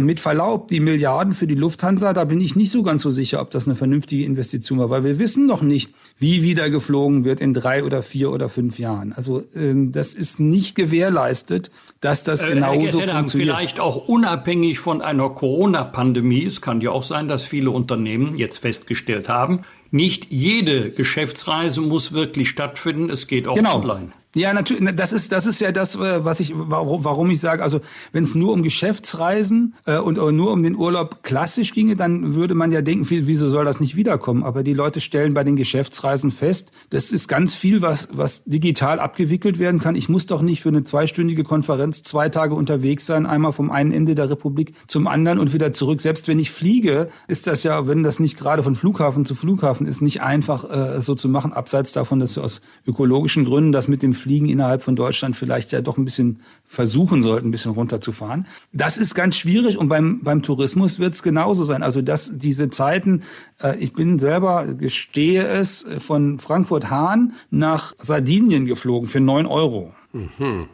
mit 0.00 0.20
Verlaub, 0.20 0.68
die 0.68 0.80
Milliarden 0.80 1.32
für 1.32 1.46
die 1.46 1.54
Lufthansa, 1.54 2.12
da 2.12 2.24
bin 2.24 2.40
ich 2.40 2.56
nicht 2.56 2.70
so 2.70 2.82
ganz 2.82 3.02
so 3.02 3.10
sicher, 3.10 3.40
ob 3.40 3.50
das 3.50 3.66
eine 3.66 3.76
vernünftige 3.76 4.24
Investition 4.24 4.78
war, 4.78 4.90
weil 4.90 5.04
wir 5.04 5.18
wissen 5.18 5.46
noch 5.46 5.62
nicht, 5.62 5.92
wie 6.18 6.42
wieder 6.42 6.70
geflogen 6.70 7.24
wird 7.24 7.40
in 7.40 7.54
drei 7.54 7.84
oder 7.84 8.02
vier 8.02 8.32
oder 8.32 8.48
fünf 8.48 8.78
Jahren. 8.78 9.12
Also 9.12 9.42
ähm, 9.54 9.92
das 9.92 10.14
ist 10.14 10.40
nicht 10.40 10.74
gewährleistet, 10.74 11.70
dass 12.00 12.24
das 12.24 12.42
äh, 12.42 12.48
genauso 12.48 13.00
äh, 13.00 13.06
funktioniert. 13.06 13.56
Vielleicht 13.56 13.80
auch 13.80 14.08
unabhängig 14.08 14.78
von 14.78 15.02
einer 15.02 15.30
Corona-Pandemie. 15.30 16.44
Es 16.44 16.60
kann 16.60 16.80
ja 16.80 16.90
auch 16.90 17.02
sein, 17.02 17.28
dass 17.28 17.44
viele 17.44 17.70
Unternehmen 17.70 18.36
jetzt 18.36 18.58
festgestellt 18.58 19.28
haben, 19.28 19.60
nicht 19.90 20.32
jede 20.32 20.90
Geschäftsreise 20.90 21.80
muss 21.80 22.12
wirklich 22.12 22.48
stattfinden. 22.48 23.10
Es 23.10 23.28
geht 23.28 23.46
auch 23.46 23.54
genau. 23.54 23.78
online. 23.78 24.10
Ja, 24.34 24.52
natürlich. 24.52 24.94
Das 24.96 25.12
ist 25.12 25.30
das 25.30 25.46
ist 25.46 25.60
ja 25.60 25.70
das, 25.70 25.94
äh, 25.94 26.24
was 26.24 26.40
ich 26.40 26.52
warum 26.54 27.30
ich 27.30 27.40
sage. 27.40 27.62
Also 27.62 27.80
wenn 28.12 28.24
es 28.24 28.34
nur 28.34 28.52
um 28.52 28.62
Geschäftsreisen 28.62 29.74
äh, 29.86 29.98
und 29.98 30.16
nur 30.16 30.52
um 30.52 30.62
den 30.62 30.74
Urlaub 30.74 31.22
klassisch 31.22 31.72
ginge, 31.72 31.94
dann 31.94 32.34
würde 32.34 32.54
man 32.54 32.72
ja 32.72 32.82
denken, 32.82 33.06
wieso 33.08 33.48
soll 33.48 33.64
das 33.64 33.78
nicht 33.78 33.94
wiederkommen? 33.94 34.42
Aber 34.42 34.64
die 34.64 34.74
Leute 34.74 35.00
stellen 35.00 35.34
bei 35.34 35.44
den 35.44 35.54
Geschäftsreisen 35.54 36.32
fest, 36.32 36.72
das 36.90 37.12
ist 37.12 37.28
ganz 37.28 37.54
viel, 37.54 37.80
was 37.80 38.08
was 38.12 38.42
digital 38.44 38.98
abgewickelt 38.98 39.60
werden 39.60 39.80
kann. 39.80 39.94
Ich 39.94 40.08
muss 40.08 40.26
doch 40.26 40.42
nicht 40.42 40.60
für 40.62 40.70
eine 40.70 40.82
zweistündige 40.82 41.44
Konferenz 41.44 42.02
zwei 42.02 42.28
Tage 42.28 42.54
unterwegs 42.54 43.06
sein, 43.06 43.26
einmal 43.26 43.52
vom 43.52 43.70
einen 43.70 43.92
Ende 43.92 44.16
der 44.16 44.30
Republik 44.30 44.74
zum 44.88 45.06
anderen 45.06 45.38
und 45.38 45.52
wieder 45.52 45.72
zurück. 45.72 46.00
Selbst 46.00 46.26
wenn 46.26 46.40
ich 46.40 46.50
fliege, 46.50 47.08
ist 47.28 47.46
das 47.46 47.62
ja, 47.62 47.86
wenn 47.86 48.02
das 48.02 48.18
nicht 48.18 48.36
gerade 48.36 48.64
von 48.64 48.74
Flughafen 48.74 49.24
zu 49.24 49.36
Flughafen 49.36 49.86
ist, 49.86 50.02
nicht 50.02 50.22
einfach 50.22 50.68
äh, 50.68 51.00
so 51.00 51.14
zu 51.14 51.28
machen. 51.28 51.52
Abseits 51.52 51.92
davon, 51.92 52.18
dass 52.18 52.34
wir 52.34 52.42
aus 52.42 52.62
ökologischen 52.84 53.44
Gründen 53.44 53.70
das 53.70 53.86
mit 53.86 54.02
dem 54.02 54.12
Fliegen 54.24 54.48
innerhalb 54.48 54.82
von 54.82 54.96
Deutschland 54.96 55.36
vielleicht 55.36 55.70
ja 55.72 55.82
doch 55.82 55.98
ein 55.98 56.06
bisschen 56.06 56.40
versuchen 56.66 57.22
sollten, 57.22 57.48
ein 57.48 57.50
bisschen 57.50 57.72
runterzufahren. 57.72 58.46
Das 58.72 58.96
ist 58.96 59.14
ganz 59.14 59.36
schwierig 59.36 59.76
und 59.76 59.90
beim, 59.90 60.22
beim 60.22 60.42
Tourismus 60.42 60.98
wird 60.98 61.14
es 61.14 61.22
genauso 61.22 61.64
sein. 61.64 61.82
Also 61.82 62.00
dass 62.00 62.38
diese 62.38 62.70
Zeiten, 62.70 63.22
äh, 63.62 63.76
ich 63.76 63.92
bin 63.92 64.18
selber, 64.18 64.64
gestehe 64.64 65.46
es, 65.46 65.86
von 65.98 66.38
Frankfurt-Hahn 66.38 67.34
nach 67.50 67.92
Sardinien 68.00 68.64
geflogen 68.64 69.10
für 69.10 69.20
neun 69.20 69.44
Euro. 69.44 69.92
Mhm. 70.14 70.68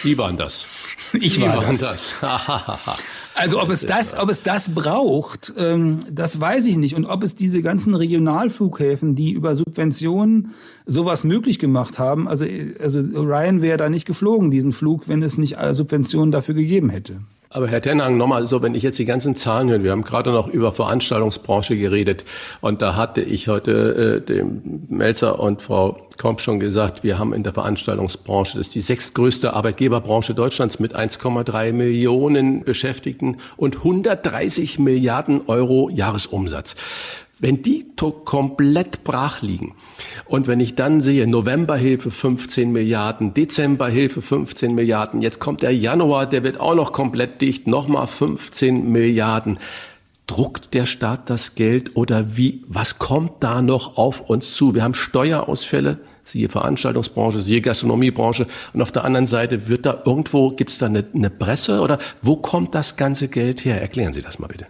Sie 0.00 0.16
waren 0.18 0.36
das. 0.36 0.66
Ich 1.12 1.40
war 1.40 1.60
das. 1.60 1.78
das. 1.78 2.14
Also 3.34 3.62
ob 3.62 3.70
es 3.70 3.80
das, 3.80 4.14
ob 4.14 4.28
es 4.28 4.42
das 4.42 4.74
braucht, 4.74 5.54
ähm, 5.56 6.00
das 6.10 6.38
weiß 6.38 6.66
ich 6.66 6.76
nicht. 6.76 6.94
Und 6.96 7.06
ob 7.06 7.22
es 7.22 7.34
diese 7.34 7.62
ganzen 7.62 7.94
Regionalflughäfen, 7.94 9.14
die 9.14 9.32
über 9.32 9.54
Subventionen 9.54 10.52
sowas 10.84 11.24
möglich 11.24 11.58
gemacht 11.58 11.98
haben, 11.98 12.28
also, 12.28 12.44
also 12.78 13.00
Ryan 13.00 13.62
wäre 13.62 13.78
da 13.78 13.88
nicht 13.88 14.04
geflogen, 14.04 14.50
diesen 14.50 14.72
Flug, 14.72 15.08
wenn 15.08 15.22
es 15.22 15.38
nicht 15.38 15.56
Subventionen 15.72 16.30
dafür 16.30 16.54
gegeben 16.54 16.90
hätte. 16.90 17.22
Aber 17.54 17.68
Herr 17.68 17.82
Tenhang, 17.82 18.16
nochmal 18.16 18.46
so, 18.46 18.62
wenn 18.62 18.74
ich 18.74 18.82
jetzt 18.82 18.98
die 18.98 19.04
ganzen 19.04 19.36
Zahlen 19.36 19.68
höre, 19.68 19.82
wir 19.82 19.90
haben 19.90 20.04
gerade 20.04 20.32
noch 20.32 20.48
über 20.48 20.72
Veranstaltungsbranche 20.72 21.76
geredet 21.76 22.24
und 22.62 22.80
da 22.80 22.96
hatte 22.96 23.20
ich 23.20 23.48
heute 23.48 24.22
äh, 24.22 24.24
dem 24.24 24.86
Melzer 24.88 25.38
und 25.38 25.60
Frau 25.60 25.98
Komp 26.16 26.40
schon 26.40 26.60
gesagt, 26.60 27.02
wir 27.02 27.18
haben 27.18 27.34
in 27.34 27.42
der 27.42 27.52
Veranstaltungsbranche, 27.52 28.56
das 28.56 28.68
ist 28.68 28.74
die 28.74 28.80
sechstgrößte 28.80 29.52
Arbeitgeberbranche 29.52 30.34
Deutschlands 30.34 30.78
mit 30.78 30.96
1,3 30.96 31.72
Millionen 31.72 32.64
Beschäftigten 32.64 33.36
und 33.56 33.76
130 33.76 34.78
Milliarden 34.78 35.42
Euro 35.46 35.90
Jahresumsatz. 35.90 36.74
Wenn 37.42 37.60
die 37.60 37.82
komplett 38.24 39.02
brach 39.02 39.42
liegen 39.42 39.74
und 40.26 40.46
wenn 40.46 40.60
ich 40.60 40.76
dann 40.76 41.00
sehe, 41.00 41.26
Novemberhilfe 41.26 42.12
15 42.12 42.70
Milliarden, 42.70 43.34
Dezemberhilfe 43.34 44.22
15 44.22 44.74
Milliarden, 44.74 45.22
jetzt 45.22 45.40
kommt 45.40 45.62
der 45.62 45.76
Januar, 45.76 46.26
der 46.26 46.44
wird 46.44 46.60
auch 46.60 46.76
noch 46.76 46.92
komplett 46.92 47.40
dicht, 47.40 47.66
nochmal 47.66 48.06
15 48.06 48.90
Milliarden. 48.90 49.58
Druckt 50.28 50.72
der 50.72 50.86
Staat 50.86 51.28
das 51.30 51.56
Geld 51.56 51.96
oder 51.96 52.36
wie, 52.36 52.62
was 52.68 53.00
kommt 53.00 53.32
da 53.40 53.60
noch 53.60 53.98
auf 53.98 54.20
uns 54.20 54.54
zu? 54.54 54.76
Wir 54.76 54.84
haben 54.84 54.94
Steuerausfälle, 54.94 55.98
siehe 56.22 56.48
Veranstaltungsbranche, 56.48 57.40
siehe 57.40 57.60
Gastronomiebranche 57.60 58.46
und 58.72 58.82
auf 58.82 58.92
der 58.92 59.02
anderen 59.02 59.26
Seite 59.26 59.68
wird 59.68 59.84
da 59.84 60.00
irgendwo, 60.06 60.50
gibt 60.50 60.70
es 60.70 60.78
da 60.78 60.86
eine, 60.86 61.04
eine 61.12 61.28
Presse 61.28 61.80
oder 61.80 61.98
wo 62.22 62.36
kommt 62.36 62.76
das 62.76 62.96
ganze 62.96 63.26
Geld 63.26 63.64
her? 63.64 63.80
Erklären 63.80 64.12
Sie 64.12 64.22
das 64.22 64.38
mal 64.38 64.46
bitte. 64.46 64.68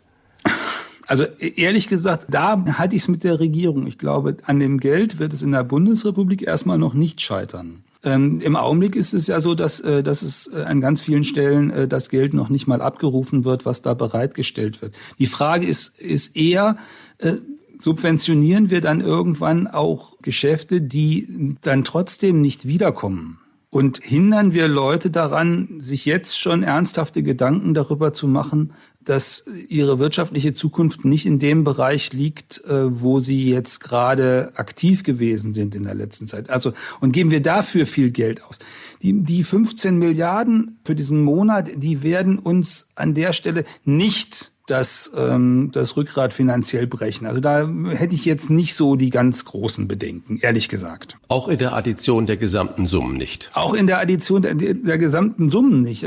Also 1.06 1.24
e-, 1.24 1.52
ehrlich 1.56 1.88
gesagt, 1.88 2.26
da 2.30 2.64
halte 2.78 2.96
ich 2.96 3.02
es 3.02 3.08
mit 3.08 3.24
der 3.24 3.40
Regierung. 3.40 3.86
Ich 3.86 3.98
glaube, 3.98 4.36
an 4.44 4.60
dem 4.60 4.78
Geld 4.80 5.18
wird 5.18 5.32
es 5.32 5.42
in 5.42 5.52
der 5.52 5.64
Bundesrepublik 5.64 6.42
erstmal 6.42 6.78
noch 6.78 6.94
nicht 6.94 7.20
scheitern. 7.20 7.84
Ähm, 8.04 8.40
Im 8.40 8.56
Augenblick 8.56 8.96
ist 8.96 9.14
es 9.14 9.28
ja 9.28 9.40
so, 9.40 9.54
dass, 9.54 9.78
äh, 9.80 10.02
dass 10.02 10.22
es 10.22 10.52
äh, 10.52 10.62
an 10.62 10.80
ganz 10.80 11.00
vielen 11.00 11.22
Stellen 11.22 11.70
äh, 11.70 11.88
das 11.88 12.08
Geld 12.08 12.34
noch 12.34 12.48
nicht 12.48 12.66
mal 12.66 12.82
abgerufen 12.82 13.44
wird, 13.44 13.64
was 13.64 13.82
da 13.82 13.94
bereitgestellt 13.94 14.82
wird. 14.82 14.96
Die 15.18 15.26
Frage 15.26 15.66
ist, 15.66 16.00
ist 16.00 16.36
eher, 16.36 16.76
äh, 17.18 17.34
subventionieren 17.78 18.70
wir 18.70 18.80
dann 18.80 19.00
irgendwann 19.00 19.68
auch 19.68 20.18
Geschäfte, 20.20 20.80
die 20.80 21.56
dann 21.62 21.84
trotzdem 21.84 22.40
nicht 22.40 22.66
wiederkommen? 22.66 23.38
Und 23.70 24.00
hindern 24.02 24.52
wir 24.52 24.68
Leute 24.68 25.10
daran, 25.10 25.80
sich 25.80 26.04
jetzt 26.04 26.38
schon 26.38 26.62
ernsthafte 26.62 27.22
Gedanken 27.22 27.72
darüber 27.72 28.12
zu 28.12 28.28
machen, 28.28 28.72
dass 29.04 29.44
ihre 29.68 29.98
wirtschaftliche 29.98 30.52
Zukunft 30.52 31.04
nicht 31.04 31.26
in 31.26 31.38
dem 31.38 31.64
Bereich 31.64 32.12
liegt, 32.12 32.64
äh, 32.64 33.00
wo 33.00 33.20
sie 33.20 33.50
jetzt 33.50 33.80
gerade 33.80 34.52
aktiv 34.54 35.02
gewesen 35.02 35.54
sind 35.54 35.74
in 35.74 35.84
der 35.84 35.94
letzten 35.94 36.26
Zeit. 36.26 36.50
Also, 36.50 36.72
und 37.00 37.12
geben 37.12 37.30
wir 37.30 37.42
dafür 37.42 37.86
viel 37.86 38.10
Geld 38.10 38.44
aus. 38.44 38.58
Die, 39.02 39.22
die 39.22 39.42
15 39.42 39.98
Milliarden 39.98 40.78
für 40.84 40.94
diesen 40.94 41.22
Monat, 41.22 41.70
die 41.74 42.02
werden 42.02 42.38
uns 42.38 42.88
an 42.94 43.14
der 43.14 43.32
Stelle 43.32 43.64
nicht 43.84 44.51
das, 44.72 45.12
ähm, 45.14 45.68
das 45.72 45.98
Rückgrat 45.98 46.32
finanziell 46.32 46.86
brechen. 46.86 47.26
Also 47.26 47.40
da 47.40 47.68
hätte 47.90 48.14
ich 48.14 48.24
jetzt 48.24 48.48
nicht 48.48 48.74
so 48.74 48.96
die 48.96 49.10
ganz 49.10 49.44
großen 49.44 49.86
Bedenken, 49.86 50.38
ehrlich 50.40 50.70
gesagt. 50.70 51.18
Auch 51.28 51.48
in 51.48 51.58
der 51.58 51.74
Addition 51.74 52.24
der 52.24 52.38
gesamten 52.38 52.86
Summen 52.86 53.18
nicht. 53.18 53.50
Auch 53.52 53.74
in 53.74 53.86
der 53.86 54.00
Addition 54.00 54.40
der, 54.40 54.54
der 54.54 54.96
gesamten 54.96 55.50
Summen 55.50 55.82
nicht. 55.82 56.06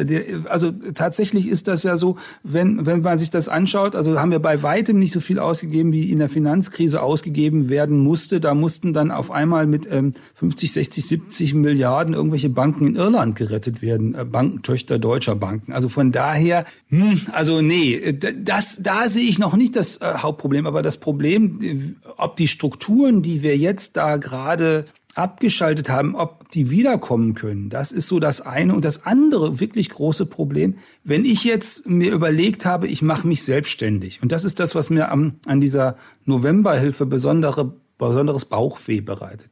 Also 0.49 0.71
tatsächlich 0.71 1.47
ist 1.47 1.67
das 1.67 1.83
ja 1.83 1.95
so, 1.97 2.17
wenn, 2.41 2.87
wenn 2.87 3.01
man 3.01 3.19
sich 3.19 3.29
das 3.29 3.49
anschaut, 3.49 3.95
also 3.95 4.19
haben 4.19 4.31
wir 4.31 4.39
bei 4.39 4.63
weitem 4.63 4.97
nicht 4.97 5.11
so 5.11 5.19
viel 5.19 5.37
ausgegeben, 5.37 5.91
wie 5.91 6.11
in 6.11 6.17
der 6.17 6.29
Finanzkrise 6.29 7.03
ausgegeben 7.03 7.69
werden 7.69 7.99
musste. 7.99 8.39
Da 8.39 8.55
mussten 8.55 8.93
dann 8.93 9.11
auf 9.11 9.29
einmal 9.29 9.67
mit 9.67 9.87
ähm, 9.91 10.15
50, 10.33 10.73
60, 10.73 11.05
70 11.05 11.53
Milliarden 11.53 12.15
irgendwelche 12.15 12.49
Banken 12.49 12.87
in 12.87 12.95
Irland 12.95 13.35
gerettet 13.35 13.83
werden, 13.83 14.15
äh, 14.15 14.25
Bankentöchter 14.25 14.97
deutscher 14.97 15.35
Banken. 15.35 15.71
Also 15.71 15.87
von 15.87 16.11
daher, 16.11 16.65
hm, 16.89 17.21
also 17.31 17.61
nee, 17.61 18.13
das, 18.55 18.79
da 18.81 19.09
sehe 19.09 19.27
ich 19.27 19.37
noch 19.37 19.55
nicht 19.55 19.75
das 19.75 19.97
äh, 19.97 20.13
Hauptproblem. 20.17 20.65
Aber 20.65 20.81
das 20.81 20.97
Problem, 20.97 21.61
äh, 21.61 22.09
ob 22.17 22.37
die 22.37 22.47
Strukturen, 22.47 23.21
die 23.21 23.43
wir 23.43 23.57
jetzt 23.57 23.97
da 23.97 24.17
gerade 24.17 24.85
abgeschaltet 25.13 25.89
haben, 25.89 26.15
ob 26.15 26.49
die 26.51 26.69
wiederkommen 26.69 27.35
können. 27.35 27.69
Das 27.69 27.91
ist 27.91 28.07
so 28.07 28.19
das 28.19 28.41
eine. 28.41 28.75
Und 28.75 28.85
das 28.85 29.05
andere 29.05 29.59
wirklich 29.59 29.89
große 29.89 30.25
Problem, 30.25 30.75
wenn 31.03 31.25
ich 31.25 31.43
jetzt 31.43 31.87
mir 31.87 32.11
überlegt 32.11 32.65
habe, 32.65 32.87
ich 32.87 33.01
mache 33.01 33.27
mich 33.27 33.43
selbstständig. 33.43 34.21
Und 34.21 34.31
das 34.31 34.43
ist 34.43 34.59
das, 34.59 34.75
was 34.75 34.89
mir 34.89 35.11
am, 35.11 35.35
an 35.45 35.61
dieser 35.61 35.97
Novemberhilfe 36.25 37.05
besondere, 37.05 37.73
besonderes 37.97 38.45
Bauchweh 38.45 39.01
bereitet. 39.01 39.49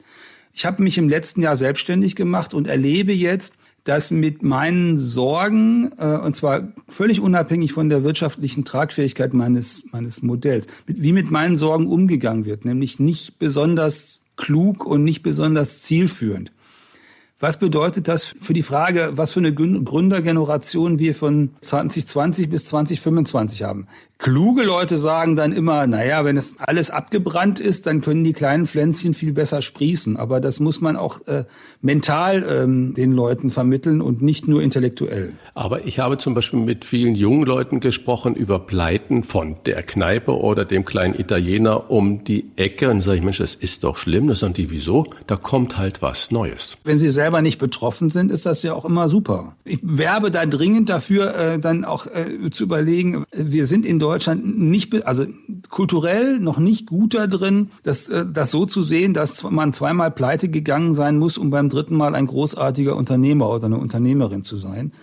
Ich 0.53 0.65
habe 0.65 0.83
mich 0.83 0.97
im 0.97 1.09
letzten 1.09 1.41
Jahr 1.41 1.55
selbstständig 1.55 2.15
gemacht 2.15 2.53
und 2.53 2.67
erlebe 2.67 3.13
jetzt, 3.13 3.57
dass 3.83 4.11
mit 4.11 4.43
meinen 4.43 4.97
Sorgen, 4.97 5.91
äh, 5.97 6.17
und 6.17 6.35
zwar 6.35 6.69
völlig 6.87 7.19
unabhängig 7.19 7.73
von 7.73 7.89
der 7.89 8.03
wirtschaftlichen 8.03 8.63
Tragfähigkeit 8.63 9.33
meines, 9.33 9.85
meines 9.91 10.21
Modells, 10.21 10.67
mit, 10.87 11.01
wie 11.01 11.11
mit 11.11 11.31
meinen 11.31 11.57
Sorgen 11.57 11.87
umgegangen 11.87 12.45
wird, 12.45 12.65
nämlich 12.65 12.99
nicht 12.99 13.39
besonders 13.39 14.21
klug 14.37 14.85
und 14.85 15.03
nicht 15.03 15.21
besonders 15.21 15.81
zielführend. 15.81 16.51
Was 17.39 17.59
bedeutet 17.59 18.07
das 18.07 18.23
für 18.23 18.53
die 18.53 18.63
Frage, 18.63 19.11
was 19.15 19.33
für 19.33 19.41
eine 19.41 19.53
Gründergeneration 19.53 20.97
wir 20.97 21.13
von 21.13 21.49
2020 21.59 22.49
bis 22.49 22.67
2025 22.67 23.63
haben? 23.63 23.87
Kluge 24.23 24.63
Leute 24.63 24.95
sagen 24.95 25.35
dann 25.35 25.51
immer, 25.51 25.85
naja, 25.85 26.23
wenn 26.23 26.37
es 26.37 26.55
alles 26.57 26.91
abgebrannt 26.91 27.59
ist, 27.59 27.87
dann 27.87 27.99
können 27.99 28.23
die 28.23 28.31
kleinen 28.31 28.67
Pflänzchen 28.67 29.13
viel 29.13 29.33
besser 29.33 29.61
sprießen. 29.61 30.15
Aber 30.15 30.39
das 30.39 30.61
muss 30.61 30.79
man 30.79 30.95
auch 30.95 31.27
äh, 31.27 31.43
mental 31.81 32.45
ähm, 32.49 32.93
den 32.93 33.11
Leuten 33.11 33.49
vermitteln 33.49 34.01
und 34.01 34.21
nicht 34.21 34.47
nur 34.47 34.61
intellektuell. 34.61 35.33
Aber 35.55 35.85
ich 35.85 35.99
habe 35.99 36.19
zum 36.19 36.35
Beispiel 36.35 36.61
mit 36.61 36.85
vielen 36.85 37.15
jungen 37.15 37.43
Leuten 37.45 37.81
gesprochen 37.81 38.33
über 38.33 38.59
Pleiten 38.59 39.25
von 39.25 39.57
der 39.65 39.83
Kneipe 39.83 40.31
oder 40.39 40.63
dem 40.63 40.85
kleinen 40.85 41.19
Italiener 41.19 41.91
um 41.91 42.23
die 42.23 42.45
Ecke. 42.55 42.91
Und 42.91 43.01
sage 43.01 43.17
ich, 43.17 43.23
Mensch, 43.25 43.39
das 43.39 43.55
ist 43.55 43.83
doch 43.83 43.97
schlimm. 43.97 44.29
Das 44.29 44.39
sagen 44.39 44.53
die, 44.53 44.69
wieso? 44.69 45.05
Da 45.27 45.35
kommt 45.35 45.77
halt 45.77 46.01
was 46.01 46.31
Neues. 46.31 46.77
Wenn 46.85 46.97
sie 46.97 47.09
selber 47.09 47.41
nicht 47.41 47.59
betroffen 47.59 48.09
sind, 48.09 48.31
ist 48.31 48.45
das 48.45 48.63
ja 48.63 48.71
auch 48.71 48.85
immer 48.85 49.09
super. 49.09 49.57
Ich 49.65 49.79
werbe 49.83 50.31
da 50.31 50.45
dringend 50.45 50.89
dafür, 50.89 51.35
äh, 51.35 51.59
dann 51.59 51.83
auch 51.83 52.07
äh, 52.07 52.49
zu 52.51 52.63
überlegen, 52.63 53.25
wir 53.33 53.65
sind 53.65 53.85
in 53.85 53.99
Deutschland 53.99 54.12
Deutschland 54.13 54.59
nicht, 54.59 55.07
also 55.07 55.25
kulturell 55.69 56.39
noch 56.39 56.59
nicht 56.59 56.85
gut 56.85 57.15
da 57.15 57.25
drin, 57.25 57.71
das, 57.81 58.09
äh, 58.09 58.25
das 58.31 58.51
so 58.51 58.67
zu 58.67 58.83
sehen, 58.83 59.15
dass 59.15 59.41
man 59.43 59.73
zweimal 59.73 60.11
pleite 60.11 60.49
gegangen 60.49 60.93
sein 60.93 61.17
muss, 61.17 61.39
um 61.39 61.49
beim 61.49 61.67
dritten 61.67 61.95
Mal 61.95 62.13
ein 62.13 62.27
großartiger 62.27 62.95
Unternehmer 62.95 63.49
oder 63.49 63.65
eine 63.65 63.77
Unternehmerin 63.77 64.43
zu 64.43 64.55
sein. 64.55 64.93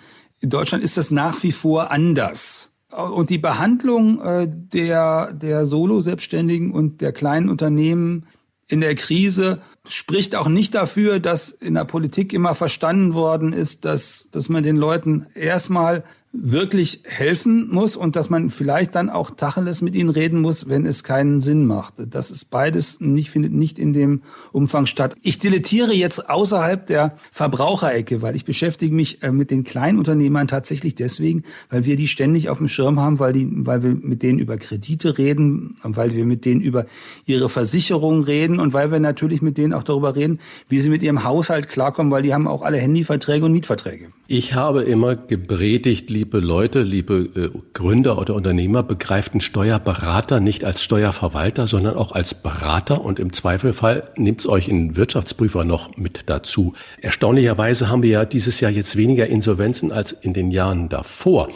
In 0.41 0.49
Deutschland 0.49 0.85
ist 0.85 0.97
das 0.97 1.11
nach 1.11 1.43
wie 1.43 1.51
vor 1.51 1.91
anders. 1.91 2.73
Und 3.15 3.31
die 3.31 3.39
Behandlung 3.39 4.20
äh, 4.20 4.49
der, 4.49 5.32
der 5.32 5.66
Solo-Selbstständigen 5.66 6.70
und 6.70 7.01
der 7.01 7.12
kleinen 7.12 7.49
Unternehmen 7.49 8.27
in 8.69 8.81
der 8.81 8.95
Krise 8.95 9.61
spricht 9.89 10.37
auch 10.37 10.49
nicht 10.49 10.77
dafür, 10.77 11.19
dass 11.19 11.51
in 11.51 11.74
der 11.74 11.85
Politik 11.85 12.32
immer 12.32 12.55
verstanden 12.55 13.12
worden 13.15 13.53
ist, 13.53 13.85
dass, 13.85 14.28
dass 14.31 14.49
man 14.49 14.62
den 14.62 14.77
Leuten 14.77 15.27
erstmal 15.35 16.05
wirklich 16.32 17.01
helfen 17.05 17.69
muss 17.74 17.97
und 17.97 18.15
dass 18.15 18.31
man 18.31 18.51
vielleicht 18.51 18.94
dann 18.94 19.11
auch 19.11 19.31
Tacheles 19.31 19.82
mit 19.82 19.97
ihnen 19.97 20.11
reden 20.11 20.40
muss, 20.40 20.69
wenn 20.69 20.86
es 20.86 21.02
keinen 21.02 21.40
Sinn 21.40 21.66
macht. 21.66 21.94
Das 21.98 22.31
ist 22.31 22.51
beides 22.51 23.01
nicht, 23.01 23.31
findet 23.31 23.52
nicht 23.52 23.81
in 23.81 23.93
dem 23.93 24.23
Umfang 24.52 24.86
statt. 24.86 25.16
Ich 25.23 25.40
dilettiere 25.40 25.93
jetzt 25.93 26.31
außerhalb 26.31 26.86
der 26.86 27.16
Verbraucherecke, 27.32 28.23
weil 28.23 28.36
ich 28.36 28.44
beschäftige 28.44 28.94
mich 28.94 29.24
äh, 29.24 29.32
mit 29.32 29.51
den 29.51 29.65
Kleinunternehmern 29.65 30.47
tatsächlich 30.47 30.94
deswegen, 30.94 31.43
weil 31.69 31.85
wir 31.85 31.97
die 31.97 32.07
ständig 32.07 32.48
auf 32.48 32.59
dem 32.59 32.69
Schirm 32.69 33.01
haben, 33.01 33.19
weil 33.19 33.32
die, 33.32 33.48
weil 33.51 33.82
wir 33.82 33.90
mit 33.90 34.23
denen 34.23 34.39
über 34.39 34.57
Kredite 34.57 35.19
reden, 35.19 35.78
weil 35.82 36.15
wir 36.15 36.24
mit 36.24 36.44
denen 36.44 36.61
über 36.61 36.86
ihre 37.27 37.48
Versicherungen 37.48 38.23
reden 38.23 38.61
und 38.61 38.73
weil 38.73 38.93
wir 38.93 39.01
natürlich 39.01 39.43
mit 39.43 39.59
denen 39.59 39.73
auch 39.73 39.82
darüber 39.82 40.15
reden, 40.15 40.39
wie 40.69 40.78
sie 40.78 40.90
mit 40.90 41.02
ihrem 41.02 41.24
Haushalt 41.24 41.69
klarkommen, 41.69 42.12
weil 42.12 42.23
die 42.23 42.32
haben 42.32 42.47
auch 42.47 42.62
alle 42.62 42.78
Handyverträge 42.78 43.44
und 43.44 43.52
Mietverträge. 43.52 44.12
Ich 44.28 44.55
habe 44.55 44.85
immer 44.85 45.16
gepredigt, 45.16 46.09
liebe 46.20 46.38
Leute, 46.38 46.82
liebe 46.82 47.30
äh, 47.34 47.59
Gründer 47.72 48.18
oder 48.18 48.34
Unternehmer, 48.34 48.82
begreift 48.82 49.32
einen 49.32 49.40
Steuerberater 49.40 50.38
nicht 50.38 50.64
als 50.64 50.82
Steuerverwalter, 50.82 51.66
sondern 51.66 51.94
auch 51.94 52.12
als 52.12 52.34
Berater 52.34 53.02
und 53.02 53.18
im 53.18 53.32
Zweifelfall 53.32 54.10
nimmt 54.16 54.40
es 54.40 54.47
euch 54.47 54.68
einen 54.68 54.97
Wirtschaftsprüfer 54.97 55.64
noch 55.64 55.97
mit 55.97 56.24
dazu. 56.26 56.74
Erstaunlicherweise 57.01 57.88
haben 57.88 58.02
wir 58.02 58.10
ja 58.10 58.24
dieses 58.26 58.60
Jahr 58.60 58.70
jetzt 58.70 58.97
weniger 58.97 59.28
Insolvenzen 59.28 59.92
als 59.92 60.12
in 60.12 60.34
den 60.34 60.51
Jahren 60.51 60.90
davor. 60.90 61.48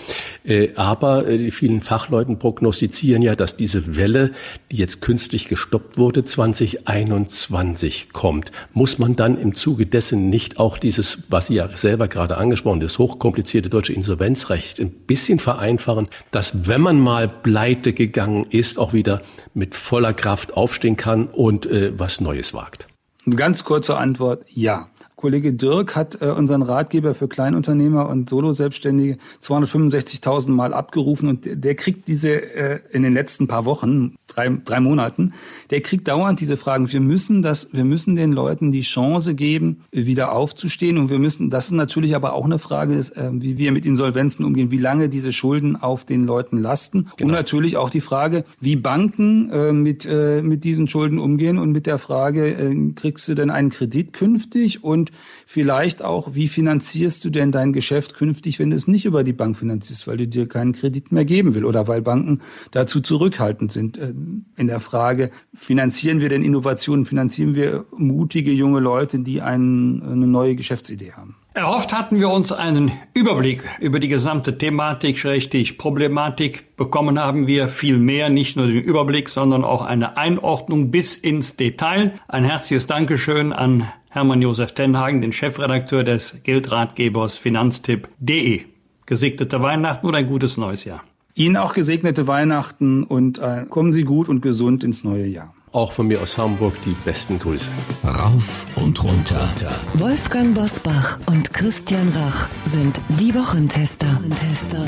Äh, 0.45 0.71
aber 0.77 1.29
äh, 1.29 1.37
die 1.37 1.51
vielen 1.51 1.83
Fachleuten 1.83 2.39
prognostizieren 2.39 3.21
ja, 3.21 3.37
dass 3.37 3.59
diese 3.59 3.97
Welle, 3.97 4.31
die 4.73 4.77
jetzt 4.77 5.03
künstlich 5.03 5.47
gestoppt 5.49 5.99
wurde, 5.99 6.25
2021 6.25 8.15
kommt. 8.15 8.51
Muss 8.73 8.99
man 8.99 9.15
dann 9.15 9.39
im 9.39 9.55
Zuge 9.55 9.85
dessen 9.85 10.31
nicht 10.31 10.59
auch 10.59 10.79
dieses, 10.79 11.19
was 11.29 11.49
Sie 11.49 11.57
ja 11.57 11.69
selber 11.77 12.09
gerade 12.09 12.39
angesprochen, 12.39 12.81
das 12.81 12.97
hochkomplizierte 12.97 13.69
deutsche 13.69 13.93
Insolvenzrecht 13.93 14.54
Recht 14.55 14.79
ein 14.79 14.91
bisschen 14.91 15.41
vereinfachen, 15.41 16.09
dass 16.31 16.69
wenn 16.69 16.81
man 16.81 17.01
mal 17.01 17.29
pleite 17.29 17.93
gegangen 17.93 18.47
ist, 18.51 18.79
auch 18.79 18.93
wieder 18.93 19.21
mit 19.53 19.75
voller 19.75 20.15
Kraft 20.15 20.57
aufstehen 20.57 20.97
kann 20.97 21.27
und 21.27 21.67
äh, 21.67 21.99
was 21.99 22.21
Neues 22.21 22.55
wagt? 22.55 22.87
Ganz 23.35 23.65
kurze 23.65 23.97
Antwort, 23.97 24.45
ja. 24.49 24.91
Kollege 25.17 25.53
Dirk 25.53 25.97
hat 25.97 26.21
äh, 26.21 26.27
unseren 26.27 26.63
Ratgeber 26.63 27.15
für 27.15 27.29
Kleinunternehmer 27.29 28.09
und 28.09 28.29
Solo-Selbstständige 28.29 29.17
265.000 29.43 30.51
Mal 30.51 30.75
abgerufen 30.75 31.29
und 31.29 31.47
der 31.47 31.75
kriegt 31.77 32.09
diese 32.09 32.31
äh, 32.31 32.81
in 32.93 33.03
den 33.03 33.13
letzten 33.13 33.49
paar 33.49 33.65
Wochen, 33.65 34.17
drei, 34.35 34.51
drei 34.65 34.81
Monaten, 34.81 35.33
der 35.71 35.81
kriegt 35.81 36.09
dauernd 36.09 36.41
diese 36.41 36.57
Fragen. 36.57 36.93
Wir 36.93 37.01
müssen 37.01 37.43
das, 37.43 37.73
wir 37.73 37.85
müssen 37.85 38.17
den 38.17 38.33
Leuten 38.33 38.73
die 38.73 38.83
Chance 38.83 39.35
geben, 39.35 39.83
wieder 39.93 40.33
aufzustehen 40.33 40.99
und 40.99 41.11
wir 41.11 41.19
müssen, 41.19 41.51
das 41.51 41.67
ist 41.67 41.73
natürlich 41.73 42.15
aber 42.15 42.33
auch 42.33 42.45
eine 42.45 42.59
Frage, 42.59 42.95
ist, 42.95 43.17
äh, 43.17 43.31
wie 43.33 43.59
wir 43.59 43.73
mit 43.73 43.87
Insolvenzen 43.87 44.45
umgehen, 44.45 44.71
wie 44.71 44.79
lange 44.79 45.09
diese 45.09 45.33
Schulden 45.33 45.77
auf 45.77 46.05
den 46.05 46.25
Leuten 46.25 46.59
lasten 46.59 47.07
genau. 47.17 47.29
und 47.29 47.35
natürlich 47.35 47.77
auch 47.77 47.91
die 47.91 48.01
Frage, 48.01 48.45
wie 48.61 48.77
Banken 48.77 49.51
äh, 49.51 49.73
mit, 49.73 50.07
äh, 50.07 50.43
mit 50.43 50.65
diesen 50.65 50.89
Schulden 50.89 51.19
umgehen 51.19 51.59
und 51.59 51.73
mit 51.73 51.87
der 51.87 51.99
Frage, 51.99 52.49
äh, 52.49 52.93
kriegst 52.95 53.29
du 53.29 53.35
denn 53.35 53.51
einen 53.51 53.71
Kredit 53.71 54.13
künftig 54.13 54.83
und 54.83 55.13
vielleicht 55.47 56.03
auch, 56.03 56.35
wie 56.35 56.49
finanzierst 56.49 57.25
du 57.25 57.31
denn 57.31 57.53
dein 57.53 57.73
Geschäft 57.73 58.15
künftig, 58.15 58.59
wenn 58.59 58.71
du 58.71 58.77
es 58.77 58.89
nicht 58.89 59.05
über 59.05 59.25
die 59.25 59.33
Bank 59.33 59.57
finanzierst, 59.57 60.07
weil 60.07 60.17
du 60.17 60.29
dir 60.29 60.49
keinen 60.49 60.73
Kredit 60.73 61.13
mehr 61.13 61.25
geben 61.25 61.55
will 61.55 61.65
oder 61.65 61.89
weil 61.89 62.03
Banken 62.03 62.41
dazu 62.71 63.01
zurückhaltend 63.01 63.73
sind. 63.73 63.99
Äh, 63.99 64.15
in 64.57 64.67
der 64.67 64.81
Frage, 64.81 65.31
finanzieren 65.53 66.21
wir 66.21 66.29
denn 66.29 66.43
Innovationen, 66.43 67.05
finanzieren 67.07 67.55
wir 67.55 67.85
mutige 67.97 68.53
junge 68.53 68.81
Leute, 68.81 69.19
die 69.19 69.41
einen, 69.41 70.03
eine 70.03 70.27
neue 70.27 70.55
Geschäftsidee 70.57 71.13
haben? 71.13 71.37
Erhofft 71.57 71.93
hatten 71.93 72.19
wir 72.19 72.31
uns 72.31 72.51
einen 72.51 72.91
Überblick 73.15 73.63
über 73.79 74.01
die 74.01 74.09
gesamte 74.09 74.59
Thematik, 74.59 75.25
richtig 75.25 75.79
Problematik. 75.79 76.77
Bekommen 76.77 77.21
haben 77.21 77.47
wir 77.47 77.69
viel 77.69 77.97
mehr, 77.97 78.29
nicht 78.29 78.57
nur 78.57 78.67
den 78.67 78.83
Überblick, 78.83 79.29
sondern 79.29 79.63
auch 79.63 79.83
eine 79.83 80.19
Einordnung 80.19 80.91
bis 80.91 81.15
ins 81.15 81.55
Detail. 81.55 82.15
Ein 82.27 82.43
herzliches 82.43 82.89
Dankeschön 82.89 83.53
an 83.53 83.89
Hermann 84.15 84.41
Josef 84.41 84.71
Tenhagen, 84.71 85.21
den 85.21 85.33
Chefredakteur 85.33 86.05
des 86.05 86.37
Geldratgebers 86.45 87.37
Finanztipp.de. 87.37 88.63
Gesegnete 89.07 89.61
Weihnachten 89.61 90.07
und 90.07 90.15
ein 90.15 90.29
gutes 90.29 90.57
neues 90.57 90.85
Jahr. 90.85 91.03
Ihnen 91.35 91.57
auch 91.57 91.75
gesegnete 91.75 92.29
Weihnachten 92.29 93.03
und 93.03 93.39
äh, 93.39 93.65
kommen 93.69 93.93
Sie 93.93 94.05
gut 94.05 94.29
und 94.29 94.41
gesund 94.41 94.85
ins 94.85 95.03
neue 95.03 95.27
Jahr. 95.27 95.53
Auch 95.73 95.91
von 95.91 96.07
mir 96.07 96.23
aus 96.23 96.39
Hamburg 96.39 96.75
die 96.85 96.95
besten 97.05 97.41
Grüße. 97.41 97.73
Rauf 98.05 98.69
und 98.77 99.03
runter. 99.03 99.51
Wolfgang 99.95 100.55
Bosbach 100.55 101.19
und 101.27 101.53
Christian 101.53 102.09
Rach 102.11 102.47
sind 102.67 103.01
die 103.19 103.35
Wochentester. 103.35 104.07
Wochentester. 104.07 104.87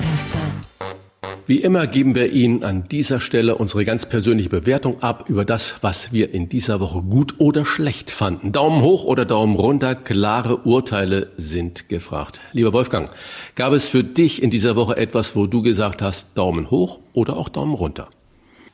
Wie 1.49 1.61
immer 1.61 1.87
geben 1.87 2.17
wir 2.17 2.33
Ihnen 2.33 2.65
an 2.65 2.89
dieser 2.89 3.21
Stelle 3.21 3.55
unsere 3.55 3.85
ganz 3.85 4.05
persönliche 4.05 4.49
Bewertung 4.49 5.01
ab 5.01 5.27
über 5.29 5.45
das, 5.45 5.77
was 5.81 6.13
wir 6.13 6.35
in 6.35 6.49
dieser 6.49 6.81
Woche 6.81 7.03
gut 7.03 7.37
oder 7.39 7.65
schlecht 7.65 8.11
fanden. 8.11 8.51
Daumen 8.51 8.83
hoch 8.83 9.05
oder 9.05 9.25
Daumen 9.25 9.55
runter, 9.55 9.95
klare 9.95 10.57
Urteile 10.57 11.29
sind 11.37 11.89
gefragt. 11.89 12.41
Lieber 12.53 12.73
Wolfgang, 12.73 13.11
gab 13.55 13.73
es 13.75 13.89
für 13.89 14.03
dich 14.03 14.43
in 14.43 14.51
dieser 14.51 14.75
Woche 14.75 14.97
etwas, 14.97 15.37
wo 15.37 15.47
du 15.47 15.63
gesagt 15.63 16.03
hast, 16.03 16.37
Daumen 16.37 16.69
hoch 16.73 16.99
oder 17.13 17.37
auch 17.37 17.49
Daumen 17.49 17.75
runter? 17.75 18.09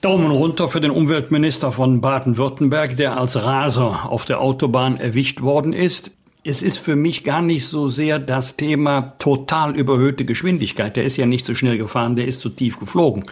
Daumen 0.00 0.30
runter 0.30 0.66
für 0.68 0.80
den 0.80 0.92
Umweltminister 0.92 1.72
von 1.72 2.00
Baden-Württemberg, 2.00 2.96
der 2.96 3.18
als 3.18 3.36
Raser 3.36 4.08
auf 4.08 4.24
der 4.24 4.40
Autobahn 4.40 4.96
erwischt 4.96 5.42
worden 5.42 5.74
ist 5.74 6.10
es 6.44 6.62
ist 6.62 6.78
für 6.78 6.96
mich 6.96 7.24
gar 7.24 7.42
nicht 7.42 7.66
so 7.66 7.88
sehr 7.88 8.18
das 8.18 8.56
Thema 8.56 9.14
total 9.18 9.76
überhöhte 9.76 10.24
Geschwindigkeit. 10.24 10.96
Der 10.96 11.04
ist 11.04 11.16
ja 11.16 11.26
nicht 11.26 11.46
so 11.46 11.54
schnell 11.54 11.78
gefahren, 11.78 12.16
der 12.16 12.26
ist 12.26 12.40
zu 12.40 12.48
tief 12.48 12.78
geflogen. 12.78 13.24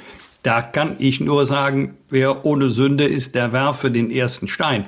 Da 0.43 0.62
kann 0.62 0.97
ich 0.99 1.20
nur 1.20 1.45
sagen, 1.45 1.97
wer 2.09 2.47
ohne 2.47 2.70
Sünde 2.70 3.05
ist, 3.05 3.35
der 3.35 3.53
werfe 3.53 3.91
den 3.91 4.11
ersten 4.11 4.49
Stein. 4.49 4.87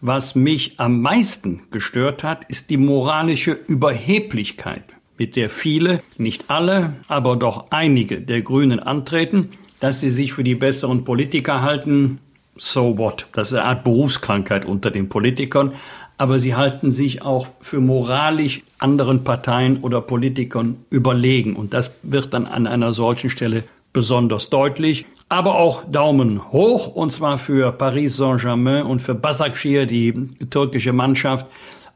Was 0.00 0.34
mich 0.34 0.78
am 0.78 1.00
meisten 1.00 1.62
gestört 1.70 2.22
hat, 2.22 2.44
ist 2.50 2.68
die 2.68 2.76
moralische 2.76 3.52
Überheblichkeit, 3.66 4.84
mit 5.16 5.34
der 5.34 5.48
viele, 5.48 6.02
nicht 6.18 6.44
alle, 6.48 6.92
aber 7.08 7.36
doch 7.36 7.66
einige 7.70 8.20
der 8.20 8.42
Grünen 8.42 8.78
antreten, 8.78 9.52
dass 9.80 10.00
sie 10.00 10.10
sich 10.10 10.34
für 10.34 10.44
die 10.44 10.54
besseren 10.54 11.04
Politiker 11.04 11.62
halten. 11.62 12.20
So 12.56 12.98
what? 12.98 13.26
Das 13.32 13.48
ist 13.48 13.54
eine 13.54 13.64
Art 13.64 13.84
Berufskrankheit 13.84 14.64
unter 14.64 14.90
den 14.90 15.08
Politikern 15.08 15.72
aber 16.18 16.38
sie 16.38 16.54
halten 16.54 16.90
sich 16.90 17.22
auch 17.22 17.46
für 17.60 17.80
moralisch 17.80 18.62
anderen 18.78 19.24
Parteien 19.24 19.78
oder 19.78 20.00
Politikern 20.00 20.76
überlegen. 20.90 21.56
Und 21.56 21.74
das 21.74 21.96
wird 22.02 22.34
dann 22.34 22.46
an 22.46 22.66
einer 22.66 22.92
solchen 22.92 23.30
Stelle 23.30 23.64
besonders 23.92 24.50
deutlich. 24.50 25.06
Aber 25.28 25.56
auch 25.56 25.84
Daumen 25.90 26.52
hoch, 26.52 26.94
und 26.94 27.10
zwar 27.10 27.38
für 27.38 27.72
Paris 27.72 28.16
Saint-Germain 28.16 28.84
und 28.84 29.00
für 29.00 29.14
Basakşehir, 29.14 29.86
die 29.86 30.12
türkische 30.50 30.92
Mannschaft, 30.92 31.46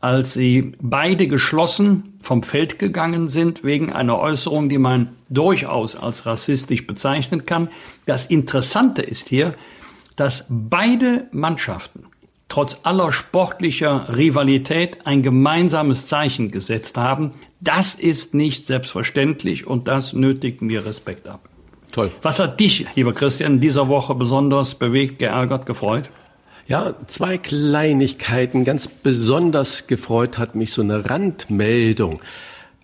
als 0.00 0.32
sie 0.32 0.72
beide 0.80 1.28
geschlossen 1.28 2.18
vom 2.22 2.42
Feld 2.42 2.78
gegangen 2.78 3.28
sind 3.28 3.64
wegen 3.64 3.92
einer 3.92 4.18
Äußerung, 4.18 4.68
die 4.68 4.78
man 4.78 5.10
durchaus 5.28 5.96
als 5.96 6.24
rassistisch 6.24 6.86
bezeichnen 6.86 7.46
kann. 7.46 7.68
Das 8.06 8.26
Interessante 8.26 9.02
ist 9.02 9.28
hier, 9.28 9.52
dass 10.16 10.46
beide 10.48 11.28
Mannschaften 11.32 12.07
trotz 12.48 12.80
aller 12.84 13.12
sportlicher 13.12 14.16
Rivalität 14.16 15.06
ein 15.06 15.22
gemeinsames 15.22 16.06
Zeichen 16.06 16.50
gesetzt 16.50 16.96
haben. 16.96 17.32
Das 17.60 17.94
ist 17.94 18.34
nicht 18.34 18.66
selbstverständlich 18.66 19.66
und 19.66 19.88
das 19.88 20.12
nötigt 20.12 20.62
mir 20.62 20.86
Respekt 20.86 21.28
ab. 21.28 21.48
Toll. 21.92 22.12
Was 22.22 22.38
hat 22.38 22.60
dich, 22.60 22.86
lieber 22.94 23.12
Christian, 23.12 23.54
in 23.54 23.60
dieser 23.60 23.88
Woche 23.88 24.14
besonders 24.14 24.74
bewegt, 24.74 25.18
geärgert, 25.18 25.66
gefreut? 25.66 26.10
Ja, 26.66 26.94
zwei 27.06 27.38
Kleinigkeiten. 27.38 28.64
Ganz 28.64 28.88
besonders 28.88 29.86
gefreut 29.86 30.36
hat 30.36 30.54
mich 30.54 30.72
so 30.72 30.82
eine 30.82 31.08
Randmeldung. 31.08 32.20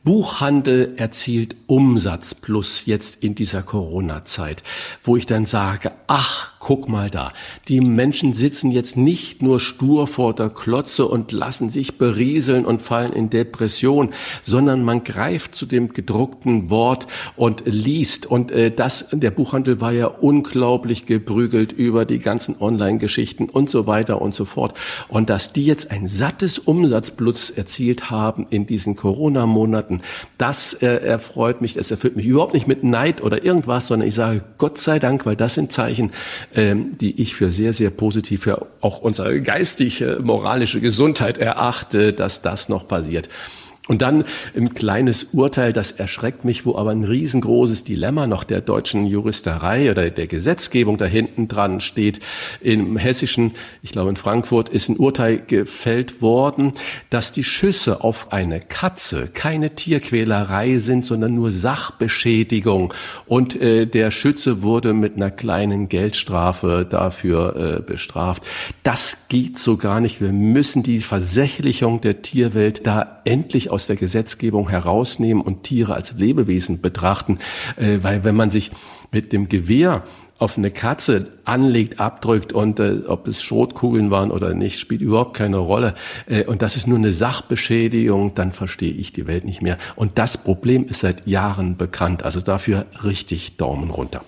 Buchhandel 0.05 0.95
erzielt 0.97 1.57
Umsatz 1.67 2.35
plus 2.35 2.87
jetzt 2.87 3.23
in 3.23 3.35
dieser 3.35 3.63
Corona-Zeit, 3.63 4.63
wo 5.03 5.17
ich 5.17 5.27
dann 5.27 5.47
sage, 5.47 5.93
ach, 6.07 6.54
guck 6.65 6.89
mal 6.89 7.11
da, 7.11 7.33
die 7.69 7.81
Menschen 7.81 8.33
sitzen 8.33 8.71
jetzt 8.73 8.97
nicht 8.97 9.43
nur 9.43 9.61
stur 9.61 10.09
vor 10.09 10.35
der 10.35 10.51
Klotze 10.51 11.07
und 11.07 11.31
lassen 11.31 11.71
sich 11.71 11.99
berieseln 11.99 12.65
und 12.65 12.83
fallen 12.83 13.13
in 13.13 13.31
Depression, 13.31 14.11
sondern 14.43 14.83
man 14.83 15.05
greift 15.05 15.55
zu 15.55 15.67
dem 15.67 15.93
gedruckten 15.93 16.71
Wort 16.71 17.07
und 17.37 17.63
liest. 17.67 18.27
Und 18.27 18.51
äh, 18.51 18.71
das, 18.71 19.07
der 19.13 19.31
Buchhandel 19.31 19.81
war 19.81 19.93
ja 19.93 20.07
unglaublich 20.07 21.07
geprügelt 21.07 21.71
über 21.73 22.05
die 22.05 22.19
ganzen 22.19 22.57
Online-Geschichten 22.59 23.49
und 23.49 23.71
so 23.71 23.87
weiter 23.87 24.21
und 24.21 24.35
so 24.35 24.45
fort. 24.45 24.75
Und 25.09 25.31
dass 25.31 25.53
die 25.53 25.67
jetzt 25.67 25.91
ein 25.91 26.09
sattes 26.09 26.59
Umsatzplus 26.59 27.51
erzielt 27.51 28.11
haben 28.11 28.47
in 28.51 28.67
diesen 28.67 28.97
Corona-Monaten, 28.97 29.85
Monaten. 29.85 30.01
Das 30.39 30.75
äh, 30.75 30.87
erfreut 30.87 31.61
mich, 31.61 31.75
das 31.75 31.91
erfüllt 31.91 32.17
mich 32.17 32.27
überhaupt 32.27 32.55
nicht 32.55 32.67
mit 32.67 32.85
Neid 32.85 33.23
oder 33.23 33.45
irgendwas, 33.45 33.87
sondern 33.87 34.09
ich 34.09 34.15
sage 34.15 34.45
Gott 34.59 34.79
sei 34.79 34.99
Dank, 34.99 35.27
weil 35.27 35.37
das 35.37 35.55
sind 35.55 35.73
Zeichen, 35.73 36.11
ähm, 36.55 36.97
die 36.99 37.21
ich 37.21 37.35
für 37.35 37.51
sehr, 37.51 37.73
sehr 37.73 37.91
positiv 37.91 38.43
für 38.43 38.67
auch 38.81 39.01
unsere 39.01 39.41
geistige, 39.41 40.21
moralische 40.23 40.81
Gesundheit 40.81 41.39
erachte, 41.39 42.13
dass 42.13 42.43
das 42.43 42.69
noch 42.69 42.87
passiert. 42.87 43.29
Und 43.87 44.01
dann 44.01 44.25
ein 44.57 44.73
kleines 44.73 45.25
Urteil, 45.33 45.75
das 45.75 45.91
erschreckt 45.91 46.47
mich, 46.47 46.65
wo 46.65 46.75
aber 46.75 46.91
ein 46.91 47.05
riesengroßes 47.05 47.85
Dilemma 47.85 48.27
noch 48.27 48.43
der 48.43 48.63
deutschen 48.63 49.05
Juristerei 49.05 49.91
oder 49.91 50.09
der 50.09 50.27
Gesetzgebung 50.27 50.97
da 50.97 51.05
hinten 51.05 51.49
dran 51.49 51.83
steht. 51.83 52.21
Im 52.63 52.97
Hessischen, 52.97 53.53
ich 53.83 53.93
glaube 53.93 54.09
in 54.09 54.17
Frankfurt, 54.17 54.71
ist 54.71 54.89
ein 54.89 54.97
Urteil 54.97 55.43
gefällt 55.47 56.23
worden, 56.23 56.73
dass 57.11 57.31
die 57.31 57.45
Schüsse 57.45 58.03
auf 58.03 58.33
eine 58.33 58.61
Katze 58.61 59.29
keine 59.29 59.75
Tierquälerei 59.75 60.79
sind, 60.79 61.05
sondern 61.05 61.35
nur 61.35 61.51
Sachbeschädigung. 61.51 62.95
Und 63.27 63.61
äh, 63.61 63.87
der 63.87 64.11
Schütze 64.11 64.63
wurde 64.63 64.95
mit 64.95 65.17
einer 65.17 65.31
kleinen 65.31 65.91
Geldstrafe 65.91 66.87
dafür 66.89 67.81
äh, 67.81 67.83
bestraft. 67.83 68.45
Das 68.83 69.29
geht 69.29 69.59
so 69.59 69.77
gar 69.77 70.01
nicht. 70.01 70.23
Wir 70.23 70.33
müssen 70.33 70.83
die 70.83 71.01
Versächlichung 71.01 72.01
der 72.01 72.23
Tierwelt 72.23 72.87
da 72.87 73.21
endlich 73.25 73.74
aus 73.75 73.87
der 73.87 73.97
Gesetzgebung 73.97 74.69
herausnehmen 74.69 75.43
und 75.43 75.65
Tiere 75.65 75.95
als 75.95 76.13
Lebewesen 76.13 76.81
betrachten, 76.81 77.39
äh, 77.77 77.99
weil 78.03 78.25
wenn 78.25 78.37
man 78.37 78.51
sich 78.51 78.71
mit 79.13 79.33
dem 79.33 79.49
Gewehr 79.49 80.05
auf 80.39 80.59
eine 80.59 80.71
Katze 80.71 81.33
anlegt, 81.45 82.01
abdrückt 82.01 82.53
und 82.53 82.81
äh, 82.81 83.03
ob 83.07 83.29
es 83.29 83.43
Schrotkugeln 83.43 84.11
waren 84.11 84.31
oder 84.31 84.55
nicht, 84.55 84.79
spielt 84.79 85.01
überhaupt 85.01 85.35
keine 85.35 85.59
Rolle. 85.59 85.95
Äh, 86.27 86.45
und 86.45 86.63
das 86.63 86.77
ist 86.77 86.87
nur 86.87 86.99
eine 86.99 87.13
Sachbeschädigung, 87.13 88.35
dann 88.35 88.53
verstehe 88.53 88.93
ich 88.93 89.13
die 89.13 89.27
Welt 89.27 89.45
nicht 89.45 89.63
mehr. 89.63 89.79
Und 89.97 90.19
das 90.19 90.39
Problem 90.39 90.87
ist 90.87 91.01
seit 91.01 91.27
Jahren 91.27 91.77
bekannt. 91.77 92.25
Also 92.25 92.41
dafür 92.41 92.87
richtig 93.05 93.57
Daumen 93.57 93.91
runter. 93.91 94.23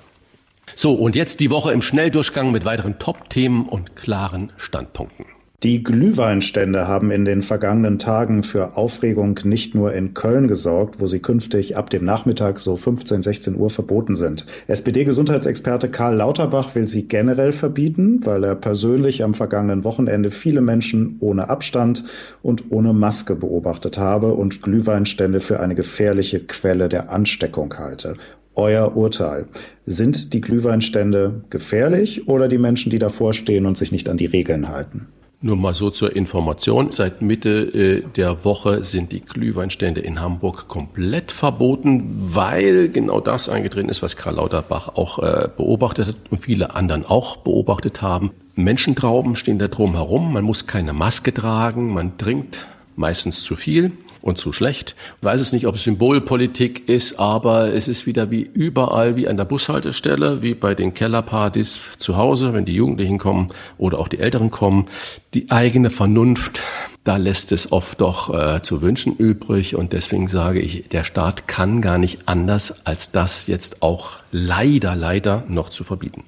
So, 0.75 0.95
und 0.95 1.17
jetzt 1.17 1.41
die 1.41 1.51
Woche 1.51 1.73
im 1.73 1.83
Schnelldurchgang 1.83 2.51
mit 2.51 2.65
weiteren 2.65 2.99
Top-Themen 2.99 3.67
und 3.67 3.97
klaren 3.97 4.53
Standpunkten. 4.57 5.36
Die 5.63 5.83
Glühweinstände 5.83 6.87
haben 6.87 7.11
in 7.11 7.25
den 7.25 7.41
vergangenen 7.41 7.99
Tagen 7.99 8.43
für 8.43 8.77
Aufregung 8.77 9.41
nicht 9.45 9.75
nur 9.75 9.95
in 9.95 10.13
Köln 10.13 10.49
gesorgt, 10.49 11.01
wo 11.01 11.07
sie 11.07 11.21
künftig 11.21 11.79
ab 11.79 11.89
dem 11.89 12.05
Nachmittag 12.05 12.59
so 12.59 12.77
15, 12.77 13.23
16 13.23 13.57
Uhr 13.57 13.71
verboten 13.71 14.17
sind. 14.17 14.45
SPD-Gesundheitsexperte 14.67 15.89
Karl 15.89 16.17
Lauterbach 16.17 16.75
will 16.75 16.87
sie 16.87 17.09
generell 17.09 17.53
verbieten, 17.53 18.21
weil 18.25 18.45
er 18.45 18.55
persönlich 18.55 19.25
am 19.25 19.33
vergangenen 19.33 19.83
Wochenende 19.85 20.31
viele 20.31 20.61
Menschen 20.61 21.17
ohne 21.21 21.49
Abstand 21.49 22.05
und 22.43 22.71
ohne 22.71 22.93
Maske 22.93 23.35
beobachtet 23.35 23.97
habe 23.97 24.35
und 24.35 24.61
Glühweinstände 24.61 25.41
für 25.41 25.61
eine 25.61 25.75
gefährliche 25.75 26.41
Quelle 26.41 26.91
der 26.91 27.11
Ansteckung 27.11 27.73
halte. 27.79 28.17
Euer 28.57 28.95
Urteil. 28.95 29.49
Sind 29.87 30.35
die 30.35 30.43
Glühweinstände 30.43 31.45
gefährlich 31.49 32.29
oder 32.29 32.49
die 32.49 32.59
Menschen, 32.59 32.91
die 32.91 32.99
davor 32.99 33.33
stehen 33.33 33.65
und 33.65 33.79
sich 33.79 33.91
nicht 33.91 34.11
an 34.11 34.19
die 34.19 34.27
Regeln 34.27 34.69
halten? 34.69 35.09
Nur 35.43 35.57
mal 35.57 35.75
so 35.75 35.91
zur 35.91 36.17
Information. 36.17 36.93
Seit 36.93 37.21
Mitte 37.21 37.51
äh, 37.51 38.03
der 38.17 38.45
Woche 38.45 38.85
sind 38.85 39.13
die 39.13 39.21
Glühweinstände 39.21 40.01
in 40.01 40.21
Hamburg 40.21 40.67
komplett 40.67 41.31
verboten, 41.31 42.31
weil 42.33 42.89
genau 42.89 43.21
das 43.21 43.51
eingetreten 43.51 43.91
ist, 43.91 44.03
was 44.03 44.17
Karl 44.17 44.37
Lauterbach 44.37 44.89
auch 44.97 45.19
äh, 45.19 45.49
beobachtet 45.55 46.09
hat 46.09 46.17
und 46.31 46.41
viele 46.41 46.75
anderen 46.75 47.05
auch 47.05 47.37
beobachtet 47.37 48.01
haben. 48.01 48.31
Menschentrauben 48.55 49.37
stehen 49.37 49.59
da 49.59 49.69
drum 49.69 49.93
herum. 49.95 50.33
Man 50.33 50.45
muss 50.45 50.67
keine 50.67 50.95
Maske 50.95 51.35
tragen. 51.35 51.93
Man 51.93 52.17
trinkt 52.17 52.65
meistens 52.97 53.43
zu 53.43 53.57
viel 53.57 53.93
und 54.27 54.39
zu 54.39 54.53
schlecht. 54.53 54.97
Ich 55.19 55.25
weiß 55.25 55.41
es 55.41 55.53
nicht, 55.53 55.67
ob 55.67 55.77
es 55.77 55.85
Symbolpolitik 55.85 56.89
ist, 56.89 57.19
aber 57.19 57.73
es 57.73 57.87
ist 57.87 58.07
wieder 58.07 58.31
wie 58.31 58.43
überall, 58.43 59.17
wie 59.17 59.29
an 59.29 59.37
der 59.37 59.45
Bushaltestelle, 59.45 60.43
wie 60.43 60.55
bei 60.55 60.75
den 60.75 60.95
Kellerpartys 60.95 61.79
zu 61.97 62.17
Hause, 62.17 62.53
wenn 62.53 62.65
die 62.65 62.75
Jugendlichen 62.75 63.19
kommen 63.19 63.49
oder 63.79 63.99
auch 63.99 64.09
die 64.09 64.19
Älteren 64.19 64.51
kommen. 64.51 64.87
Die 65.33 65.51
eigene 65.51 65.91
Vernunft, 65.91 66.63
da 67.05 67.19
lässt 67.19 67.53
es 67.53 67.71
oft 67.71 68.01
doch 68.01 68.35
äh, 68.35 68.63
zu 68.63 68.83
wünschen 68.83 69.17
übrig 69.17 69.77
und 69.77 69.93
deswegen 69.93 70.27
sage 70.27 70.61
ich, 70.61 70.89
der 70.89 71.05
Staat 71.05 71.47
kann 71.47 71.81
gar 71.81 71.99
nicht 71.99 72.27
anders, 72.27 72.85
als 72.85 73.13
das 73.13 73.47
jetzt 73.47 73.83
auch 73.83 74.19
leider, 74.33 74.97
leider 74.97 75.45
noch 75.49 75.69
zu 75.69 75.85
verbieten. 75.85 76.25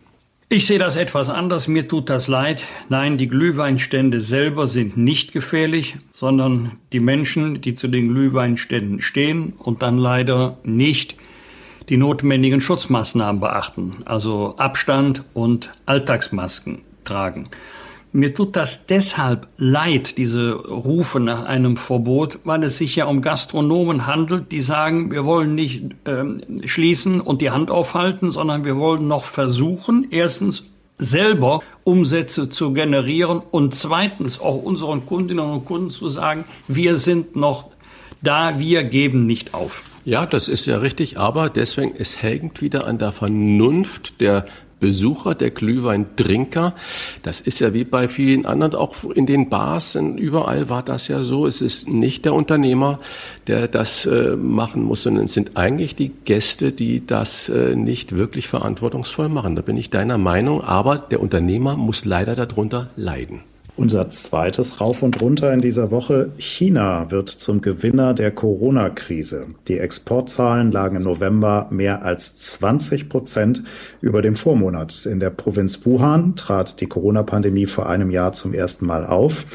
Ich 0.50 0.66
sehe 0.66 0.78
das 0.78 0.96
etwas 0.96 1.28
anders. 1.28 1.68
Mir 1.68 1.88
tut 1.88 2.08
das 2.08 2.26
leid. 2.26 2.64
Nein, 2.88 3.18
die 3.18 3.26
Glühweinstände 3.26 4.22
selber 4.22 4.66
sind 4.66 4.96
nicht 4.96 5.32
gefährlich, 5.34 5.96
sondern 6.10 6.78
die 6.90 7.00
Menschen, 7.00 7.60
die 7.60 7.74
zu 7.74 7.86
den 7.86 8.08
Glühweinständen 8.08 9.02
stehen 9.02 9.52
und 9.58 9.82
dann 9.82 9.98
leider 9.98 10.56
nicht 10.64 11.16
die 11.90 11.98
notwendigen 11.98 12.62
Schutzmaßnahmen 12.62 13.42
beachten, 13.42 14.02
also 14.06 14.54
Abstand 14.56 15.22
und 15.34 15.70
Alltagsmasken 15.84 16.80
tragen. 17.04 17.50
Mir 18.12 18.34
tut 18.34 18.56
das 18.56 18.86
deshalb 18.86 19.48
leid, 19.58 20.16
diese 20.16 20.52
Rufe 20.52 21.20
nach 21.20 21.44
einem 21.44 21.76
Verbot, 21.76 22.38
weil 22.44 22.64
es 22.64 22.78
sich 22.78 22.96
ja 22.96 23.04
um 23.04 23.20
Gastronomen 23.20 24.06
handelt, 24.06 24.50
die 24.50 24.62
sagen, 24.62 25.10
wir 25.10 25.24
wollen 25.24 25.54
nicht 25.54 25.82
ähm, 26.06 26.40
schließen 26.64 27.20
und 27.20 27.42
die 27.42 27.50
Hand 27.50 27.70
aufhalten, 27.70 28.30
sondern 28.30 28.64
wir 28.64 28.76
wollen 28.76 29.08
noch 29.08 29.24
versuchen, 29.24 30.06
erstens 30.10 30.64
selber 30.96 31.62
Umsätze 31.84 32.48
zu 32.48 32.72
generieren 32.72 33.42
und 33.50 33.74
zweitens 33.74 34.40
auch 34.40 34.56
unseren 34.62 35.06
Kundinnen 35.06 35.44
und 35.44 35.64
Kunden 35.64 35.90
zu 35.90 36.08
sagen, 36.08 36.44
wir 36.66 36.96
sind 36.96 37.36
noch 37.36 37.70
da, 38.22 38.58
wir 38.58 38.84
geben 38.84 39.26
nicht 39.26 39.54
auf. 39.54 39.82
Ja, 40.04 40.26
das 40.26 40.48
ist 40.48 40.66
ja 40.66 40.78
richtig, 40.78 41.18
aber 41.18 41.50
deswegen, 41.50 41.94
es 41.96 42.22
hängt 42.22 42.60
wieder 42.62 42.86
an 42.86 42.98
der 42.98 43.12
Vernunft 43.12 44.20
der 44.20 44.46
Besucher, 44.80 45.34
der 45.34 45.50
Glühweintrinker. 45.50 46.74
Das 47.22 47.40
ist 47.40 47.60
ja 47.60 47.74
wie 47.74 47.84
bei 47.84 48.08
vielen 48.08 48.46
anderen, 48.46 48.74
auch 48.74 49.04
in 49.04 49.26
den 49.26 49.48
Bars, 49.48 49.96
überall 49.96 50.68
war 50.68 50.82
das 50.82 51.08
ja 51.08 51.22
so. 51.22 51.46
Es 51.46 51.60
ist 51.60 51.88
nicht 51.88 52.24
der 52.24 52.34
Unternehmer, 52.34 53.00
der 53.46 53.68
das 53.68 54.06
äh, 54.06 54.36
machen 54.36 54.82
muss, 54.82 55.02
sondern 55.02 55.24
es 55.24 55.32
sind 55.32 55.56
eigentlich 55.56 55.96
die 55.96 56.10
Gäste, 56.24 56.72
die 56.72 57.06
das 57.06 57.48
äh, 57.48 57.74
nicht 57.76 58.14
wirklich 58.14 58.48
verantwortungsvoll 58.48 59.28
machen. 59.28 59.56
Da 59.56 59.62
bin 59.62 59.76
ich 59.76 59.90
deiner 59.90 60.18
Meinung, 60.18 60.62
aber 60.62 60.98
der 60.98 61.20
Unternehmer 61.20 61.76
muss 61.76 62.04
leider 62.04 62.34
darunter 62.34 62.90
leiden. 62.96 63.40
Unser 63.78 64.08
zweites 64.08 64.80
Rauf 64.80 65.04
und 65.04 65.20
Runter 65.22 65.52
in 65.52 65.60
dieser 65.60 65.92
Woche. 65.92 66.32
China 66.36 67.12
wird 67.12 67.28
zum 67.28 67.60
Gewinner 67.60 68.12
der 68.12 68.32
Corona-Krise. 68.32 69.54
Die 69.68 69.78
Exportzahlen 69.78 70.72
lagen 70.72 70.96
im 70.96 71.04
November 71.04 71.68
mehr 71.70 72.02
als 72.02 72.34
20 72.34 73.08
Prozent 73.08 73.62
über 74.00 74.20
dem 74.20 74.34
Vormonat. 74.34 75.06
In 75.06 75.20
der 75.20 75.30
Provinz 75.30 75.86
Wuhan 75.86 76.34
trat 76.34 76.80
die 76.80 76.88
Corona-Pandemie 76.88 77.66
vor 77.66 77.88
einem 77.88 78.10
Jahr 78.10 78.32
zum 78.32 78.52
ersten 78.52 78.84
Mal 78.84 79.06
auf 79.06 79.46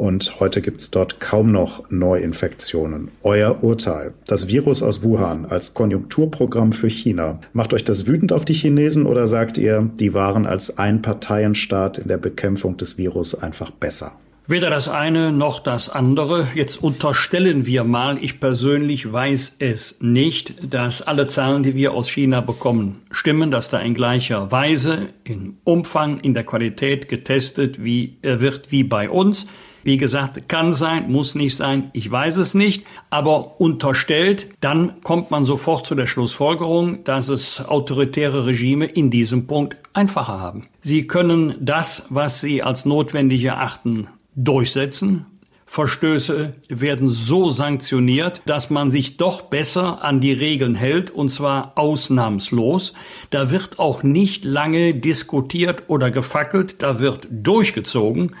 und 0.00 0.40
heute 0.40 0.62
gibt 0.62 0.80
es 0.80 0.90
dort 0.90 1.20
kaum 1.20 1.52
noch 1.52 1.84
Neuinfektionen. 1.90 3.10
Euer 3.22 3.62
Urteil. 3.62 4.14
Das 4.26 4.48
Virus 4.48 4.82
aus 4.82 5.02
Wuhan 5.02 5.44
als 5.44 5.74
Konjunkturprogramm 5.74 6.72
für 6.72 6.88
China. 6.88 7.38
Macht 7.52 7.74
euch 7.74 7.84
das 7.84 8.06
wütend 8.06 8.32
auf 8.32 8.46
die 8.46 8.54
Chinesen 8.54 9.04
oder 9.04 9.26
sagt 9.26 9.58
ihr, 9.58 9.90
die 10.00 10.14
waren 10.14 10.46
als 10.46 10.78
Einparteienstaat 10.78 11.98
in 11.98 12.08
der 12.08 12.16
Bekämpfung 12.16 12.78
des 12.78 12.96
Virus 12.96 13.34
einfach 13.34 13.70
besser? 13.70 14.12
Weder 14.46 14.70
das 14.70 14.88
eine 14.88 15.32
noch 15.32 15.60
das 15.60 15.90
andere. 15.90 16.48
Jetzt 16.54 16.82
unterstellen 16.82 17.66
wir 17.66 17.84
mal, 17.84 18.16
ich 18.20 18.40
persönlich 18.40 19.12
weiß 19.12 19.56
es 19.58 19.98
nicht, 20.00 20.72
dass 20.72 21.02
alle 21.02 21.28
Zahlen, 21.28 21.62
die 21.62 21.74
wir 21.74 21.92
aus 21.92 22.08
China 22.08 22.40
bekommen, 22.40 23.02
stimmen, 23.10 23.50
dass 23.50 23.68
da 23.68 23.78
in 23.78 23.92
gleicher 23.92 24.50
Weise, 24.50 25.10
im 25.24 25.58
Umfang, 25.64 26.20
in 26.20 26.32
der 26.32 26.44
Qualität 26.44 27.08
getestet 27.10 27.84
wie, 27.84 28.16
wird 28.22 28.72
wie 28.72 28.82
bei 28.82 29.10
uns. 29.10 29.46
Wie 29.82 29.96
gesagt, 29.96 30.48
kann 30.48 30.72
sein, 30.72 31.10
muss 31.10 31.34
nicht 31.34 31.56
sein, 31.56 31.90
ich 31.92 32.10
weiß 32.10 32.36
es 32.36 32.54
nicht, 32.54 32.84
aber 33.08 33.60
unterstellt, 33.60 34.48
dann 34.60 35.00
kommt 35.02 35.30
man 35.30 35.44
sofort 35.44 35.86
zu 35.86 35.94
der 35.94 36.06
Schlussfolgerung, 36.06 37.04
dass 37.04 37.28
es 37.28 37.60
autoritäre 37.66 38.46
Regime 38.46 38.86
in 38.86 39.10
diesem 39.10 39.46
Punkt 39.46 39.76
einfacher 39.92 40.38
haben. 40.38 40.68
Sie 40.80 41.06
können 41.06 41.54
das, 41.60 42.04
was 42.10 42.40
sie 42.40 42.62
als 42.62 42.84
notwendig 42.84 43.44
erachten, 43.44 44.08
durchsetzen. 44.34 45.26
Verstöße 45.70 46.54
werden 46.68 47.06
so 47.08 47.48
sanktioniert, 47.48 48.42
dass 48.44 48.70
man 48.70 48.90
sich 48.90 49.18
doch 49.18 49.42
besser 49.42 50.02
an 50.02 50.20
die 50.20 50.32
Regeln 50.32 50.74
hält, 50.74 51.12
und 51.12 51.28
zwar 51.28 51.78
ausnahmslos. 51.78 52.94
Da 53.30 53.52
wird 53.52 53.78
auch 53.78 54.02
nicht 54.02 54.44
lange 54.44 54.94
diskutiert 54.94 55.84
oder 55.86 56.10
gefackelt, 56.10 56.82
da 56.82 56.98
wird 56.98 57.28
durchgezogen. 57.30 58.34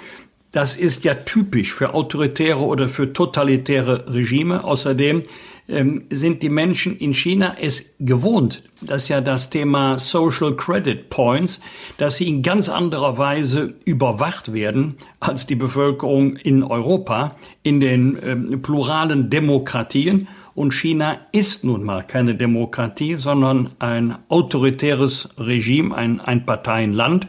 Das 0.52 0.76
ist 0.76 1.04
ja 1.04 1.14
typisch 1.14 1.72
für 1.72 1.94
autoritäre 1.94 2.58
oder 2.58 2.88
für 2.88 3.12
totalitäre 3.12 4.12
Regime. 4.12 4.64
Außerdem 4.64 5.22
ähm, 5.68 6.02
sind 6.10 6.42
die 6.42 6.48
Menschen 6.48 6.96
in 6.96 7.14
China 7.14 7.54
es 7.60 7.94
gewohnt, 8.00 8.64
das 8.80 9.04
ist 9.04 9.08
ja 9.10 9.20
das 9.20 9.50
Thema 9.50 9.98
Social 10.00 10.56
Credit 10.56 11.08
Points, 11.08 11.60
dass 11.98 12.16
sie 12.16 12.28
in 12.28 12.42
ganz 12.42 12.68
anderer 12.68 13.18
Weise 13.18 13.74
überwacht 13.84 14.52
werden 14.52 14.96
als 15.20 15.46
die 15.46 15.54
Bevölkerung 15.54 16.36
in 16.36 16.64
Europa, 16.64 17.36
in 17.62 17.78
den 17.78 18.18
ähm, 18.26 18.62
pluralen 18.62 19.30
Demokratien. 19.30 20.26
Und 20.56 20.74
China 20.74 21.18
ist 21.30 21.62
nun 21.62 21.84
mal 21.84 22.02
keine 22.02 22.34
Demokratie, 22.34 23.16
sondern 23.18 23.70
ein 23.78 24.16
autoritäres 24.28 25.28
Regime, 25.38 25.94
ein 25.94 26.20
Einparteienland. 26.20 27.28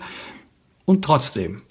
Und 0.85 1.05
trotzdem, 1.05 1.61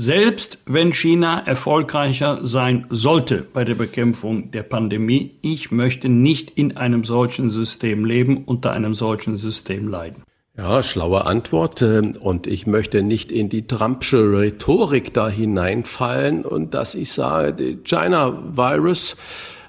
selbst 0.00 0.58
wenn 0.64 0.92
China 0.92 1.40
erfolgreicher 1.44 2.46
sein 2.46 2.86
sollte 2.88 3.44
bei 3.52 3.64
der 3.64 3.74
Bekämpfung 3.74 4.52
der 4.52 4.62
Pandemie, 4.62 5.38
ich 5.42 5.72
möchte 5.72 6.08
nicht 6.08 6.52
in 6.52 6.76
einem 6.76 7.02
solchen 7.02 7.50
System 7.50 8.04
leben, 8.04 8.44
unter 8.44 8.72
einem 8.72 8.94
solchen 8.94 9.36
System 9.36 9.88
leiden. 9.88 10.22
Ja, 10.56 10.84
schlaue 10.84 11.26
Antwort. 11.26 11.82
Ähm, 11.82 12.14
und 12.20 12.46
ich 12.46 12.66
möchte 12.66 13.02
nicht 13.02 13.32
in 13.32 13.48
die 13.48 13.66
Trumpsche 13.66 14.18
Rhetorik 14.18 15.12
da 15.14 15.28
hineinfallen 15.28 16.44
und 16.44 16.74
dass 16.74 16.94
ich 16.94 17.12
sage, 17.12 17.78
China 17.82 18.40
Virus 18.54 19.16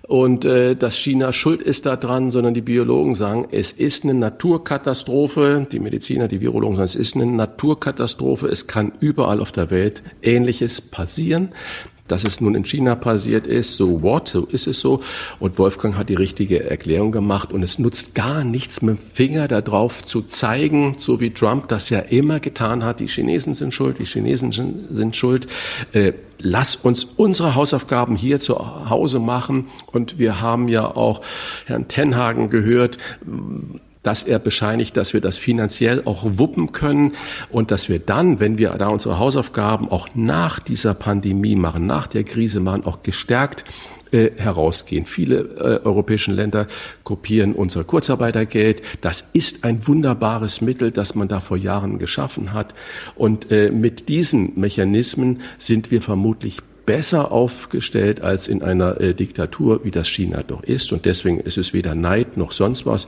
und 0.10 0.44
äh, 0.44 0.76
dass 0.76 0.98
China 0.98 1.32
schuld 1.32 1.62
ist 1.62 1.86
daran, 1.86 2.32
sondern 2.32 2.56
die 2.56 2.62
Biologen 2.62 3.14
sagen, 3.14 3.48
es 3.52 3.72
ist 3.72 4.04
eine 4.04 4.16
Naturkatastrophe. 4.16 5.68
Die 5.72 5.80
Mediziner, 5.80 6.28
die 6.28 6.42
Virologen 6.42 6.78
sagen, 6.78 6.86
es 6.86 6.96
ist 6.96 7.16
eine 7.16 7.28
Naturkatastrophe. 7.28 8.48
Es 8.48 8.66
kann 8.66 8.92
überall 9.00 9.40
auf 9.40 9.52
der 9.52 9.70
Welt 9.70 10.02
Ähnliches 10.24 10.82
passieren 10.82 11.50
dass 12.12 12.24
es 12.24 12.42
nun 12.42 12.56
in 12.56 12.66
China 12.66 12.96
passiert 12.96 13.48
ist, 13.48 13.76
so 13.76 14.02
what, 14.02 14.28
so 14.28 14.46
ist 14.46 14.68
es 14.68 14.80
so. 14.80 15.02
Und 15.40 15.58
Wolfgang 15.58 15.98
hat 15.98 16.10
die 16.10 16.16
richtige 16.16 16.70
Erklärung 16.70 17.12
gemacht 17.12 17.54
und 17.54 17.64
es 17.64 17.80
nutzt 17.80 18.16
gar 18.16 18.44
nichts 18.44 18.82
mit 18.82 18.98
dem 18.98 19.02
Finger 19.14 19.48
darauf 19.48 20.04
zu 20.04 20.22
zeigen, 20.22 20.96
so 20.98 21.20
wie 21.20 21.32
Trump 21.32 21.68
das 21.68 21.90
ja 21.90 22.00
immer 22.00 22.40
getan 22.40 22.84
hat, 22.84 23.00
die 23.00 23.08
Chinesen 23.08 23.54
sind 23.54 23.74
schuld, 23.74 24.00
die 24.00 24.06
Chinesen 24.06 24.52
sind 24.52 25.16
schuld. 25.16 25.48
Äh, 25.94 26.14
lass 26.40 26.76
uns 26.76 27.04
unsere 27.04 27.56
Hausaufgaben 27.56 28.16
hier 28.16 28.40
zu 28.40 28.58
Hause 28.90 29.20
machen. 29.20 29.68
Und 29.88 30.18
wir 30.18 30.42
haben 30.42 30.68
ja 30.68 30.86
auch 30.86 31.22
Herrn 31.66 31.88
Tenhagen 31.88 32.50
gehört, 32.50 32.98
dass 34.10 34.24
er 34.24 34.40
bescheinigt, 34.40 34.98
dass 34.98 35.14
wir 35.14 35.22
das 35.22 35.38
finanziell 35.38 36.02
auch 36.06 36.24
wuppen 36.24 36.72
können 36.72 37.12
und 37.52 37.70
dass 37.70 37.90
wir 37.90 38.00
dann, 38.00 38.40
wenn 38.40 38.58
wir 38.58 38.72
da 38.72 38.88
unsere 38.88 39.20
Hausaufgaben 39.20 39.88
auch 39.88 40.08
nach 40.16 40.58
dieser 40.58 40.96
Pandemie 40.96 41.56
machen, 41.56 41.86
nach 41.86 42.08
der 42.08 42.24
Krise 42.24 42.60
machen, 42.60 42.88
auch 42.88 43.04
gestärkt 43.04 43.66
äh, 44.10 44.32
herausgehen. 44.36 45.06
Viele 45.06 45.42
äh, 45.42 45.86
europäische 45.86 46.32
Länder 46.32 46.66
kopieren 47.04 47.54
unser 47.54 47.84
Kurzarbeitergeld. 47.84 48.82
Das 49.02 49.26
ist 49.34 49.64
ein 49.64 49.86
wunderbares 49.86 50.60
Mittel, 50.60 50.90
das 50.90 51.14
man 51.14 51.28
da 51.28 51.40
vor 51.40 51.58
Jahren 51.58 52.00
geschaffen 52.00 52.52
hat. 52.52 52.74
Und 53.14 53.52
äh, 53.52 53.70
mit 53.70 54.10
diesen 54.10 54.60
Mechanismen 54.60 55.42
sind 55.60 55.92
wir 55.92 56.02
vermutlich 56.02 56.58
besser 56.88 57.32
aufgestellt 57.32 58.22
als 58.22 58.48
in 58.48 58.64
einer 58.64 59.00
äh, 59.00 59.14
Diktatur, 59.14 59.82
wie 59.84 59.92
das 59.92 60.08
China 60.08 60.42
doch 60.42 60.64
ist. 60.64 60.92
Und 60.92 61.06
deswegen 61.06 61.40
ist 61.40 61.60
es 61.60 61.74
weder 61.74 61.94
Neid 61.94 62.38
noch 62.38 62.52
sonst 62.52 62.88
was. 62.88 63.08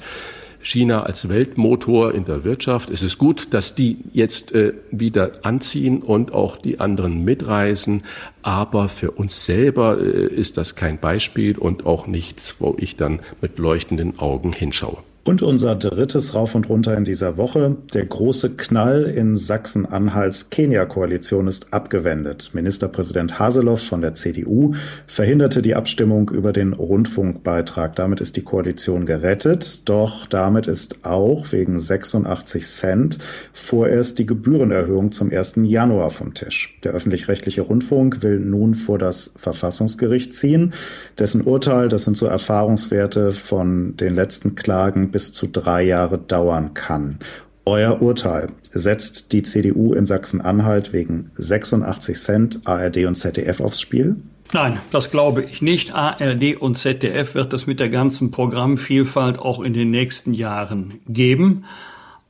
China 0.61 1.03
als 1.03 1.29
Weltmotor 1.29 2.13
in 2.13 2.25
der 2.25 2.43
Wirtschaft. 2.43 2.89
Es 2.89 3.03
ist 3.03 3.17
gut, 3.17 3.53
dass 3.53 3.75
die 3.75 3.97
jetzt 4.13 4.53
äh, 4.53 4.73
wieder 4.91 5.39
anziehen 5.43 6.01
und 6.01 6.33
auch 6.33 6.57
die 6.57 6.79
anderen 6.79 7.23
mitreisen. 7.23 8.03
Aber 8.41 8.89
für 8.89 9.11
uns 9.11 9.45
selber 9.45 9.99
äh, 9.99 10.27
ist 10.27 10.57
das 10.57 10.75
kein 10.75 10.99
Beispiel 10.99 11.57
und 11.57 11.85
auch 11.85 12.07
nichts, 12.07 12.55
wo 12.59 12.75
ich 12.77 12.95
dann 12.95 13.19
mit 13.41 13.59
leuchtenden 13.59 14.19
Augen 14.19 14.53
hinschaue. 14.53 14.97
Und 15.23 15.43
unser 15.43 15.75
drittes 15.75 16.33
Rauf 16.33 16.55
und 16.55 16.67
Runter 16.67 16.97
in 16.97 17.03
dieser 17.03 17.37
Woche. 17.37 17.77
Der 17.93 18.05
große 18.07 18.55
Knall 18.55 19.03
in 19.03 19.37
Sachsen-Anhalts 19.37 20.49
Kenia-Koalition 20.49 21.47
ist 21.47 21.75
abgewendet. 21.75 22.49
Ministerpräsident 22.53 23.37
Haseloff 23.37 23.83
von 23.83 24.01
der 24.01 24.15
CDU 24.15 24.73
verhinderte 25.05 25.61
die 25.61 25.75
Abstimmung 25.75 26.31
über 26.31 26.53
den 26.53 26.73
Rundfunkbeitrag. 26.73 27.95
Damit 27.95 28.19
ist 28.19 28.35
die 28.35 28.41
Koalition 28.41 29.05
gerettet. 29.05 29.87
Doch 29.87 30.25
damit 30.25 30.65
ist 30.65 31.05
auch 31.05 31.51
wegen 31.51 31.77
86 31.77 32.65
Cent 32.65 33.19
vorerst 33.53 34.17
die 34.17 34.25
Gebührenerhöhung 34.25 35.11
zum 35.11 35.29
1. 35.31 35.53
Januar 35.65 36.09
vom 36.09 36.33
Tisch. 36.33 36.79
Der 36.83 36.93
öffentlich-rechtliche 36.93 37.61
Rundfunk 37.61 38.23
will 38.23 38.39
nun 38.39 38.73
vor 38.73 38.97
das 38.97 39.33
Verfassungsgericht 39.35 40.33
ziehen. 40.33 40.73
Dessen 41.19 41.41
Urteil, 41.43 41.89
das 41.89 42.05
sind 42.05 42.17
so 42.17 42.25
Erfahrungswerte 42.25 43.33
von 43.33 43.95
den 43.97 44.15
letzten 44.15 44.55
Klagen 44.55 45.10
bis 45.11 45.33
zu 45.33 45.47
drei 45.47 45.83
Jahre 45.83 46.17
dauern 46.17 46.73
kann. 46.73 47.19
Euer 47.65 48.01
Urteil 48.01 48.49
setzt 48.71 49.33
die 49.33 49.43
CDU 49.43 49.93
in 49.93 50.05
Sachsen-Anhalt 50.05 50.93
wegen 50.93 51.31
86 51.35 52.17
Cent 52.17 52.61
ARD 52.65 53.05
und 53.05 53.15
ZDF 53.15 53.59
aufs 53.59 53.79
Spiel? 53.79 54.15
Nein, 54.53 54.79
das 54.91 55.11
glaube 55.11 55.43
ich 55.43 55.61
nicht. 55.61 55.95
ARD 55.95 56.57
und 56.57 56.77
ZDF 56.77 57.35
wird 57.35 57.53
es 57.53 57.67
mit 57.67 57.79
der 57.79 57.87
ganzen 57.89 58.31
Programmvielfalt 58.31 59.39
auch 59.39 59.61
in 59.61 59.73
den 59.73 59.91
nächsten 59.91 60.33
Jahren 60.33 60.99
geben. 61.07 61.63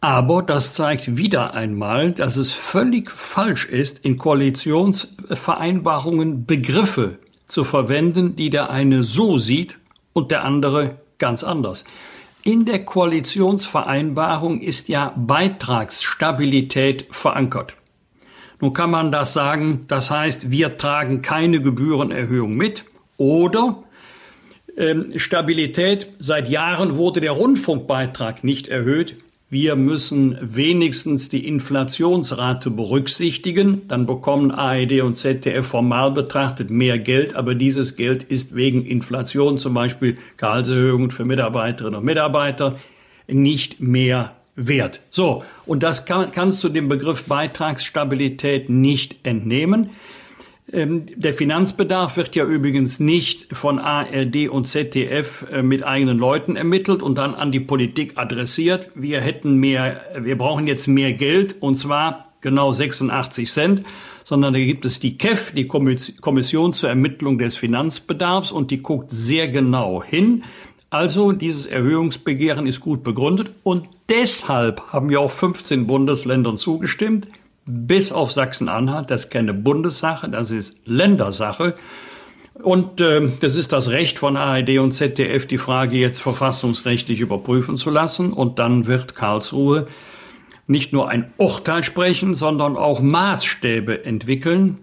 Aber 0.01 0.43
das 0.43 0.73
zeigt 0.73 1.17
wieder 1.17 1.53
einmal, 1.53 2.11
dass 2.11 2.35
es 2.35 2.51
völlig 2.51 3.09
falsch 3.09 3.67
ist, 3.67 3.99
in 3.99 4.17
Koalitionsvereinbarungen 4.17 6.45
Begriffe 6.45 7.19
zu 7.47 7.63
verwenden, 7.63 8.35
die 8.35 8.49
der 8.49 8.69
eine 8.69 9.03
so 9.03 9.37
sieht 9.37 9.77
und 10.13 10.31
der 10.31 10.43
andere 10.43 10.97
ganz 11.17 11.43
anders. 11.43 11.85
In 12.43 12.65
der 12.65 12.83
Koalitionsvereinbarung 12.83 14.61
ist 14.61 14.89
ja 14.89 15.13
Beitragsstabilität 15.15 17.05
verankert. 17.11 17.77
Nun 18.59 18.73
kann 18.73 18.89
man 18.89 19.11
das 19.11 19.33
sagen, 19.33 19.85
das 19.87 20.09
heißt, 20.09 20.49
wir 20.49 20.77
tragen 20.77 21.21
keine 21.21 21.61
Gebührenerhöhung 21.61 22.55
mit 22.55 22.85
oder 23.17 23.83
ähm, 24.75 25.19
Stabilität, 25.19 26.13
seit 26.17 26.49
Jahren 26.49 26.95
wurde 26.95 27.21
der 27.21 27.33
Rundfunkbeitrag 27.33 28.43
nicht 28.43 28.67
erhöht. 28.67 29.17
Wir 29.53 29.75
müssen 29.75 30.37
wenigstens 30.39 31.27
die 31.27 31.45
Inflationsrate 31.45 32.71
berücksichtigen. 32.71 33.85
Dann 33.89 34.05
bekommen 34.05 34.49
ARD 34.49 35.01
und 35.01 35.15
ZDF 35.17 35.67
formal 35.67 36.11
betrachtet 36.11 36.69
mehr 36.69 36.97
Geld, 36.97 37.35
aber 37.35 37.53
dieses 37.53 37.97
Geld 37.97 38.23
ist 38.23 38.55
wegen 38.55 38.85
Inflation, 38.85 39.57
zum 39.57 39.73
Beispiel 39.73 40.17
Gehaltserhöhungen 40.37 41.11
für 41.11 41.25
Mitarbeiterinnen 41.25 41.99
und 41.99 42.05
Mitarbeiter, 42.05 42.77
nicht 43.27 43.81
mehr 43.81 44.37
wert. 44.55 45.01
So, 45.09 45.43
und 45.65 45.83
das 45.83 46.05
kann, 46.05 46.31
kannst 46.31 46.63
du 46.63 46.69
dem 46.69 46.87
Begriff 46.87 47.25
Beitragsstabilität 47.25 48.69
nicht 48.69 49.27
entnehmen. 49.27 49.89
Ähm, 50.73 51.05
der 51.15 51.33
Finanzbedarf 51.33 52.17
wird 52.17 52.35
ja 52.35 52.45
übrigens 52.45 52.99
nicht 52.99 53.55
von 53.55 53.79
ARD 53.79 54.49
und 54.49 54.65
ZDF 54.67 55.45
äh, 55.51 55.63
mit 55.63 55.83
eigenen 55.83 56.17
Leuten 56.17 56.55
ermittelt 56.55 57.01
und 57.01 57.17
dann 57.17 57.35
an 57.35 57.51
die 57.51 57.59
Politik 57.59 58.13
adressiert. 58.15 58.89
Wir 58.95 59.21
hätten 59.21 59.55
mehr, 59.55 60.01
wir 60.17 60.37
brauchen 60.37 60.67
jetzt 60.67 60.87
mehr 60.87 61.13
Geld 61.13 61.55
und 61.59 61.75
zwar 61.75 62.25
genau 62.39 62.71
86 62.71 63.51
Cent, 63.51 63.83
sondern 64.23 64.53
da 64.53 64.59
gibt 64.59 64.85
es 64.85 64.99
die 64.99 65.17
KEF, 65.17 65.51
die 65.53 65.67
Kommission 65.67 66.73
zur 66.73 66.89
Ermittlung 66.89 67.37
des 67.37 67.57
Finanzbedarfs 67.57 68.51
und 68.51 68.71
die 68.71 68.81
guckt 68.81 69.11
sehr 69.11 69.47
genau 69.49 70.03
hin. 70.03 70.43
Also 70.89 71.31
dieses 71.31 71.65
Erhöhungsbegehren 71.65 72.67
ist 72.67 72.79
gut 72.79 73.03
begründet 73.03 73.51
und 73.63 73.89
deshalb 74.09 74.81
haben 74.91 75.09
ja 75.09 75.19
auch 75.19 75.31
15 75.31 75.87
Bundesländern 75.87 76.57
zugestimmt 76.57 77.27
bis 77.65 78.11
auf 78.11 78.31
Sachsen-Anhalt. 78.31 79.11
Das 79.11 79.25
ist 79.25 79.31
keine 79.31 79.53
Bundessache, 79.53 80.29
das 80.29 80.51
ist 80.51 80.77
Ländersache. 80.85 81.75
Und 82.53 83.01
äh, 83.01 83.29
das 83.39 83.55
ist 83.55 83.71
das 83.71 83.89
Recht 83.89 84.19
von 84.19 84.37
ARD 84.37 84.79
und 84.79 84.91
ZDF, 84.91 85.47
die 85.47 85.57
Frage 85.57 85.97
jetzt 85.97 86.21
verfassungsrechtlich 86.21 87.19
überprüfen 87.19 87.77
zu 87.77 87.89
lassen. 87.89 88.33
Und 88.33 88.59
dann 88.59 88.87
wird 88.87 89.15
Karlsruhe 89.15 89.87
nicht 90.67 90.93
nur 90.93 91.09
ein 91.09 91.33
Urteil 91.37 91.83
sprechen, 91.83 92.35
sondern 92.35 92.77
auch 92.77 93.01
Maßstäbe 93.01 94.05
entwickeln, 94.05 94.77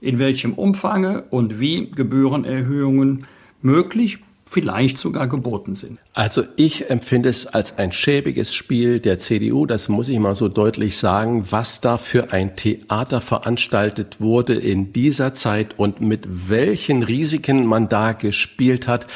in 0.00 0.18
welchem 0.18 0.54
Umfange 0.54 1.24
und 1.30 1.60
wie 1.60 1.90
Gebührenerhöhungen 1.90 3.26
möglich, 3.62 4.18
vielleicht 4.50 4.98
sogar 4.98 5.28
geboten 5.28 5.76
sind. 5.76 5.98
Also 6.12 6.42
ich 6.56 6.90
empfinde 6.90 7.28
es 7.28 7.46
als 7.46 7.78
ein 7.78 7.92
schäbiges 7.92 8.52
Spiel 8.52 8.98
der 8.98 9.20
CDU, 9.20 9.64
das 9.64 9.88
muss 9.88 10.08
ich 10.08 10.18
mal 10.18 10.34
so 10.34 10.48
deutlich 10.48 10.98
sagen, 10.98 11.46
was 11.50 11.80
da 11.80 11.98
für 11.98 12.32
ein 12.32 12.56
Theater 12.56 13.20
veranstaltet 13.20 14.20
wurde 14.20 14.54
in 14.54 14.92
dieser 14.92 15.34
Zeit 15.34 15.78
und 15.78 16.00
mit 16.00 16.26
welchen 16.48 17.04
Risiken 17.04 17.64
man 17.64 17.88
da 17.88 18.10
gespielt 18.10 18.88
hat. 18.88 19.06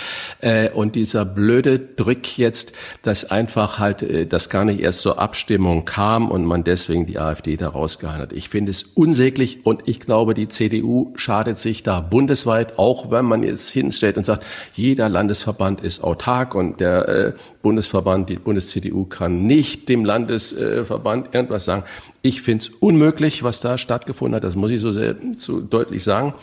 Äh, 0.40 0.70
und 0.70 0.94
dieser 0.94 1.24
blöde 1.24 1.80
Drück 1.80 2.38
jetzt, 2.38 2.72
dass 3.02 3.28
einfach 3.28 3.80
halt 3.80 4.02
äh, 4.02 4.26
das 4.28 4.50
gar 4.50 4.64
nicht 4.64 4.78
erst 4.78 5.02
zur 5.02 5.18
Abstimmung 5.18 5.84
kam 5.84 6.30
und 6.30 6.44
man 6.44 6.62
deswegen 6.62 7.06
die 7.06 7.18
AfD 7.18 7.56
da 7.56 7.70
rausgehauen 7.70 8.20
hat. 8.20 8.32
Ich 8.32 8.50
finde 8.50 8.70
es 8.70 8.84
unsäglich 8.84 9.66
und 9.66 9.82
ich 9.86 9.98
glaube, 9.98 10.34
die 10.34 10.48
CDU 10.48 11.12
schadet 11.16 11.58
sich 11.58 11.82
da 11.82 11.98
bundesweit, 11.98 12.78
auch 12.78 13.10
wenn 13.10 13.24
man 13.24 13.42
jetzt 13.42 13.68
hinstellt 13.70 14.16
und 14.16 14.24
sagt, 14.24 14.44
jeder 14.74 15.08
Landesverband 15.24 15.80
ist 15.80 16.04
autark 16.04 16.54
und 16.54 16.80
der 16.80 17.08
äh, 17.08 17.32
Bundesverband, 17.62 18.28
die 18.28 18.36
Bundes-CDU 18.36 19.06
kann 19.06 19.46
nicht 19.46 19.88
dem 19.88 20.04
Landesverband 20.04 21.34
irgendwas 21.34 21.64
sagen. 21.64 21.84
Ich 22.20 22.42
finde 22.42 22.64
es 22.64 22.68
unmöglich, 22.68 23.42
was 23.42 23.60
da 23.60 23.78
stattgefunden 23.78 24.36
hat. 24.36 24.44
Das 24.44 24.54
muss 24.54 24.70
ich 24.70 24.82
so, 24.82 24.92
sehr, 24.92 25.16
so 25.38 25.60
deutlich 25.60 26.04
sagen. 26.04 26.34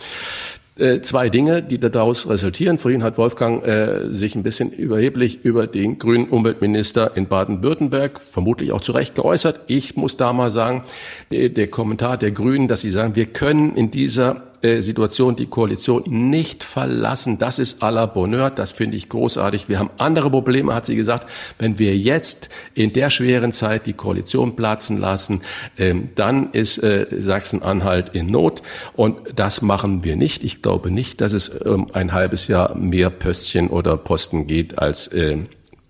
Äh, 0.80 1.02
zwei 1.02 1.30
Dinge, 1.30 1.62
die 1.62 1.80
daraus 1.80 2.28
resultieren. 2.28 2.80
Vorhin 2.80 3.04
hat 3.04 3.20
Wolfgang 3.20 3.64
äh, 3.64 4.10
sich 4.10 4.36
ein 4.36 4.42
bisschen 4.42 4.72
überheblich 4.72 5.46
über 5.46 5.68
den 5.68 6.00
grünen 6.00 6.28
Umweltminister 6.28 7.16
in 7.16 7.28
Baden-Württemberg, 7.28 8.20
vermutlich 8.20 8.72
auch 8.72 8.82
zu 8.82 8.94
Recht 8.94 9.14
geäußert. 9.14 9.60
Ich 9.68 9.96
muss 9.96 10.18
da 10.18 10.34
mal 10.34 10.50
sagen, 10.50 10.84
der 11.30 11.68
Kommentar 11.68 12.18
der 12.18 12.32
Grünen, 12.32 12.68
dass 12.68 12.82
sie 12.82 12.92
sagen, 12.92 13.16
wir 13.16 13.28
können 13.28 13.76
in 13.76 13.92
dieser 13.92 14.51
äh, 14.62 14.82
Situation 14.82 15.36
die 15.36 15.48
Koalition 15.48 16.04
nicht 16.08 16.64
verlassen. 16.64 17.40
Das 17.40 17.60
ist 17.60 17.84
à 17.84 17.90
la 17.90 18.06
Bonheur. 18.06 18.50
Das 18.50 18.72
finde 18.72 18.98
ich 18.98 19.10
großartig. 19.10 19.70
Wir 19.70 19.80
haben 19.80 19.90
andere 19.98 20.30
Probleme, 20.30 20.74
hat 20.74 20.86
sie 20.86 20.96
gesagt. 20.96 21.30
Wenn 21.58 21.80
wir 21.80 21.98
jetzt 21.98 22.50
in 22.74 22.94
der 22.94 23.10
schweren 23.10 23.54
Zeit 23.54 23.86
die 23.86 23.94
Koalition 23.94 24.56
platzen 24.56 24.98
lassen, 24.98 25.42
ähm, 25.78 26.10
dann 26.16 26.52
ist 26.52 26.78
äh, 26.80 27.08
Sachsen-Anhalt 27.10 28.10
in 28.10 28.28
Not. 28.28 28.62
Und 28.94 29.18
das 29.36 29.62
machen 29.62 30.04
wir 30.04 30.16
nicht. 30.16 30.44
Ich 30.44 30.62
glaube 30.62 30.92
nicht, 30.92 31.22
dass 31.22 31.34
es 31.34 31.52
ähm, 31.66 31.88
ein 31.94 32.14
halbes 32.14 32.48
Jahr 32.48 32.76
mehr 32.76 33.10
Pöstchen 33.10 33.70
oder 33.70 33.98
Posten 33.98 34.48
geht 34.48 34.78
als 34.80 35.08
äh, 35.08 35.38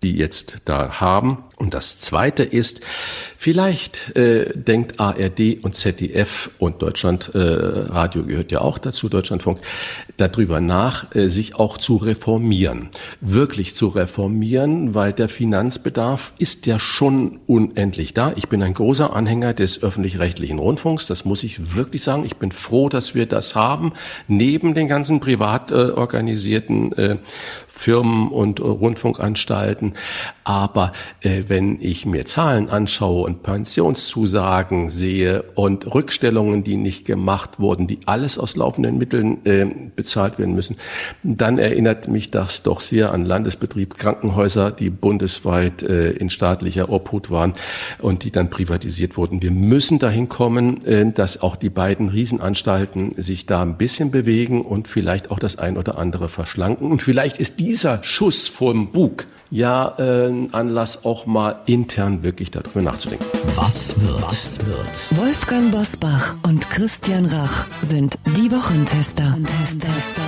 die 0.03 0.15
jetzt 0.15 0.57
da 0.65 0.99
haben. 0.99 1.43
Und 1.61 1.75
das 1.75 1.99
Zweite 1.99 2.41
ist, 2.41 2.81
vielleicht 3.37 4.15
äh, 4.15 4.51
denkt 4.57 4.99
ARD 4.99 5.59
und 5.61 5.75
ZDF 5.75 6.49
und 6.57 6.81
Deutschlandradio 6.81 8.23
äh, 8.23 8.25
gehört 8.25 8.51
ja 8.51 8.61
auch 8.61 8.79
dazu, 8.79 9.09
Deutschlandfunk, 9.09 9.59
darüber 10.17 10.59
nach, 10.59 11.13
äh, 11.15 11.27
sich 11.27 11.53
auch 11.57 11.77
zu 11.77 11.97
reformieren. 11.97 12.89
Wirklich 13.19 13.75
zu 13.75 13.89
reformieren, 13.89 14.95
weil 14.95 15.13
der 15.13 15.29
Finanzbedarf 15.29 16.33
ist 16.39 16.65
ja 16.65 16.79
schon 16.79 17.39
unendlich 17.45 18.15
da. 18.15 18.33
Ich 18.35 18.49
bin 18.49 18.63
ein 18.63 18.73
großer 18.73 19.15
Anhänger 19.15 19.53
des 19.53 19.83
öffentlich-rechtlichen 19.83 20.57
Rundfunks, 20.57 21.05
das 21.05 21.25
muss 21.25 21.43
ich 21.43 21.75
wirklich 21.75 22.01
sagen. 22.01 22.25
Ich 22.25 22.37
bin 22.37 22.51
froh, 22.51 22.89
dass 22.89 23.13
wir 23.13 23.27
das 23.27 23.53
haben, 23.53 23.93
neben 24.27 24.73
den 24.73 24.87
ganzen 24.87 25.19
privat 25.19 25.69
äh, 25.69 25.75
organisierten 25.91 26.91
äh, 26.93 27.17
Firmen 27.81 28.29
und 28.29 28.59
Rundfunkanstalten. 28.59 29.93
Aber 30.43 30.93
äh, 31.21 31.43
wenn 31.47 31.79
ich 31.81 32.05
mir 32.05 32.25
Zahlen 32.25 32.69
anschaue 32.69 33.25
und 33.25 33.41
Pensionszusagen 33.41 34.89
sehe 34.89 35.43
und 35.55 35.91
Rückstellungen, 35.91 36.63
die 36.63 36.77
nicht 36.77 37.05
gemacht 37.05 37.59
wurden, 37.59 37.87
die 37.87 37.99
alles 38.05 38.37
aus 38.37 38.55
laufenden 38.55 38.97
Mitteln 38.97 39.45
äh, 39.45 39.65
bezahlt 39.95 40.37
werden 40.37 40.53
müssen, 40.53 40.77
dann 41.23 41.57
erinnert 41.57 42.07
mich 42.07 42.31
das 42.31 42.63
doch 42.63 42.81
sehr 42.81 43.11
an 43.11 43.25
Landesbetrieb 43.25 43.95
Krankenhäuser, 43.95 44.71
die 44.71 44.89
bundesweit 44.89 45.81
äh, 45.81 46.11
in 46.11 46.29
staatlicher 46.29 46.89
Obhut 46.89 47.31
waren 47.31 47.53
und 47.99 48.23
die 48.23 48.31
dann 48.31 48.49
privatisiert 48.49 49.17
wurden. 49.17 49.41
Wir 49.41 49.51
müssen 49.51 49.97
dahin 49.97 50.29
kommen, 50.29 50.83
äh, 50.85 51.11
dass 51.11 51.41
auch 51.41 51.55
die 51.55 51.69
beiden 51.69 52.09
Riesenanstalten 52.09 53.15
sich 53.17 53.45
da 53.47 53.63
ein 53.63 53.77
bisschen 53.77 54.11
bewegen 54.11 54.61
und 54.61 54.87
vielleicht 54.87 55.31
auch 55.31 55.39
das 55.39 55.57
ein 55.57 55.77
oder 55.77 55.97
andere 55.97 56.29
verschlanken. 56.29 56.91
Und 56.91 57.01
vielleicht 57.01 57.37
ist 57.37 57.59
dieser 57.71 58.03
Schuss 58.03 58.49
vom 58.49 58.91
Bug 58.91 59.27
ja 59.49 59.95
äh, 59.97 60.27
ein 60.27 60.53
Anlass, 60.53 61.05
auch 61.05 61.25
mal 61.25 61.61
intern 61.67 62.21
wirklich 62.21 62.51
darüber 62.51 62.81
nachzudenken. 62.81 63.25
Was 63.55 63.97
wird? 64.01 64.21
Was 64.21 64.59
wird? 64.65 65.17
Wolfgang 65.17 65.71
Bosbach 65.71 66.35
und 66.45 66.69
Christian 66.69 67.27
Rach 67.27 67.67
sind 67.81 68.19
die 68.35 68.51
Wochentester. 68.51 69.23
Wochentester. 69.23 70.21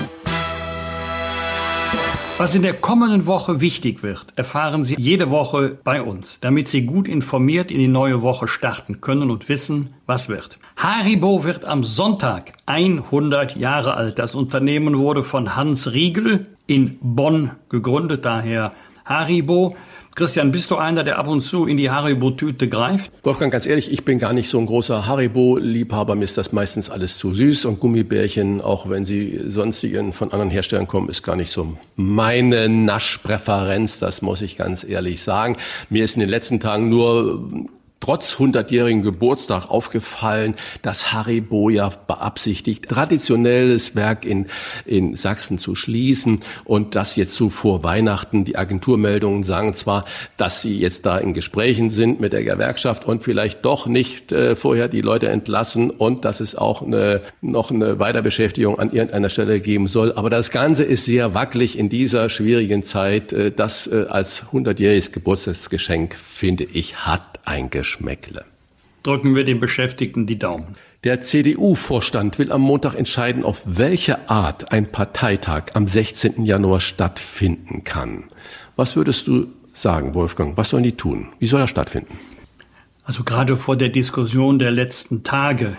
Was 2.38 2.56
in 2.56 2.62
der 2.62 2.74
kommenden 2.74 3.26
Woche 3.26 3.60
wichtig 3.60 4.04
wird, 4.04 4.28
erfahren 4.38 4.86
Sie 4.86 4.96
jede 4.98 5.30
Woche 5.30 5.78
bei 5.84 6.02
uns, 6.02 6.38
damit 6.40 6.70
Sie 6.70 6.86
gut 6.86 7.10
informiert 7.10 7.72
in 7.72 7.80
die 7.80 7.90
neue 7.90 8.22
Woche 8.22 8.48
starten 8.48 9.02
können 9.02 9.30
und 9.30 9.50
wissen, 9.50 9.94
was 10.06 10.30
wird. 10.30 10.60
Haribo 10.78 11.44
wird 11.44 11.66
am 11.66 11.84
Sonntag 11.84 12.54
100 12.66 13.56
Jahre 13.58 13.96
alt. 13.96 14.18
Das 14.18 14.34
Unternehmen 14.34 14.98
wurde 14.98 15.24
von 15.24 15.56
Hans 15.56 15.92
Riegel 15.92 16.48
in 16.68 16.98
Bonn 17.02 17.52
gegründet, 17.70 18.26
daher 18.26 18.74
Haribo. 19.06 19.76
Christian, 20.16 20.52
bist 20.52 20.70
du 20.70 20.76
einer, 20.76 21.04
der 21.04 21.18
ab 21.18 21.28
und 21.28 21.42
zu 21.42 21.66
in 21.66 21.76
die 21.76 21.90
Haribo-Tüte 21.90 22.70
greift? 22.70 23.12
Wolfgang, 23.24 23.52
ganz 23.52 23.66
ehrlich, 23.66 23.92
ich 23.92 24.06
bin 24.06 24.20
gar 24.20 24.32
nicht 24.32 24.48
so 24.48 24.60
ein 24.60 24.68
großer 24.68 25.08
Haribo-Liebhaber. 25.08 26.14
Mir 26.14 26.26
ist 26.26 26.38
das 26.38 26.52
meistens 26.52 26.92
alles 26.92 27.18
zu 27.18 27.34
süß 27.34 27.66
und 27.66 27.80
Gummibärchen, 27.80 28.62
auch 28.62 28.88
wenn 28.88 29.06
sie 29.06 29.42
sonstigen 29.50 30.14
von 30.14 30.32
anderen 30.32 30.52
Herstellern 30.52 30.86
kommen, 30.86 31.10
ist 31.10 31.24
gar 31.24 31.36
nicht 31.36 31.52
so 31.52 31.78
meine 31.96 32.70
Naschpräferenz. 32.70 33.98
Das 33.98 34.22
muss 34.22 34.44
ich 34.44 34.56
ganz 34.56 34.84
ehrlich 34.84 35.24
sagen. 35.24 35.58
Mir 35.90 36.04
ist 36.04 36.14
in 36.14 36.20
den 36.20 36.30
letzten 36.30 36.60
Tagen 36.60 36.90
nur 36.90 37.50
trotz 38.04 38.36
100-jährigen 38.36 39.02
Geburtstag 39.02 39.72
aufgefallen, 39.72 40.56
dass 40.82 41.14
Harry 41.14 41.40
Boja 41.40 41.90
beabsichtigt, 42.06 42.90
traditionelles 42.90 43.96
Werk 43.96 44.26
in, 44.26 44.48
in 44.86 45.16
Sachsen 45.16 45.58
zu 45.58 45.74
schließen 45.74 46.42
und 46.66 46.96
dass 46.96 47.16
jetzt 47.16 47.34
so 47.34 47.50
vor 47.50 47.82
Weihnachten 47.84 48.44
die 48.44 48.58
Agenturmeldungen 48.58 49.46
sagen 49.46 49.74
zwar, 49.74 50.04
dass 50.36 50.62
sie 50.62 50.78
jetzt 50.78 51.06
da 51.06 51.18
in 51.18 51.34
Gesprächen 51.34 51.90
sind 51.90 52.20
mit 52.20 52.34
der 52.34 52.44
Gewerkschaft 52.44 53.06
und 53.06 53.24
vielleicht 53.24 53.64
doch 53.64 53.88
nicht 53.88 54.34
äh, 54.34 54.58
vorher 54.58 54.90
die 54.90 55.00
Leute 55.00 55.30
entlassen 55.30 55.90
und 55.90 56.26
dass 56.26 56.42
es 56.42 56.56
auch 56.56 56.82
eine, 56.82 57.22
noch 57.40 57.72
eine 57.72 58.00
Weiterbeschäftigung 58.00 58.80
an 58.80 58.92
irgendeiner 58.92 59.30
Stelle 59.30 59.62
geben 59.62 59.88
soll. 59.88 60.12
Aber 60.12 60.30
das 60.30 60.52
Ganze 60.52 60.84
ist 60.84 61.06
sehr 61.06 61.36
wackelig 61.36 61.80
in 61.80 61.88
dieser 61.88 62.28
schwierigen 62.28 62.84
Zeit. 62.84 63.32
Äh, 63.32 63.54
das 63.54 63.88
äh, 63.88 64.08
als 64.10 64.44
100-jähriges 64.52 65.14
Geburtstagsgeschenk, 65.14 66.16
finde 66.16 66.66
ich, 66.66 66.98
hat 67.06 67.33
ein 67.44 67.70
Geschmäckle. 67.70 68.46
Drücken 69.04 69.36
wir 69.36 69.44
den 69.44 69.60
Beschäftigten 69.60 70.26
die 70.26 70.40
Daumen. 70.40 70.76
Der 71.04 71.20
CDU-Vorstand 71.20 72.40
will 72.40 72.52
am 72.52 72.62
Montag 72.62 72.96
entscheiden, 72.96 73.44
auf 73.44 73.62
welche 73.66 74.30
Art 74.30 74.72
ein 74.72 74.90
Parteitag 74.90 75.64
am 75.74 75.86
16. 75.86 76.46
Januar 76.46 76.80
stattfinden 76.80 77.84
kann. 77.84 78.24
Was 78.78 78.96
würdest 78.96 79.28
du 79.28 79.48
sagen, 79.74 80.16
Wolfgang? 80.16 80.56
Was 80.56 80.70
sollen 80.70 80.84
die 80.84 80.96
tun? 80.96 81.28
Wie 81.40 81.46
soll 81.46 81.60
er 81.60 81.68
stattfinden? 81.68 82.18
Also 83.04 83.26
gerade 83.26 83.58
vor 83.58 83.76
der 83.76 83.90
Diskussion 83.90 84.60
der 84.60 84.72
letzten 84.72 85.24
Tage 85.24 85.76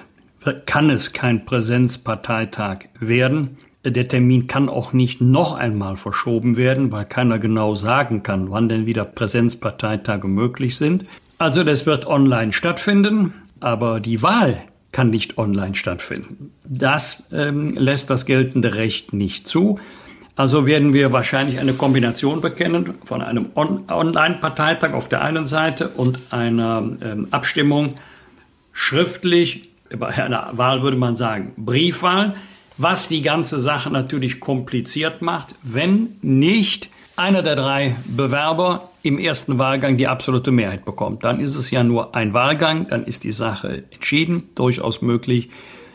kann 0.67 0.91
es 0.91 1.15
kein 1.15 1.47
Präsenzparteitag 1.47 2.81
werden. 3.01 3.57
Der 3.83 4.09
Termin 4.09 4.47
kann 4.47 4.69
auch 4.69 4.93
nicht 4.93 5.23
noch 5.23 5.55
einmal 5.57 5.97
verschoben 5.97 6.57
werden, 6.57 6.93
weil 6.93 7.07
keiner 7.07 7.39
genau 7.39 7.75
sagen 7.75 8.23
kann, 8.23 8.51
wann 8.51 8.69
denn 8.69 8.85
wieder 8.85 9.07
Präsenzparteitage 9.07 10.29
möglich 10.29 10.77
sind. 10.77 11.07
Also 11.39 11.65
das 11.65 11.87
wird 11.87 12.07
online 12.07 12.53
stattfinden, 12.53 13.35
aber 13.61 14.01
die 14.01 14.23
Wahl 14.23 14.63
kann 14.93 15.11
nicht 15.11 15.39
online 15.39 15.75
stattfinden. 15.75 16.53
Das 16.65 17.25
ähm, 17.33 17.75
lässt 17.75 18.11
das 18.11 18.27
geltende 18.27 18.77
Recht 18.77 19.13
nicht 19.13 19.49
zu. 19.49 19.79
Also 20.37 20.67
werden 20.67 20.93
wir 20.93 21.13
wahrscheinlich 21.13 21.61
eine 21.61 21.75
Kombination 21.75 22.41
bekennen 22.41 22.95
von 23.05 23.23
einem 23.23 23.51
On 23.55 23.85
Online-Parteitag 23.89 24.93
auf 24.93 25.09
der 25.09 25.23
einen 25.23 25.47
Seite 25.47 25.89
und 25.91 26.19
einer 26.31 26.83
ähm, 27.03 27.29
Abstimmung 27.31 27.95
schriftlich, 28.73 29.69
bei 29.97 30.09
einer 30.09 30.51
Wahl 30.53 30.83
würde 30.83 30.97
man 30.97 31.15
sagen 31.15 31.53
Briefwahl, 31.57 32.35
was 32.77 33.07
die 33.07 33.23
ganze 33.23 33.61
Sache 33.61 33.91
natürlich 33.91 34.41
kompliziert 34.41 35.23
macht, 35.23 35.55
wenn 35.63 36.17
nicht 36.23 36.91
einer 37.17 37.43
der 37.43 37.55
drei 37.55 37.95
Bewerber 38.05 38.91
im 39.05 39.19
ersten 39.19 39.59
Wahlgang 39.59 39.99
die 39.99 40.09
absolute 40.09 40.51
Mehrheit 40.51 40.87
bekommt. 40.87 41.25
Dann 41.25 41.39
ist 41.39 41.57
es 41.57 41.71
ja 41.71 41.85
nur 41.85 42.17
ein 42.17 42.33
Wahlgang, 42.33 42.89
dann 42.89 43.05
ist 43.05 43.23
die 43.23 43.33
Sache 43.33 43.85
entschieden, 43.91 44.49
durchaus 44.55 45.03
möglich, 45.03 45.51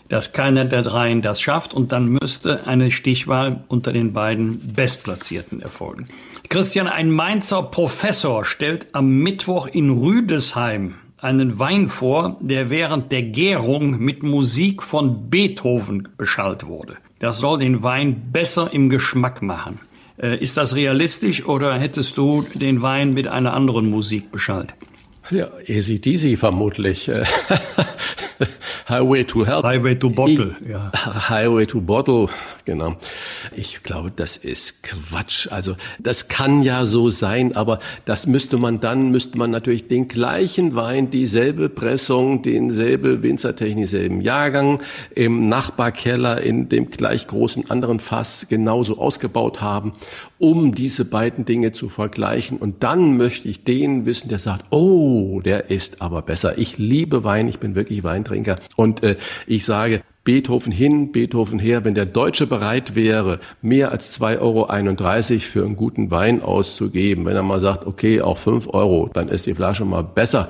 dass 0.10 0.32
keiner 0.32 0.64
der 0.64 0.84
dreien 0.84 1.24
das 1.24 1.42
schafft 1.42 1.74
und 1.74 1.92
dann 1.92 2.08
müsste 2.08 2.68
eine 2.68 2.92
Stichwahl 2.92 3.64
unter 3.68 3.94
den 3.94 4.14
beiden 4.14 4.74
Bestplatzierten 4.76 5.60
erfolgen. 5.60 6.08
Christian, 6.50 6.88
ein 6.88 7.10
Mainzer 7.10 7.64
Professor 7.64 8.46
stellt 8.46 8.88
am 8.94 9.18
Mittwoch 9.18 9.68
in 9.68 9.90
Rüdesheim 9.90 10.96
einen 11.18 11.58
Wein 11.58 11.90
vor, 11.90 12.38
der 12.40 12.70
während 12.70 13.12
der 13.12 13.24
Gärung 13.24 13.98
mit 13.98 14.22
Musik 14.22 14.84
von 14.84 15.32
Beethoven 15.32 16.10
beschallt 16.18 16.68
wurde. 16.68 16.98
Das 17.18 17.40
soll 17.40 17.60
den 17.60 17.82
Wein 17.82 18.32
besser 18.32 18.72
im 18.72 18.90
Geschmack 18.90 19.42
machen. 19.42 19.80
Äh, 20.22 20.38
ist 20.38 20.58
das 20.58 20.76
realistisch 20.76 21.46
oder 21.46 21.78
hättest 21.80 22.18
du 22.18 22.46
den 22.54 22.82
Wein 22.82 23.14
mit 23.14 23.28
einer 23.28 23.54
anderen 23.54 23.90
Musik 23.90 24.32
beschallt? 24.32 24.74
Ja, 25.30 25.50
easy 25.66 26.00
deasy 26.02 26.38
vermutlich. 26.38 27.10
Highway 28.90 29.24
to 29.26 29.46
Hell. 29.46 29.64
Highway 29.64 29.96
to 29.96 30.10
Bottle, 30.10 30.56
ich, 30.62 30.70
ja. 30.70 30.92
Highway 31.30 31.66
to 31.66 31.82
Bottle, 31.82 32.28
genau. 32.66 32.96
Ich 33.56 33.84
glaube, 33.84 34.12
das 34.16 34.38
ist 34.38 34.84
Quatsch. 34.84 35.48
Also, 35.52 35.76
das 36.00 36.28
kann 36.28 36.64
ja 36.64 36.86
so 36.86 37.10
sein, 37.10 37.56
aber 37.56 37.80
das 38.06 38.28
müsste 38.28 38.58
man 38.58 38.80
dann, 38.80 39.12
müsste 39.12 39.38
man 39.38 39.52
natürlich 39.52 39.88
den 39.88 40.08
gleichen 40.08 40.76
Wein, 40.76 41.10
dieselbe 41.10 41.70
Pressung, 41.70 42.42
denselbe 42.42 43.24
Winzertechnik, 43.24 43.88
selben 43.88 44.22
Jahrgang 44.22 44.82
im 45.16 45.50
Nachbarkeller 45.50 46.42
in 46.42 46.70
dem 46.70 46.90
gleich 46.90 47.28
großen 47.28 47.70
anderen 47.70 48.00
Fass 48.00 48.48
genauso 48.50 48.98
ausgebaut 48.98 49.62
haben, 49.62 49.94
um 50.40 50.74
diese 50.74 51.06
beiden 51.06 51.46
Dinge 51.46 51.72
zu 51.72 51.90
vergleichen. 51.90 52.58
Und 52.58 52.82
dann 52.82 53.18
möchte 53.18 53.48
ich 53.48 53.64
den 53.64 54.06
wissen, 54.06 54.30
der 54.30 54.40
sagt, 54.40 54.66
oh, 54.72 55.42
der 55.42 55.70
ist 55.70 56.02
aber 56.02 56.22
besser. 56.22 56.58
Ich 56.58 56.78
liebe 56.78 57.24
Wein, 57.24 57.48
ich 57.48 57.60
bin 57.60 57.76
wirklich 57.76 58.04
Weintrinker. 58.04 58.58
Und 58.76 59.04
äh, 59.04 59.18
ich 59.46 59.66
sage, 59.66 60.02
Beethoven 60.24 60.72
hin, 60.72 61.12
Beethoven 61.12 61.60
her. 61.60 61.84
Wenn 61.84 61.96
der 61.96 62.06
Deutsche 62.06 62.48
bereit 62.48 62.96
wäre, 62.96 63.40
mehr 63.62 63.92
als 63.92 64.20
2,31 64.20 64.40
Euro 64.40 65.40
für 65.40 65.66
einen 65.66 65.76
guten 65.76 66.12
Wein 66.12 66.42
auszugeben, 66.42 67.26
wenn 67.26 67.36
er 67.36 67.44
mal 67.44 67.60
sagt, 67.60 67.86
okay, 67.86 68.22
auch 68.22 68.38
5 68.38 68.68
Euro, 68.68 69.10
dann 69.12 69.28
ist 69.28 69.46
die 69.46 69.56
Flasche 69.56 69.86
mal 69.86 70.04
besser. 70.04 70.50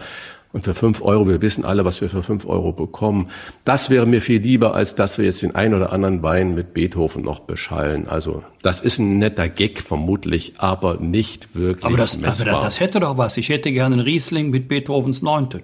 Und 0.51 0.63
für 0.63 0.73
5 0.73 1.01
Euro, 1.03 1.27
wir 1.27 1.43
wissen 1.43 1.63
alle, 1.63 1.85
was 1.85 2.01
wir 2.01 2.09
für 2.09 2.23
5 2.23 2.45
Euro 2.47 2.71
bekommen. 2.71 3.29
Das 3.65 3.91
wäre 3.91 4.07
mir 4.07 4.19
viel 4.21 4.41
lieber, 4.41 4.73
als 4.73 4.95
dass 4.95 5.19
wir 5.19 5.25
jetzt 5.25 5.43
den 5.43 5.53
ein 5.53 5.75
oder 5.75 5.91
anderen 5.93 6.23
Wein 6.23 6.55
mit 6.55 6.73
Beethoven 6.73 7.23
noch 7.23 7.41
beschallen. 7.41 8.07
Also 8.07 8.43
das 8.63 8.79
ist 8.79 8.97
ein 8.97 9.19
netter 9.19 9.47
Gag 9.47 9.79
vermutlich, 9.79 10.53
aber 10.57 10.97
nicht 10.97 11.53
wirklich 11.55 11.85
aber 11.85 11.97
das, 11.97 12.17
messbar. 12.17 12.55
Aber 12.55 12.65
das 12.65 12.79
hätte 12.79 12.99
doch 12.99 13.17
was. 13.17 13.37
Ich 13.37 13.49
hätte 13.49 13.71
gerne 13.71 13.93
einen 13.93 14.03
Riesling 14.03 14.49
mit 14.49 14.67
Beethovens 14.67 15.21
Neunte. 15.21 15.61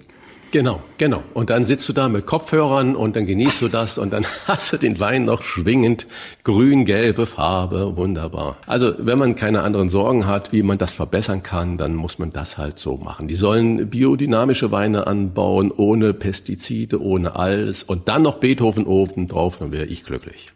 Genau, 0.56 0.80
genau. 0.96 1.22
Und 1.34 1.50
dann 1.50 1.66
sitzt 1.66 1.86
du 1.86 1.92
da 1.92 2.08
mit 2.08 2.24
Kopfhörern 2.24 2.96
und 2.96 3.14
dann 3.14 3.26
genießt 3.26 3.60
du 3.60 3.68
das 3.68 3.98
und 3.98 4.14
dann 4.14 4.24
hast 4.46 4.72
du 4.72 4.78
den 4.78 4.98
Wein 4.98 5.26
noch 5.26 5.42
schwingend, 5.42 6.06
grün-gelbe 6.44 7.26
Farbe, 7.26 7.94
wunderbar. 7.98 8.56
Also 8.66 8.94
wenn 8.96 9.18
man 9.18 9.34
keine 9.34 9.60
anderen 9.60 9.90
Sorgen 9.90 10.26
hat, 10.26 10.54
wie 10.54 10.62
man 10.62 10.78
das 10.78 10.94
verbessern 10.94 11.42
kann, 11.42 11.76
dann 11.76 11.94
muss 11.94 12.18
man 12.18 12.32
das 12.32 12.56
halt 12.56 12.78
so 12.78 12.96
machen. 12.96 13.28
Die 13.28 13.34
sollen 13.34 13.90
biodynamische 13.90 14.72
Weine 14.72 15.06
anbauen, 15.06 15.70
ohne 15.70 16.14
Pestizide, 16.14 17.02
ohne 17.02 17.36
alles 17.36 17.82
und 17.82 18.08
dann 18.08 18.22
noch 18.22 18.36
Beethoven 18.36 18.86
oben 18.86 19.28
drauf, 19.28 19.58
dann 19.58 19.72
wäre 19.72 19.84
ich 19.84 20.04
glücklich. 20.04 20.55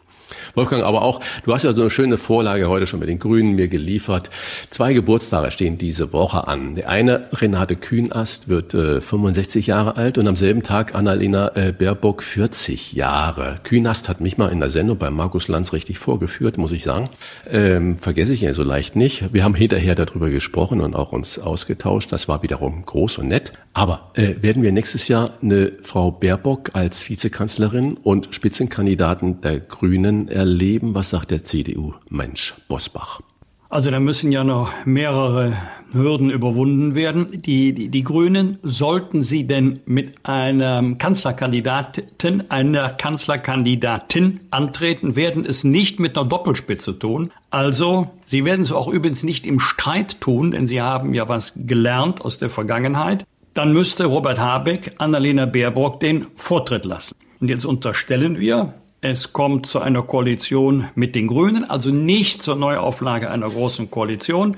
Wolfgang, 0.55 0.83
aber 0.83 1.03
auch, 1.03 1.21
du 1.45 1.55
hast 1.55 1.65
ja 1.65 1.73
so 1.73 1.83
eine 1.83 1.91
schöne 1.91 2.19
Vorlage 2.19 2.69
heute 2.69 2.87
schon 2.87 3.01
mit 3.01 3.09
den 3.09 3.19
Grünen 3.19 3.55
mir 3.55 3.69
geliefert. 3.69 4.31
Zwei 4.71 4.93
Geburtstage 4.93 5.51
stehen 5.51 5.79
diese 5.79 6.13
Woche 6.13 6.47
an. 6.49 6.75
Der 6.75 6.89
eine, 6.89 7.29
Renate 7.33 7.77
Kühnast, 7.77 8.49
wird 8.49 8.75
äh, 8.75 9.01
65 9.01 9.67
Jahre 9.67 9.97
alt 9.97 10.19
und 10.19 10.29
am 10.29 10.37
selben 10.37 10.63
Tag 10.63 10.95
Annalena 10.95 11.53
äh, 11.55 11.73
Baerbock 11.73 12.23
40 12.23 12.93
Jahre. 12.93 13.57
Kühnast 13.63 14.09
hat 14.09 14.21
mich 14.21 14.39
mal 14.39 14.49
in 14.49 14.61
der 14.61 14.71
Sendung 14.71 14.99
bei 14.99 15.11
Markus 15.11 15.49
Lanz 15.49 15.73
richtig 15.73 15.99
vorgeführt, 15.99 16.59
muss 16.59 16.73
ich 16.73 16.83
sagen. 16.83 17.11
Ähm, 17.49 17.99
vergesse 17.99 18.33
ich 18.33 18.41
ja 18.41 18.55
so 18.55 18.63
leicht 18.63 18.97
nicht. 18.97 19.33
Wir 19.33 19.45
haben 19.45 19.55
hinterher 19.55 19.95
darüber 19.95 20.31
gesprochen 20.31 20.81
und 20.81 20.95
auch 20.95 21.13
uns 21.13 21.39
ausgetauscht. 21.39 22.13
Das 22.13 22.29
war 22.29 22.43
wiederum 22.43 22.85
groß 22.85 23.19
und 23.19 23.29
nett. 23.29 23.53
Aber 23.73 24.11
äh, 24.15 24.35
werden 24.41 24.63
wir 24.63 24.73
nächstes 24.73 25.09
Jahr 25.09 25.39
eine 25.43 25.73
Frau 25.83 26.11
Baerbock 26.11 26.71
als 26.75 27.09
Vizekanzlerin 27.09 27.97
und 27.97 28.35
Spitzenkandidaten 28.35 29.41
der 29.41 29.61
Grünen 29.61 30.29
erleben? 30.29 30.95
Was 30.95 31.11
sagt 31.11 31.31
der 31.31 31.45
CDU-Mensch 31.45 32.55
Bosbach? 32.69 33.21
Also 33.69 33.93
da 33.93 34.01
müssen 34.01 34.33
ja 34.33 34.43
noch 34.43 34.73
mehrere 34.85 35.57
Hürden 35.93 36.29
überwunden 36.31 36.97
werden. 36.97 37.29
Die, 37.31 37.73
die, 37.73 37.89
die 37.89 38.03
Grünen, 38.03 38.59
sollten 38.65 39.23
sie 39.23 39.47
denn 39.47 39.79
mit 39.87 40.15
einem 40.25 40.99
Kanzlerkandidaten, 40.99 42.51
einer 42.51 42.89
Kanzlerkandidatin 42.89 44.41
antreten, 44.51 45.15
werden 45.15 45.47
es 45.47 45.63
nicht 45.63 46.01
mit 46.01 46.19
einer 46.19 46.29
Doppelspitze 46.29 46.99
tun. 46.99 47.31
Also, 47.51 48.11
sie 48.27 48.45
werden 48.45 48.63
es 48.63 48.73
auch 48.73 48.89
übrigens 48.89 49.23
nicht 49.23 49.47
im 49.47 49.61
Streit 49.61 50.21
tun, 50.21 50.51
denn 50.51 50.67
sie 50.67 50.83
haben 50.83 51.15
ja 51.15 51.29
was 51.29 51.55
gelernt 51.57 52.23
aus 52.23 52.39
der 52.39 52.51
Vergangenheit 52.51 53.25
dann 53.55 53.73
müsste 53.73 54.05
Robert 54.05 54.39
Habeck 54.39 54.93
Annalena 54.99 55.47
Baerbock 55.47 56.01
den 56.01 56.27
Vortritt 56.37 56.85
lassen. 56.85 57.17
Und 57.41 57.49
jetzt 57.49 57.65
unterstellen 57.65 58.39
wir, 58.39 58.75
es 59.01 59.33
kommt 59.33 59.67
zu 59.67 59.81
einer 59.81 60.03
Koalition 60.03 60.89
mit 60.95 61.15
den 61.15 61.27
Grünen, 61.27 61.69
also 61.69 61.91
nicht 61.91 62.43
zur 62.43 62.57
Neuauflage 62.57 63.31
einer 63.31 63.49
großen 63.49 63.91
Koalition. 63.91 64.57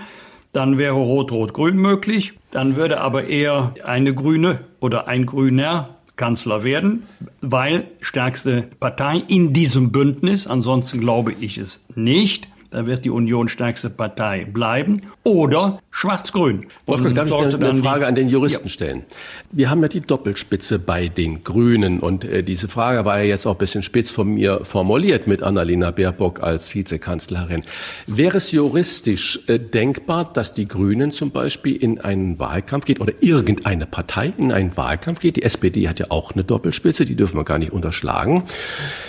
Dann 0.53 0.79
wäre 0.79 0.95
Rot-Rot-Grün 0.95 1.77
möglich. 1.77 2.33
Dann 2.51 2.77
würde 2.77 3.01
aber 3.01 3.25
eher 3.25 3.75
eine 3.85 4.15
Grüne 4.15 4.61
oder 4.81 5.09
ein 5.09 5.27
Grüner 5.27 5.91
Kanzler 6.17 6.63
werden, 6.63 7.05
weil 7.41 7.85
stärkste 8.01 8.69
Partei 8.79 9.23
in 9.29 9.53
diesem 9.53 9.93
Bündnis, 9.93 10.47
ansonsten 10.47 11.01
glaube 11.01 11.35
ich 11.41 11.57
es 11.57 11.85
nicht, 11.95 12.49
da 12.71 12.87
wird 12.87 13.05
die 13.05 13.11
Union 13.11 13.49
stärkste 13.49 13.91
Partei 13.91 14.45
bleiben. 14.45 15.03
Oder 15.25 15.81
schwarz-grün. 15.91 16.67
Wolfgang, 16.87 17.15
darf 17.15 17.29
ich 17.29 17.35
eine, 17.35 17.55
eine 17.55 17.83
Frage 17.83 18.07
an 18.07 18.15
den 18.15 18.29
Juristen 18.29 18.67
ja. 18.67 18.73
stellen? 18.73 19.05
Wir 19.53 19.71
haben 19.71 19.83
ja 19.83 19.89
die 19.89 20.01
Doppelspitze 20.01 20.79
bei 20.79 21.09
den 21.09 21.45
Grünen 21.45 22.01
und 22.01 22.25
äh, 22.25 22.43
diese 22.43 22.69
Frage 22.69 23.05
war 23.05 23.19
ja 23.19 23.25
jetzt 23.25 23.47
auch 23.47 23.53
ein 23.53 23.59
bisschen 23.59 23.83
spitz 23.83 24.11
von 24.11 24.35
mir 24.35 24.65
formuliert 24.65 25.27
mit 25.27 25.43
Annalena 25.43 25.93
Baerbock 25.93 26.43
als 26.43 26.75
Vizekanzlerin. 26.75 27.63
Wäre 28.07 28.39
es 28.39 28.51
juristisch 28.51 29.41
äh, 29.47 29.61
denkbar, 29.61 30.33
dass 30.33 30.55
die 30.55 30.67
Grünen 30.67 31.13
zum 31.13 31.31
Beispiel 31.31 31.77
in 31.77 32.01
einen 32.01 32.39
Wahlkampf 32.39 32.85
geht 32.85 33.01
oder 33.01 33.13
irgendeine 33.21 33.87
Partei 33.87 34.33
in 34.37 34.51
einen 34.51 34.77
Wahlkampf 34.77 35.21
geht? 35.21 35.37
Die 35.37 35.43
SPD 35.43 35.89
hat 35.89 36.01
ja 36.01 36.07
auch 36.09 36.33
eine 36.33 36.43
Doppelspitze, 36.43 37.05
die 37.05 37.15
dürfen 37.15 37.37
wir 37.37 37.45
gar 37.45 37.59
nicht 37.59 37.73
unterschlagen. 37.73 38.45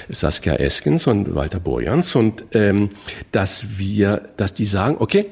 Saskia 0.09 0.55
Eskens 0.55 1.07
und 1.07 1.33
Walter 1.33 1.59
Borjans 1.59 2.15
und 2.15 2.43
ähm, 2.51 2.89
dass 3.31 3.77
wir, 3.77 4.29
dass 4.37 4.53
die 4.53 4.65
sagen, 4.65 4.97
okay, 4.99 5.25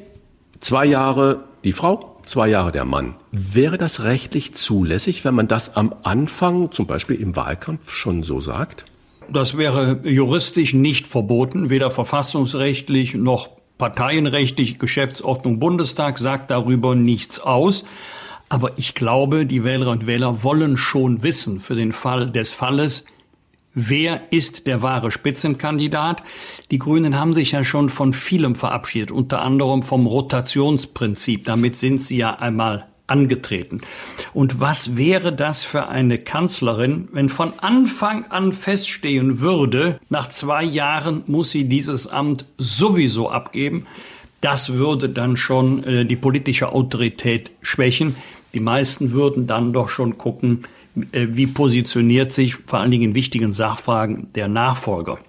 Zwei 0.61 0.85
Jahre 0.85 1.43
die 1.63 1.73
Frau, 1.73 2.21
zwei 2.25 2.49
Jahre 2.49 2.71
der 2.71 2.85
Mann. 2.85 3.15
Wäre 3.31 3.77
das 3.77 4.03
rechtlich 4.03 4.53
zulässig, 4.53 5.25
wenn 5.25 5.35
man 5.35 5.47
das 5.47 5.75
am 5.75 5.93
Anfang, 6.03 6.71
zum 6.71 6.87
Beispiel 6.87 7.17
im 7.17 7.35
Wahlkampf, 7.35 7.91
schon 7.91 8.23
so 8.23 8.41
sagt? 8.41 8.85
Das 9.29 9.57
wäre 9.57 9.99
juristisch 10.03 10.73
nicht 10.73 11.07
verboten, 11.07 11.69
weder 11.69 11.91
verfassungsrechtlich 11.91 13.15
noch 13.15 13.49
parteienrechtlich. 13.77 14.77
Geschäftsordnung 14.77 15.59
Bundestag 15.59 16.19
sagt 16.19 16.51
darüber 16.51 16.95
nichts 16.95 17.39
aus. 17.39 17.83
Aber 18.49 18.71
ich 18.75 18.95
glaube, 18.95 19.45
die 19.45 19.63
Wählerinnen 19.63 20.01
und 20.01 20.07
Wähler 20.07 20.43
wollen 20.43 20.77
schon 20.77 21.23
wissen, 21.23 21.61
für 21.61 21.75
den 21.75 21.93
Fall 21.93 22.29
des 22.29 22.53
Falles, 22.53 23.05
Wer 23.73 24.33
ist 24.33 24.67
der 24.67 24.81
wahre 24.81 25.11
Spitzenkandidat? 25.11 26.23
Die 26.71 26.77
Grünen 26.77 27.17
haben 27.17 27.33
sich 27.33 27.53
ja 27.53 27.63
schon 27.63 27.87
von 27.87 28.11
vielem 28.11 28.55
verabschiedet, 28.55 29.11
unter 29.11 29.41
anderem 29.41 29.81
vom 29.81 30.07
Rotationsprinzip. 30.07 31.45
Damit 31.45 31.77
sind 31.77 32.01
sie 32.01 32.17
ja 32.17 32.35
einmal 32.35 32.87
angetreten. 33.07 33.81
Und 34.33 34.59
was 34.59 34.97
wäre 34.97 35.31
das 35.31 35.63
für 35.63 35.87
eine 35.87 36.17
Kanzlerin, 36.17 37.07
wenn 37.13 37.29
von 37.29 37.53
Anfang 37.59 38.25
an 38.25 38.51
feststehen 38.51 39.39
würde, 39.39 39.99
nach 40.09 40.27
zwei 40.27 40.63
Jahren 40.63 41.23
muss 41.27 41.51
sie 41.51 41.69
dieses 41.69 42.07
Amt 42.07 42.45
sowieso 42.57 43.29
abgeben? 43.29 43.87
Das 44.41 44.73
würde 44.73 45.07
dann 45.07 45.37
schon 45.37 45.83
äh, 45.83 46.05
die 46.05 46.15
politische 46.17 46.73
Autorität 46.73 47.51
schwächen. 47.61 48.15
Die 48.53 48.59
meisten 48.59 49.13
würden 49.13 49.47
dann 49.47 49.71
doch 49.71 49.87
schon 49.87 50.17
gucken, 50.17 50.63
wie 50.93 51.47
positioniert 51.47 52.33
sich 52.33 52.55
vor 52.55 52.79
allen 52.79 52.91
Dingen 52.91 53.09
in 53.09 53.15
wichtigen 53.15 53.53
Sachfragen 53.53 54.27
der 54.33 54.47
Nachfolger. 54.47 55.19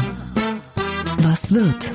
Was 1.18 1.52
wird? 1.52 1.90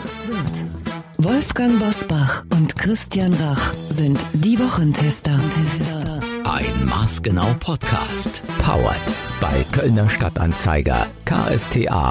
Wolfgang 1.20 1.80
Bosbach 1.80 2.44
und 2.54 2.76
Christian 2.76 3.34
Rach 3.34 3.72
sind 3.72 4.20
die 4.34 4.60
Wochentester. 4.60 5.40
Ein 6.44 6.86
Maßgenau 6.86 7.54
Podcast. 7.60 8.44
Powered 8.58 9.24
bei 9.40 9.64
Kölner 9.72 10.10
Stadtanzeiger 10.10 11.08
ksta.de. 11.24 12.04